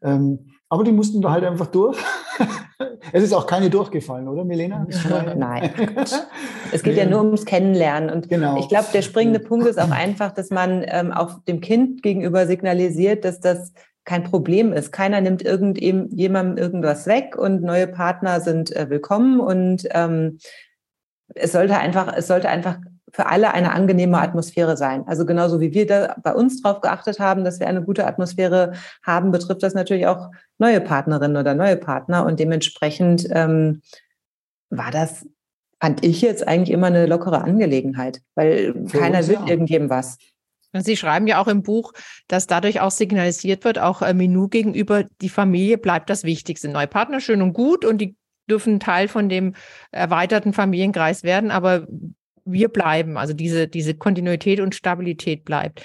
Ähm, 0.00 0.52
aber 0.68 0.84
die 0.84 0.92
mussten 0.92 1.20
da 1.20 1.32
halt 1.32 1.42
einfach 1.42 1.66
durch. 1.66 1.98
es 3.12 3.24
ist 3.24 3.32
auch 3.32 3.48
keine 3.48 3.68
durchgefallen, 3.68 4.28
oder, 4.28 4.44
Milena? 4.44 4.86
Nein. 5.36 5.72
es 6.72 6.84
geht 6.84 6.96
ja 6.96 7.04
nur 7.04 7.24
ums 7.24 7.44
Kennenlernen. 7.44 8.10
Und 8.10 8.28
genau. 8.28 8.60
ich 8.60 8.68
glaube, 8.68 8.86
der 8.94 9.02
springende 9.02 9.40
Punkt 9.40 9.66
ist 9.66 9.80
auch 9.80 9.90
einfach, 9.90 10.30
dass 10.30 10.50
man 10.50 10.84
ähm, 10.86 11.12
auch 11.12 11.42
dem 11.48 11.60
Kind 11.60 12.04
gegenüber 12.04 12.46
signalisiert, 12.46 13.24
dass 13.24 13.40
das 13.40 13.72
kein 14.04 14.22
Problem 14.22 14.72
ist. 14.72 14.92
Keiner 14.92 15.20
nimmt 15.20 15.42
irgendjemandem 15.42 16.58
irgendwas 16.58 17.08
weg 17.08 17.36
und 17.36 17.60
neue 17.62 17.88
Partner 17.88 18.40
sind 18.40 18.70
äh, 18.70 18.88
willkommen 18.88 19.40
und 19.40 19.88
ähm, 19.90 20.38
es 21.34 21.52
sollte 21.52 21.76
einfach, 21.76 22.12
es 22.16 22.28
sollte 22.28 22.48
einfach 22.48 22.78
für 23.12 23.26
alle 23.26 23.52
eine 23.52 23.72
angenehme 23.72 24.18
Atmosphäre 24.20 24.76
sein. 24.76 25.04
Also 25.06 25.26
genauso 25.26 25.60
wie 25.60 25.72
wir 25.72 25.86
da 25.86 26.16
bei 26.22 26.34
uns 26.34 26.62
darauf 26.62 26.80
geachtet 26.80 27.18
haben, 27.18 27.44
dass 27.44 27.60
wir 27.60 27.66
eine 27.66 27.82
gute 27.82 28.06
Atmosphäre 28.06 28.72
haben, 29.02 29.30
betrifft 29.32 29.62
das 29.62 29.74
natürlich 29.74 30.06
auch 30.06 30.30
neue 30.58 30.80
Partnerinnen 30.80 31.36
oder 31.36 31.54
neue 31.54 31.76
Partner. 31.76 32.24
Und 32.24 32.40
dementsprechend 32.40 33.28
ähm, 33.30 33.82
war 34.70 34.90
das 34.90 35.26
fand 35.82 36.04
ich 36.04 36.20
jetzt 36.20 36.46
eigentlich 36.46 36.70
immer 36.70 36.88
eine 36.88 37.06
lockere 37.06 37.42
Angelegenheit, 37.42 38.20
weil 38.34 38.74
Für 38.86 38.98
keiner 38.98 39.26
will 39.26 39.36
ja. 39.36 39.46
irgendjemandem 39.46 39.90
was. 39.90 40.18
Sie 40.72 40.96
schreiben 40.96 41.26
ja 41.26 41.40
auch 41.40 41.48
im 41.48 41.62
Buch, 41.62 41.92
dass 42.28 42.46
dadurch 42.46 42.80
auch 42.80 42.92
signalisiert 42.92 43.64
wird, 43.64 43.78
auch 43.78 44.02
äh, 44.02 44.14
Menu 44.14 44.48
gegenüber, 44.48 45.04
die 45.20 45.28
Familie 45.28 45.78
bleibt 45.78 46.10
das 46.10 46.22
Wichtigste. 46.22 46.68
Neue 46.68 46.86
Partner 46.86 47.20
schön 47.20 47.42
und 47.42 47.54
gut 47.54 47.84
und 47.84 47.98
die 47.98 48.14
dürfen 48.48 48.78
Teil 48.78 49.08
von 49.08 49.28
dem 49.28 49.54
erweiterten 49.90 50.52
Familienkreis 50.52 51.22
werden, 51.22 51.50
aber 51.50 51.86
wir 52.52 52.68
bleiben. 52.68 53.16
Also 53.16 53.34
diese, 53.34 53.68
diese 53.68 53.94
Kontinuität 53.94 54.60
und 54.60 54.74
Stabilität 54.74 55.44
bleibt. 55.44 55.84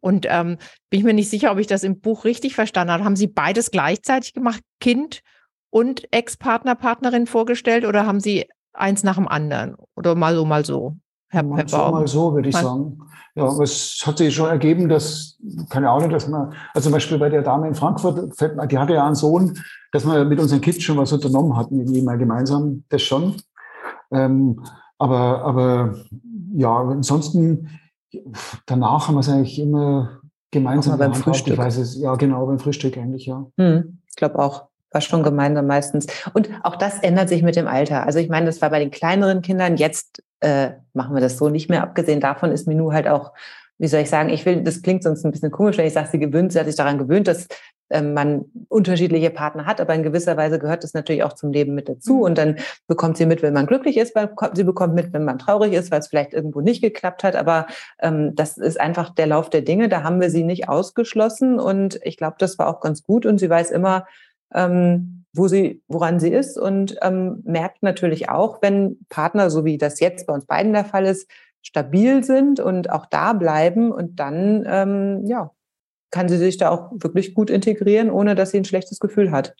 Und 0.00 0.26
ähm, 0.28 0.58
bin 0.90 1.00
ich 1.00 1.04
mir 1.04 1.14
nicht 1.14 1.30
sicher, 1.30 1.50
ob 1.50 1.58
ich 1.58 1.66
das 1.66 1.82
im 1.82 2.00
Buch 2.00 2.24
richtig 2.24 2.54
verstanden 2.54 2.92
habe. 2.92 3.04
Haben 3.04 3.16
Sie 3.16 3.26
beides 3.26 3.70
gleichzeitig 3.70 4.34
gemacht, 4.34 4.60
Kind 4.80 5.22
und 5.70 6.06
Ex-Partner, 6.12 6.74
Partnerin 6.74 7.26
vorgestellt 7.26 7.84
oder 7.84 8.06
haben 8.06 8.20
Sie 8.20 8.46
eins 8.72 9.02
nach 9.02 9.16
dem 9.16 9.28
anderen? 9.28 9.76
Oder 9.96 10.14
mal 10.14 10.34
so, 10.34 10.44
mal 10.44 10.64
so? 10.64 10.96
Herr, 11.28 11.42
mal 11.42 11.58
Herr 11.58 11.68
so, 11.68 11.76
mal 11.76 12.06
so, 12.06 12.34
würde 12.34 12.48
ich 12.48 12.54
mal. 12.54 12.62
sagen. 12.62 12.98
Ja, 13.34 13.48
aber 13.48 13.64
es 13.64 14.02
hat 14.06 14.16
sich 14.16 14.34
schon 14.34 14.48
ergeben, 14.48 14.88
dass, 14.88 15.36
keine 15.68 15.90
Ahnung, 15.90 16.08
dass 16.08 16.26
man, 16.26 16.54
also 16.72 16.86
zum 16.86 16.92
Beispiel 16.92 17.18
bei 17.18 17.28
der 17.28 17.42
Dame 17.42 17.68
in 17.68 17.74
Frankfurt, 17.74 18.32
die 18.40 18.78
hatte 18.78 18.94
ja 18.94 19.04
einen 19.04 19.14
Sohn, 19.14 19.58
dass 19.92 20.06
wir 20.06 20.24
mit 20.24 20.40
unseren 20.40 20.62
Kids 20.62 20.82
schon 20.82 20.96
was 20.96 21.12
unternommen 21.12 21.54
hatten, 21.54 21.78
irgendwie 21.78 22.00
mal 22.00 22.16
gemeinsam, 22.16 22.84
das 22.88 23.02
schon. 23.02 23.36
Ähm, 24.10 24.64
aber, 24.98 25.42
aber 25.42 25.96
ja, 26.54 26.76
ansonsten, 26.76 27.68
danach 28.66 29.08
haben 29.08 29.14
wir 29.14 29.20
es 29.20 29.28
eigentlich 29.28 29.58
immer 29.58 30.20
gemeinsam 30.50 30.98
beim 30.98 31.14
Frühstück. 31.14 31.54
Ich 31.54 31.58
weiß 31.58 31.76
es, 31.78 31.98
ja, 31.98 32.14
genau, 32.14 32.46
beim 32.46 32.58
Frühstück 32.58 32.96
eigentlich, 32.96 33.26
ja. 33.26 33.46
Hm, 33.58 33.98
ich 34.08 34.16
glaube 34.16 34.38
auch. 34.38 34.68
War 34.92 35.00
schon 35.00 35.24
gemeinsam 35.24 35.66
meistens. 35.66 36.06
Und 36.32 36.48
auch 36.62 36.76
das 36.76 37.00
ändert 37.00 37.28
sich 37.28 37.42
mit 37.42 37.56
dem 37.56 37.66
Alter. 37.66 38.06
Also 38.06 38.20
ich 38.20 38.28
meine, 38.28 38.46
das 38.46 38.62
war 38.62 38.70
bei 38.70 38.78
den 38.78 38.92
kleineren 38.92 39.42
Kindern. 39.42 39.76
Jetzt 39.76 40.22
äh, 40.40 40.70
machen 40.94 41.14
wir 41.14 41.20
das 41.20 41.36
so 41.36 41.48
nicht 41.48 41.68
mehr. 41.68 41.82
Abgesehen 41.82 42.20
davon 42.20 42.52
ist 42.52 42.68
Minu 42.68 42.92
halt 42.92 43.08
auch, 43.08 43.32
wie 43.78 43.88
soll 43.88 44.00
ich 44.00 44.08
sagen, 44.08 44.30
ich 44.30 44.46
will, 44.46 44.62
das 44.62 44.82
klingt 44.82 45.02
sonst 45.02 45.24
ein 45.24 45.32
bisschen 45.32 45.50
komisch, 45.50 45.76
wenn 45.76 45.86
ich 45.86 45.92
sage, 45.92 46.08
sie 46.12 46.18
gewöhnt, 46.18 46.52
sie 46.52 46.60
hat 46.60 46.66
sich 46.66 46.76
daran 46.76 46.98
gewöhnt, 46.98 47.26
dass 47.26 47.48
man 47.90 48.46
unterschiedliche 48.68 49.30
Partner 49.30 49.66
hat, 49.66 49.80
aber 49.80 49.94
in 49.94 50.02
gewisser 50.02 50.36
Weise 50.36 50.58
gehört 50.58 50.82
das 50.82 50.94
natürlich 50.94 51.22
auch 51.22 51.34
zum 51.34 51.52
Leben 51.52 51.74
mit 51.74 51.88
dazu. 51.88 52.16
Mhm. 52.16 52.22
Und 52.22 52.38
dann 52.38 52.56
bekommt 52.86 53.16
sie 53.16 53.26
mit, 53.26 53.42
wenn 53.42 53.54
man 53.54 53.66
glücklich 53.66 53.96
ist, 53.96 54.14
weil 54.14 54.30
sie 54.54 54.64
bekommt 54.64 54.94
mit, 54.94 55.12
wenn 55.12 55.24
man 55.24 55.38
traurig 55.38 55.72
ist, 55.72 55.90
weil 55.90 56.00
es 56.00 56.08
vielleicht 56.08 56.34
irgendwo 56.34 56.60
nicht 56.60 56.82
geklappt 56.82 57.24
hat. 57.24 57.36
Aber 57.36 57.66
ähm, 58.00 58.34
das 58.34 58.58
ist 58.58 58.80
einfach 58.80 59.10
der 59.10 59.28
Lauf 59.28 59.50
der 59.50 59.62
Dinge. 59.62 59.88
Da 59.88 60.02
haben 60.02 60.20
wir 60.20 60.30
sie 60.30 60.44
nicht 60.44 60.68
ausgeschlossen. 60.68 61.60
Und 61.60 62.00
ich 62.02 62.16
glaube, 62.16 62.36
das 62.38 62.58
war 62.58 62.68
auch 62.68 62.80
ganz 62.80 63.02
gut. 63.02 63.26
Und 63.26 63.38
sie 63.38 63.50
weiß 63.50 63.70
immer, 63.70 64.06
ähm, 64.52 65.24
wo 65.32 65.48
sie, 65.48 65.82
woran 65.86 66.18
sie 66.18 66.30
ist 66.30 66.58
und 66.58 66.96
ähm, 67.02 67.42
merkt 67.44 67.82
natürlich 67.82 68.30
auch, 68.30 68.62
wenn 68.62 68.98
Partner, 69.08 69.50
so 69.50 69.64
wie 69.64 69.76
das 69.76 70.00
jetzt 70.00 70.26
bei 70.26 70.32
uns 70.32 70.46
beiden 70.46 70.72
der 70.72 70.84
Fall 70.84 71.04
ist, 71.04 71.28
stabil 71.62 72.24
sind 72.24 72.60
und 72.60 72.90
auch 72.90 73.06
da 73.06 73.32
bleiben 73.32 73.90
und 73.92 74.20
dann 74.20 74.64
ähm, 74.66 75.26
ja 75.26 75.50
kann 76.16 76.30
sie 76.30 76.38
sich 76.38 76.56
da 76.56 76.70
auch 76.70 76.92
wirklich 76.92 77.34
gut 77.34 77.50
integrieren, 77.50 78.10
ohne 78.10 78.34
dass 78.34 78.50
sie 78.50 78.56
ein 78.56 78.64
schlechtes 78.64 79.00
Gefühl 79.00 79.32
hat. 79.32 79.54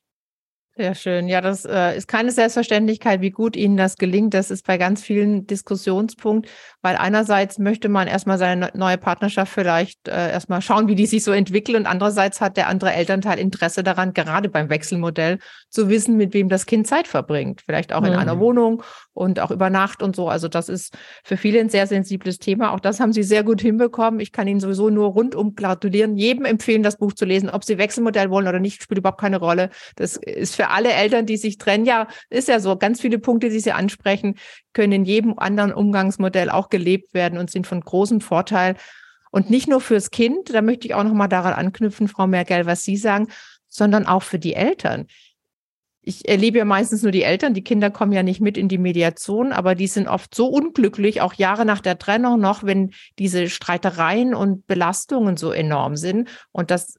Sehr 0.75 0.95
schön. 0.95 1.29
Ja, 1.29 1.43
das 1.43 1.67
äh, 1.67 1.97
ist 1.97 2.09
keine 2.09 2.31
Selbstverständlichkeit, 2.31 3.21
wie 3.21 3.31
gut 3.31 3.57
Ihnen 3.57 3.77
das 3.77 3.97
gelingt. 3.97 4.33
Das 4.33 4.51
ist 4.51 4.67
bei 4.67 4.79
ganz 4.79 5.03
vielen 5.03 5.47
Diskussionspunkt, 5.47 6.49
weil 6.87 6.95
einerseits 6.95 7.59
möchte 7.59 7.89
man 7.89 8.07
erstmal 8.07 8.39
seine 8.39 8.71
neue 8.75 8.97
Partnerschaft 8.97 9.53
vielleicht 9.53 10.07
äh, 10.07 10.31
erstmal 10.31 10.63
schauen, 10.63 10.87
wie 10.87 10.95
die 10.95 11.07
sich 11.07 11.25
so 11.25 11.33
entwickelt 11.33 11.77
und 11.77 11.85
andererseits 11.85 12.41
hat 12.41 12.57
der 12.57 12.69
andere 12.69 12.93
Elternteil 12.93 13.41
Interesse 13.41 13.83
daran, 13.83 14.15
gerade 14.15 14.49
beim 14.49 14.71
Wechselmodell 14.71 15.41
zu 15.69 15.89
wissen, 15.89 16.17
mit 16.17 16.33
wem 16.33 16.49
das 16.49 16.65
Kind 16.65 16.87
Zeit 16.87 17.09
verbringt. 17.09 17.63
Vielleicht 17.67 17.93
auch 17.93 18.05
in 18.05 18.13
mhm. 18.13 18.21
einer 18.21 18.39
Wohnung 18.39 18.85
und 19.15 19.41
auch 19.41 19.51
über 19.51 19.69
Nacht 19.69 20.01
und 20.01 20.15
so. 20.15 20.29
Also 20.29 20.47
das 20.47 20.69
ist 20.69 20.97
für 21.25 21.37
viele 21.37 21.59
ein 21.59 21.71
sehr 21.71 21.89
sensibles 21.89 22.39
Thema. 22.39 22.73
Auch 22.73 22.79
das 22.79 23.01
haben 23.01 23.13
Sie 23.13 23.25
sehr 23.25 23.43
gut 23.43 23.61
hinbekommen. 23.61 24.21
Ich 24.21 24.31
kann 24.31 24.47
Ihnen 24.47 24.61
sowieso 24.61 24.89
nur 24.89 25.09
rundum 25.09 25.57
gratulieren, 25.57 26.17
jedem 26.17 26.45
empfehlen, 26.45 26.85
das 26.85 26.99
Buch 26.99 27.15
zu 27.15 27.25
lesen. 27.25 27.51
Ob 27.51 27.65
Sie 27.65 27.79
Wechselmodell 27.79 28.31
wollen 28.31 28.47
oder 28.47 28.61
nicht, 28.61 28.81
spielt 28.81 28.99
überhaupt 28.99 29.21
keine 29.21 29.39
Rolle. 29.39 29.71
Das 29.97 30.17
ist 30.17 30.55
für 30.55 30.69
alle 30.69 30.93
Eltern, 30.93 31.27
die 31.27 31.37
sich 31.37 31.59
trennen, 31.59 31.85
ja, 31.85 32.07
ist 32.31 32.47
ja 32.47 32.61
so. 32.61 32.77
Ganz 32.77 33.01
viele 33.01 33.19
Punkte, 33.19 33.49
die 33.49 33.59
Sie 33.59 33.73
ansprechen, 33.73 34.37
können 34.77 34.93
in 34.93 35.05
jedem 35.07 35.39
anderen 35.39 35.73
Umgangsmodell 35.73 36.51
auch 36.51 36.69
gelebt 36.77 37.15
werden 37.15 37.39
und 37.39 37.51
sind 37.51 37.67
von 37.67 37.81
großem 37.81 38.21
Vorteil. 38.21 38.77
Und 39.31 39.51
nicht 39.51 39.69
nur 39.69 39.81
fürs 39.81 40.11
Kind, 40.11 40.53
da 40.55 40.63
möchte 40.63 40.87
ich 40.87 40.95
auch 40.95 41.05
noch 41.05 41.13
mal 41.13 41.29
daran 41.29 41.55
anknüpfen, 41.55 42.09
Frau 42.09 42.27
Merkel, 42.27 42.67
was 42.67 42.85
Sie 42.85 42.97
sagen, 42.97 43.29
sondern 43.69 44.07
auch 44.07 44.23
für 44.23 44.39
die 44.39 44.55
Eltern. 44.55 45.07
Ich 46.03 46.29
erlebe 46.29 46.59
ja 46.59 46.65
meistens 46.65 47.03
nur 47.03 47.11
die 47.11 47.25
Eltern, 47.25 47.53
die 47.53 47.65
Kinder 47.65 47.91
kommen 47.91 48.13
ja 48.13 48.23
nicht 48.23 48.41
mit 48.41 48.57
in 48.57 48.69
die 48.69 48.79
Mediation, 48.79 49.53
aber 49.53 49.75
die 49.75 49.89
sind 49.89 50.07
oft 50.07 50.35
so 50.35 50.47
unglücklich, 50.47 51.21
auch 51.21 51.35
Jahre 51.35 51.65
nach 51.65 51.81
der 51.81 51.99
Trennung 51.99 52.39
noch, 52.39 52.63
wenn 52.63 52.93
diese 53.19 53.49
Streitereien 53.49 54.33
und 54.35 54.67
Belastungen 54.69 55.37
so 55.37 55.51
enorm 55.51 55.97
sind. 55.97 56.29
Und 56.53 56.71
das 56.71 56.95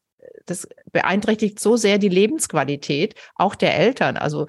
das 0.45 0.67
beeinträchtigt 0.91 1.59
so 1.59 1.77
sehr 1.77 1.97
die 1.97 2.09
Lebensqualität 2.09 3.15
auch 3.35 3.55
der 3.55 3.77
Eltern. 3.77 4.17
Also 4.17 4.47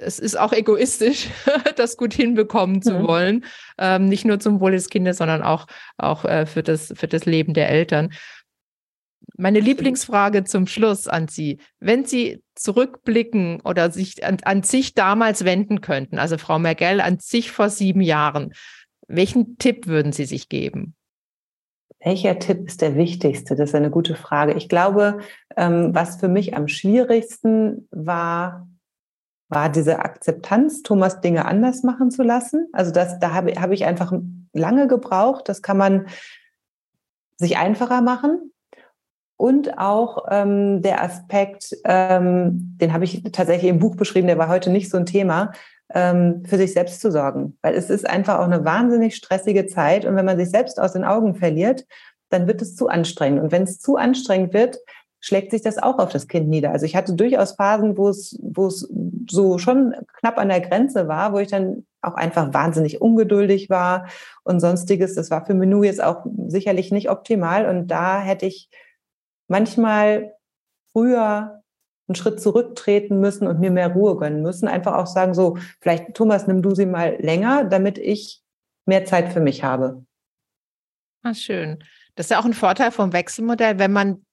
es 0.00 0.18
ist 0.18 0.38
auch 0.38 0.52
egoistisch, 0.52 1.28
das 1.76 1.96
gut 1.96 2.14
hinbekommen 2.14 2.82
zu 2.82 3.00
mhm. 3.00 3.06
wollen. 3.06 3.44
Ähm, 3.78 4.06
nicht 4.06 4.24
nur 4.24 4.40
zum 4.40 4.60
Wohl 4.60 4.72
des 4.72 4.88
Kindes, 4.88 5.18
sondern 5.18 5.42
auch, 5.42 5.66
auch 5.96 6.24
äh, 6.24 6.46
für, 6.46 6.62
das, 6.62 6.92
für 6.96 7.08
das 7.08 7.24
Leben 7.24 7.54
der 7.54 7.68
Eltern. 7.68 8.12
Meine 9.36 9.60
Lieblingsfrage 9.60 10.44
zum 10.44 10.66
Schluss 10.66 11.06
an 11.06 11.28
Sie. 11.28 11.58
Wenn 11.80 12.04
Sie 12.04 12.42
zurückblicken 12.54 13.60
oder 13.60 13.90
sich 13.90 14.24
an, 14.24 14.38
an 14.42 14.62
sich 14.62 14.94
damals 14.94 15.44
wenden 15.44 15.80
könnten, 15.80 16.18
also 16.18 16.38
Frau 16.38 16.58
Mergel 16.58 17.00
an 17.00 17.18
sich 17.18 17.50
vor 17.50 17.68
sieben 17.68 18.00
Jahren, 18.00 18.52
welchen 19.06 19.58
Tipp 19.58 19.86
würden 19.86 20.12
Sie 20.12 20.24
sich 20.24 20.48
geben? 20.48 20.94
Welcher 22.00 22.38
Tipp 22.38 22.68
ist 22.68 22.80
der 22.80 22.94
wichtigste? 22.94 23.56
Das 23.56 23.70
ist 23.70 23.74
eine 23.74 23.90
gute 23.90 24.14
Frage. 24.14 24.54
Ich 24.54 24.68
glaube, 24.68 25.18
ähm, 25.56 25.94
was 25.94 26.20
für 26.20 26.28
mich 26.28 26.54
am 26.54 26.68
schwierigsten 26.68 27.88
war, 27.90 28.68
war 29.48 29.70
diese 29.70 30.00
Akzeptanz, 30.00 30.82
Thomas 30.82 31.20
Dinge 31.20 31.46
anders 31.46 31.82
machen 31.82 32.10
zu 32.10 32.22
lassen. 32.22 32.68
Also 32.72 32.92
das, 32.92 33.18
da 33.18 33.32
habe, 33.32 33.52
habe 33.60 33.74
ich 33.74 33.84
einfach 33.84 34.12
lange 34.52 34.88
gebraucht. 34.88 35.48
Das 35.48 35.62
kann 35.62 35.78
man 35.78 36.06
sich 37.36 37.56
einfacher 37.56 38.02
machen. 38.02 38.52
Und 39.36 39.78
auch 39.78 40.26
ähm, 40.30 40.82
der 40.82 41.02
Aspekt, 41.02 41.76
ähm, 41.84 42.76
den 42.80 42.92
habe 42.92 43.04
ich 43.04 43.22
tatsächlich 43.32 43.70
im 43.70 43.78
Buch 43.78 43.94
beschrieben, 43.94 44.26
der 44.26 44.38
war 44.38 44.48
heute 44.48 44.70
nicht 44.70 44.90
so 44.90 44.98
ein 44.98 45.06
Thema, 45.06 45.52
ähm, 45.94 46.42
für 46.44 46.56
sich 46.56 46.72
selbst 46.72 47.00
zu 47.00 47.12
sorgen. 47.12 47.56
Weil 47.62 47.74
es 47.74 47.88
ist 47.88 48.08
einfach 48.08 48.40
auch 48.40 48.44
eine 48.44 48.64
wahnsinnig 48.64 49.14
stressige 49.14 49.66
Zeit. 49.66 50.04
Und 50.04 50.16
wenn 50.16 50.24
man 50.24 50.38
sich 50.38 50.50
selbst 50.50 50.80
aus 50.80 50.92
den 50.92 51.04
Augen 51.04 51.36
verliert, 51.36 51.86
dann 52.30 52.46
wird 52.46 52.60
es 52.60 52.74
zu 52.74 52.88
anstrengend. 52.88 53.40
Und 53.40 53.52
wenn 53.52 53.62
es 53.62 53.78
zu 53.78 53.96
anstrengend 53.96 54.52
wird, 54.52 54.78
schlägt 55.20 55.50
sich 55.50 55.62
das 55.62 55.78
auch 55.78 55.98
auf 55.98 56.10
das 56.10 56.28
Kind 56.28 56.48
nieder. 56.48 56.70
Also 56.70 56.86
ich 56.86 56.94
hatte 56.94 57.14
durchaus 57.14 57.52
Phasen, 57.52 57.96
wo 57.96 58.08
es, 58.08 58.38
wo 58.42 58.66
es 58.66 58.88
so 59.28 59.58
schon 59.58 59.94
knapp 60.18 60.38
an 60.38 60.48
der 60.48 60.60
Grenze 60.60 61.08
war, 61.08 61.32
wo 61.32 61.38
ich 61.38 61.48
dann 61.48 61.86
auch 62.00 62.14
einfach 62.14 62.54
wahnsinnig 62.54 63.00
ungeduldig 63.00 63.68
war 63.70 64.08
und 64.44 64.60
sonstiges. 64.60 65.14
Das 65.14 65.30
war 65.30 65.44
für 65.44 65.54
Menü 65.54 65.84
jetzt 65.84 66.02
auch 66.02 66.24
sicherlich 66.46 66.92
nicht 66.92 67.10
optimal. 67.10 67.66
Und 67.66 67.88
da 67.88 68.20
hätte 68.20 68.46
ich 68.46 68.70
manchmal 69.48 70.34
früher 70.92 71.62
einen 72.06 72.14
Schritt 72.14 72.40
zurücktreten 72.40 73.20
müssen 73.20 73.46
und 73.46 73.60
mir 73.60 73.70
mehr 73.70 73.92
Ruhe 73.92 74.16
gönnen 74.16 74.42
müssen. 74.42 74.68
Einfach 74.68 74.94
auch 74.94 75.06
sagen, 75.06 75.34
so, 75.34 75.58
vielleicht 75.80 76.14
Thomas, 76.14 76.46
nimm 76.46 76.62
du 76.62 76.74
sie 76.74 76.86
mal 76.86 77.16
länger, 77.20 77.64
damit 77.64 77.98
ich 77.98 78.42
mehr 78.86 79.04
Zeit 79.04 79.32
für 79.32 79.40
mich 79.40 79.64
habe. 79.64 80.04
Ah, 81.22 81.34
schön. 81.34 81.84
Das 82.14 82.26
ist 82.26 82.30
ja 82.30 82.40
auch 82.40 82.44
ein 82.44 82.54
Vorteil 82.54 82.90
vom 82.92 83.12
Wechselmodell, 83.12 83.78
wenn 83.78 83.92
man 83.92 84.24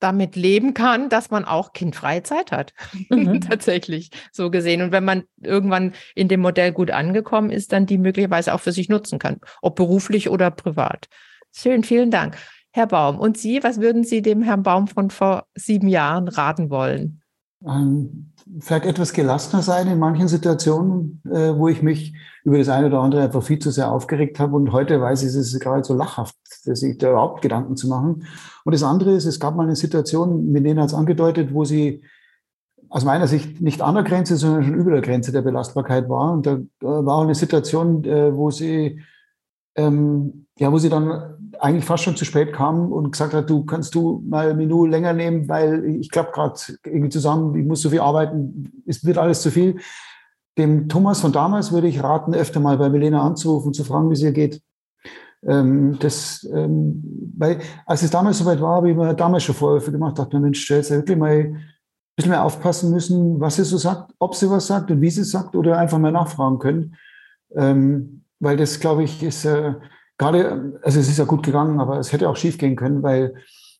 damit 0.00 0.34
leben 0.34 0.74
kann, 0.74 1.08
dass 1.08 1.30
man 1.30 1.44
auch 1.44 1.72
kindfreie 1.72 2.22
Zeit 2.22 2.52
hat. 2.52 2.72
Mhm. 3.08 3.40
Tatsächlich 3.48 4.10
so 4.32 4.50
gesehen. 4.50 4.82
Und 4.82 4.92
wenn 4.92 5.04
man 5.04 5.24
irgendwann 5.40 5.92
in 6.14 6.28
dem 6.28 6.40
Modell 6.40 6.72
gut 6.72 6.90
angekommen 6.90 7.50
ist, 7.50 7.72
dann 7.72 7.86
die 7.86 7.98
möglicherweise 7.98 8.54
auch 8.54 8.60
für 8.60 8.72
sich 8.72 8.88
nutzen 8.88 9.18
kann, 9.18 9.38
ob 9.62 9.76
beruflich 9.76 10.28
oder 10.30 10.50
privat. 10.50 11.08
Schön, 11.52 11.84
vielen 11.84 12.10
Dank. 12.10 12.36
Herr 12.72 12.86
Baum. 12.86 13.18
Und 13.18 13.36
Sie, 13.36 13.62
was 13.62 13.80
würden 13.80 14.04
Sie 14.04 14.22
dem 14.22 14.42
Herrn 14.42 14.62
Baum 14.62 14.88
von 14.88 15.10
vor 15.10 15.46
sieben 15.54 15.88
Jahren 15.88 16.28
raten 16.28 16.70
wollen? 16.70 17.22
Ähm, 17.66 18.29
vielleicht 18.58 18.86
etwas 18.86 19.12
gelassener 19.12 19.62
sein 19.62 19.86
in 19.86 19.98
manchen 19.98 20.28
Situationen, 20.28 21.22
äh, 21.26 21.54
wo 21.56 21.68
ich 21.68 21.82
mich 21.82 22.14
über 22.44 22.58
das 22.58 22.68
eine 22.68 22.86
oder 22.86 23.00
andere 23.00 23.22
einfach 23.22 23.42
viel 23.42 23.58
zu 23.58 23.70
sehr 23.70 23.92
aufgeregt 23.92 24.40
habe. 24.40 24.56
Und 24.56 24.72
heute 24.72 25.00
weiß 25.00 25.22
ich, 25.22 25.28
es 25.28 25.36
ist 25.36 25.60
gerade 25.60 25.84
so 25.84 25.94
lachhaft, 25.94 26.36
sich 26.44 26.98
da 26.98 27.10
überhaupt 27.10 27.42
Gedanken 27.42 27.76
zu 27.76 27.88
machen. 27.88 28.26
Und 28.64 28.74
das 28.74 28.82
andere 28.82 29.12
ist, 29.12 29.26
es 29.26 29.40
gab 29.40 29.56
mal 29.56 29.64
eine 29.64 29.76
Situation, 29.76 30.50
mit 30.50 30.64
denen 30.64 30.80
hat 30.80 30.88
es 30.88 30.94
angedeutet, 30.94 31.54
wo 31.54 31.64
sie 31.64 32.02
aus 32.88 33.04
meiner 33.04 33.28
Sicht 33.28 33.60
nicht 33.60 33.82
an 33.82 33.94
der 33.94 34.02
Grenze, 34.02 34.36
sondern 34.36 34.64
schon 34.64 34.74
über 34.74 34.90
der 34.90 35.02
Grenze 35.02 35.30
der 35.30 35.42
Belastbarkeit 35.42 36.08
war. 36.08 36.32
Und 36.32 36.46
da 36.46 36.58
war 36.80 37.16
auch 37.16 37.22
eine 37.22 37.36
Situation, 37.36 38.04
äh, 38.04 38.34
wo 38.34 38.50
sie 38.50 39.00
ähm, 39.76 40.46
ja, 40.58 40.70
wo 40.70 40.78
sie 40.78 40.88
dann 40.88 41.39
eigentlich 41.60 41.84
fast 41.84 42.04
schon 42.04 42.16
zu 42.16 42.24
spät 42.24 42.52
kam 42.52 42.90
und 42.92 43.12
gesagt 43.12 43.34
hat, 43.34 43.50
du 43.50 43.64
kannst 43.64 43.94
du 43.94 44.22
mal 44.26 44.50
ein 44.50 44.56
Minute 44.56 44.90
länger 44.90 45.12
nehmen, 45.12 45.48
weil 45.48 45.84
ich 45.84 46.10
klappe 46.10 46.32
gerade 46.32 46.54
irgendwie 46.84 47.10
zusammen, 47.10 47.54
ich 47.54 47.66
muss 47.66 47.82
so 47.82 47.90
viel 47.90 48.00
arbeiten, 48.00 48.82
es 48.86 49.04
wird 49.04 49.18
alles 49.18 49.42
zu 49.42 49.50
viel. 49.50 49.80
dem 50.58 50.88
Thomas 50.88 51.20
von 51.20 51.32
damals 51.32 51.72
würde 51.72 51.88
ich 51.88 52.02
raten, 52.02 52.34
öfter 52.34 52.60
mal 52.60 52.76
bei 52.78 52.88
Milena 52.88 53.22
anzurufen, 53.22 53.72
zu 53.72 53.84
fragen, 53.84 54.10
wie 54.10 54.14
es 54.14 54.22
ihr 54.22 54.32
geht. 54.32 54.62
Ähm, 55.46 55.98
das, 56.00 56.46
ähm, 56.52 57.02
weil, 57.38 57.60
als 57.86 58.02
es 58.02 58.10
damals 58.10 58.38
soweit 58.38 58.60
war, 58.60 58.76
habe 58.76 58.90
ich 58.90 58.96
mir 58.96 59.14
damals 59.14 59.44
schon 59.44 59.54
Vorwürfe 59.54 59.92
gemacht, 59.92 60.18
dachte 60.18 60.36
mir, 60.36 60.42
Mensch, 60.42 60.68
jetzt 60.70 60.90
wirklich 60.90 61.16
mal 61.16 61.30
ein 61.30 61.62
bisschen 62.16 62.30
mehr 62.30 62.44
aufpassen 62.44 62.90
müssen, 62.90 63.40
was 63.40 63.56
sie 63.56 63.64
so 63.64 63.78
sagt, 63.78 64.12
ob 64.18 64.34
sie 64.34 64.50
was 64.50 64.66
sagt 64.66 64.90
und 64.90 65.00
wie 65.00 65.10
sie 65.10 65.22
es 65.22 65.30
sagt 65.30 65.56
oder 65.56 65.78
einfach 65.78 65.98
mal 65.98 66.12
nachfragen 66.12 66.58
können. 66.58 66.96
Ähm, 67.54 68.24
weil 68.38 68.56
das, 68.56 68.80
glaube 68.80 69.04
ich, 69.04 69.22
ist 69.22 69.44
äh, 69.44 69.74
gerade, 70.20 70.78
also 70.82 71.00
es 71.00 71.08
ist 71.08 71.18
ja 71.18 71.24
gut 71.24 71.42
gegangen, 71.42 71.80
aber 71.80 71.98
es 71.98 72.12
hätte 72.12 72.28
auch 72.28 72.36
schief 72.36 72.58
gehen 72.58 72.76
können, 72.76 73.02
weil 73.02 73.34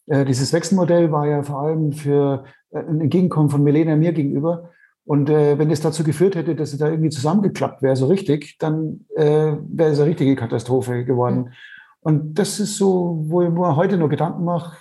äh, 0.07 0.25
dieses 0.25 0.53
Wechselmodell 0.55 1.13
war 1.13 1.27
ja 1.27 1.43
vor 1.43 1.61
allem 1.61 1.93
für 1.93 2.45
äh, 2.71 2.79
ein 2.79 3.01
Entgegenkommen 3.03 3.51
von 3.51 3.63
Milena 3.63 3.95
mir 3.95 4.13
gegenüber. 4.13 4.71
Und 5.05 5.29
äh, 5.29 5.59
wenn 5.59 5.71
es 5.71 5.83
dazu 5.83 6.03
geführt 6.03 6.37
hätte, 6.37 6.57
dass 6.57 6.71
sie 6.71 6.79
da 6.79 6.89
irgendwie 6.89 7.11
zusammengeklappt 7.11 7.83
wäre, 7.83 7.95
so 7.95 8.07
richtig, 8.07 8.57
dann 8.59 9.05
äh, 9.17 9.53
wäre 9.69 9.91
es 9.91 9.99
eine 9.99 10.09
richtige 10.09 10.35
Katastrophe 10.35 11.05
geworden. 11.05 11.37
Mhm. 11.37 11.53
Und 12.01 12.39
das 12.39 12.59
ist 12.59 12.77
so, 12.77 13.25
wo 13.27 13.43
ich 13.43 13.51
mir 13.51 13.77
heute 13.77 13.99
noch 13.99 14.09
Gedanken 14.09 14.45
mache, 14.45 14.79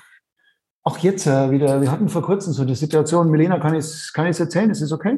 auch 0.84 0.97
jetzt 0.99 1.28
äh, 1.28 1.51
wieder, 1.51 1.82
wir 1.82 1.91
hatten 1.91 2.07
vor 2.07 2.22
kurzem 2.22 2.53
so 2.53 2.64
die 2.64 2.76
Situation, 2.76 3.30
Milena, 3.30 3.60
kann 3.60 3.74
ich 3.74 3.80
es 3.80 4.14
kann 4.14 4.26
erzählen, 4.26 4.70
ist 4.70 4.82
es 4.82 4.93
okay? 4.93 5.18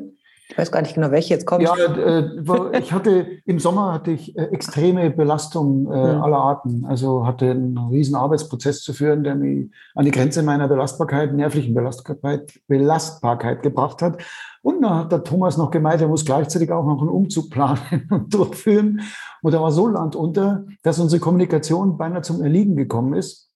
Ich 0.51 0.57
weiß 0.57 0.69
gar 0.69 0.81
nicht 0.81 0.95
genau, 0.95 1.11
welche 1.11 1.33
jetzt 1.33 1.45
kommt. 1.45 1.63
Ja, 1.63 1.75
äh, 1.77 2.77
ich 2.77 2.91
hatte 2.91 3.25
im 3.45 3.57
Sommer 3.57 3.93
hatte 3.93 4.11
ich 4.11 4.37
äh, 4.37 4.47
extreme 4.47 5.09
Belastung 5.09 5.89
äh, 5.89 6.15
mhm. 6.15 6.21
aller 6.21 6.39
Arten. 6.39 6.85
Also 6.85 7.25
hatte 7.25 7.51
einen 7.51 7.77
riesen 7.77 8.15
Arbeitsprozess 8.15 8.81
zu 8.81 8.91
führen, 8.91 9.23
der 9.23 9.35
mich 9.35 9.71
an 9.95 10.03
die 10.03 10.11
Grenze 10.11 10.43
meiner 10.43 10.67
Belastbarkeit, 10.67 11.33
nervlichen 11.33 11.73
Belastbarkeit, 11.73 12.51
Belastbarkeit 12.67 13.63
gebracht 13.63 14.01
hat. 14.01 14.21
Und 14.61 14.81
dann 14.81 14.95
hat 14.95 15.13
der 15.13 15.23
Thomas 15.23 15.55
noch 15.55 15.71
gemeint, 15.71 16.01
er 16.01 16.09
muss 16.09 16.25
gleichzeitig 16.25 16.69
auch 16.69 16.85
noch 16.85 16.99
einen 16.99 17.09
Umzug 17.09 17.49
planen 17.49 18.07
und 18.09 18.33
durchführen. 18.33 19.03
Und 19.41 19.53
er 19.53 19.61
war 19.61 19.71
so 19.71 19.87
landunter, 19.87 20.65
dass 20.83 20.99
unsere 20.99 21.21
Kommunikation 21.21 21.97
beinahe 21.97 22.23
zum 22.23 22.41
Erliegen 22.43 22.75
gekommen 22.75 23.13
ist. 23.13 23.49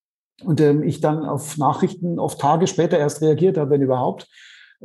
Und 0.46 0.62
ähm, 0.62 0.82
ich 0.82 1.02
dann 1.02 1.26
auf 1.26 1.58
Nachrichten 1.58 2.20
oft 2.20 2.39
Tage 2.39 2.68
später 2.68 2.98
erst 2.98 3.22
reagiert 3.22 3.58
habe, 3.58 3.72
wenn 3.72 3.82
überhaupt. 3.82 4.30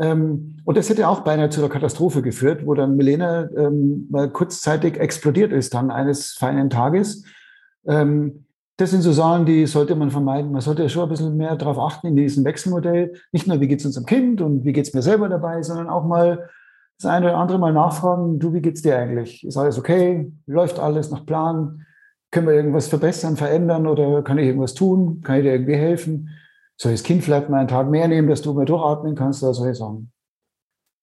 Ähm, 0.00 0.56
und 0.64 0.76
das 0.76 0.88
hätte 0.88 1.08
auch 1.08 1.20
beinahe 1.20 1.50
zu 1.50 1.60
einer 1.60 1.68
Katastrophe 1.68 2.22
geführt, 2.22 2.64
wo 2.64 2.74
dann 2.74 2.96
Milena 2.96 3.50
ähm, 3.56 4.06
mal 4.10 4.30
kurzzeitig 4.30 4.98
explodiert 4.98 5.52
ist 5.52 5.74
dann 5.74 5.90
eines 5.90 6.32
feinen 6.32 6.70
Tages. 6.70 7.24
Ähm, 7.86 8.46
das 8.78 8.92
sind 8.92 9.02
so 9.02 9.12
Sachen, 9.12 9.44
die 9.44 9.66
sollte 9.66 9.94
man 9.94 10.10
vermeiden. 10.10 10.52
Man 10.52 10.62
sollte 10.62 10.88
schon 10.88 11.02
ein 11.02 11.08
bisschen 11.10 11.36
mehr 11.36 11.54
darauf 11.56 11.78
achten 11.78 12.06
in 12.06 12.16
diesem 12.16 12.46
Wechselmodell. 12.46 13.12
Nicht 13.30 13.46
nur, 13.46 13.60
wie 13.60 13.68
geht 13.68 13.80
es 13.80 13.86
unserem 13.86 14.06
Kind 14.06 14.40
und 14.40 14.64
wie 14.64 14.72
geht 14.72 14.86
es 14.86 14.94
mir 14.94 15.02
selber 15.02 15.28
dabei, 15.28 15.62
sondern 15.62 15.90
auch 15.90 16.06
mal 16.06 16.48
das 16.98 17.10
eine 17.10 17.26
oder 17.26 17.36
andere 17.36 17.58
Mal 17.58 17.74
nachfragen, 17.74 18.38
du, 18.38 18.54
wie 18.54 18.62
geht's 18.62 18.80
dir 18.80 18.96
eigentlich? 18.96 19.44
Ist 19.44 19.58
alles 19.58 19.78
okay? 19.78 20.32
Läuft 20.46 20.78
alles 20.78 21.10
nach 21.10 21.26
Plan? 21.26 21.84
Können 22.30 22.46
wir 22.46 22.54
irgendwas 22.54 22.88
verbessern, 22.88 23.36
verändern 23.36 23.86
oder 23.86 24.22
kann 24.22 24.38
ich 24.38 24.46
irgendwas 24.46 24.74
tun? 24.74 25.20
Kann 25.22 25.36
ich 25.36 25.42
dir 25.42 25.52
irgendwie 25.52 25.76
helfen? 25.76 26.30
Soll 26.80 26.92
ich 26.92 27.00
das 27.00 27.06
Kind 27.06 27.22
vielleicht 27.22 27.50
mal 27.50 27.58
einen 27.58 27.68
Tag 27.68 27.90
mehr 27.90 28.08
nehmen, 28.08 28.26
dass 28.26 28.40
du 28.40 28.54
mal 28.54 28.64
durchatmen 28.64 29.14
kannst, 29.14 29.42
oder 29.42 29.52
soll 29.52 29.70
ich 29.70 29.76
sagen, 29.76 30.10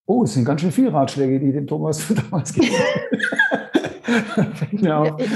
oh, 0.07 0.23
es 0.23 0.33
sind 0.33 0.45
ganz 0.45 0.61
schön 0.61 0.71
viele 0.71 0.91
Ratschläge, 0.91 1.39
die 1.39 1.51
dem 1.51 1.67
Thomas 1.67 2.01
damals 2.31 2.51
gegeben 2.53 2.75
genau. 4.71 5.17
Ich, 5.17 5.31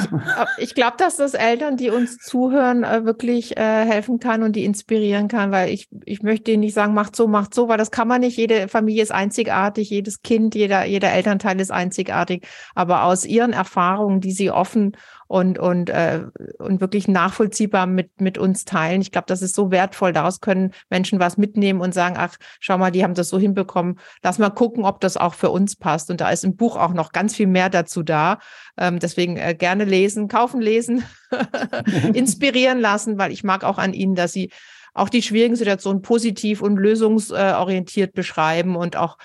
ich 0.57 0.75
glaube, 0.75 0.95
dass 0.97 1.17
das 1.17 1.33
Eltern, 1.33 1.77
die 1.77 1.89
uns 1.89 2.17
zuhören, 2.17 2.83
äh, 2.83 3.03
wirklich 3.05 3.57
äh, 3.57 3.85
helfen 3.85 4.19
kann 4.19 4.43
und 4.43 4.55
die 4.55 4.63
inspirieren 4.63 5.27
kann, 5.27 5.51
weil 5.51 5.69
ich, 5.69 5.89
ich 6.05 6.23
möchte 6.23 6.55
nicht 6.57 6.73
sagen, 6.73 6.93
macht 6.93 7.15
so, 7.15 7.27
macht 7.27 7.53
so, 7.53 7.67
weil 7.67 7.77
das 7.77 7.91
kann 7.91 8.07
man 8.07 8.21
nicht. 8.21 8.37
Jede 8.37 8.69
Familie 8.69 9.03
ist 9.03 9.11
einzigartig, 9.11 9.89
jedes 9.89 10.21
Kind, 10.21 10.55
jeder, 10.55 10.85
jeder 10.85 11.11
Elternteil 11.11 11.59
ist 11.59 11.71
einzigartig. 11.71 12.47
Aber 12.73 13.03
aus 13.03 13.25
ihren 13.25 13.53
Erfahrungen, 13.53 14.21
die 14.21 14.31
sie 14.31 14.51
offen 14.51 14.95
und, 15.31 15.59
und, 15.59 15.89
äh, 15.89 16.25
und 16.59 16.81
wirklich 16.81 17.07
nachvollziehbar 17.07 17.87
mit, 17.87 18.19
mit 18.19 18.37
uns 18.37 18.65
teilen. 18.65 18.99
Ich 18.99 19.13
glaube, 19.13 19.27
das 19.27 19.41
ist 19.41 19.55
so 19.55 19.71
wertvoll. 19.71 20.11
Daraus 20.11 20.41
können 20.41 20.73
Menschen 20.89 21.21
was 21.21 21.37
mitnehmen 21.37 21.79
und 21.79 21.93
sagen, 21.93 22.15
ach, 22.17 22.35
schau 22.59 22.77
mal, 22.77 22.91
die 22.91 23.01
haben 23.01 23.13
das 23.13 23.29
so 23.29 23.39
hinbekommen. 23.39 23.97
Lass 24.23 24.39
mal 24.39 24.49
gucken, 24.49 24.83
ob 24.83 24.99
das 24.99 25.15
auch 25.15 25.33
für 25.33 25.49
uns 25.49 25.77
passt. 25.77 26.11
Und 26.11 26.19
da 26.19 26.31
ist 26.31 26.43
im 26.43 26.57
Buch 26.57 26.75
auch 26.75 26.93
noch 26.93 27.13
ganz 27.13 27.33
viel 27.33 27.47
mehr 27.47 27.69
dazu 27.69 28.03
da. 28.03 28.39
Ähm, 28.77 28.99
deswegen 28.99 29.37
äh, 29.37 29.55
gerne 29.57 29.85
lesen, 29.85 30.27
kaufen, 30.27 30.59
lesen, 30.59 31.05
inspirieren 32.13 32.81
lassen, 32.81 33.17
weil 33.17 33.31
ich 33.31 33.45
mag 33.45 33.63
auch 33.63 33.77
an 33.77 33.93
Ihnen, 33.93 34.15
dass 34.15 34.33
Sie 34.33 34.51
auch 34.93 35.07
die 35.07 35.21
schwierigen 35.21 35.55
Situationen 35.55 36.01
positiv 36.01 36.61
und 36.61 36.75
lösungsorientiert 36.75 38.11
beschreiben 38.11 38.75
und 38.75 38.97
auch 38.97 39.17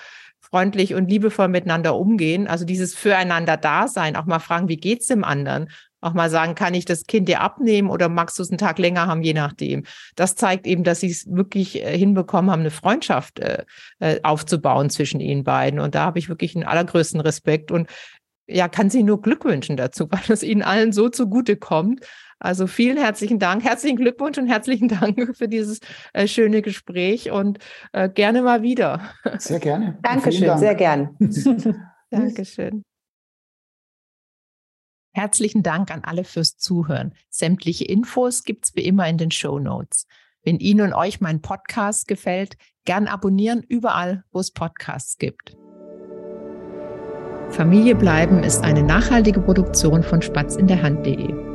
freundlich 0.49 0.93
und 0.93 1.09
liebevoll 1.09 1.49
miteinander 1.49 1.97
umgehen. 1.97 2.47
Also 2.47 2.63
dieses 2.63 2.95
Füreinander 2.95 3.57
Dasein, 3.57 4.15
auch 4.15 4.25
mal 4.25 4.39
fragen, 4.39 4.69
wie 4.69 4.77
geht's 4.77 5.07
dem 5.07 5.25
anderen? 5.25 5.69
Auch 6.07 6.13
mal 6.13 6.29
sagen, 6.29 6.55
kann 6.55 6.73
ich 6.73 6.85
das 6.85 7.05
Kind 7.05 7.27
dir 7.27 7.41
abnehmen 7.41 7.89
oder 7.89 8.07
magst 8.07 8.39
du 8.39 8.43
es 8.43 8.49
einen 8.49 8.57
Tag 8.57 8.79
länger 8.79 9.07
haben, 9.07 9.23
je 9.23 9.33
nachdem. 9.33 9.83
Das 10.15 10.35
zeigt 10.35 10.65
eben, 10.65 10.85
dass 10.85 11.01
sie 11.01 11.11
es 11.11 11.27
wirklich 11.29 11.83
äh, 11.83 11.97
hinbekommen 11.97 12.49
haben, 12.49 12.61
eine 12.61 12.71
Freundschaft 12.71 13.39
äh, 13.39 13.65
äh, 13.99 14.21
aufzubauen 14.23 14.89
zwischen 14.89 15.19
ihnen 15.19 15.43
beiden. 15.43 15.81
Und 15.81 15.95
da 15.95 16.05
habe 16.05 16.17
ich 16.17 16.29
wirklich 16.29 16.53
den 16.53 16.63
allergrößten 16.63 17.19
Respekt 17.19 17.71
und 17.71 17.89
ja, 18.47 18.69
kann 18.69 18.89
sie 18.89 19.03
nur 19.03 19.21
Glück 19.21 19.43
wünschen 19.43 19.75
dazu, 19.75 20.07
weil 20.11 20.21
es 20.29 20.43
ihnen 20.43 20.61
allen 20.61 20.93
so 20.93 21.09
zugute 21.09 21.57
kommt. 21.57 22.05
Also 22.39 22.67
vielen 22.67 22.97
herzlichen 22.97 23.39
Dank, 23.39 23.63
herzlichen 23.63 23.97
Glückwunsch 23.97 24.37
und 24.37 24.47
herzlichen 24.47 24.87
Dank 24.99 25.35
für 25.35 25.49
dieses 25.49 25.79
äh, 26.13 26.27
schöne 26.27 26.61
Gespräch 26.61 27.31
und 27.31 27.59
äh, 27.91 28.07
gerne 28.07 28.41
mal 28.43 28.61
wieder. 28.61 29.01
Sehr 29.39 29.59
gerne. 29.59 29.97
Dankeschön, 30.03 30.47
Dank. 30.47 30.59
sehr 30.59 30.75
gern. 30.75 31.17
Dankeschön. 32.09 32.83
Herzlichen 35.17 35.63
Dank 35.63 35.89
an 35.89 36.03
alle 36.03 36.23
fürs 36.23 36.57
Zuhören. 36.57 37.15
Sämtliche 37.27 37.85
Infos 37.85 38.43
gibt's 38.43 38.75
wie 38.75 38.85
immer 38.85 39.09
in 39.09 39.17
den 39.17 39.31
Show 39.31 39.57
Notes. 39.57 40.05
Wenn 40.43 40.59
Ihnen 40.59 40.81
und 40.81 40.93
euch 40.93 41.21
mein 41.21 41.41
Podcast 41.41 42.07
gefällt, 42.07 42.55
gern 42.85 43.07
abonnieren 43.07 43.63
überall, 43.67 44.25
wo 44.31 44.39
es 44.39 44.51
Podcasts 44.51 45.17
gibt. 45.17 45.57
Familie 47.49 47.95
bleiben 47.95 48.43
ist 48.43 48.63
eine 48.63 48.83
nachhaltige 48.83 49.41
Produktion 49.41 50.03
von 50.03 50.21
Spatz 50.21 50.55
in 50.55 50.67
der 50.67 50.83
Hand.de. 50.83 51.46